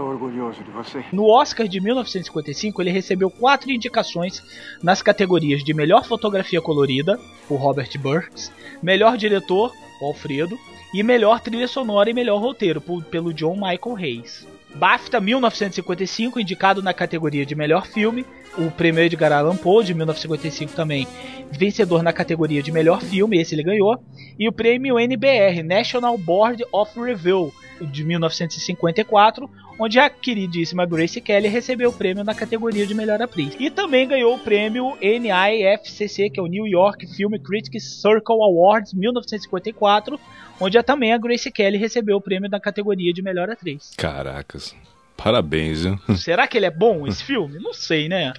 Orgulhoso 0.01 0.63
de 0.63 0.71
você. 0.71 1.03
No 1.11 1.25
Oscar 1.29 1.67
de 1.67 1.79
1955, 1.79 2.81
ele 2.81 2.91
recebeu 2.91 3.29
quatro 3.29 3.71
indicações 3.71 4.41
nas 4.81 5.01
categorias 5.01 5.63
de 5.63 5.73
melhor 5.73 6.05
fotografia 6.05 6.61
colorida, 6.61 7.19
o 7.49 7.55
Robert 7.55 7.89
Burks, 7.99 8.51
melhor 8.81 9.17
diretor, 9.17 9.71
Alfredo, 10.01 10.57
e 10.93 11.03
melhor 11.03 11.39
trilha 11.39 11.67
sonora 11.67 12.09
e 12.09 12.13
melhor 12.13 12.39
roteiro, 12.41 12.79
por- 12.79 13.03
pelo 13.03 13.33
John 13.33 13.55
Michael 13.55 13.95
Hayes. 13.97 14.47
BAFTA 14.75 15.19
1955, 15.19 16.39
indicado 16.39 16.81
na 16.83 16.93
categoria 16.93 17.45
de 17.45 17.55
melhor 17.55 17.87
filme, 17.87 18.25
o 18.57 18.69
prêmio 18.69 19.03
Edgar 19.03 19.31
Allan 19.31 19.55
Poe 19.55 19.83
de 19.83 19.93
1955 19.93 20.73
também, 20.73 21.07
vencedor 21.51 22.03
na 22.03 22.13
categoria 22.13 22.61
de 22.61 22.71
melhor 22.71 23.01
filme, 23.01 23.39
esse 23.39 23.55
ele 23.55 23.63
ganhou, 23.63 23.97
e 24.37 24.47
o 24.47 24.51
prêmio 24.51 24.99
NBR, 24.99 25.63
National 25.63 26.17
Board 26.17 26.63
of 26.71 26.99
Review, 26.99 27.51
de 27.81 28.03
1954, 28.03 29.49
onde 29.79 29.99
a 29.99 30.09
queridíssima 30.09 30.85
Grace 30.85 31.21
Kelly 31.21 31.47
recebeu 31.47 31.89
o 31.89 31.93
prêmio 31.93 32.23
na 32.23 32.33
categoria 32.33 32.85
de 32.85 32.93
melhor 32.93 33.21
atriz. 33.21 33.55
E 33.59 33.69
também 33.69 34.07
ganhou 34.07 34.35
o 34.35 34.39
prêmio 34.39 34.97
NIFCC, 35.01 36.29
que 36.29 36.39
é 36.39 36.43
o 36.43 36.47
New 36.47 36.65
York 36.65 37.05
Film 37.07 37.33
Critics 37.43 38.01
Circle 38.01 38.41
Awards 38.41 38.93
1954, 38.93 40.19
onde 40.59 40.81
também 40.83 41.13
a 41.13 41.17
Grace 41.17 41.51
Kelly 41.51 41.77
recebeu 41.77 42.17
o 42.17 42.21
prêmio 42.21 42.49
na 42.49 42.59
categoria 42.59 43.13
de 43.13 43.21
melhor 43.21 43.49
atriz. 43.49 43.93
Caracas. 43.97 44.75
Parabéns, 45.15 45.83
viu? 45.83 45.99
Será 46.15 46.47
que 46.47 46.57
ele 46.57 46.67
é 46.67 46.71
bom 46.71 47.07
esse 47.07 47.23
filme? 47.23 47.57
Não 47.59 47.73
sei, 47.73 48.07
né? 48.07 48.33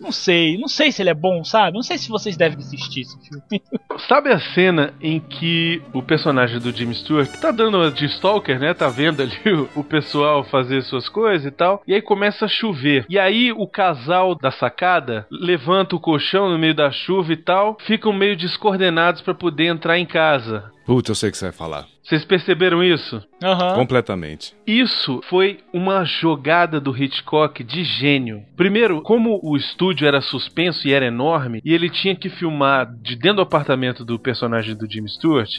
Não 0.00 0.12
sei, 0.12 0.58
não 0.58 0.68
sei 0.68 0.92
se 0.92 1.02
ele 1.02 1.10
é 1.10 1.14
bom, 1.14 1.44
sabe? 1.44 1.74
Não 1.74 1.82
sei 1.82 1.98
se 1.98 2.08
vocês 2.08 2.36
devem 2.36 2.58
assistir 2.58 3.02
esse 3.02 3.16
filme. 3.26 3.62
Sabe 4.08 4.30
a 4.30 4.38
cena 4.38 4.92
em 5.00 5.20
que 5.20 5.82
o 5.92 6.02
personagem 6.02 6.58
do 6.58 6.72
Jimmy 6.72 6.94
Stewart 6.94 7.30
tá 7.38 7.50
dando 7.50 7.78
uma 7.78 7.90
de 7.90 8.06
stalker, 8.06 8.58
né? 8.58 8.74
Tá 8.74 8.88
vendo 8.88 9.22
ali 9.22 9.38
o, 9.46 9.68
o 9.80 9.84
pessoal 9.84 10.44
fazer 10.44 10.82
suas 10.82 11.08
coisas 11.08 11.46
e 11.46 11.50
tal. 11.50 11.82
E 11.86 11.94
aí 11.94 12.02
começa 12.02 12.44
a 12.44 12.48
chover. 12.48 13.06
E 13.08 13.18
aí 13.18 13.52
o 13.52 13.66
casal 13.66 14.34
da 14.34 14.50
sacada 14.50 15.26
levanta 15.30 15.96
o 15.96 16.00
colchão 16.00 16.50
no 16.50 16.58
meio 16.58 16.74
da 16.74 16.90
chuva 16.90 17.32
e 17.32 17.36
tal. 17.36 17.76
Ficam 17.86 18.12
meio 18.12 18.36
descoordenados 18.36 19.22
pra 19.22 19.34
poder 19.34 19.66
entrar 19.66 19.98
em 19.98 20.06
casa. 20.06 20.73
Putz, 20.84 21.08
eu 21.08 21.14
sei 21.14 21.28
o 21.30 21.32
que 21.32 21.38
você 21.38 21.46
vai 21.46 21.52
falar. 21.52 21.86
Vocês 22.02 22.24
perceberam 22.24 22.84
isso? 22.84 23.22
Aham. 23.42 23.74
Completamente. 23.74 24.54
Isso 24.66 25.20
foi 25.30 25.60
uma 25.72 26.04
jogada 26.04 26.78
do 26.78 26.94
Hitchcock 26.96 27.64
de 27.64 27.82
gênio. 27.84 28.42
Primeiro, 28.54 29.00
como 29.00 29.40
o 29.42 29.56
estúdio 29.56 30.06
era 30.06 30.20
suspenso 30.20 30.86
e 30.86 30.92
era 30.92 31.06
enorme, 31.06 31.62
e 31.64 31.72
ele 31.72 31.88
tinha 31.88 32.14
que 32.14 32.28
filmar 32.28 32.94
de 33.00 33.16
dentro 33.16 33.36
do 33.36 33.42
apartamento 33.42 34.04
do 34.04 34.18
personagem 34.18 34.76
do 34.76 34.90
Jimmy 34.90 35.08
Stewart, 35.08 35.50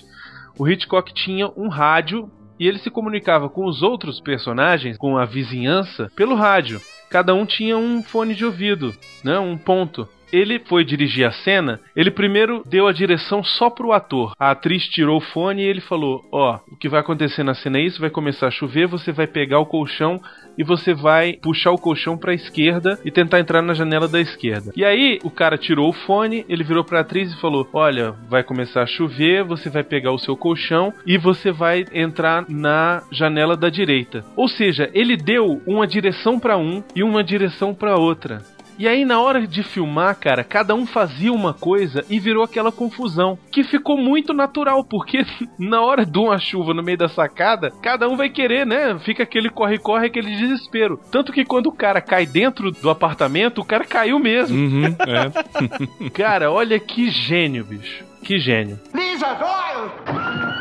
o 0.57 0.67
Hitchcock 0.67 1.11
tinha 1.13 1.49
um 1.57 1.67
rádio 1.67 2.29
e 2.59 2.67
ele 2.67 2.77
se 2.77 2.89
comunicava 2.89 3.49
com 3.49 3.65
os 3.65 3.81
outros 3.81 4.21
personagens, 4.21 4.97
com 4.97 5.17
a 5.17 5.25
vizinhança, 5.25 6.09
pelo 6.15 6.35
rádio. 6.35 6.79
Cada 7.09 7.33
um 7.33 7.45
tinha 7.45 7.77
um 7.77 8.01
fone 8.01 8.33
de 8.33 8.45
ouvido, 8.45 8.95
né, 9.23 9.37
um 9.39 9.57
ponto. 9.57 10.07
Ele 10.35 10.59
foi 10.59 10.83
dirigir 10.83 11.25
a 11.25 11.31
cena, 11.31 11.79
ele 11.95 12.11
primeiro 12.11 12.61
deu 12.65 12.87
a 12.87 12.91
direção 12.91 13.41
só 13.41 13.69
pro 13.69 13.93
ator. 13.93 14.33
A 14.37 14.51
atriz 14.51 14.85
tirou 14.85 15.17
o 15.17 15.21
fone 15.21 15.61
e 15.61 15.65
ele 15.65 15.79
falou: 15.79 16.27
Ó, 16.29 16.59
o 16.69 16.75
que 16.75 16.89
vai 16.89 16.99
acontecer 16.99 17.41
na 17.41 17.53
cena 17.53 17.77
é 17.77 17.83
isso, 17.83 18.01
vai 18.01 18.09
começar 18.09 18.47
a 18.47 18.51
chover, 18.51 18.85
você 18.85 19.13
vai 19.13 19.27
pegar 19.27 19.59
o 19.59 19.65
colchão 19.65 20.19
e 20.57 20.63
você 20.63 20.93
vai 20.93 21.37
puxar 21.41 21.71
o 21.71 21.77
colchão 21.77 22.17
pra 22.17 22.33
esquerda 22.33 22.99
e 23.05 23.11
tentar 23.11 23.39
entrar 23.39 23.61
na 23.61 23.73
janela 23.73 24.09
da 24.09 24.19
esquerda. 24.19 24.73
E 24.75 24.83
aí 24.83 25.19
o 25.23 25.29
cara 25.29 25.57
tirou 25.57 25.89
o 25.89 25.93
fone, 25.93 26.45
ele 26.49 26.65
virou 26.65 26.83
pra 26.83 26.99
atriz 26.99 27.31
e 27.31 27.39
falou: 27.39 27.65
Olha, 27.71 28.11
vai 28.27 28.43
começar 28.43 28.83
a 28.83 28.87
chover, 28.87 29.45
você 29.45 29.69
vai 29.69 29.83
pegar 29.83 30.11
o 30.11 30.19
seu 30.19 30.35
colchão 30.35 30.93
e 31.05 31.17
você 31.17 31.49
vai 31.49 31.85
entrar 31.93 32.43
na 32.49 33.01
janela 33.09 33.55
da 33.55 33.69
direita. 33.69 34.25
Ou 34.35 34.49
seja, 34.49 34.89
ele 34.93 35.15
deu 35.15 35.61
uma 35.65 35.87
direção 35.87 36.37
pra 36.37 36.57
um 36.57 36.83
e 36.93 37.03
uma 37.03 37.23
direção 37.23 37.73
pra 37.73 37.95
outra. 37.95 38.41
E 38.77 38.87
aí, 38.87 39.05
na 39.05 39.21
hora 39.21 39.45
de 39.47 39.63
filmar, 39.63 40.15
cara, 40.15 40.43
cada 40.43 40.75
um 40.75 40.85
fazia 40.85 41.31
uma 41.31 41.53
coisa 41.53 42.03
e 42.09 42.19
virou 42.19 42.43
aquela 42.43 42.71
confusão. 42.71 43.37
Que 43.51 43.63
ficou 43.63 43.97
muito 43.97 44.33
natural, 44.33 44.83
porque 44.83 45.25
na 45.57 45.81
hora 45.81 46.05
de 46.05 46.17
uma 46.19 46.37
chuva 46.37 46.73
no 46.73 46.83
meio 46.83 46.97
da 46.97 47.07
sacada, 47.07 47.71
cada 47.81 48.07
um 48.07 48.17
vai 48.17 48.29
querer, 48.29 48.65
né? 48.65 48.97
Fica 48.99 49.23
aquele 49.23 49.49
corre-corre, 49.49 50.07
aquele 50.07 50.35
desespero. 50.35 50.99
Tanto 51.11 51.31
que 51.31 51.45
quando 51.45 51.67
o 51.67 51.71
cara 51.71 52.01
cai 52.01 52.25
dentro 52.25 52.71
do 52.71 52.89
apartamento, 52.89 53.61
o 53.61 53.65
cara 53.65 53.85
caiu 53.85 54.19
mesmo. 54.19 54.57
Uhum, 54.57 54.83
é. 55.07 56.09
Cara, 56.09 56.51
olha 56.51 56.79
que 56.79 57.09
gênio, 57.09 57.63
bicho. 57.63 58.03
Que 58.23 58.39
gênio. 58.39 58.79
Lisa 58.93 59.33
Doyle! 59.35 60.55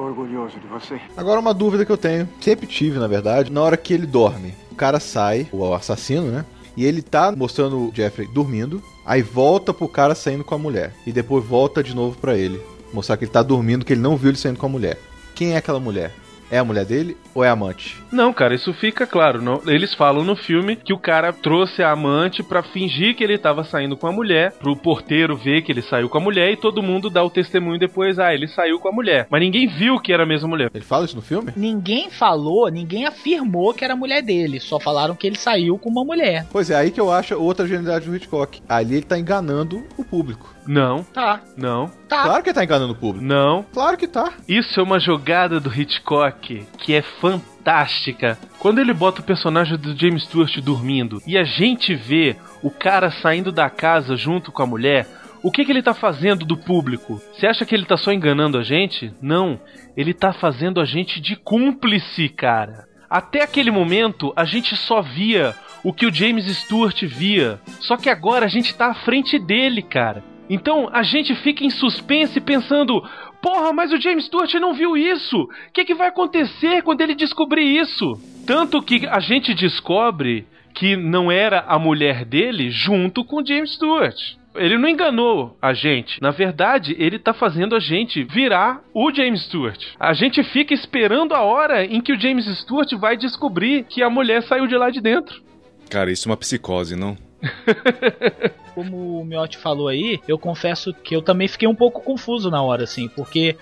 orgulhoso 0.00 0.58
de 0.58 0.66
você. 0.66 1.00
Agora 1.16 1.40
uma 1.40 1.54
dúvida 1.54 1.84
que 1.84 1.92
eu 1.92 1.96
tenho, 1.96 2.28
sempre 2.40 2.66
tive 2.66 2.98
na 2.98 3.06
verdade, 3.06 3.52
na 3.52 3.60
hora 3.60 3.76
que 3.76 3.94
ele 3.94 4.06
dorme, 4.06 4.54
o 4.70 4.74
cara 4.74 4.98
sai, 4.98 5.46
o 5.52 5.72
assassino, 5.72 6.30
né? 6.30 6.44
E 6.80 6.84
ele 6.86 7.02
tá 7.02 7.30
mostrando 7.30 7.76
o 7.76 7.92
Jeffrey 7.94 8.26
dormindo, 8.26 8.82
aí 9.04 9.20
volta 9.20 9.74
pro 9.74 9.86
cara 9.86 10.14
saindo 10.14 10.42
com 10.42 10.54
a 10.54 10.58
mulher. 10.58 10.94
E 11.06 11.12
depois 11.12 11.44
volta 11.44 11.82
de 11.82 11.94
novo 11.94 12.16
pra 12.16 12.38
ele. 12.38 12.58
Mostrar 12.90 13.18
que 13.18 13.24
ele 13.24 13.30
tá 13.30 13.42
dormindo, 13.42 13.84
que 13.84 13.92
ele 13.92 14.00
não 14.00 14.16
viu 14.16 14.30
ele 14.30 14.38
saindo 14.38 14.58
com 14.58 14.64
a 14.64 14.70
mulher. 14.70 14.98
Quem 15.34 15.52
é 15.52 15.58
aquela 15.58 15.78
mulher? 15.78 16.10
É 16.50 16.58
a 16.58 16.64
mulher 16.64 16.84
dele 16.84 17.16
ou 17.34 17.44
é 17.44 17.48
a 17.48 17.52
amante? 17.52 17.96
Não, 18.10 18.32
cara, 18.32 18.54
isso 18.54 18.72
fica 18.72 19.06
claro. 19.06 19.40
não- 19.40 19.60
eles 19.66 19.94
falam 19.94 20.24
no 20.24 20.34
filme 20.34 20.74
que 20.76 20.92
o 20.92 20.98
cara 20.98 21.32
trouxe 21.32 21.82
a 21.82 21.92
amante 21.92 22.42
pra 22.42 22.62
fingir 22.62 23.14
que 23.14 23.22
ele 23.22 23.38
tava 23.38 23.62
saindo 23.64 23.96
com 23.96 24.06
a 24.06 24.12
mulher, 24.12 24.52
pro 24.52 24.74
porteiro 24.76 25.36
ver 25.36 25.62
que 25.62 25.70
ele 25.70 25.82
saiu 25.82 26.08
com 26.08 26.18
a 26.18 26.20
mulher 26.20 26.50
e 26.52 26.56
todo 26.56 26.82
mundo 26.82 27.08
dá 27.08 27.22
o 27.22 27.30
testemunho 27.30 27.78
depois, 27.78 28.18
ah, 28.18 28.34
ele 28.34 28.48
saiu 28.48 28.78
com 28.80 28.88
a 28.88 28.92
mulher. 28.92 29.26
Mas 29.30 29.40
ninguém 29.40 29.66
viu 29.68 30.00
que 30.00 30.12
era 30.12 30.24
a 30.24 30.26
mesma 30.26 30.48
mulher. 30.48 30.70
Ele 30.74 30.84
fala 30.84 31.04
isso 31.04 31.14
no 31.16 31.22
filme? 31.22 31.52
Ninguém 31.56 32.10
falou, 32.10 32.68
ninguém 32.68 33.06
afirmou 33.06 33.72
que 33.72 33.84
era 33.84 33.94
a 33.94 33.96
mulher 33.96 34.22
dele. 34.22 34.58
Só 34.58 34.80
falaram 34.80 35.14
que 35.14 35.26
ele 35.26 35.36
saiu 35.38 35.78
com 35.78 35.88
uma 35.88 36.04
mulher. 36.04 36.46
Pois 36.50 36.70
é, 36.70 36.74
aí 36.76 36.90
que 36.90 37.00
eu 37.00 37.12
acho 37.12 37.34
outra 37.40 37.66
genialidade 37.66 38.06
do 38.08 38.16
Hitchcock. 38.16 38.60
Ali 38.68 38.94
ele 38.96 39.02
tá 39.06 39.18
enganando 39.18 39.84
o 39.96 40.04
público. 40.04 40.52
Não, 40.66 41.02
Tá. 41.04 41.40
não, 41.56 41.90
Tá. 42.08 42.22
Claro 42.24 42.42
que 42.42 42.50
ele 42.50 42.54
tá 42.54 42.64
enganando 42.64 42.92
o 42.92 42.96
público. 42.96 43.24
não. 43.24 43.64
Claro 43.72 43.96
que 43.96 44.06
tá. 44.06 44.32
Isso 44.48 44.78
é 44.78 44.82
uma 44.82 44.98
jogada 45.00 45.58
do 45.60 45.72
Hitchcock 45.72 46.66
que 46.78 46.94
é 46.94 47.02
fantástica. 47.02 48.38
Quando 48.58 48.80
ele 48.80 48.92
bota 48.92 49.20
o 49.20 49.24
personagem 49.24 49.76
do 49.76 49.96
James 49.96 50.24
Stewart 50.24 50.56
dormindo 50.60 51.20
e 51.26 51.36
a 51.38 51.44
gente 51.44 51.94
vê 51.94 52.36
o 52.62 52.70
cara 52.70 53.10
saindo 53.10 53.50
da 53.52 53.68
casa 53.70 54.16
junto 54.16 54.52
com 54.52 54.62
a 54.62 54.66
mulher, 54.66 55.06
o 55.42 55.50
que, 55.50 55.64
que 55.64 55.72
ele 55.72 55.82
tá 55.82 55.94
fazendo 55.94 56.44
do 56.44 56.56
público? 56.56 57.20
Você 57.34 57.46
acha 57.46 57.64
que 57.64 57.74
ele 57.74 57.86
tá 57.86 57.96
só 57.96 58.12
enganando 58.12 58.58
a 58.58 58.62
gente? 58.62 59.12
Não. 59.22 59.58
Ele 59.96 60.12
tá 60.12 60.32
fazendo 60.32 60.80
a 60.80 60.84
gente 60.84 61.20
de 61.20 61.34
cúmplice, 61.36 62.28
cara. 62.28 62.86
Até 63.08 63.42
aquele 63.42 63.70
momento, 63.70 64.32
a 64.36 64.44
gente 64.44 64.76
só 64.76 65.00
via 65.02 65.54
o 65.82 65.92
que 65.92 66.06
o 66.06 66.12
James 66.14 66.44
Stewart 66.58 67.02
via. 67.04 67.58
Só 67.80 67.96
que 67.96 68.08
agora 68.10 68.44
a 68.46 68.48
gente 68.48 68.74
tá 68.74 68.90
à 68.90 68.94
frente 68.94 69.38
dele, 69.38 69.82
cara. 69.82 70.22
Então 70.50 70.90
a 70.92 71.04
gente 71.04 71.32
fica 71.36 71.64
em 71.64 71.70
suspense 71.70 72.40
pensando: 72.40 73.00
porra, 73.40 73.72
mas 73.72 73.92
o 73.92 74.00
James 74.00 74.24
Stewart 74.24 74.52
não 74.54 74.74
viu 74.74 74.96
isso. 74.96 75.42
O 75.42 75.48
que, 75.72 75.84
que 75.84 75.94
vai 75.94 76.08
acontecer 76.08 76.82
quando 76.82 77.00
ele 77.00 77.14
descobrir 77.14 77.62
isso? 77.62 78.20
Tanto 78.44 78.82
que 78.82 79.06
a 79.06 79.20
gente 79.20 79.54
descobre 79.54 80.44
que 80.74 80.96
não 80.96 81.30
era 81.30 81.60
a 81.60 81.78
mulher 81.78 82.24
dele 82.24 82.68
junto 82.70 83.24
com 83.24 83.44
James 83.44 83.74
Stewart. 83.74 84.16
Ele 84.56 84.76
não 84.76 84.88
enganou 84.88 85.56
a 85.62 85.72
gente. 85.72 86.20
Na 86.20 86.32
verdade, 86.32 86.96
ele 86.98 87.20
tá 87.20 87.32
fazendo 87.32 87.76
a 87.76 87.78
gente 87.78 88.24
virar 88.24 88.82
o 88.92 89.12
James 89.12 89.42
Stewart. 89.42 89.80
A 89.98 90.12
gente 90.12 90.42
fica 90.42 90.74
esperando 90.74 91.34
a 91.34 91.42
hora 91.42 91.84
em 91.84 92.00
que 92.00 92.12
o 92.12 92.20
James 92.20 92.46
Stewart 92.58 92.92
vai 92.94 93.16
descobrir 93.16 93.84
que 93.84 94.02
a 94.02 94.10
mulher 94.10 94.42
saiu 94.42 94.66
de 94.66 94.76
lá 94.76 94.90
de 94.90 95.00
dentro. 95.00 95.40
Cara, 95.88 96.10
isso 96.10 96.28
é 96.28 96.30
uma 96.30 96.36
psicose, 96.36 96.96
não? 96.96 97.16
Como 98.74 99.20
o 99.20 99.24
Miotti 99.24 99.58
falou 99.58 99.88
aí, 99.88 100.20
eu 100.28 100.38
confesso 100.38 100.94
que 100.94 101.14
eu 101.14 101.22
também 101.22 101.48
fiquei 101.48 101.66
um 101.66 101.74
pouco 101.74 102.00
confuso 102.00 102.50
na 102.50 102.62
hora, 102.62 102.84
assim, 102.84 103.08
porque 103.08 103.56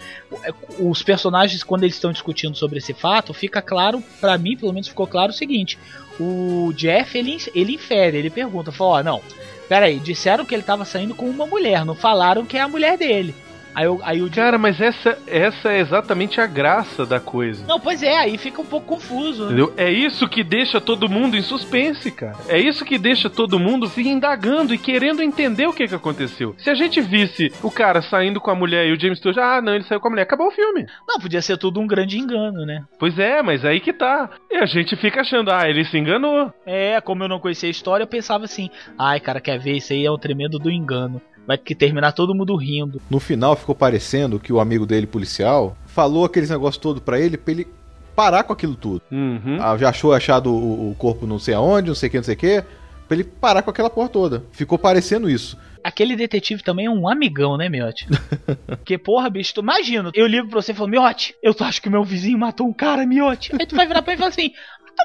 os 0.78 1.02
personagens, 1.02 1.62
quando 1.62 1.84
eles 1.84 1.94
estão 1.94 2.12
discutindo 2.12 2.56
sobre 2.56 2.78
esse 2.78 2.92
fato, 2.92 3.32
fica 3.32 3.62
claro, 3.62 4.02
pra 4.20 4.36
mim, 4.36 4.56
pelo 4.56 4.72
menos 4.72 4.88
ficou 4.88 5.06
claro 5.06 5.30
o 5.30 5.34
seguinte: 5.34 5.78
o 6.20 6.72
Jeff 6.74 7.16
ele, 7.16 7.38
ele 7.55 7.74
infere, 7.74 8.18
ele 8.18 8.30
pergunta, 8.30 8.70
fala, 8.70 8.90
ó, 8.90 9.02
não, 9.02 9.22
peraí, 9.68 9.98
disseram 9.98 10.44
que 10.44 10.55
ele 10.55 10.62
tava 10.62 10.84
saindo 10.84 11.14
com 11.14 11.26
uma 11.26 11.46
mulher, 11.46 11.84
não 11.84 11.94
falaram 11.94 12.44
que 12.44 12.56
é 12.56 12.60
a 12.60 12.68
mulher 12.68 12.98
dele. 12.98 13.34
Aí, 13.74 13.85
eu, 13.85 14.01
aí 14.03 14.23
o 14.23 14.31
Cara, 14.31 14.59
mas 14.59 14.81
essa, 14.81 15.19
essa 15.27 15.73
é 15.73 15.81
exatamente 15.81 16.40
a 16.40 16.47
graça 16.47 17.05
da 17.05 17.19
coisa. 17.19 17.65
Não, 17.66 17.81
pois 17.81 18.03
é, 18.03 18.16
aí 18.16 18.39
fica 18.39 18.61
um 18.62 18.65
pouco 18.65 18.86
confuso. 18.86 19.43
né? 19.45 19.47
Entendeu? 19.49 19.74
É 19.77 19.90
isso 19.90 20.28
que 20.28 20.45
deixa 20.45 20.81
todo 20.81 21.09
mundo 21.09 21.36
em 21.36 21.43
suspense, 21.43 22.11
cara. 22.11 22.36
É 22.49 22.59
isso 22.59 22.85
que 22.85 22.99
deixa 22.99 23.28
todo 23.28 23.59
mundo 23.59 23.86
se 23.89 24.07
indagando 24.07 24.73
e 24.74 24.78
querendo 24.78 25.23
entender 25.23 25.66
o 25.66 25.73
que, 25.73 25.89
que 25.89 25.95
aconteceu. 25.95 26.55
Se 26.59 26.70
a 26.70 26.74
gente 26.74 27.01
visse 27.01 27.53
o 27.62 27.70
cara 27.70 28.01
saindo 28.03 28.40
com 28.40 28.51
a 28.51 28.55
mulher 28.55 28.86
e 28.86 28.93
o 28.93 29.01
James 29.01 29.19
Stewart, 29.19 29.39
ah, 29.39 29.61
não, 29.61 29.74
ele 29.74 29.85
saiu 29.85 30.01
com 30.01 30.09
a 30.09 30.11
mulher, 30.11 30.23
acabou 30.23 30.49
o 30.49 30.53
filme. 30.53 30.86
Não, 31.07 31.19
podia 31.19 31.43
ser 31.43 31.57
tudo 31.57 31.81
um 31.81 31.86
grande 31.86 32.19
engano, 32.19 32.65
né? 32.65 32.85
Pois 32.99 33.19
é, 33.19 33.43
mas 33.43 33.65
aí 33.65 33.81
que 33.81 33.93
tá. 33.93 34.31
E 34.51 34.57
a 34.57 34.66
gente 34.66 34.95
fica 34.97 35.20
achando, 35.23 35.51
ah, 35.51 35.69
ele 35.69 35.85
se 35.85 35.99
enganou. 35.99 36.53
É, 36.65 37.01
como 37.01 37.24
eu 37.24 37.28
não 37.28 37.40
conhecia 37.40 37.69
a 37.69 37.70
história, 37.70 38.05
eu 38.05 38.09
pensava 38.09 38.45
assim: 38.45 38.70
ai, 38.99 39.19
cara, 39.20 39.40
quer 39.40 39.59
ver? 39.59 39.73
Isso 39.73 39.93
aí 39.93 40.05
é 40.05 40.11
um 40.11 40.19
tremendo 40.19 40.59
do 40.59 40.70
engano. 40.70 41.20
Vai 41.48 41.56
que 41.56 41.74
terminar 41.74 42.12
todo 42.12 42.34
mundo 42.34 42.54
rindo. 42.54 43.00
No 43.08 43.18
final 43.18 43.56
ficou 43.56 43.74
parecendo 43.74 44.38
que 44.38 44.52
o 44.52 44.60
amigo 44.60 44.84
dele, 44.84 45.06
policial, 45.06 45.74
falou 45.86 46.26
aqueles 46.26 46.50
negócios 46.50 46.76
todo 46.76 47.00
pra 47.00 47.18
ele, 47.18 47.38
pra 47.38 47.52
ele 47.52 47.66
parar 48.14 48.44
com 48.44 48.52
aquilo 48.52 48.76
tudo. 48.76 49.00
Uhum. 49.10 49.56
Ah, 49.58 49.74
já 49.78 49.88
achou 49.88 50.12
achado 50.12 50.52
o, 50.52 50.90
o 50.90 50.94
corpo 50.96 51.26
não 51.26 51.38
sei 51.38 51.54
aonde, 51.54 51.88
não 51.88 51.94
sei 51.94 52.10
o 52.10 52.10
que, 52.10 52.16
não 52.18 52.24
sei 52.24 52.34
o 52.34 52.36
que, 52.36 52.62
pra 53.08 53.16
ele 53.16 53.24
parar 53.24 53.62
com 53.62 53.70
aquela 53.70 53.88
porra 53.88 54.10
toda. 54.10 54.44
Ficou 54.52 54.78
parecendo 54.78 55.30
isso. 55.30 55.56
Aquele 55.82 56.16
detetive 56.16 56.62
também 56.62 56.84
é 56.84 56.90
um 56.90 57.08
amigão, 57.08 57.56
né, 57.56 57.66
Miotti? 57.66 58.06
Porque, 58.66 58.98
porra, 58.98 59.30
bicho, 59.30 59.54
tu 59.54 59.62
imagina, 59.62 60.10
eu 60.12 60.26
ligo 60.26 60.48
pra 60.48 60.60
você 60.60 60.72
e 60.72 60.74
falo, 60.74 60.90
Miotti, 60.90 61.34
eu 61.42 61.54
acho 61.60 61.80
que 61.80 61.88
meu 61.88 62.04
vizinho 62.04 62.38
matou 62.38 62.66
um 62.66 62.74
cara, 62.74 63.06
Miotti. 63.06 63.52
Aí 63.58 63.64
tu 63.64 63.74
vai 63.74 63.86
virar 63.86 64.02
pra 64.02 64.12
ele 64.12 64.18
e 64.18 64.20
falar 64.20 64.30
assim, 64.30 64.52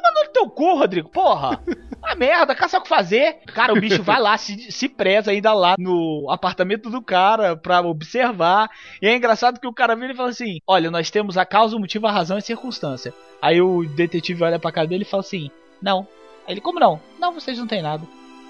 toma 0.02 0.26
no 0.26 0.32
teu 0.32 0.50
cu, 0.50 0.76
Rodrigo, 0.76 1.10
porra. 1.10 1.62
A 2.02 2.16
merda, 2.16 2.56
caça 2.56 2.78
o 2.78 2.82
que 2.82 2.90
fazer. 2.90 3.40
Cara, 3.54 3.74
o 3.74 3.80
bicho 3.80 4.02
vai 4.04 4.20
lá, 4.20 4.38
se, 4.38 4.72
se 4.72 4.90
preza 4.90 5.32
ainda 5.32 5.54
lá 5.54 5.76
no 5.78 6.28
apartamento 6.30 6.90
do 6.90 7.02
cara 7.02 7.56
pra 7.56 7.82
observar. 7.82 8.70
E 9.02 9.08
é 9.08 9.16
engraçado 9.16 9.60
que 9.60 9.68
o 9.68 9.74
cara 9.74 9.96
vira 9.96 10.14
e 10.14 10.16
fala 10.16 10.30
assim: 10.30 10.60
Olha, 10.68 10.90
nós 10.90 11.12
temos 11.12 11.38
a 11.38 11.46
causa, 11.46 11.76
o 11.76 11.80
motivo, 11.80 12.08
a 12.08 12.12
razão 12.12 12.38
e 12.38 12.40
a 12.40 12.42
circunstância. 12.42 13.14
Aí 13.42 13.62
o 13.62 13.86
detetive 13.86 14.44
olha 14.44 14.60
pra 14.60 14.72
cara 14.72 14.88
dele 14.88 15.04
e 15.04 15.10
fala 15.10 15.22
assim: 15.22 15.50
Não. 15.82 16.08
Aí 16.48 16.54
ele, 16.54 16.62
como 16.62 16.80
não? 16.80 17.00
Não, 17.20 17.34
vocês 17.34 17.58
não 17.58 17.68
têm 17.68 17.82
nada. 17.82 18.06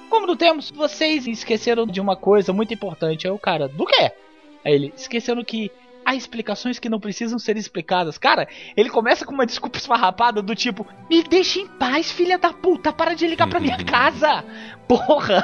Como 0.10 0.28
não 0.28 0.36
temos? 0.36 0.72
Vocês 0.72 1.28
esqueceram 1.28 1.86
de 1.86 2.00
uma 2.00 2.16
coisa 2.16 2.54
muito 2.54 2.74
importante. 2.74 3.28
Aí 3.28 3.34
o 3.34 3.40
cara, 3.40 3.68
do 3.68 3.86
quê? 3.86 4.12
Aí 4.64 4.74
ele, 4.74 4.94
esqueceram 4.96 5.44
que 5.44 5.72
há 6.06 6.16
explicações 6.16 6.80
que 6.80 6.90
não 6.90 7.00
precisam 7.00 7.38
ser 7.40 7.58
explicadas. 7.58 8.18
Cara, 8.18 8.48
ele 8.76 8.90
começa 8.90 9.26
com 9.26 9.34
uma 9.34 9.46
desculpa 9.46 9.78
esfarrapada 9.78 10.42
do 10.42 10.56
tipo: 10.56 10.86
Me 11.10 11.24
deixa 11.24 11.60
em 11.60 11.68
paz, 11.68 12.12
filha 12.12 12.38
da 12.38 12.54
puta, 12.54 12.92
para 12.92 13.16
de 13.16 13.28
ligar 13.28 13.50
pra 13.50 13.60
minha 13.60 13.84
casa. 13.84 14.44
Porra! 14.88 15.44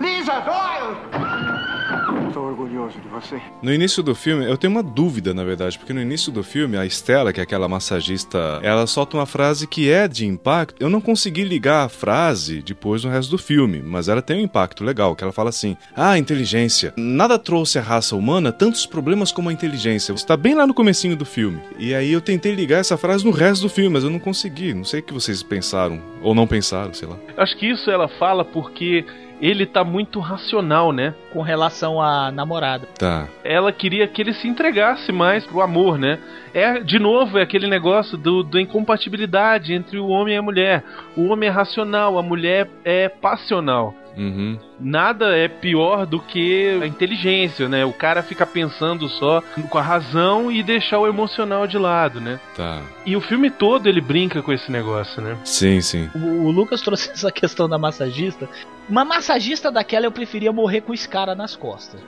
Lisa 0.00 0.40
Doyle! 0.40 2.05
Estou 2.36 2.50
orgulhoso 2.50 3.00
de 3.00 3.08
você. 3.08 3.40
No 3.62 3.72
início 3.72 4.02
do 4.02 4.14
filme, 4.14 4.44
eu 4.44 4.58
tenho 4.58 4.70
uma 4.70 4.82
dúvida, 4.82 5.32
na 5.32 5.42
verdade, 5.42 5.78
porque 5.78 5.94
no 5.94 6.02
início 6.02 6.30
do 6.30 6.42
filme, 6.42 6.76
a 6.76 6.84
Estela, 6.84 7.32
que 7.32 7.40
é 7.40 7.42
aquela 7.42 7.66
massagista, 7.66 8.60
ela 8.62 8.86
solta 8.86 9.16
uma 9.16 9.24
frase 9.24 9.66
que 9.66 9.90
é 9.90 10.06
de 10.06 10.26
impacto. 10.26 10.76
Eu 10.78 10.90
não 10.90 11.00
consegui 11.00 11.44
ligar 11.44 11.86
a 11.86 11.88
frase 11.88 12.60
depois 12.60 13.02
no 13.02 13.10
resto 13.10 13.30
do 13.30 13.38
filme, 13.38 13.80
mas 13.80 14.06
ela 14.06 14.20
tem 14.20 14.36
um 14.36 14.42
impacto 14.42 14.84
legal, 14.84 15.16
que 15.16 15.24
ela 15.24 15.32
fala 15.32 15.48
assim: 15.48 15.78
Ah, 15.96 16.18
inteligência. 16.18 16.92
Nada 16.94 17.38
trouxe 17.38 17.78
à 17.78 17.82
raça 17.82 18.14
humana 18.14 18.52
tantos 18.52 18.84
problemas 18.84 19.32
como 19.32 19.48
a 19.48 19.52
inteligência. 19.54 20.12
Está 20.12 20.36
bem 20.36 20.54
lá 20.54 20.66
no 20.66 20.74
comecinho 20.74 21.16
do 21.16 21.24
filme. 21.24 21.58
E 21.78 21.94
aí 21.94 22.12
eu 22.12 22.20
tentei 22.20 22.54
ligar 22.54 22.80
essa 22.80 22.98
frase 22.98 23.24
no 23.24 23.30
resto 23.30 23.62
do 23.62 23.70
filme, 23.70 23.88
mas 23.88 24.04
eu 24.04 24.10
não 24.10 24.18
consegui. 24.18 24.74
Não 24.74 24.84
sei 24.84 25.00
o 25.00 25.02
que 25.02 25.14
vocês 25.14 25.42
pensaram, 25.42 26.02
ou 26.20 26.34
não 26.34 26.46
pensaram, 26.46 26.92
sei 26.92 27.08
lá. 27.08 27.16
Acho 27.38 27.56
que 27.56 27.66
isso 27.70 27.90
ela 27.90 28.08
fala 28.18 28.44
porque 28.44 29.06
ele 29.40 29.66
tá 29.66 29.84
muito 29.84 30.20
racional, 30.20 30.92
né? 30.92 31.14
Com 31.32 31.42
relação 31.42 32.00
à 32.00 32.30
namorada. 32.30 32.88
Tá. 32.98 33.28
Ela 33.44 33.72
queria 33.72 34.06
que 34.06 34.22
ele 34.22 34.32
se 34.32 34.48
entregasse 34.48 35.12
mais 35.12 35.44
pro 35.46 35.60
amor, 35.60 35.98
né? 35.98 36.18
É, 36.54 36.80
de 36.80 36.98
novo, 36.98 37.38
é 37.38 37.42
aquele 37.42 37.66
negócio 37.66 38.16
do, 38.16 38.42
da 38.42 38.60
incompatibilidade 38.60 39.74
entre 39.74 39.98
o 39.98 40.08
homem 40.08 40.34
e 40.34 40.38
a 40.38 40.42
mulher. 40.42 40.82
O 41.16 41.26
homem 41.26 41.48
é 41.48 41.52
racional, 41.52 42.18
a 42.18 42.22
mulher 42.22 42.68
é 42.84 43.08
passional. 43.08 43.94
Uhum. 44.16 44.58
Nada 44.80 45.36
é 45.36 45.46
pior 45.46 46.06
do 46.06 46.18
que 46.18 46.80
a 46.82 46.86
inteligência, 46.86 47.68
né? 47.68 47.84
O 47.84 47.92
cara 47.92 48.22
fica 48.22 48.46
pensando 48.46 49.08
só 49.08 49.42
com 49.68 49.78
a 49.78 49.82
razão 49.82 50.50
e 50.50 50.62
deixar 50.62 50.98
o 50.98 51.06
emocional 51.06 51.66
de 51.66 51.76
lado, 51.76 52.20
né? 52.20 52.40
Tá. 52.56 52.80
E 53.04 53.14
o 53.14 53.20
filme 53.20 53.50
todo 53.50 53.88
ele 53.88 54.00
brinca 54.00 54.42
com 54.42 54.52
esse 54.52 54.72
negócio, 54.72 55.20
né? 55.20 55.36
Sim, 55.44 55.80
sim. 55.82 56.08
O, 56.14 56.46
o 56.46 56.50
Lucas 56.50 56.80
trouxe 56.80 57.10
essa 57.12 57.30
questão 57.30 57.68
da 57.68 57.78
massagista. 57.78 58.48
Uma 58.88 59.04
massagista 59.04 59.70
daquela 59.70 60.06
eu 60.06 60.12
preferia 60.12 60.52
morrer 60.52 60.80
com 60.80 60.94
esse 60.94 61.08
cara 61.08 61.34
nas 61.34 61.56
costas. 61.56 62.00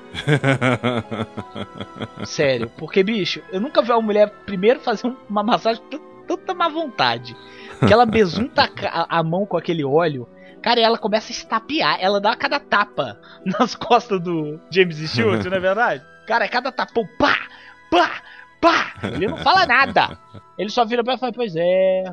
Sério, 2.24 2.70
porque, 2.76 3.02
bicho, 3.02 3.42
eu 3.50 3.60
nunca 3.60 3.82
vi 3.82 3.90
uma 3.90 4.00
mulher 4.00 4.30
primeiro 4.46 4.78
fazer 4.80 5.12
uma 5.28 5.42
massagem 5.42 5.82
com 5.90 5.98
tanta 6.26 6.54
má 6.54 6.68
vontade. 6.68 7.36
Que 7.86 7.92
ela 7.92 8.06
besunta 8.06 8.70
a, 8.84 9.18
a 9.18 9.22
mão 9.22 9.44
com 9.44 9.56
aquele 9.56 9.84
óleo. 9.84 10.28
Cara, 10.62 10.80
e 10.80 10.82
ela 10.82 10.98
começa 10.98 11.30
a 11.30 11.34
estapear. 11.34 11.98
Ela 12.00 12.20
dá 12.20 12.36
cada 12.36 12.60
tapa 12.60 13.18
nas 13.44 13.74
costas 13.74 14.20
do 14.20 14.60
James 14.70 14.96
Stewart, 14.98 15.44
não 15.44 15.56
é 15.56 15.60
verdade? 15.60 16.04
Cara, 16.26 16.44
é 16.44 16.48
cada 16.48 16.70
tapão, 16.70 17.08
pá, 17.18 17.36
pá, 17.90 18.22
pá. 18.60 18.94
Ele 19.02 19.26
não 19.26 19.38
fala 19.38 19.66
nada. 19.66 20.18
Ele 20.58 20.68
só 20.68 20.84
vira 20.84 21.02
pra 21.02 21.12
ela 21.12 21.18
e 21.18 21.20
fala, 21.20 21.32
pois 21.32 21.54
é. 21.56 22.04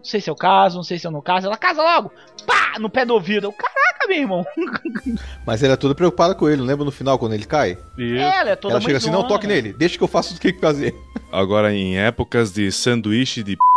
Não 0.00 0.04
sei 0.04 0.20
se 0.20 0.30
eu 0.30 0.34
caso, 0.34 0.76
não 0.76 0.82
sei 0.82 0.98
se 0.98 1.06
eu 1.06 1.10
não 1.10 1.20
caso. 1.20 1.46
Ela 1.46 1.58
casa 1.58 1.82
logo, 1.82 2.10
pá, 2.46 2.78
no 2.78 2.88
pé 2.88 3.04
do 3.04 3.12
ouvido. 3.12 3.48
Eu, 3.48 3.52
Caraca, 3.52 4.08
meu 4.08 4.18
irmão. 4.18 4.46
Mas 5.46 5.62
ela 5.62 5.74
é 5.74 5.76
toda 5.76 5.94
preocupada 5.94 6.34
com 6.34 6.48
ele, 6.48 6.56
não 6.56 6.64
lembra 6.64 6.84
no 6.84 6.90
final 6.90 7.18
quando 7.18 7.34
ele 7.34 7.44
cai? 7.44 7.76
Ela 7.98 8.50
é 8.50 8.56
toda 8.56 8.74
ela 8.74 8.80
chega 8.80 8.96
assim, 8.96 9.10
não 9.10 9.28
toque 9.28 9.46
nele, 9.46 9.74
deixa 9.74 9.98
que 9.98 10.02
eu 10.02 10.08
faço 10.08 10.34
o 10.34 10.40
que 10.40 10.54
fazer. 10.54 10.94
Agora, 11.30 11.72
em 11.72 11.98
épocas 11.98 12.50
de 12.50 12.72
sanduíche 12.72 13.42
de 13.42 13.56
p... 13.56 13.69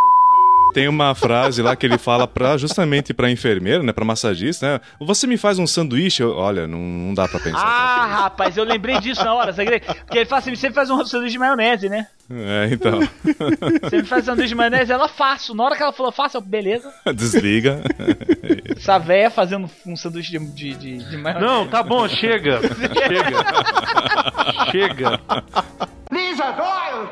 tem 0.74 0.88
uma 0.88 1.14
frase 1.14 1.62
lá 1.62 1.76
que 1.76 1.86
ele 1.86 1.96
fala 1.96 2.26
pra, 2.26 2.56
justamente 2.58 3.14
pra 3.14 3.30
enfermeira, 3.30 3.82
né, 3.82 3.92
pra 3.92 4.04
massagista, 4.04 4.66
né? 4.74 4.80
Você 5.00 5.26
me 5.26 5.36
faz 5.36 5.58
um 5.58 5.66
sanduíche? 5.66 6.22
Eu- 6.22 6.34
Olha, 6.36 6.66
não, 6.66 6.78
não 6.80 7.14
dá 7.14 7.28
pra 7.28 7.38
pensar. 7.38 7.62
Ah, 7.64 8.06
rapaz, 8.24 8.56
eu 8.56 8.64
lembrei 8.64 8.98
disso 8.98 9.24
na 9.24 9.32
hora, 9.32 9.52
sabe? 9.52 9.80
Porque 9.80 10.18
ele 10.18 10.26
fala 10.26 10.40
assim, 10.40 10.54
você 10.54 10.70
faz 10.72 10.90
um 10.90 11.04
sanduíche 11.06 11.34
de 11.34 11.38
maionese, 11.38 11.88
né? 11.88 12.08
É, 12.30 12.68
então. 12.72 13.00
Você 13.82 13.98
me 13.98 14.04
faz 14.04 14.24
sanduíche 14.24 14.48
de 14.48 14.54
maionese, 14.54 14.90
ela 14.90 15.08
faço. 15.08 15.54
Na 15.54 15.62
hora 15.64 15.76
que 15.76 15.82
ela 15.82 15.92
falou 15.92 16.10
faço, 16.10 16.38
eu, 16.38 16.40
beleza. 16.40 16.90
Desliga. 17.14 17.82
Essa 18.74 18.98
véia 18.98 19.30
fazendo 19.30 19.70
um 19.86 19.94
sanduíche 19.94 20.38
de, 20.38 20.46
de, 20.52 20.74
de, 20.74 21.10
de 21.10 21.16
maionese. 21.18 21.44
Não, 21.46 21.68
tá 21.68 21.82
bom, 21.82 22.08
chega. 22.08 22.60
chega. 22.62 23.44
Chega. 24.70 25.20
Lisa 26.10 26.52
Doyle! 26.52 27.08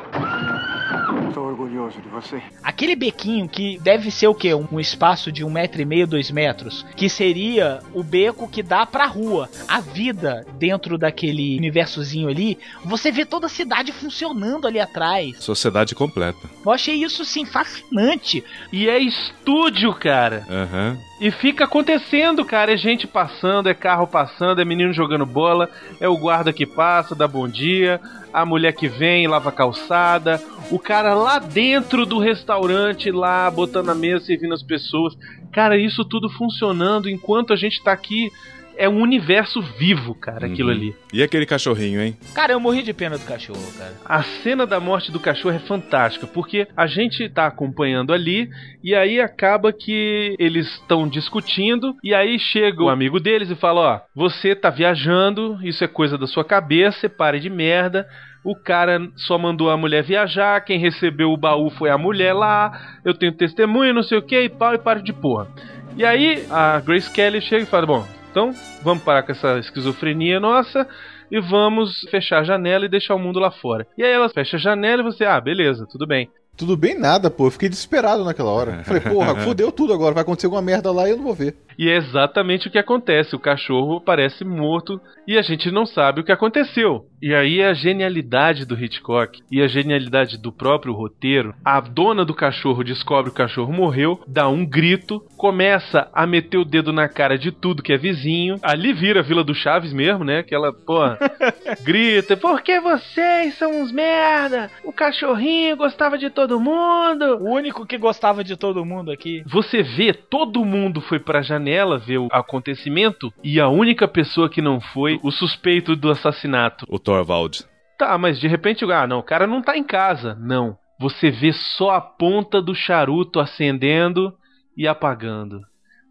Orgulhoso 1.53 2.01
de 2.01 2.09
você. 2.09 2.41
Aquele 2.63 2.95
bequinho 2.95 3.47
que 3.47 3.77
deve 3.77 4.09
ser 4.09 4.27
o 4.27 4.33
quê? 4.33 4.55
Um, 4.55 4.79
espaço 4.79 5.31
de 5.31 5.43
um 5.43 5.51
metro 5.51 5.79
e 5.83 5.85
meio, 5.85 6.07
dois 6.07 6.31
metros, 6.31 6.83
que 6.95 7.07
seria 7.07 7.79
o 7.93 8.01
beco 8.01 8.47
que 8.47 8.63
dá 8.63 8.87
pra 8.87 9.05
rua. 9.05 9.47
A 9.67 9.79
vida 9.79 10.47
dentro 10.57 10.97
daquele 10.97 11.55
universozinho 11.57 12.27
ali, 12.27 12.57
você 12.83 13.11
vê 13.11 13.23
toda 13.23 13.45
a 13.45 13.49
cidade 13.49 13.91
funcionando 13.91 14.67
ali 14.67 14.79
atrás. 14.79 15.43
Sociedade 15.43 15.93
completa. 15.93 16.49
Eu 16.65 16.71
achei 16.71 16.95
isso, 16.95 17.23
sim, 17.23 17.45
fascinante. 17.45 18.43
E 18.71 18.89
é 18.89 18.97
estúdio, 18.97 19.93
cara. 19.93 20.47
Aham. 20.49 20.97
E 21.23 21.31
fica 21.31 21.63
acontecendo, 21.63 22.43
cara. 22.43 22.73
É 22.73 22.75
gente 22.75 23.07
passando, 23.07 23.69
é 23.69 23.73
carro 23.73 24.05
passando, 24.05 24.59
é 24.59 24.65
menino 24.65 24.91
jogando 24.91 25.25
bola, 25.25 25.69
é 26.01 26.05
o 26.05 26.17
guarda 26.17 26.51
que 26.51 26.65
passa, 26.65 27.15
dá 27.15 27.25
bom 27.25 27.47
dia, 27.47 28.01
a 28.33 28.45
mulher 28.45 28.73
que 28.73 28.89
vem, 28.89 29.25
lava 29.25 29.49
calçada, 29.49 30.43
o 30.69 30.77
cara 30.77 31.13
lá 31.13 31.39
dentro 31.39 32.05
do 32.05 32.19
restaurante, 32.19 33.09
lá 33.09 33.49
botando 33.49 33.87
a 33.87 33.95
mesa, 33.95 34.25
servindo 34.25 34.53
as 34.53 34.61
pessoas. 34.61 35.15
Cara, 35.49 35.77
isso 35.77 36.03
tudo 36.03 36.29
funcionando 36.29 37.09
enquanto 37.09 37.53
a 37.53 37.55
gente 37.55 37.81
tá 37.81 37.93
aqui. 37.93 38.29
É 38.77 38.89
um 38.89 38.99
universo 39.01 39.61
vivo, 39.61 40.15
cara, 40.15 40.47
aquilo 40.47 40.69
Uhum. 40.69 40.75
ali. 40.75 40.95
E 41.13 41.21
aquele 41.21 41.45
cachorrinho, 41.45 42.01
hein? 42.01 42.17
Cara, 42.33 42.53
eu 42.53 42.59
morri 42.59 42.81
de 42.81 42.93
pena 42.93 43.17
do 43.17 43.25
cachorro, 43.25 43.61
cara. 43.77 43.93
A 44.05 44.23
cena 44.23 44.65
da 44.65 44.79
morte 44.79 45.11
do 45.11 45.19
cachorro 45.19 45.55
é 45.55 45.59
fantástica, 45.59 46.25
porque 46.25 46.67
a 46.75 46.87
gente 46.87 47.29
tá 47.29 47.45
acompanhando 47.47 48.11
ali 48.13 48.49
e 48.83 48.95
aí 48.95 49.19
acaba 49.21 49.71
que 49.71 50.35
eles 50.39 50.67
estão 50.67 51.07
discutindo 51.07 51.95
e 52.03 52.13
aí 52.13 52.39
chega 52.39 52.83
o 52.83 52.89
amigo 52.89 53.19
deles 53.19 53.49
e 53.49 53.55
fala: 53.55 53.81
Ó, 53.81 53.99
você 54.15 54.55
tá 54.55 54.69
viajando, 54.69 55.59
isso 55.63 55.83
é 55.83 55.87
coisa 55.87 56.17
da 56.17 56.25
sua 56.27 56.43
cabeça, 56.43 57.07
pare 57.09 57.39
de 57.39 57.49
merda. 57.49 58.07
O 58.43 58.55
cara 58.55 58.99
só 59.15 59.37
mandou 59.37 59.69
a 59.69 59.77
mulher 59.77 60.03
viajar, 60.03 60.59
quem 60.65 60.77
recebeu 60.77 61.31
o 61.31 61.37
baú 61.37 61.69
foi 61.69 61.89
a 61.89 61.97
mulher 61.97 62.33
lá, 62.33 62.97
eu 63.05 63.13
tenho 63.13 63.31
testemunha, 63.31 63.93
não 63.93 64.03
sei 64.03 64.17
o 64.17 64.21
que, 64.21 64.37
e 64.37 64.49
pau 64.49 64.73
e 64.73 64.77
para 64.77 65.01
de 65.01 65.13
porra. 65.13 65.47
E 65.95 66.03
aí 66.03 66.43
a 66.49 66.79
Grace 66.81 67.09
Kelly 67.09 67.39
chega 67.39 67.63
e 67.63 67.67
fala: 67.67 67.85
Bom, 67.85 68.05
então 68.33 68.51
vamos 68.81 69.03
parar 69.03 69.21
com 69.21 69.31
essa 69.31 69.59
esquizofrenia 69.59 70.39
nossa 70.39 70.87
e 71.31 71.39
vamos 71.39 71.99
fechar 72.09 72.39
a 72.39 72.43
janela 72.43 72.85
e 72.85 72.89
deixar 72.89 73.13
o 73.13 73.19
mundo 73.19 73.37
lá 73.37 73.51
fora. 73.51 73.85
E 73.95 74.03
aí 74.03 74.11
ela 74.11 74.27
fecha 74.27 74.57
a 74.57 74.59
janela 74.59 75.03
e 75.03 75.05
você, 75.05 75.23
ah, 75.23 75.39
beleza, 75.39 75.85
tudo 75.85 76.07
bem. 76.07 76.27
Tudo 76.57 76.75
bem 76.75 76.97
nada, 76.97 77.29
pô. 77.29 77.45
Eu 77.45 77.51
fiquei 77.51 77.69
desesperado 77.69 78.23
naquela 78.23 78.49
hora. 78.49 78.83
Falei, 78.83 79.01
porra, 79.01 79.35
fudeu 79.41 79.71
tudo 79.71 79.93
agora. 79.93 80.15
Vai 80.15 80.23
acontecer 80.23 80.47
alguma 80.47 80.61
merda 80.63 80.91
lá 80.91 81.07
e 81.07 81.11
eu 81.11 81.17
não 81.17 81.23
vou 81.23 81.33
ver. 81.35 81.55
E 81.77 81.89
é 81.89 81.95
exatamente 81.95 82.67
o 82.67 82.71
que 82.71 82.77
acontece. 82.77 83.35
O 83.35 83.39
cachorro 83.39 84.01
parece 84.01 84.43
morto 84.43 84.99
e 85.27 85.37
a 85.37 85.41
gente 85.41 85.71
não 85.71 85.85
sabe 85.85 86.21
o 86.21 86.23
que 86.23 86.31
aconteceu. 86.31 87.05
E 87.21 87.33
aí 87.33 87.63
a 87.63 87.73
genialidade 87.73 88.65
do 88.65 88.75
Hitchcock 88.75 89.41
e 89.49 89.61
a 89.61 89.67
genialidade 89.67 90.37
do 90.37 90.51
próprio 90.51 90.93
roteiro. 90.93 91.55
A 91.63 91.79
dona 91.79 92.25
do 92.25 92.33
cachorro 92.33 92.83
descobre 92.83 93.31
que 93.31 93.35
o 93.35 93.45
cachorro 93.45 93.71
morreu, 93.71 94.21
dá 94.27 94.49
um 94.49 94.65
grito, 94.65 95.25
começa 95.37 96.09
a 96.13 96.27
meter 96.27 96.57
o 96.57 96.65
dedo 96.65 96.91
na 96.91 97.07
cara 97.07 97.37
de 97.37 97.51
tudo 97.51 97.81
que 97.81 97.93
é 97.93 97.97
vizinho. 97.97 98.59
Ali 98.61 98.91
vira 98.91 99.21
a 99.21 99.23
Vila 99.23 99.43
do 99.43 99.55
Chaves 99.55 99.93
mesmo, 99.93 100.25
né? 100.25 100.43
Que 100.43 100.53
ela, 100.53 100.73
porra, 100.73 101.17
grita: 101.83 102.35
Por 102.35 102.61
que 102.61 102.79
vocês 102.81 103.57
são 103.57 103.81
uns 103.81 103.91
merda? 103.91 104.69
O 104.83 104.91
cachorrinho 104.91 105.77
gostava 105.77 106.17
de 106.17 106.29
todo 106.29 106.59
mundo. 106.59 107.37
O 107.37 107.49
único 107.49 107.85
que 107.85 107.97
gostava 107.97 108.43
de 108.43 108.57
todo 108.57 108.85
mundo 108.85 109.11
aqui. 109.11 109.43
Você 109.45 109.81
vê, 109.81 110.13
todo 110.13 110.65
mundo 110.65 110.99
foi 110.99 111.19
pra 111.19 111.41
janela 111.41 111.62
ver 111.97 112.17
o 112.17 112.27
acontecimento 112.31 113.33
e 113.43 113.59
a 113.59 113.67
única 113.67 114.07
pessoa 114.07 114.49
que 114.49 114.61
não 114.61 114.79
foi, 114.79 115.19
o 115.23 115.31
suspeito 115.31 115.95
do 115.95 116.09
assassinato. 116.09 116.85
O 116.89 116.99
Thorvald. 116.99 117.65
Tá, 117.97 118.17
mas 118.17 118.39
de 118.39 118.47
repente, 118.47 118.83
ah, 118.91 119.07
não, 119.07 119.19
o 119.19 119.23
cara 119.23 119.47
não 119.47 119.61
tá 119.61 119.77
em 119.77 119.83
casa. 119.83 120.35
Não. 120.35 120.77
Você 120.99 121.31
vê 121.31 121.51
só 121.51 121.91
a 121.91 122.01
ponta 122.01 122.61
do 122.61 122.73
charuto 122.73 123.39
acendendo 123.39 124.33
e 124.75 124.87
apagando. 124.87 125.61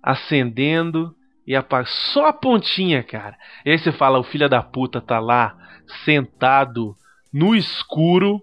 Acendendo 0.03 1.15
e 1.47 1.55
apagando. 1.55 1.89
Só 2.13 2.27
a 2.27 2.33
pontinha, 2.33 3.03
cara. 3.03 3.37
E 3.65 3.71
aí 3.71 3.79
você 3.79 3.93
fala, 3.93 4.19
o 4.19 4.25
filho 4.25 4.49
da 4.49 4.63
puta 4.63 5.01
tá 5.01 5.19
lá, 5.19 5.57
sentado, 6.05 6.95
no 7.33 7.55
escuro, 7.55 8.43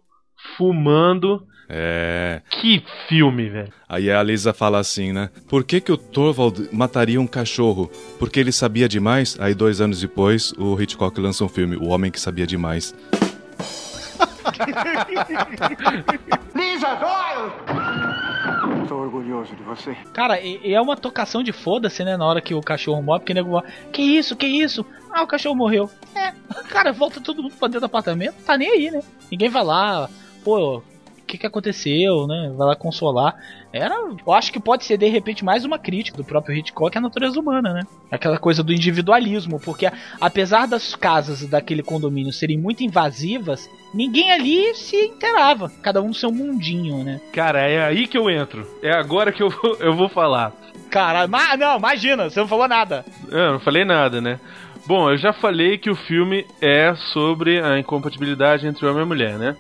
fumando. 0.58 1.46
É. 1.70 2.42
Que 2.50 2.84
filme, 3.08 3.48
velho. 3.48 3.72
Aí 3.88 4.10
a 4.10 4.24
Lisa 4.24 4.54
fala 4.54 4.80
assim, 4.80 5.14
né? 5.14 5.30
Por 5.48 5.64
que, 5.64 5.80
que 5.80 5.92
o 5.92 5.98
Thorvald 5.98 6.68
mataria 6.72 7.22
um 7.22 7.28
cachorro? 7.28 7.92
Porque 8.18 8.40
ele 8.40 8.52
sabia 8.52 8.90
demais? 8.90 9.38
Aí, 9.40 9.54
dois 9.54 9.80
anos 9.80 10.02
depois, 10.02 10.52
o 10.58 10.80
Hitchcock 10.82 11.20
lança 11.22 11.44
um 11.44 11.50
filme, 11.50 11.76
O 11.76 11.90
Homem 11.90 12.10
que 12.12 12.20
Sabia 12.20 12.48
Demais. 12.48 12.96
Lisa 16.56 16.96
Doyle! 16.96 17.52
Estou 18.82 19.02
orgulhoso 19.02 19.56
de 19.56 19.64
você. 19.64 19.96
Cara, 20.14 20.40
e, 20.42 20.60
e 20.64 20.74
é 20.74 20.82
uma 20.82 20.98
tocação 20.98 21.44
de 21.44 21.52
foda-se, 21.52 22.04
né? 22.04 22.18
Na 22.18 22.26
hora 22.26 22.42
que 22.42 22.54
o 22.54 22.62
cachorro 22.62 23.02
morre, 23.02 23.20
porque 23.20 23.34
o 23.34 23.36
nego 23.36 23.64
que 23.92 24.02
isso, 24.02 24.36
que 24.36 24.48
isso? 24.48 24.86
Ah, 25.12 25.22
o 25.24 25.28
cachorro 25.28 25.56
morreu. 25.56 25.90
É, 26.16 26.34
cara, 26.70 26.92
volta 26.92 27.22
todo 27.22 27.44
mundo 27.44 27.56
pra 27.58 27.68
dentro 27.68 27.82
do 27.82 27.86
apartamento, 27.86 28.36
tá 28.46 28.58
nem 28.58 28.70
aí, 28.70 28.92
né? 28.92 29.02
Ninguém 29.32 29.50
vai 29.50 29.64
lá, 29.64 30.10
pô, 30.44 30.82
que 31.30 31.38
que 31.38 31.46
aconteceu, 31.46 32.26
né? 32.26 32.52
Vai 32.58 32.68
lá 32.68 32.76
consolar. 32.76 33.36
Era, 33.72 33.96
eu 34.26 34.34
acho 34.34 34.52
que 34.52 34.60
pode 34.60 34.84
ser 34.84 34.98
de 34.98 35.08
repente 35.08 35.46
mais 35.46 35.64
uma 35.64 35.78
crítica 35.78 36.18
do 36.18 36.24
próprio 36.24 36.58
Hitchcock 36.58 36.98
à 36.98 37.02
natureza 37.02 37.40
humana, 37.40 37.72
né? 37.72 37.84
Aquela 38.10 38.40
coisa 38.40 38.64
do 38.64 38.74
individualismo, 38.74 39.60
porque 39.60 39.90
apesar 40.20 40.68
das 40.68 40.96
casas 40.96 41.46
daquele 41.46 41.84
condomínio 41.84 42.34
serem 42.34 42.58
muito 42.58 42.84
invasivas, 42.84 43.70
ninguém 43.94 44.32
ali 44.32 44.74
se 44.74 44.96
inteirava, 44.96 45.72
cada 45.84 46.02
um 46.02 46.08
no 46.08 46.16
seu 46.16 46.32
mundinho, 46.32 47.04
né? 47.04 47.22
Cara, 47.32 47.62
é 47.62 47.84
aí 47.84 48.08
que 48.08 48.18
eu 48.18 48.30
entro. 48.30 48.68
É 48.82 48.92
agora 48.92 49.32
que 49.32 49.44
eu 49.44 49.50
vou, 49.50 49.78
eu 49.80 49.96
vou 49.96 50.10
falar. 50.10 50.52
Caralho, 50.90 51.30
mas 51.30 51.60
não, 51.60 51.78
imagina, 51.78 52.30
você 52.30 52.40
não 52.40 52.48
falou 52.48 52.68
nada. 52.68 53.06
Eu 53.30 53.54
não 53.54 53.60
falei 53.60 53.86
nada, 53.86 54.20
né? 54.20 54.40
Bom, 54.88 55.12
eu 55.12 55.18
já 55.18 55.32
falei 55.32 55.78
que 55.78 55.92
o 55.92 55.96
filme 55.96 56.44
é 56.60 56.96
sobre 57.14 57.62
a 57.62 57.78
incompatibilidade 57.78 58.66
entre 58.66 58.88
homem 58.88 59.04
e 59.04 59.06
mulher, 59.06 59.38
né? 59.38 59.56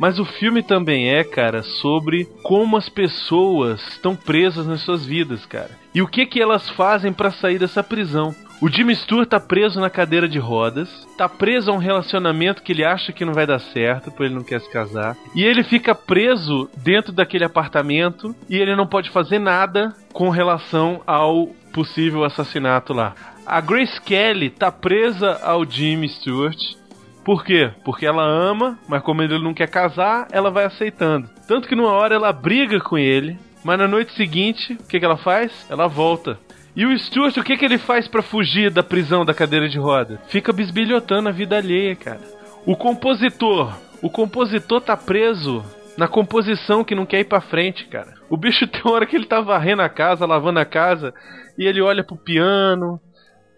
Mas 0.00 0.18
o 0.18 0.24
filme 0.24 0.62
também 0.62 1.10
é, 1.10 1.22
cara, 1.22 1.62
sobre 1.62 2.26
como 2.42 2.78
as 2.78 2.88
pessoas 2.88 3.86
estão 3.88 4.16
presas 4.16 4.66
nas 4.66 4.80
suas 4.80 5.04
vidas, 5.04 5.44
cara. 5.44 5.78
E 5.94 6.00
o 6.00 6.06
que 6.06 6.24
que 6.24 6.40
elas 6.40 6.70
fazem 6.70 7.12
pra 7.12 7.30
sair 7.30 7.58
dessa 7.58 7.82
prisão. 7.82 8.34
O 8.62 8.68
Jimmy 8.70 8.96
Stewart 8.96 9.28
tá 9.28 9.38
preso 9.38 9.78
na 9.78 9.90
cadeira 9.90 10.26
de 10.26 10.38
rodas, 10.38 11.06
tá 11.18 11.28
preso 11.28 11.70
a 11.70 11.74
um 11.74 11.78
relacionamento 11.78 12.62
que 12.62 12.72
ele 12.72 12.82
acha 12.82 13.12
que 13.12 13.26
não 13.26 13.34
vai 13.34 13.46
dar 13.46 13.58
certo, 13.58 14.10
porque 14.10 14.22
ele 14.22 14.34
não 14.34 14.42
quer 14.42 14.62
se 14.62 14.70
casar. 14.70 15.18
E 15.34 15.44
ele 15.44 15.62
fica 15.62 15.94
preso 15.94 16.70
dentro 16.78 17.12
daquele 17.12 17.44
apartamento 17.44 18.34
e 18.48 18.56
ele 18.56 18.74
não 18.74 18.86
pode 18.86 19.10
fazer 19.10 19.38
nada 19.38 19.94
com 20.14 20.30
relação 20.30 21.02
ao 21.06 21.48
possível 21.74 22.24
assassinato 22.24 22.94
lá. 22.94 23.14
A 23.44 23.60
Grace 23.60 24.00
Kelly 24.00 24.48
tá 24.48 24.70
presa 24.72 25.40
ao 25.42 25.64
Jimmy 25.64 26.08
Stewart. 26.08 26.79
Por 27.24 27.44
quê? 27.44 27.70
Porque 27.84 28.06
ela 28.06 28.24
ama, 28.24 28.78
mas 28.88 29.02
como 29.02 29.22
ele 29.22 29.38
não 29.38 29.54
quer 29.54 29.68
casar, 29.68 30.26
ela 30.32 30.50
vai 30.50 30.64
aceitando. 30.64 31.28
Tanto 31.46 31.68
que 31.68 31.74
numa 31.74 31.92
hora 31.92 32.14
ela 32.14 32.32
briga 32.32 32.80
com 32.80 32.96
ele, 32.96 33.38
mas 33.62 33.78
na 33.78 33.86
noite 33.86 34.14
seguinte, 34.14 34.74
o 34.74 34.86
que, 34.86 34.98
que 34.98 35.04
ela 35.04 35.16
faz? 35.16 35.66
Ela 35.68 35.86
volta. 35.86 36.38
E 36.74 36.86
o 36.86 36.98
Stuart, 36.98 37.36
o 37.36 37.44
que, 37.44 37.56
que 37.56 37.64
ele 37.64 37.78
faz 37.78 38.08
pra 38.08 38.22
fugir 38.22 38.70
da 38.70 38.82
prisão 38.82 39.24
da 39.24 39.34
cadeira 39.34 39.68
de 39.68 39.78
roda? 39.78 40.20
Fica 40.28 40.52
bisbilhotando 40.52 41.28
a 41.28 41.32
vida 41.32 41.56
alheia, 41.56 41.94
cara. 41.96 42.20
O 42.64 42.76
compositor, 42.76 43.76
o 44.00 44.08
compositor 44.08 44.80
tá 44.80 44.96
preso 44.96 45.64
na 45.96 46.08
composição 46.08 46.84
que 46.84 46.94
não 46.94 47.04
quer 47.04 47.20
ir 47.20 47.24
pra 47.24 47.40
frente, 47.40 47.86
cara. 47.86 48.14
O 48.28 48.36
bicho 48.36 48.66
tem 48.68 48.80
hora 48.84 49.04
que 49.04 49.16
ele 49.16 49.26
tá 49.26 49.40
varrendo 49.40 49.82
a 49.82 49.88
casa, 49.88 50.24
lavando 50.24 50.60
a 50.60 50.64
casa, 50.64 51.12
e 51.58 51.66
ele 51.66 51.82
olha 51.82 52.04
pro 52.04 52.16
piano, 52.16 53.00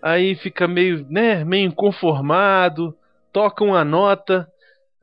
aí 0.03 0.35
fica 0.35 0.67
meio, 0.67 1.07
né, 1.09 1.45
meio 1.45 1.69
inconformado, 1.69 2.95
toca 3.33 3.65
uma 3.65 3.85
nota, 3.85 4.47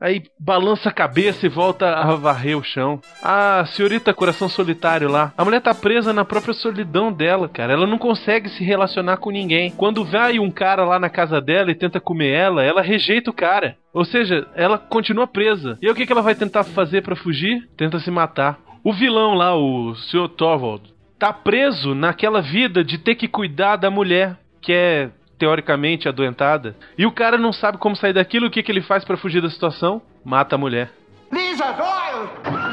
Aí 0.00 0.22
balança 0.38 0.88
a 0.88 0.92
cabeça 0.92 1.44
e 1.44 1.48
volta 1.50 1.92
a 1.92 2.14
varrer 2.14 2.56
o 2.56 2.64
chão. 2.64 2.98
A 3.22 3.66
senhorita 3.66 4.14
coração 4.14 4.48
solitário 4.48 5.10
lá. 5.10 5.30
A 5.36 5.44
mulher 5.44 5.60
tá 5.60 5.74
presa 5.74 6.10
na 6.10 6.24
própria 6.24 6.54
solidão 6.54 7.12
dela, 7.12 7.50
cara. 7.50 7.74
Ela 7.74 7.86
não 7.86 7.98
consegue 7.98 8.48
se 8.48 8.64
relacionar 8.64 9.18
com 9.18 9.30
ninguém. 9.30 9.70
Quando 9.70 10.02
vai 10.02 10.38
um 10.38 10.50
cara 10.50 10.86
lá 10.86 10.98
na 10.98 11.10
casa 11.10 11.38
dela 11.38 11.70
e 11.70 11.74
tenta 11.74 12.00
comer 12.00 12.30
ela, 12.30 12.64
ela 12.64 12.80
rejeita 12.80 13.30
o 13.30 13.34
cara. 13.34 13.76
Ou 13.92 14.02
seja, 14.02 14.48
ela 14.54 14.78
continua 14.78 15.26
presa. 15.26 15.76
E 15.82 15.86
aí 15.86 15.92
o 15.92 15.94
que, 15.94 16.06
que 16.06 16.12
ela 16.12 16.22
vai 16.22 16.34
tentar 16.34 16.64
fazer 16.64 17.02
pra 17.02 17.14
fugir? 17.14 17.68
Tenta 17.76 18.00
se 18.00 18.10
matar. 18.10 18.58
O 18.82 18.94
vilão 18.94 19.34
lá, 19.34 19.54
o 19.54 19.94
Sr. 19.94 20.30
Torvald, 20.30 20.94
tá 21.18 21.30
preso 21.30 21.94
naquela 21.94 22.40
vida 22.40 22.82
de 22.82 22.96
ter 22.96 23.16
que 23.16 23.28
cuidar 23.28 23.76
da 23.76 23.90
mulher, 23.90 24.38
que 24.62 24.72
é 24.72 25.10
teoricamente 25.40 26.06
adoentada. 26.06 26.76
E 26.96 27.06
o 27.06 27.10
cara 27.10 27.38
não 27.38 27.52
sabe 27.52 27.78
como 27.78 27.96
sair 27.96 28.12
daquilo, 28.12 28.46
o 28.46 28.50
que, 28.50 28.62
que 28.62 28.70
ele 28.70 28.82
faz 28.82 29.04
pra 29.04 29.16
fugir 29.16 29.40
da 29.40 29.48
situação? 29.48 30.02
Mata 30.22 30.54
a 30.54 30.58
mulher. 30.58 30.92
Lisa 31.32 31.72
Doyle! 31.72 32.69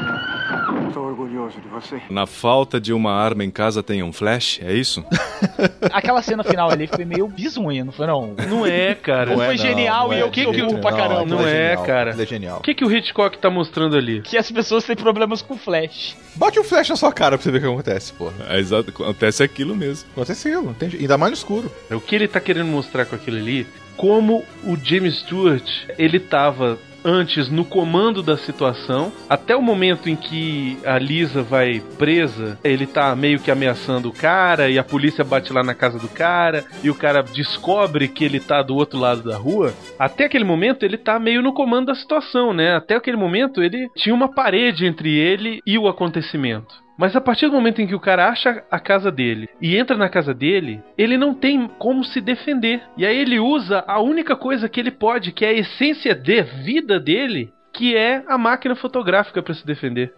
Estou 0.98 1.10
orgulhoso 1.10 1.60
de 1.60 1.68
você. 1.68 2.02
Na 2.10 2.26
falta 2.26 2.80
de 2.80 2.92
uma 2.92 3.12
arma 3.12 3.44
em 3.44 3.52
casa 3.52 3.84
tem 3.84 4.02
um 4.02 4.12
flash, 4.12 4.58
é 4.60 4.72
isso? 4.72 5.04
Aquela 5.92 6.20
cena 6.22 6.42
final 6.42 6.68
ali 6.68 6.88
foi 6.88 7.04
meio 7.04 7.28
bizonha, 7.28 7.84
não 7.84 7.92
foi 7.92 8.08
não? 8.08 8.34
Não 8.48 8.66
é, 8.66 8.96
cara. 8.96 9.30
Ou 9.30 9.36
foi 9.36 9.56
genial 9.56 10.12
e 10.12 10.18
eu 10.18 10.28
que 10.28 10.44
que 10.44 10.76
pra 10.80 10.92
caramba. 10.92 11.24
Não 11.24 11.46
é, 11.46 11.76
cara. 11.76 12.10
Ele 12.10 12.22
é 12.22 12.26
genial. 12.26 12.58
O 12.58 12.62
que, 12.62 12.74
que 12.74 12.84
o 12.84 12.90
Hitchcock 12.90 13.38
tá 13.38 13.48
mostrando 13.48 13.96
ali? 13.96 14.22
Que 14.22 14.36
as 14.36 14.50
pessoas 14.50 14.82
têm 14.82 14.96
problemas 14.96 15.40
com 15.40 15.56
flash. 15.56 16.16
Bote 16.34 16.58
um 16.58 16.64
flash 16.64 16.88
na 16.88 16.96
sua 16.96 17.12
cara 17.12 17.38
pra 17.38 17.44
você 17.44 17.52
ver 17.52 17.58
o 17.58 17.60
que 17.60 17.66
acontece, 17.68 18.12
porra. 18.14 18.34
É 18.48 18.58
exato, 18.58 18.90
acontece 18.90 19.40
aquilo 19.44 19.76
mesmo. 19.76 20.08
Acontece 20.10 20.48
aquilo, 20.48 20.70
entende? 20.72 20.96
Ainda 20.96 21.16
mais 21.16 21.30
no 21.30 21.36
escuro. 21.36 21.70
O 21.92 22.00
que 22.00 22.16
ele 22.16 22.26
tá 22.26 22.40
querendo 22.40 22.66
mostrar 22.66 23.06
com 23.06 23.14
aquilo 23.14 23.36
ali? 23.36 23.68
Como 23.96 24.44
o 24.64 24.76
James 24.76 25.18
Stewart, 25.18 25.68
ele 25.96 26.18
tava 26.18 26.76
antes 27.04 27.48
no 27.48 27.64
comando 27.64 28.22
da 28.22 28.36
situação, 28.36 29.12
até 29.28 29.54
o 29.56 29.62
momento 29.62 30.08
em 30.08 30.16
que 30.16 30.78
a 30.84 30.98
Lisa 30.98 31.42
vai 31.42 31.82
presa, 31.98 32.58
ele 32.62 32.86
tá 32.86 33.14
meio 33.14 33.38
que 33.38 33.50
ameaçando 33.50 34.08
o 34.08 34.12
cara 34.12 34.68
e 34.68 34.78
a 34.78 34.84
polícia 34.84 35.24
bate 35.24 35.52
lá 35.52 35.62
na 35.62 35.74
casa 35.74 35.98
do 35.98 36.08
cara 36.08 36.64
e 36.82 36.90
o 36.90 36.94
cara 36.94 37.22
descobre 37.22 38.08
que 38.08 38.24
ele 38.24 38.40
tá 38.40 38.62
do 38.62 38.74
outro 38.74 38.98
lado 38.98 39.22
da 39.22 39.36
rua. 39.36 39.72
Até 39.98 40.24
aquele 40.24 40.44
momento 40.44 40.84
ele 40.84 40.98
tá 40.98 41.18
meio 41.18 41.42
no 41.42 41.52
comando 41.52 41.86
da 41.86 41.94
situação, 41.94 42.52
né? 42.52 42.74
Até 42.74 42.96
aquele 42.96 43.16
momento 43.16 43.62
ele 43.62 43.88
tinha 43.96 44.14
uma 44.14 44.28
parede 44.28 44.86
entre 44.86 45.14
ele 45.16 45.60
e 45.66 45.78
o 45.78 45.88
acontecimento. 45.88 46.87
Mas 46.98 47.14
a 47.14 47.20
partir 47.20 47.46
do 47.46 47.52
momento 47.52 47.80
em 47.80 47.86
que 47.86 47.94
o 47.94 48.00
cara 48.00 48.28
acha 48.28 48.64
a 48.68 48.80
casa 48.80 49.12
dele 49.12 49.48
e 49.62 49.76
entra 49.76 49.96
na 49.96 50.08
casa 50.08 50.34
dele, 50.34 50.82
ele 50.98 51.16
não 51.16 51.32
tem 51.32 51.68
como 51.78 52.02
se 52.02 52.20
defender. 52.20 52.82
E 52.96 53.06
aí 53.06 53.16
ele 53.16 53.38
usa 53.38 53.84
a 53.86 54.00
única 54.00 54.34
coisa 54.34 54.68
que 54.68 54.80
ele 54.80 54.90
pode, 54.90 55.30
que 55.30 55.44
é 55.44 55.50
a 55.50 55.52
essência 55.52 56.12
de 56.12 56.42
vida 56.42 56.98
dele, 56.98 57.52
que 57.72 57.96
é 57.96 58.24
a 58.26 58.36
máquina 58.36 58.74
fotográfica 58.74 59.40
para 59.40 59.54
se 59.54 59.64
defender. 59.64 60.12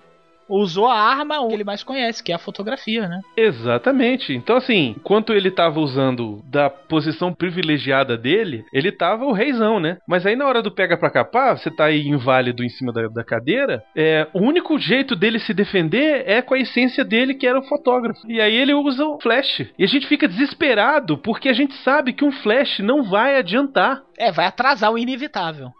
Usou 0.50 0.86
a 0.86 0.98
arma 0.98 1.46
que 1.46 1.54
ele 1.54 1.64
mais 1.64 1.82
conhece, 1.82 2.22
que 2.22 2.32
é 2.32 2.34
a 2.34 2.38
fotografia, 2.38 3.08
né? 3.08 3.20
Exatamente. 3.36 4.34
Então, 4.34 4.56
assim, 4.56 4.94
enquanto 4.96 5.32
ele 5.32 5.50
tava 5.50 5.80
usando 5.80 6.42
da 6.44 6.68
posição 6.68 7.32
privilegiada 7.32 8.16
dele, 8.16 8.64
ele 8.72 8.90
tava 8.90 9.24
o 9.24 9.32
reizão, 9.32 9.78
né? 9.78 9.98
Mas 10.06 10.26
aí 10.26 10.34
na 10.34 10.46
hora 10.46 10.62
do 10.62 10.70
pega 10.70 10.96
pra 10.96 11.10
capar, 11.10 11.56
você 11.56 11.70
tá 11.70 11.84
aí 11.84 12.06
inválido 12.06 12.64
em 12.64 12.68
cima 12.68 12.92
da, 12.92 13.08
da 13.08 13.24
cadeira, 13.24 13.82
é, 13.94 14.26
o 14.32 14.40
único 14.40 14.78
jeito 14.78 15.14
dele 15.14 15.38
se 15.38 15.54
defender 15.54 16.24
é 16.26 16.42
com 16.42 16.54
a 16.54 16.58
essência 16.58 17.04
dele, 17.04 17.34
que 17.34 17.46
era 17.46 17.58
o 17.58 17.68
fotógrafo. 17.68 18.20
E 18.28 18.40
aí 18.40 18.56
ele 18.56 18.74
usa 18.74 19.04
o 19.04 19.20
flash. 19.20 19.66
E 19.78 19.84
a 19.84 19.86
gente 19.86 20.06
fica 20.06 20.26
desesperado, 20.26 21.18
porque 21.18 21.48
a 21.48 21.52
gente 21.52 21.74
sabe 21.78 22.12
que 22.12 22.24
um 22.24 22.32
flash 22.32 22.80
não 22.80 23.04
vai 23.04 23.36
adiantar. 23.36 24.02
É, 24.18 24.32
vai 24.32 24.46
atrasar 24.46 24.92
o 24.92 24.98
inevitável. 24.98 25.70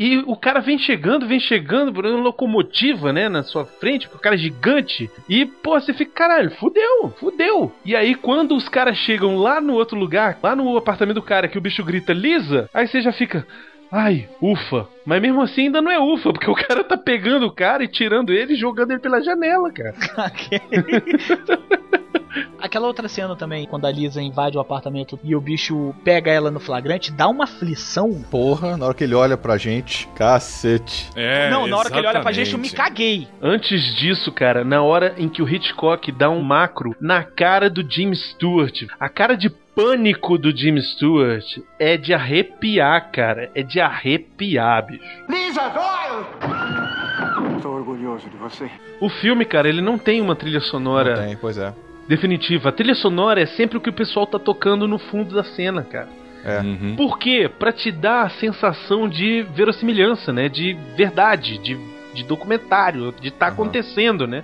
E 0.00 0.16
o 0.26 0.34
cara 0.34 0.60
vem 0.60 0.78
chegando, 0.78 1.26
vem 1.26 1.38
chegando, 1.38 1.92
por 1.92 2.06
uma 2.06 2.22
locomotiva, 2.22 3.12
né, 3.12 3.28
na 3.28 3.42
sua 3.42 3.66
frente, 3.66 4.08
com 4.08 4.16
o 4.16 4.18
cara 4.18 4.34
gigante. 4.34 5.10
E, 5.28 5.44
pô, 5.44 5.78
você 5.78 5.92
fica, 5.92 6.10
caralho, 6.10 6.50
fudeu, 6.52 7.10
fudeu. 7.20 7.70
E 7.84 7.94
aí, 7.94 8.14
quando 8.14 8.56
os 8.56 8.66
caras 8.66 8.96
chegam 8.96 9.36
lá 9.36 9.60
no 9.60 9.74
outro 9.74 9.98
lugar, 9.98 10.38
lá 10.42 10.56
no 10.56 10.74
apartamento 10.74 11.16
do 11.16 11.22
cara, 11.22 11.48
que 11.48 11.58
o 11.58 11.60
bicho 11.60 11.84
grita 11.84 12.14
Lisa, 12.14 12.66
aí 12.72 12.88
você 12.88 13.02
já 13.02 13.12
fica. 13.12 13.46
Ai, 13.90 14.28
ufa. 14.40 14.86
Mas 15.04 15.20
mesmo 15.20 15.42
assim 15.42 15.62
ainda 15.62 15.82
não 15.82 15.90
é 15.90 15.98
ufa, 15.98 16.32
porque 16.32 16.50
o 16.50 16.54
cara 16.54 16.84
tá 16.84 16.96
pegando 16.96 17.46
o 17.46 17.52
cara 17.52 17.82
e 17.82 17.88
tirando 17.88 18.32
ele 18.32 18.54
e 18.54 18.56
jogando 18.56 18.92
ele 18.92 19.00
pela 19.00 19.22
janela, 19.22 19.72
cara. 19.72 19.94
Aquela 22.60 22.86
outra 22.86 23.08
cena 23.08 23.34
também, 23.34 23.66
quando 23.66 23.86
a 23.86 23.90
Lisa 23.90 24.22
invade 24.22 24.56
o 24.56 24.60
apartamento 24.60 25.18
e 25.24 25.34
o 25.34 25.40
bicho 25.40 25.94
pega 26.04 26.30
ela 26.30 26.50
no 26.50 26.60
flagrante, 26.60 27.10
dá 27.10 27.28
uma 27.28 27.44
aflição. 27.44 28.22
Porra, 28.30 28.76
na 28.76 28.86
hora 28.86 28.94
que 28.94 29.04
ele 29.04 29.14
olha 29.14 29.36
pra 29.36 29.56
gente, 29.56 30.08
cacete. 30.14 31.10
É, 31.16 31.50
não, 31.50 31.66
na 31.66 31.76
hora 31.76 31.90
que 31.90 31.98
ele 31.98 32.06
olha 32.06 32.20
pra 32.20 32.32
gente, 32.32 32.52
eu 32.52 32.58
me 32.58 32.70
caguei. 32.70 33.28
Antes 33.42 33.94
disso, 33.96 34.30
cara, 34.30 34.64
na 34.64 34.82
hora 34.82 35.14
em 35.16 35.28
que 35.28 35.42
o 35.42 35.48
Hitchcock 35.48 36.12
dá 36.12 36.30
um 36.30 36.42
macro 36.42 36.94
na 37.00 37.24
cara 37.24 37.68
do 37.68 37.88
Jim 37.88 38.14
Stewart, 38.14 38.84
a 38.98 39.08
cara 39.08 39.34
de 39.34 39.50
pânico 39.74 40.36
do 40.38 40.54
Jim 40.56 40.80
Stewart 40.80 41.58
é 41.78 41.96
de 41.96 42.12
arrepiar, 42.12 43.10
cara. 43.10 43.50
É 43.54 43.62
de 43.62 43.80
arrepiar, 43.80 44.86
bicho. 44.86 45.04
Lisa 45.28 45.68
Doyle! 45.68 47.56
Estou 47.56 47.74
orgulhoso 47.76 48.28
de 48.28 48.36
você. 48.36 48.70
O 49.00 49.08
filme, 49.08 49.44
cara, 49.44 49.68
ele 49.68 49.80
não 49.80 49.98
tem 49.98 50.20
uma 50.20 50.34
trilha 50.34 50.60
sonora 50.60 51.16
Não 51.16 51.26
tem, 51.26 51.36
pois 51.36 51.58
é. 51.58 51.72
definitiva. 52.08 52.68
A 52.68 52.72
trilha 52.72 52.94
sonora 52.94 53.40
é 53.40 53.46
sempre 53.46 53.78
o 53.78 53.80
que 53.80 53.90
o 53.90 53.92
pessoal 53.92 54.26
tá 54.26 54.38
tocando 54.38 54.86
no 54.88 54.98
fundo 54.98 55.34
da 55.34 55.44
cena, 55.44 55.82
cara. 55.82 56.08
É. 56.44 56.62
Por 56.96 57.18
quê? 57.18 57.50
Pra 57.58 57.70
te 57.70 57.92
dar 57.92 58.22
a 58.22 58.30
sensação 58.30 59.06
de 59.08 59.42
verossimilhança, 59.54 60.32
né? 60.32 60.48
De 60.48 60.72
verdade, 60.96 61.58
de, 61.58 61.78
de 62.14 62.24
documentário, 62.24 63.14
de 63.20 63.30
tá 63.30 63.48
acontecendo, 63.48 64.26
né? 64.26 64.42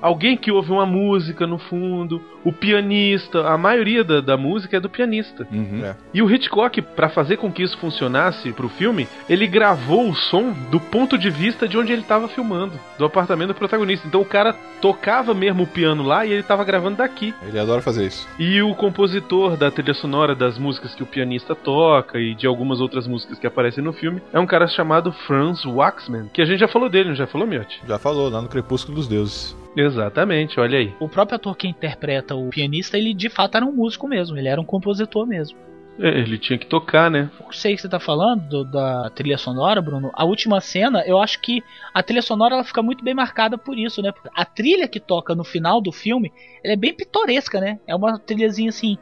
Alguém 0.00 0.36
que 0.36 0.52
ouve 0.52 0.70
uma 0.70 0.86
música 0.86 1.44
no 1.46 1.58
fundo, 1.58 2.22
o 2.44 2.52
pianista, 2.52 3.48
a 3.48 3.56
maioria 3.56 4.04
da, 4.04 4.20
da 4.20 4.36
música 4.36 4.76
é 4.76 4.80
do 4.80 4.88
pianista. 4.88 5.46
É. 5.82 5.94
E 6.12 6.22
o 6.22 6.30
Hitchcock, 6.30 6.80
pra 6.82 7.08
fazer 7.08 7.38
com 7.38 7.50
que 7.50 7.62
isso 7.62 7.78
funcionasse 7.78 8.52
pro 8.52 8.68
filme, 8.68 9.08
ele 9.28 9.46
gravou 9.46 10.08
o 10.08 10.14
som 10.14 10.52
do 10.70 10.78
ponto 10.78 11.16
de 11.16 11.30
vista 11.30 11.66
de 11.66 11.78
onde 11.78 11.92
ele 11.92 12.02
tava 12.02 12.28
filmando, 12.28 12.78
do 12.98 13.04
apartamento 13.04 13.48
do 13.48 13.54
protagonista. 13.54 14.06
Então 14.06 14.20
o 14.20 14.24
cara 14.24 14.54
tocava 14.80 15.32
mesmo 15.32 15.62
o 15.62 15.66
piano 15.66 16.02
lá 16.02 16.26
e 16.26 16.32
ele 16.32 16.42
tava 16.42 16.64
gravando 16.64 16.98
daqui. 16.98 17.34
Ele 17.46 17.58
adora 17.58 17.80
fazer 17.80 18.06
isso. 18.06 18.28
E 18.38 18.60
o 18.60 18.74
compositor 18.74 19.56
da 19.56 19.70
trilha 19.70 19.94
sonora 19.94 20.34
das 20.34 20.58
músicas 20.58 20.94
que 20.94 21.02
o 21.02 21.06
pianista 21.06 21.54
toca 21.54 22.18
e 22.18 22.34
de 22.34 22.46
algumas 22.46 22.80
outras 22.80 23.06
músicas 23.06 23.38
que 23.38 23.46
aparecem 23.46 23.82
no 23.82 23.92
filme 23.92 24.20
é 24.32 24.38
um 24.38 24.46
cara 24.46 24.66
chamado 24.66 25.12
Franz 25.12 25.64
Waxman, 25.64 26.28
que 26.32 26.42
a 26.42 26.44
gente 26.44 26.60
já 26.60 26.68
falou 26.68 26.88
dele, 26.88 27.08
não 27.08 27.16
já 27.16 27.26
falou, 27.26 27.46
Miotti? 27.46 27.80
Já 27.86 27.98
falou, 27.98 28.28
lá 28.28 28.42
no 28.42 28.48
Crepúsculo 28.48 28.96
dos 28.96 29.08
Deuses. 29.08 29.56
Exatamente, 29.76 30.60
olha 30.60 30.78
aí. 30.78 30.94
O 31.00 31.08
próprio 31.08 31.36
ator 31.36 31.56
que 31.56 31.66
interpreta 31.66 32.33
o 32.34 32.48
pianista, 32.50 32.98
ele 32.98 33.14
de 33.14 33.28
fato 33.28 33.56
era 33.56 33.64
um 33.66 33.72
músico 33.72 34.06
mesmo, 34.08 34.36
ele 34.36 34.48
era 34.48 34.60
um 34.60 34.64
compositor 34.64 35.26
mesmo. 35.26 35.56
É, 35.96 36.08
Ele 36.08 36.36
tinha 36.36 36.58
que 36.58 36.66
tocar, 36.66 37.08
né? 37.08 37.30
Eu 37.40 37.52
sei 37.52 37.76
que 37.76 37.80
você 37.80 37.88
tá 37.88 38.00
falando 38.00 38.42
do- 38.48 38.64
da 38.64 39.08
trilha 39.10 39.38
sonora, 39.38 39.80
Bruno. 39.80 40.10
A 40.14 40.24
última 40.24 40.60
cena, 40.60 41.04
eu 41.06 41.20
acho 41.20 41.40
que 41.40 41.62
a 41.94 42.02
trilha 42.02 42.20
sonora 42.20 42.56
ela 42.56 42.64
fica 42.64 42.82
muito 42.82 43.04
bem 43.04 43.14
marcada 43.14 43.56
por 43.56 43.78
isso, 43.78 44.02
né? 44.02 44.12
A 44.34 44.44
trilha 44.44 44.88
que 44.88 44.98
toca 44.98 45.36
no 45.36 45.44
final 45.44 45.80
do 45.80 45.92
filme, 45.92 46.32
ela 46.64 46.72
é 46.72 46.76
bem 46.76 46.92
pitoresca, 46.92 47.60
né? 47.60 47.78
É 47.86 47.94
uma 47.94 48.18
trilhazinha 48.18 48.70
assim. 48.70 48.98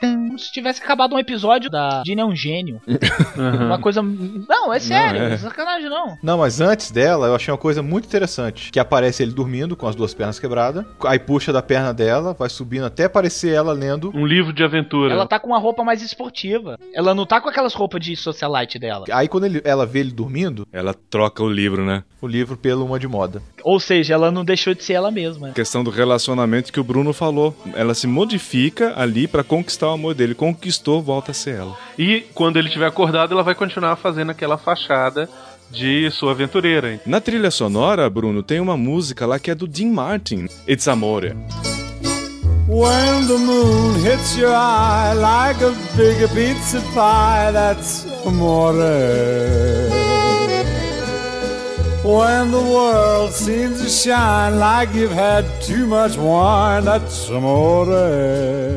Como 0.00 0.38
se 0.38 0.52
tivesse 0.52 0.82
acabado 0.82 1.14
um 1.14 1.18
episódio 1.18 1.70
da 1.70 2.02
Dina 2.04 2.22
é 2.22 2.24
um 2.24 2.34
gênio. 2.34 2.80
Uma 3.36 3.78
coisa. 3.80 4.00
Não, 4.02 4.72
é 4.72 4.78
sério, 4.78 5.20
é. 5.20 5.28
não 5.28 5.34
é 5.34 5.38
sacanagem 5.38 5.88
não. 5.88 6.16
Não, 6.22 6.38
mas 6.38 6.60
antes 6.60 6.90
dela, 6.90 7.26
eu 7.26 7.34
achei 7.34 7.52
uma 7.52 7.58
coisa 7.58 7.82
muito 7.82 8.06
interessante. 8.06 8.70
Que 8.70 8.78
aparece 8.80 9.22
ele 9.22 9.32
dormindo 9.32 9.76
com 9.76 9.86
as 9.86 9.94
duas 9.94 10.14
pernas 10.14 10.38
quebradas. 10.38 10.84
Aí 11.04 11.18
puxa 11.18 11.52
da 11.52 11.62
perna 11.62 11.92
dela, 11.92 12.34
vai 12.34 12.48
subindo 12.48 12.84
até 12.86 13.04
aparecer 13.04 13.52
ela 13.52 13.72
lendo. 13.72 14.10
Um 14.14 14.26
livro 14.26 14.52
de 14.52 14.62
aventura. 14.62 15.12
Ela 15.12 15.26
tá 15.26 15.38
com 15.38 15.48
uma 15.48 15.58
roupa 15.58 15.82
mais 15.84 16.02
esportiva. 16.02 16.78
Ela 16.94 17.14
não 17.14 17.26
tá 17.26 17.40
com 17.40 17.48
aquelas 17.48 17.74
roupas 17.74 18.00
de 18.04 18.14
socialite 18.16 18.78
dela. 18.78 19.04
Aí 19.10 19.28
quando 19.28 19.44
ele- 19.44 19.62
ela 19.64 19.86
vê 19.86 20.00
ele 20.00 20.12
dormindo, 20.12 20.66
Ela 20.72 20.94
troca 20.94 21.42
o 21.42 21.48
livro, 21.50 21.84
né? 21.84 22.04
o 22.20 22.26
livro 22.26 22.56
pelo 22.56 22.84
uma 22.84 22.98
de 22.98 23.06
moda. 23.08 23.42
Ou 23.68 23.78
seja, 23.78 24.14
ela 24.14 24.30
não 24.30 24.46
deixou 24.46 24.72
de 24.72 24.82
ser 24.82 24.94
ela 24.94 25.10
mesma. 25.10 25.50
Questão 25.50 25.84
do 25.84 25.90
relacionamento 25.90 26.72
que 26.72 26.80
o 26.80 26.82
Bruno 26.82 27.12
falou. 27.12 27.54
Ela 27.74 27.92
se 27.92 28.06
modifica 28.06 28.94
ali 28.96 29.28
pra 29.28 29.44
conquistar 29.44 29.88
o 29.88 29.92
amor 29.92 30.14
dele. 30.14 30.34
Conquistou, 30.34 31.02
volta 31.02 31.32
a 31.32 31.34
ser 31.34 31.56
ela. 31.56 31.76
E 31.98 32.24
quando 32.32 32.58
ele 32.58 32.70
tiver 32.70 32.86
acordado, 32.86 33.34
ela 33.34 33.42
vai 33.42 33.54
continuar 33.54 33.96
fazendo 33.96 34.30
aquela 34.30 34.56
fachada 34.56 35.28
de 35.70 36.10
sua 36.12 36.30
aventureira. 36.30 36.98
Na 37.04 37.20
trilha 37.20 37.50
sonora, 37.50 38.08
Bruno, 38.08 38.42
tem 38.42 38.58
uma 38.58 38.74
música 38.74 39.26
lá 39.26 39.38
que 39.38 39.50
é 39.50 39.54
do 39.54 39.66
Dean 39.66 39.92
Martin. 39.92 40.46
It's 40.66 40.88
Amore. 40.88 41.36
When 42.66 43.26
the 43.26 43.36
moon 43.36 43.96
hits 44.02 44.34
your 44.38 44.54
eye 44.54 45.12
like 45.12 45.62
a 45.62 45.74
big 45.94 46.26
pizza 46.34 46.80
pie, 46.94 47.50
that's 47.52 48.06
amore. 48.24 49.87
When 52.08 52.50
the 52.50 52.56
world 52.56 53.34
seems 53.34 53.82
to 53.82 53.88
shine 53.90 54.58
like 54.58 54.96
you've 54.96 55.12
had 55.12 55.44
too 55.60 55.86
much 55.86 56.16
wine, 56.16 56.82
that's 56.82 57.28
amore. 57.28 57.90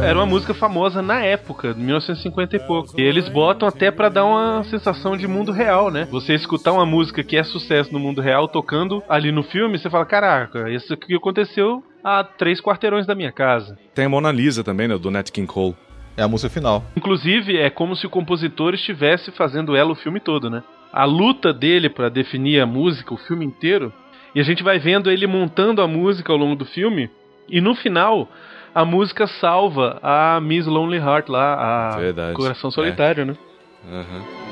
Era 0.01 0.19
uma 0.19 0.25
música 0.25 0.53
famosa 0.53 1.01
na 1.01 1.23
época, 1.23 1.73
de 1.73 1.79
1950 1.79 2.57
e 2.57 2.59
pouco. 2.59 2.99
E 2.99 3.01
eles 3.01 3.29
botam 3.29 3.65
até 3.69 3.89
pra 3.89 4.09
dar 4.09 4.25
uma 4.25 4.65
sensação 4.65 5.15
de 5.15 5.29
mundo 5.29 5.53
real, 5.53 5.89
né? 5.89 6.09
Você 6.11 6.33
escutar 6.33 6.73
uma 6.73 6.85
música 6.85 7.23
que 7.23 7.37
é 7.37 7.43
sucesso 7.43 7.93
no 7.93 7.99
mundo 8.01 8.19
real 8.19 8.49
tocando 8.49 9.01
ali 9.07 9.31
no 9.31 9.43
filme, 9.43 9.79
você 9.79 9.89
fala: 9.89 10.05
caraca, 10.05 10.69
isso 10.69 10.93
aqui 10.93 11.15
aconteceu 11.15 11.81
a 12.03 12.25
três 12.25 12.59
quarteirões 12.59 13.07
da 13.07 13.15
minha 13.15 13.31
casa. 13.31 13.77
Tem 13.95 14.07
a 14.07 14.09
Mona 14.09 14.29
Lisa 14.33 14.61
também, 14.61 14.89
né? 14.89 14.97
Do 14.97 15.09
Nat 15.09 15.31
King 15.31 15.47
Cole. 15.47 15.73
É 16.17 16.23
a 16.23 16.27
música 16.27 16.49
final. 16.49 16.83
Inclusive, 16.97 17.57
é 17.57 17.69
como 17.69 17.95
se 17.95 18.05
o 18.05 18.09
compositor 18.09 18.73
estivesse 18.73 19.31
fazendo 19.31 19.73
ela 19.73 19.93
o 19.93 19.95
filme 19.95 20.19
todo, 20.19 20.49
né? 20.49 20.61
A 20.91 21.05
luta 21.05 21.53
dele 21.53 21.89
pra 21.89 22.09
definir 22.09 22.59
a 22.59 22.65
música, 22.65 23.13
o 23.13 23.17
filme 23.17 23.45
inteiro, 23.45 23.93
e 24.35 24.39
a 24.39 24.43
gente 24.43 24.63
vai 24.63 24.79
vendo 24.79 25.09
ele 25.09 25.27
montando 25.27 25.81
a 25.81 25.87
música 25.87 26.31
ao 26.31 26.37
longo 26.37 26.55
do 26.55 26.65
filme, 26.65 27.09
e 27.47 27.61
no 27.61 27.75
final, 27.75 28.29
a 28.73 28.85
música 28.85 29.27
salva 29.27 29.99
a 30.01 30.39
Miss 30.41 30.65
Lonely 30.65 30.97
Heart 30.97 31.29
lá, 31.29 31.93
a 31.93 31.97
Verdade. 31.97 32.35
Coração 32.35 32.71
Solitário, 32.71 33.25
né? 33.25 33.35
Aham. 33.89 34.50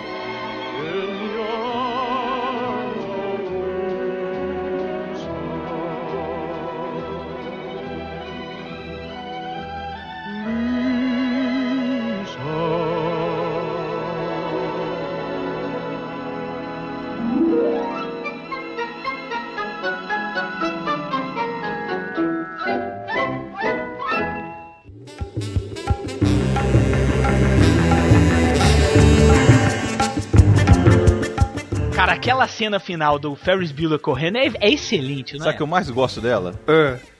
Aquela 32.19 32.47
cena 32.49 32.79
final 32.81 33.17
do 33.17 33.33
Ferris 33.33 33.71
Bueller 33.71 33.97
correndo 33.97 34.37
é, 34.37 34.51
é 34.59 34.69
excelente, 34.69 35.33
não 35.33 35.39
Sabe 35.39 35.51
é? 35.51 35.53
o 35.53 35.57
que 35.57 35.63
eu 35.63 35.67
mais 35.67 35.89
gosto 35.89 36.19
dela? 36.19 36.53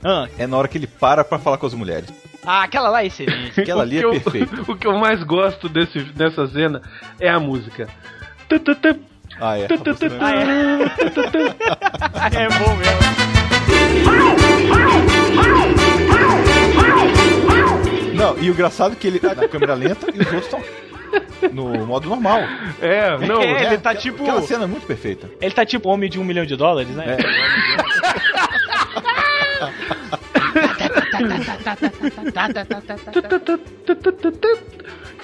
Ah. 0.04 0.28
É 0.38 0.46
na 0.46 0.58
hora 0.58 0.68
que 0.68 0.78
ele 0.78 0.88
para 0.88 1.24
pra 1.24 1.40
falar 1.40 1.58
com 1.58 1.66
as 1.66 1.74
mulheres. 1.74 2.10
Ah, 2.46 2.64
aquela 2.64 2.90
lá 2.90 3.02
é 3.04 3.08
excelente. 3.08 3.60
Aquela 3.62 3.84
ali 3.84 3.98
é 4.00 4.04
eu- 4.04 4.12
perfeita. 4.12 4.62
O 4.70 4.76
que 4.76 4.88
eu 4.88 4.98
mais 4.98 5.24
gosto 5.24 5.70
desse, 5.70 6.00
dessa 6.04 6.46
cena 6.48 6.82
é 7.20 7.30
a 7.30 7.40
música. 7.40 7.88
Ah, 9.40 9.58
é. 9.58 9.68
Tu. 9.68 9.74
Ah, 12.14 12.28
é 12.34 12.50
bom 12.60 12.76
mesmo. 12.76 13.00
Não, 18.16 18.38
e 18.38 18.50
o 18.50 18.54
engraçado 18.54 18.94
é 18.94 18.96
que 18.96 19.08
ele 19.08 19.20
tá 19.20 19.34
na 19.34 19.48
câmera 19.48 19.74
lenta 19.76 20.08
e 20.14 20.20
os 20.20 20.26
outros 20.34 20.44
estão 20.46 20.62
no 21.54 21.86
modo 21.86 22.08
normal. 22.10 22.42
É, 22.82 23.18
não. 23.26 23.42
É, 23.50 23.66
ele 23.68 23.78
tá 23.78 23.92
aquela- 23.92 23.96
tipo- 23.96 24.24
Aquela 24.24 24.42
cena 24.42 24.64
é 24.66 24.68
muito 24.68 24.86
perfeita. 24.86 25.30
Ele 25.42 25.54
tá 25.54 25.66
tipo 25.66 25.90
homem 25.90 26.10
de 26.10 26.20
um 26.20 26.24
milhão 26.24 26.46
de 26.46 26.56
dólares, 26.56 26.90
né? 26.96 27.18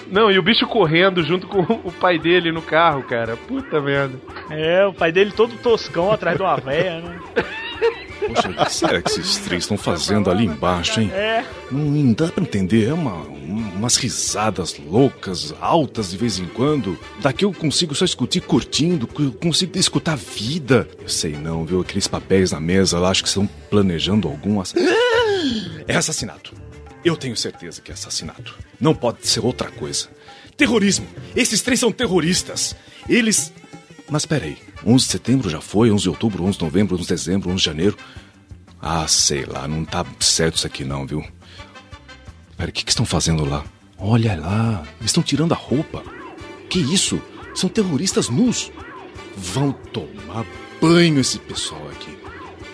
Não, 0.07 0.29
e 0.31 0.37
o 0.37 0.43
bicho 0.43 0.67
correndo 0.67 1.23
junto 1.23 1.47
com 1.47 1.61
o 1.61 1.91
pai 1.91 2.19
dele 2.19 2.51
no 2.51 2.61
carro, 2.61 3.01
cara. 3.03 3.35
Puta 3.35 3.81
merda. 3.81 4.15
É, 4.51 4.85
o 4.85 4.93
pai 4.93 5.11
dele 5.11 5.31
todo 5.31 5.57
toscão 5.57 6.11
atrás 6.11 6.37
de 6.37 6.43
uma 6.43 6.55
véia, 6.57 7.01
né? 7.01 7.19
Poxa, 8.35 8.49
o 8.49 8.65
que 8.65 8.73
será 8.73 9.01
que 9.01 9.09
esses 9.11 9.37
três 9.37 9.63
estão 9.63 9.77
fazendo 9.77 10.29
ali 10.29 10.45
embaixo, 10.45 10.99
hein? 10.99 11.09
É. 11.13 11.45
Não, 11.71 12.13
dá 12.13 12.27
pra 12.27 12.43
entender. 12.43 12.89
É 12.89 12.93
uma, 12.93 13.13
umas 13.15 13.95
risadas 13.95 14.77
loucas, 14.77 15.53
altas 15.61 16.11
de 16.11 16.17
vez 16.17 16.39
em 16.39 16.45
quando. 16.45 16.99
Daqui 17.21 17.45
eu 17.45 17.53
consigo 17.53 17.95
só 17.95 18.05
escutar 18.05 18.41
curtindo, 18.41 19.07
eu 19.19 19.31
consigo 19.31 19.77
escutar 19.77 20.13
a 20.13 20.15
vida. 20.15 20.87
Eu 21.01 21.09
sei 21.09 21.33
não, 21.33 21.65
viu? 21.65 21.81
Aqueles 21.81 22.07
papéis 22.07 22.51
na 22.51 22.59
mesa 22.59 22.99
lá, 22.99 23.09
acho 23.09 23.23
que 23.23 23.29
estão 23.29 23.47
planejando 23.69 24.27
algum 24.27 24.59
ass... 24.59 24.73
É 25.87 25.95
assassinato. 25.95 26.53
Eu 27.03 27.15
tenho 27.15 27.37
certeza 27.37 27.81
que 27.81 27.91
é 27.91 27.93
assassinato. 27.93 28.57
Não 28.79 28.95
pode 28.95 29.27
ser 29.27 29.39
outra 29.45 29.69
coisa. 29.69 30.07
Terrorismo. 30.57 31.07
Esses 31.35 31.61
três 31.61 31.79
são 31.79 31.91
terroristas. 31.91 32.75
Eles. 33.07 33.53
Mas 34.09 34.25
peraí. 34.25 34.57
11 34.85 35.05
de 35.05 35.11
setembro 35.11 35.49
já 35.49 35.61
foi, 35.61 35.91
11 35.91 36.03
de 36.03 36.09
outubro, 36.09 36.43
11 36.43 36.57
de 36.57 36.63
novembro, 36.63 36.95
11 36.95 37.03
de 37.03 37.09
dezembro, 37.09 37.49
11 37.49 37.57
de 37.57 37.63
janeiro. 37.63 37.97
Ah, 38.87 39.07
sei 39.07 39.45
lá, 39.45 39.67
não 39.67 39.83
tá 39.83 40.05
certo 40.19 40.57
isso 40.57 40.67
aqui 40.67 40.83
não, 40.83 41.07
viu? 41.07 41.25
Pera, 42.55 42.69
o 42.69 42.71
que, 42.71 42.85
que 42.85 42.91
estão 42.91 43.03
fazendo 43.03 43.43
lá? 43.43 43.65
Olha 43.97 44.39
lá, 44.39 44.83
eles 44.99 45.09
estão 45.09 45.23
tirando 45.23 45.53
a 45.53 45.55
roupa. 45.55 46.03
Que 46.69 46.77
isso? 46.77 47.19
São 47.55 47.67
terroristas 47.67 48.29
nus. 48.29 48.71
Vão 49.35 49.71
tomar 49.71 50.45
banho 50.79 51.19
esse 51.19 51.39
pessoal 51.39 51.81
aqui. 51.89 52.15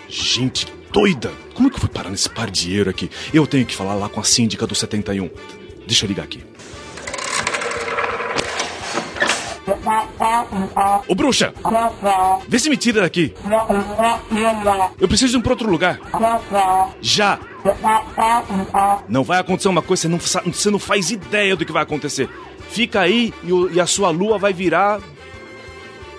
Gente 0.09 0.67
doida! 0.91 1.31
Como 1.53 1.69
é 1.69 1.69
que 1.69 1.77
eu 1.77 1.79
fui 1.79 1.89
parar 1.89 2.09
nesse 2.09 2.29
pardieiro 2.29 2.89
aqui? 2.89 3.09
Eu 3.33 3.47
tenho 3.47 3.65
que 3.65 3.73
falar 3.73 3.93
lá 3.93 4.09
com 4.09 4.19
a 4.19 4.23
síndica 4.25 4.67
do 4.67 4.75
71. 4.75 5.29
Deixa 5.87 6.03
eu 6.03 6.09
ligar 6.09 6.23
aqui. 6.23 6.43
Ô 11.07 11.15
bruxa! 11.15 11.53
Vê 12.47 12.59
se 12.59 12.69
me 12.69 12.77
tira 12.77 13.01
daqui! 13.01 13.33
Eu 14.99 15.07
preciso 15.07 15.37
ir 15.37 15.41
pra 15.41 15.51
outro 15.53 15.69
lugar! 15.69 15.99
Já! 17.01 17.39
Não 19.07 19.23
vai 19.23 19.39
acontecer 19.39 19.67
uma 19.67 19.81
coisa, 19.81 20.01
você 20.03 20.07
não, 20.07 20.51
você 20.53 20.69
não 20.71 20.79
faz 20.79 21.11
ideia 21.11 21.55
do 21.55 21.65
que 21.65 21.71
vai 21.71 21.83
acontecer. 21.83 22.29
Fica 22.69 23.01
aí 23.01 23.33
e, 23.43 23.51
o- 23.53 23.69
e 23.71 23.79
a 23.79 23.85
sua 23.85 24.09
lua 24.09 24.37
vai 24.37 24.53
virar. 24.53 24.99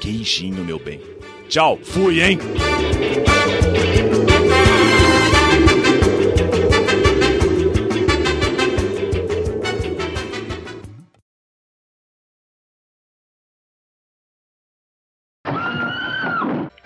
Queijinho, 0.01 0.65
meu 0.65 0.79
bem. 0.79 1.01
Tchau, 1.49 1.79
fui, 1.83 2.23
hein? 2.23 2.39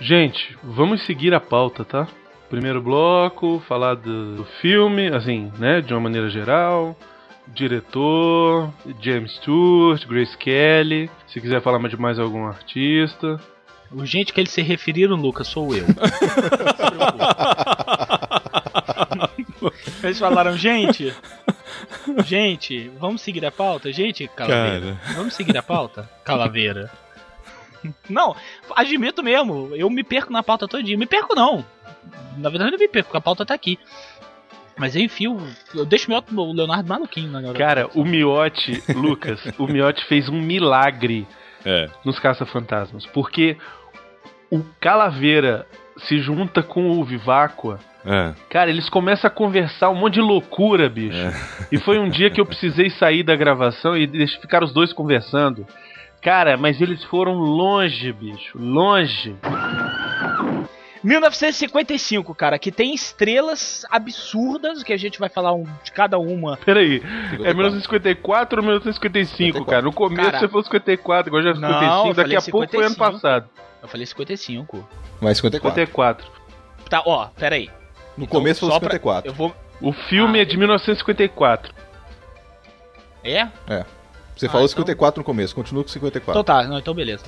Gente, 0.06 0.56
vamos 0.62 1.02
seguir 1.02 1.34
a 1.34 1.40
pauta, 1.40 1.84
tá? 1.84 2.06
Primeiro 2.48 2.80
bloco, 2.80 3.60
falar 3.66 3.96
do, 3.96 4.36
do 4.36 4.44
filme, 4.44 5.08
assim, 5.08 5.50
né, 5.58 5.80
de 5.80 5.92
uma 5.92 5.98
maneira 5.98 6.30
geral. 6.30 6.96
Diretor, 7.48 8.72
James 9.02 9.32
Stewart, 9.32 10.06
Grace 10.06 10.38
Kelly. 10.38 11.10
Se 11.26 11.40
quiser 11.40 11.60
falar 11.60 11.80
mais 11.80 11.90
de 11.90 12.00
mais 12.00 12.20
algum 12.20 12.46
artista. 12.46 13.40
O 13.90 14.06
gente 14.06 14.32
que 14.32 14.38
eles 14.38 14.52
se 14.52 14.62
referiram, 14.62 15.16
Lucas, 15.16 15.48
sou 15.48 15.74
eu. 15.74 15.84
eles 20.04 20.20
falaram, 20.20 20.56
gente. 20.56 21.12
Gente, 22.24 22.92
vamos 23.00 23.22
seguir 23.22 23.44
a 23.44 23.50
pauta? 23.50 23.92
Gente, 23.92 24.28
calaveira. 24.28 25.00
Vamos 25.16 25.34
seguir 25.34 25.58
a 25.58 25.64
pauta? 25.64 26.08
Calaveira. 26.22 26.92
Não, 28.08 28.34
admito 28.74 29.22
mesmo, 29.22 29.70
eu 29.74 29.88
me 29.90 30.02
perco 30.04 30.32
na 30.32 30.42
pauta 30.42 30.66
todo 30.68 30.82
dia. 30.82 30.96
Me 30.96 31.06
perco 31.06 31.34
não. 31.34 31.64
Na 32.36 32.48
verdade 32.50 32.68
eu 32.70 32.72
não 32.72 32.78
me 32.78 32.88
perco, 32.88 33.08
porque 33.08 33.18
a 33.18 33.20
pauta 33.20 33.44
tá 33.46 33.54
aqui. 33.54 33.78
Mas 34.78 34.94
eu 34.94 35.02
enfio, 35.02 35.38
eu 35.74 35.86
deixo 35.86 36.12
o 36.12 36.52
Leonardo 36.52 36.88
maluquinho 36.88 37.30
na 37.32 37.38
hora. 37.48 37.58
Cara, 37.58 37.88
o 37.94 38.04
Miotti, 38.04 38.82
Lucas, 38.94 39.40
o 39.58 39.66
Miotti 39.66 40.04
fez 40.04 40.28
um 40.28 40.38
milagre 40.40 41.26
É. 41.64 41.88
nos 42.04 42.18
Caça-Fantasmas. 42.18 43.06
Porque 43.06 43.56
o 44.50 44.62
Calaveira 44.78 45.66
se 46.06 46.18
junta 46.20 46.62
com 46.62 46.90
o 46.90 47.04
Viváqua. 47.04 47.80
É. 48.04 48.34
Cara, 48.50 48.68
eles 48.70 48.88
começam 48.90 49.26
a 49.26 49.30
conversar 49.30 49.88
um 49.88 49.94
monte 49.94 50.14
de 50.14 50.20
loucura, 50.20 50.88
bicho. 50.90 51.16
E 51.72 51.78
foi 51.78 51.98
um 51.98 52.08
dia 52.10 52.30
que 52.30 52.40
eu 52.40 52.44
precisei 52.46 52.90
sair 52.90 53.22
da 53.22 53.34
gravação 53.34 53.96
e 53.96 54.06
deixar 54.06 54.40
ficar 54.40 54.62
os 54.62 54.72
dois 54.74 54.92
conversando. 54.92 55.66
Cara, 56.26 56.56
mas 56.56 56.80
eles 56.80 57.04
foram 57.04 57.34
longe, 57.34 58.12
bicho. 58.12 58.58
Longe. 58.58 59.36
1955, 61.00 62.34
cara, 62.34 62.58
que 62.58 62.72
tem 62.72 62.92
estrelas 62.92 63.86
absurdas, 63.88 64.82
que 64.82 64.92
a 64.92 64.96
gente 64.96 65.20
vai 65.20 65.28
falar 65.28 65.52
um, 65.52 65.62
de 65.84 65.92
cada 65.92 66.18
uma. 66.18 66.56
Peraí, 66.56 67.00
é 67.44 67.54
1954 67.54 68.58
ou 68.58 68.64
1955, 68.64 69.64
cara? 69.66 69.82
No 69.82 69.92
começo 69.92 70.24
Cara. 70.32 70.40
você 70.40 70.48
falou 70.48 70.64
54, 70.64 71.30
agora 71.30 71.44
já 71.44 71.50
é 71.50 71.54
Não, 71.60 71.68
55, 71.68 72.08
eu 72.08 72.14
daqui 72.14 72.34
a 72.34 72.42
pouco 72.42 72.70
foi 72.72 72.80
ano 72.80 72.94
55. 72.94 73.12
passado. 73.12 73.48
Eu 73.80 73.88
falei 73.88 74.06
55. 74.06 74.88
Mas 75.20 75.36
54. 75.36 75.86
54. 75.86 76.26
Tá, 76.90 77.02
ó, 77.06 77.26
pera 77.38 77.54
aí. 77.54 77.70
No 78.18 78.26
começo 78.26 78.62
foi 78.62 78.70
só 78.70 78.80
pra- 78.80 78.90
54. 78.90 79.30
Eu 79.30 79.34
vou... 79.34 79.54
O 79.80 79.92
filme 79.92 80.40
é 80.40 80.44
de 80.44 80.56
1954. 80.56 81.72
É? 83.22 83.46
É. 83.68 83.84
Você 84.36 84.46
Ah, 84.46 84.50
falou 84.50 84.66
então- 84.66 84.68
54 84.68 85.20
no 85.20 85.24
começo, 85.24 85.54
continua 85.54 85.82
com 85.82 85.88
54. 85.88 86.40
Então 86.40 86.44
tá, 86.44 86.68
não, 86.68 86.78
então 86.78 86.92
beleza. 86.94 87.24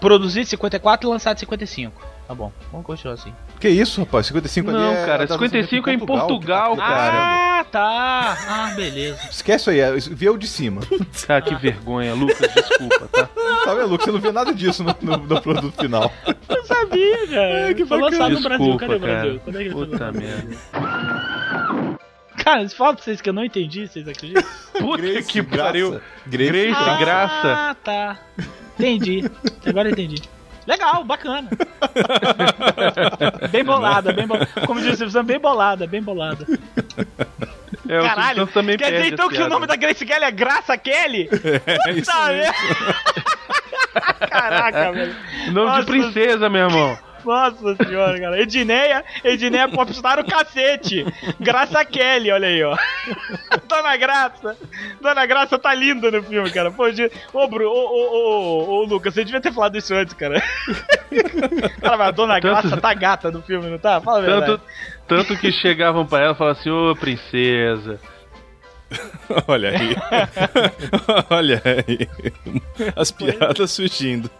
Produzido 0.00 0.40
em 0.42 0.44
54 0.44 1.08
e 1.08 1.10
lançado 1.10 1.36
em 1.36 1.40
55. 1.40 2.14
Tá 2.28 2.34
bom, 2.34 2.50
vamos 2.72 2.86
continuar 2.86 3.14
assim. 3.14 3.32
Que 3.60 3.68
isso, 3.68 4.00
rapaz? 4.00 4.26
55 4.26 4.70
ali 4.70 4.78
Não, 4.78 4.92
é. 4.92 4.96
cara, 5.06 5.14
a 5.14 5.26
data 5.26 5.34
55 5.34 5.90
é 5.90 5.92
em 5.94 5.98
Portugal, 5.98 6.76
cara. 6.76 7.60
Ah, 7.60 7.64
tá. 7.70 8.36
Ah, 8.48 8.72
beleza. 8.74 9.18
Esquece 9.30 9.70
aí, 9.70 9.80
é, 9.80 9.92
vê 9.92 10.28
o 10.30 10.36
de 10.36 10.46
cima. 10.46 10.80
Cara, 11.26 11.40
que 11.42 11.54
vergonha, 11.54 12.14
Lucas, 12.14 12.38
desculpa, 12.54 13.08
tá? 13.12 13.28
Tá 13.64 13.74
vendo, 13.74 13.88
Lucas? 13.88 14.04
Você 14.06 14.12
não 14.12 14.20
vê 14.20 14.32
nada 14.32 14.52
disso 14.54 14.82
no, 14.84 14.94
no- 15.00 15.16
no 15.18 15.40
produto 15.40 15.74
final. 15.80 16.10
Eu 16.48 16.64
sabia, 16.66 17.26
cara. 17.28 17.74
que 17.74 17.86
Foi 17.86 17.98
lançado 18.00 18.34
no 18.34 18.40
Brasil. 18.42 18.76
Cadê 18.76 18.94
o 18.94 19.00
cara. 19.00 19.12
Brasil? 19.14 19.40
Quando 19.44 19.56
é 19.56 19.58
que 19.60 19.64
ele 19.68 19.74
foi 19.74 19.86
Puta 19.86 20.12
merda. 20.12 20.56
Cara, 22.44 22.62
eu 22.62 22.68
falo 22.68 22.94
pra 22.94 23.02
vocês 23.02 23.22
que 23.22 23.28
eu 23.30 23.32
não 23.32 23.42
entendi, 23.42 23.88
vocês 23.88 24.06
acreditam? 24.06 24.44
Puta 24.78 25.00
Grace, 25.00 25.32
que 25.32 25.40
graça. 25.40 25.64
pariu. 25.64 26.00
Grace, 26.26 26.52
Grace, 26.52 26.98
graça. 26.98 27.54
Ah, 27.54 27.76
tá. 27.82 28.18
Entendi. 28.78 29.24
Agora 29.66 29.88
eu 29.88 29.92
entendi. 29.92 30.20
Legal, 30.66 31.04
bacana. 31.04 31.48
bem 33.50 33.64
bolada, 33.64 34.12
bem 34.12 34.26
bolada. 34.26 34.48
Como 34.66 34.80
disse 34.80 35.04
o 35.04 35.22
bem 35.22 35.38
bolada, 35.38 35.86
bem 35.86 36.02
bolada. 36.02 36.46
É, 37.88 38.00
Caralho, 38.00 38.46
também 38.46 38.76
quer 38.76 38.92
dizer 38.92 39.12
então 39.12 39.28
que 39.30 39.40
o 39.40 39.48
nome 39.48 39.66
da 39.66 39.76
Grace 39.76 40.04
Kelly 40.04 40.24
é 40.24 40.30
Graça 40.30 40.76
Kelly? 40.76 41.28
É, 41.86 41.92
isso 41.92 42.10
Puta 42.10 42.28
merda. 42.28 42.54
Caraca, 44.28 44.92
velho. 44.92 45.16
Nome 45.46 45.66
Nossa, 45.66 45.80
de 45.80 45.86
princesa, 45.86 46.50
meu 46.50 46.68
irmão. 46.68 46.98
Nossa 47.24 47.76
senhora, 47.84 48.20
cara. 48.20 48.40
Edneia, 48.40 49.04
Edneia 49.22 49.68
Popstar 49.68 50.18
o 50.18 50.24
cacete. 50.24 51.04
Graça 51.40 51.84
Kelly, 51.84 52.30
olha 52.30 52.48
aí, 52.48 52.62
ó. 52.62 52.76
Dona 53.68 53.96
Graça. 53.96 54.56
Dona 55.00 55.26
Graça 55.26 55.58
tá 55.58 55.72
linda 55.74 56.10
no 56.10 56.22
filme, 56.22 56.50
cara. 56.50 56.70
Pô, 56.70 56.90
de... 56.90 57.10
Ô, 57.32 57.46
Bru, 57.48 57.68
ô, 57.68 57.74
ô, 57.74 58.12
ô, 58.12 58.80
ô, 58.80 58.84
Lucas, 58.84 59.14
você 59.14 59.24
devia 59.24 59.40
ter 59.40 59.52
falado 59.52 59.76
isso 59.76 59.94
antes, 59.94 60.14
cara. 60.14 60.42
Cara, 61.80 61.96
mas 61.96 62.08
a 62.08 62.10
Dona 62.10 62.40
Tanto- 62.40 62.62
Graça 62.62 62.80
tá 62.80 62.92
gata 62.94 63.30
no 63.30 63.40
filme, 63.42 63.68
não 63.68 63.78
tá? 63.78 64.00
Fala 64.00 64.18
a 64.18 64.22
verdade. 64.22 64.46
Tanto, 64.46 64.62
tanto 65.06 65.36
que 65.40 65.52
chegavam 65.52 66.04
pra 66.06 66.20
ela 66.20 66.32
e 66.32 66.36
falavam 66.36 66.60
assim, 66.60 66.70
ô 66.70 66.94
princesa. 66.96 68.00
Olha 69.46 69.70
aí. 69.70 69.96
Olha 71.30 71.62
aí. 71.64 72.08
As 72.96 73.10
piadas 73.10 73.70
surgindo. 73.70 74.30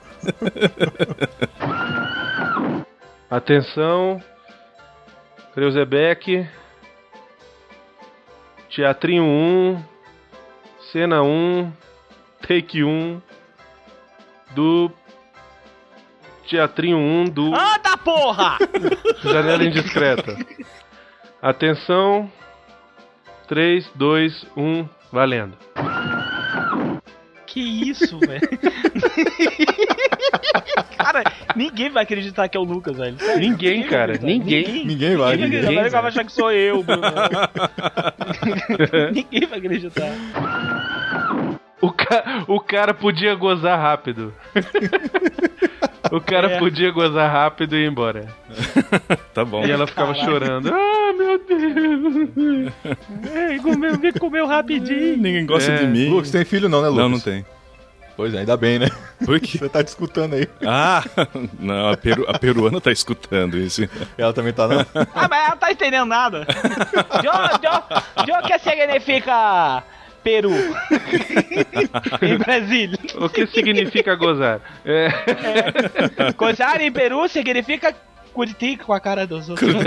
Atenção. 3.30 4.22
Creuzebeck. 5.54 6.48
Teatrinho 8.70 9.24
1. 9.24 9.84
Cena 10.92 11.22
1. 11.22 11.72
Take 12.46 12.84
1. 12.84 13.20
Do. 14.54 14.92
Teatrinho 16.46 16.98
1 16.98 17.24
do. 17.30 17.46
Anda, 17.54 17.96
porra! 17.96 18.58
Janela 19.22 19.64
indiscreta. 19.64 20.36
Atenção. 21.40 22.30
3, 23.48 23.90
2, 23.94 24.46
1. 24.56 24.88
Valendo. 25.12 25.56
Que 27.54 27.88
isso, 27.88 28.18
velho? 28.18 28.40
cara, 30.98 31.22
ninguém 31.54 31.88
vai 31.88 32.02
acreditar 32.02 32.48
que 32.48 32.56
é 32.56 32.60
o 32.60 32.64
Lucas, 32.64 32.96
velho. 32.96 33.16
Ninguém, 33.38 33.82
vai 33.82 33.90
cara, 33.90 34.14
acreditar. 34.14 34.26
ninguém. 34.26 34.84
Ninguém 34.84 35.16
vai. 35.16 35.36
Ninguém, 35.36 35.50
Ninguém, 35.50 35.62
vai, 35.62 35.74
velho. 35.84 35.90
vai 35.92 36.06
achar 36.06 36.24
que 36.24 36.32
sou 36.32 36.50
eu, 36.50 36.82
Bruno. 36.82 37.02
ninguém 39.14 39.46
vai 39.46 39.58
acreditar. 39.60 40.10
O, 41.80 41.92
ca... 41.92 42.44
o 42.48 42.58
cara 42.58 42.92
podia 42.92 43.36
gozar 43.36 43.78
rápido. 43.78 44.34
o 46.10 46.20
cara 46.20 46.52
É. 46.52 46.58
podia 46.58 46.90
gozar 46.90 47.30
rápido 47.30 47.76
e 47.76 47.84
ir 47.84 47.88
embora. 47.90 48.26
Tá 49.34 49.44
bom. 49.44 49.64
E 49.66 49.70
ela 49.70 49.84
ficava 49.86 50.14
Caralho. 50.14 50.30
chorando. 50.32 50.68
Ah, 50.72 51.12
meu 51.18 51.38
Deus. 51.44 52.72
É, 53.34 53.58
comeu, 53.58 53.98
me 53.98 54.12
comeu 54.12 54.46
rapidinho. 54.46 55.16
Ninguém 55.18 55.44
gosta 55.44 55.72
É. 55.72 55.78
de 55.78 55.86
mim. 55.86 56.08
Lucas, 56.08 56.30
tem 56.30 56.44
filho 56.44 56.68
não, 56.68 56.80
né, 56.80 56.88
Lucas? 56.88 57.02
Não, 57.02 57.08
não 57.10 57.20
tem. 57.20 57.44
Pois 58.16 58.32
é, 58.32 58.38
ainda 58.38 58.56
bem, 58.56 58.78
né? 58.78 58.86
Por 59.24 59.40
quê? 59.40 59.58
Você 59.58 59.68
tá 59.68 59.82
discutando 59.82 60.34
aí. 60.34 60.46
Ah, 60.64 61.02
não, 61.58 61.88
a, 61.90 61.96
peru- 61.96 62.24
a 62.28 62.38
peruana 62.38 62.80
tá 62.80 62.92
escutando 62.92 63.58
isso. 63.58 63.88
Ela 64.16 64.32
também 64.32 64.52
tá, 64.52 64.68
não? 64.68 64.80
Ah, 65.12 65.26
mas 65.28 65.40
ela 65.40 65.50
não 65.50 65.56
tá 65.56 65.72
entendendo 65.72 66.06
nada. 66.06 66.46
Jo, 67.24 67.32
jo, 67.60 68.24
jo 68.24 68.42
que 68.46 68.58
significa 68.60 69.82
Peru? 70.24 70.50
em 72.22 72.38
Brasília. 72.38 72.98
O 73.16 73.28
que 73.28 73.46
significa 73.46 74.16
gozar? 74.16 74.60
É. 74.84 75.08
Gozar 76.34 76.80
em 76.80 76.90
Peru 76.90 77.28
significa 77.28 77.94
Curitiba 78.32 78.82
com 78.82 78.92
a 78.92 78.98
cara 78.98 79.26
dos 79.26 79.48
outros. 79.48 79.72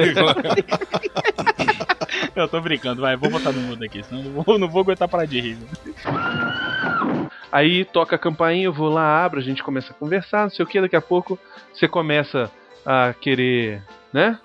Eu 2.34 2.47
tô 2.47 2.61
brincando, 2.61 3.01
vai, 3.01 3.18
vou 3.18 3.30
botar 3.30 3.51
no 3.51 3.59
mudo 3.61 3.84
aqui, 3.84 4.01
senão 4.03 4.23
não 4.23 4.43
vou, 4.43 4.57
não 4.59 4.69
vou 4.69 4.81
aguentar 4.81 5.09
parar 5.09 5.26
de 5.26 5.41
rir. 5.41 5.57
Aí 7.51 7.84
toca 7.84 8.15
a 8.15 8.19
campainha, 8.19 8.65
eu 8.65 8.73
vou 8.73 8.89
lá, 8.89 9.26
abro, 9.26 9.39
a 9.39 9.43
gente 9.43 9.64
começa 9.64 9.91
a 9.91 9.95
conversar, 9.95 10.43
não 10.43 10.49
sei 10.51 10.64
o 10.64 10.68
que, 10.68 10.80
daqui 10.80 10.95
a 10.95 11.01
pouco 11.01 11.38
você 11.73 11.88
começa 11.88 12.49
a 12.85 13.14
querer, 13.19 13.81
né? 14.14 14.39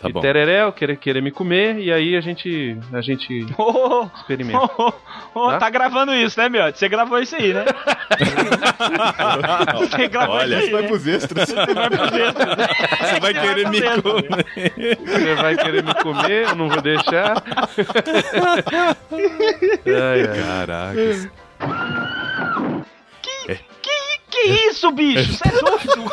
Tá 0.00 0.08
E 0.08 0.12
bom. 0.12 0.20
tereréu, 0.20 0.70
querer, 0.72 0.96
querer 0.96 1.20
me 1.20 1.32
comer, 1.32 1.80
e 1.80 1.92
aí 1.92 2.14
a 2.16 2.20
gente. 2.20 2.78
A 2.92 3.00
gente 3.00 3.44
Ô, 3.58 4.06
experimenta. 4.14 4.58
ô, 4.78 4.92
ô, 5.34 5.48
Tá? 5.50 5.58
tá 5.58 5.68
gravando 5.70 6.14
isso, 6.14 6.38
né, 6.38 6.48
Miotti? 6.48 6.78
Você 6.78 6.88
gravou 6.88 7.18
isso 7.18 7.34
aí, 7.34 7.52
né? 7.52 7.64
Você 9.78 10.06
gravou 10.06 10.36
Olha, 10.36 10.58
isso 10.58 10.66
aí, 10.66 10.70
Vai 10.72 10.82
né? 10.82 10.88
pros 10.88 11.04
extras. 11.06 11.48
Você 11.48 11.74
vai 11.74 11.90
pros 11.90 12.12
extras, 12.12 12.56
né? 12.56 12.66
Você 13.00 13.18
vai 13.20 13.34
querer 13.34 13.68
me 13.68 13.80
comer. 14.02 14.46
Você 15.04 15.34
vai 15.34 15.56
querer 15.56 15.82
me 15.82 15.94
comer, 15.94 16.48
eu 16.48 16.54
não 16.54 16.68
vou 16.68 16.80
deixar. 16.80 17.42
ai, 19.84 20.28
ai. 20.28 20.42
Caraca. 20.42 20.94
Que, 23.82 23.98
que 24.30 24.40
isso, 24.68 24.92
bicho? 24.92 25.32
Você 25.32 25.48
é 25.48 25.50
doido? 25.50 26.04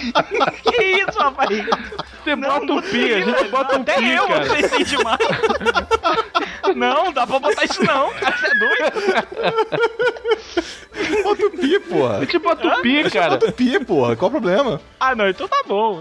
Que, 0.62 0.82
isso, 0.82 1.18
rapaz? 1.18 1.48
Você 2.24 2.36
bota 2.36 2.72
um 2.72 2.82
pi, 2.82 3.14
a 3.14 3.20
gente 3.20 3.48
bota 3.48 3.78
um 3.78 3.82
Até 3.82 3.96
pi, 3.96 4.10
eu 4.10 4.26
cara. 4.26 4.54
pensei 4.54 4.84
demais. 4.84 5.18
Não, 6.76 7.12
dá 7.12 7.26
pra 7.26 7.38
botar 7.40 7.64
isso 7.64 7.82
não, 7.84 8.10
cara. 8.14 8.36
Você 8.36 8.46
é 8.46 8.54
doido? 8.54 9.00
Bota 11.24 11.46
o 11.46 11.50
pi, 11.50 11.80
porra. 11.80 12.16
A 12.18 12.20
gente 12.20 12.38
bota 12.38 12.68
um 12.68 12.82
pi, 12.82 13.10
cara. 13.10 13.30
Bota 13.30 13.46
o 13.48 13.52
pi, 13.52 13.84
porra. 13.84 14.14
Qual 14.16 14.28
o 14.28 14.32
problema? 14.32 14.80
Ah, 15.00 15.14
não, 15.14 15.28
então 15.28 15.48
tá 15.48 15.62
bom. 15.66 15.98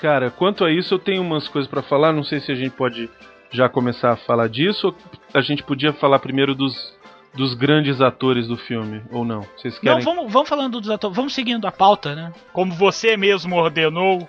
Cara, 0.00 0.30
quanto 0.30 0.64
a 0.64 0.70
isso, 0.70 0.94
eu 0.94 0.98
tenho 0.98 1.22
umas 1.22 1.48
coisas 1.48 1.68
pra 1.68 1.82
falar. 1.82 2.12
Não 2.12 2.22
sei 2.22 2.38
se 2.40 2.52
a 2.52 2.54
gente 2.54 2.70
pode 2.70 3.10
já 3.50 3.68
começar 3.68 4.12
a 4.12 4.16
falar 4.16 4.48
disso. 4.48 4.88
Ou 4.88 4.96
a 5.34 5.40
gente 5.40 5.62
podia 5.64 5.92
falar 5.94 6.18
primeiro 6.20 6.54
dos, 6.54 6.74
dos 7.36 7.54
grandes 7.54 8.00
atores 8.00 8.48
do 8.48 8.56
filme, 8.56 9.02
ou 9.10 9.24
não? 9.24 9.46
Vocês 9.56 9.78
querem? 9.78 9.98
Não, 9.98 10.14
vamos, 10.14 10.32
vamos 10.32 10.48
falando 10.48 10.80
dos 10.80 10.90
atores, 10.90 11.16
vamos 11.16 11.34
seguindo 11.34 11.66
a 11.66 11.72
pauta, 11.72 12.14
né? 12.14 12.32
Como 12.52 12.72
você 12.74 13.16
mesmo 13.16 13.56
ordenou, 13.56 14.28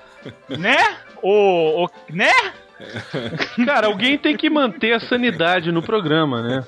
né? 0.48 0.76
O, 1.22 1.84
o 1.84 1.90
né? 2.10 2.32
Cara, 3.64 3.88
alguém 3.88 4.16
tem 4.16 4.36
que 4.36 4.48
manter 4.48 4.92
a 4.92 5.00
sanidade 5.00 5.72
no 5.72 5.82
programa, 5.82 6.42
né? 6.42 6.64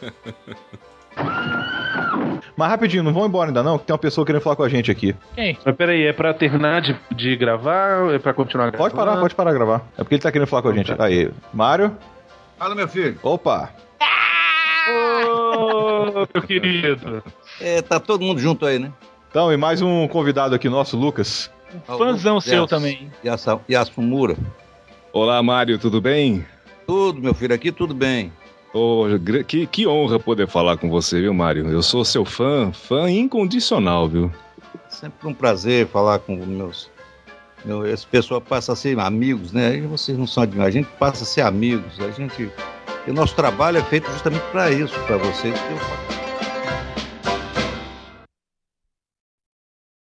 Mas 2.56 2.68
rapidinho, 2.68 3.02
não 3.02 3.12
vão 3.12 3.26
embora 3.26 3.50
ainda 3.50 3.62
não, 3.62 3.78
que 3.78 3.86
tem 3.86 3.94
uma 3.94 3.98
pessoa 3.98 4.26
querendo 4.26 4.42
falar 4.42 4.56
com 4.56 4.62
a 4.62 4.68
gente 4.68 4.90
aqui. 4.90 5.14
Quem? 5.34 5.56
Mas 5.64 5.76
peraí, 5.76 6.04
é 6.04 6.12
pra 6.12 6.34
terminar 6.34 6.80
de, 6.80 6.96
de 7.12 7.36
gravar 7.36 8.02
ou 8.02 8.14
é 8.14 8.18
pra 8.18 8.34
continuar 8.34 8.72
Pode 8.72 8.94
parar, 8.94 9.18
pode 9.18 9.34
parar 9.34 9.50
de 9.52 9.56
gravar. 9.56 9.82
É 9.96 10.02
porque 10.02 10.16
ele 10.16 10.22
tá 10.22 10.32
querendo 10.32 10.48
falar 10.48 10.62
com 10.62 10.68
a 10.68 10.74
gente. 10.74 10.92
Aí, 10.98 11.30
Mário? 11.52 11.96
Fala, 12.58 12.74
meu 12.74 12.88
filho. 12.88 13.18
Opa! 13.22 13.70
Ô, 14.90 16.26
meu 16.34 16.42
querido. 16.42 17.22
É, 17.60 17.80
tá 17.82 18.00
todo 18.00 18.24
mundo 18.24 18.40
junto 18.40 18.66
aí, 18.66 18.78
né? 18.78 18.92
Então, 19.30 19.52
e 19.52 19.56
mais 19.56 19.80
um 19.80 20.08
convidado 20.08 20.54
aqui 20.54 20.68
nosso, 20.68 20.96
Lucas. 20.96 21.50
Fãzão 21.86 22.40
seu 22.40 22.66
também. 22.66 23.12
Yasa- 23.24 23.60
Yasumura. 23.70 24.36
Olá, 25.12 25.40
Mário, 25.42 25.78
tudo 25.78 26.00
bem? 26.00 26.44
Tudo, 26.86 27.20
meu 27.20 27.32
filho, 27.34 27.54
aqui 27.54 27.70
tudo 27.70 27.94
bem. 27.94 28.32
Gra- 29.20 29.44
que, 29.44 29.66
que 29.66 29.86
honra 29.86 30.18
poder 30.18 30.48
falar 30.48 30.76
com 30.76 30.88
você, 30.90 31.20
viu, 31.20 31.32
Mário? 31.34 31.68
Eu 31.70 31.82
sou 31.82 32.04
seu 32.04 32.24
fã, 32.24 32.72
fã 32.72 33.10
incondicional, 33.10 34.08
viu? 34.08 34.32
Sempre 34.88 35.28
um 35.28 35.34
prazer 35.34 35.86
falar 35.86 36.18
com 36.20 36.34
meus. 36.36 36.90
Meu, 37.64 37.86
esse 37.86 38.06
pessoal 38.06 38.40
passa 38.40 38.72
a 38.72 38.76
ser 38.76 38.98
amigos, 38.98 39.52
né? 39.52 39.76
E 39.76 39.80
vocês 39.82 40.16
não 40.16 40.26
são 40.26 40.46
de 40.46 40.60
a 40.60 40.70
gente 40.70 40.88
passa 40.98 41.22
a 41.24 41.26
ser 41.26 41.42
amigos. 41.42 42.00
A 42.00 42.10
gente. 42.10 42.50
E 43.06 43.10
o 43.10 43.14
nosso 43.14 43.34
trabalho 43.34 43.78
é 43.78 43.82
feito 43.82 44.10
justamente 44.10 44.44
para 44.52 44.70
isso, 44.70 44.94
para 45.06 45.16
vocês. 45.16 45.54
que 45.58 45.72
eu- 45.72 46.29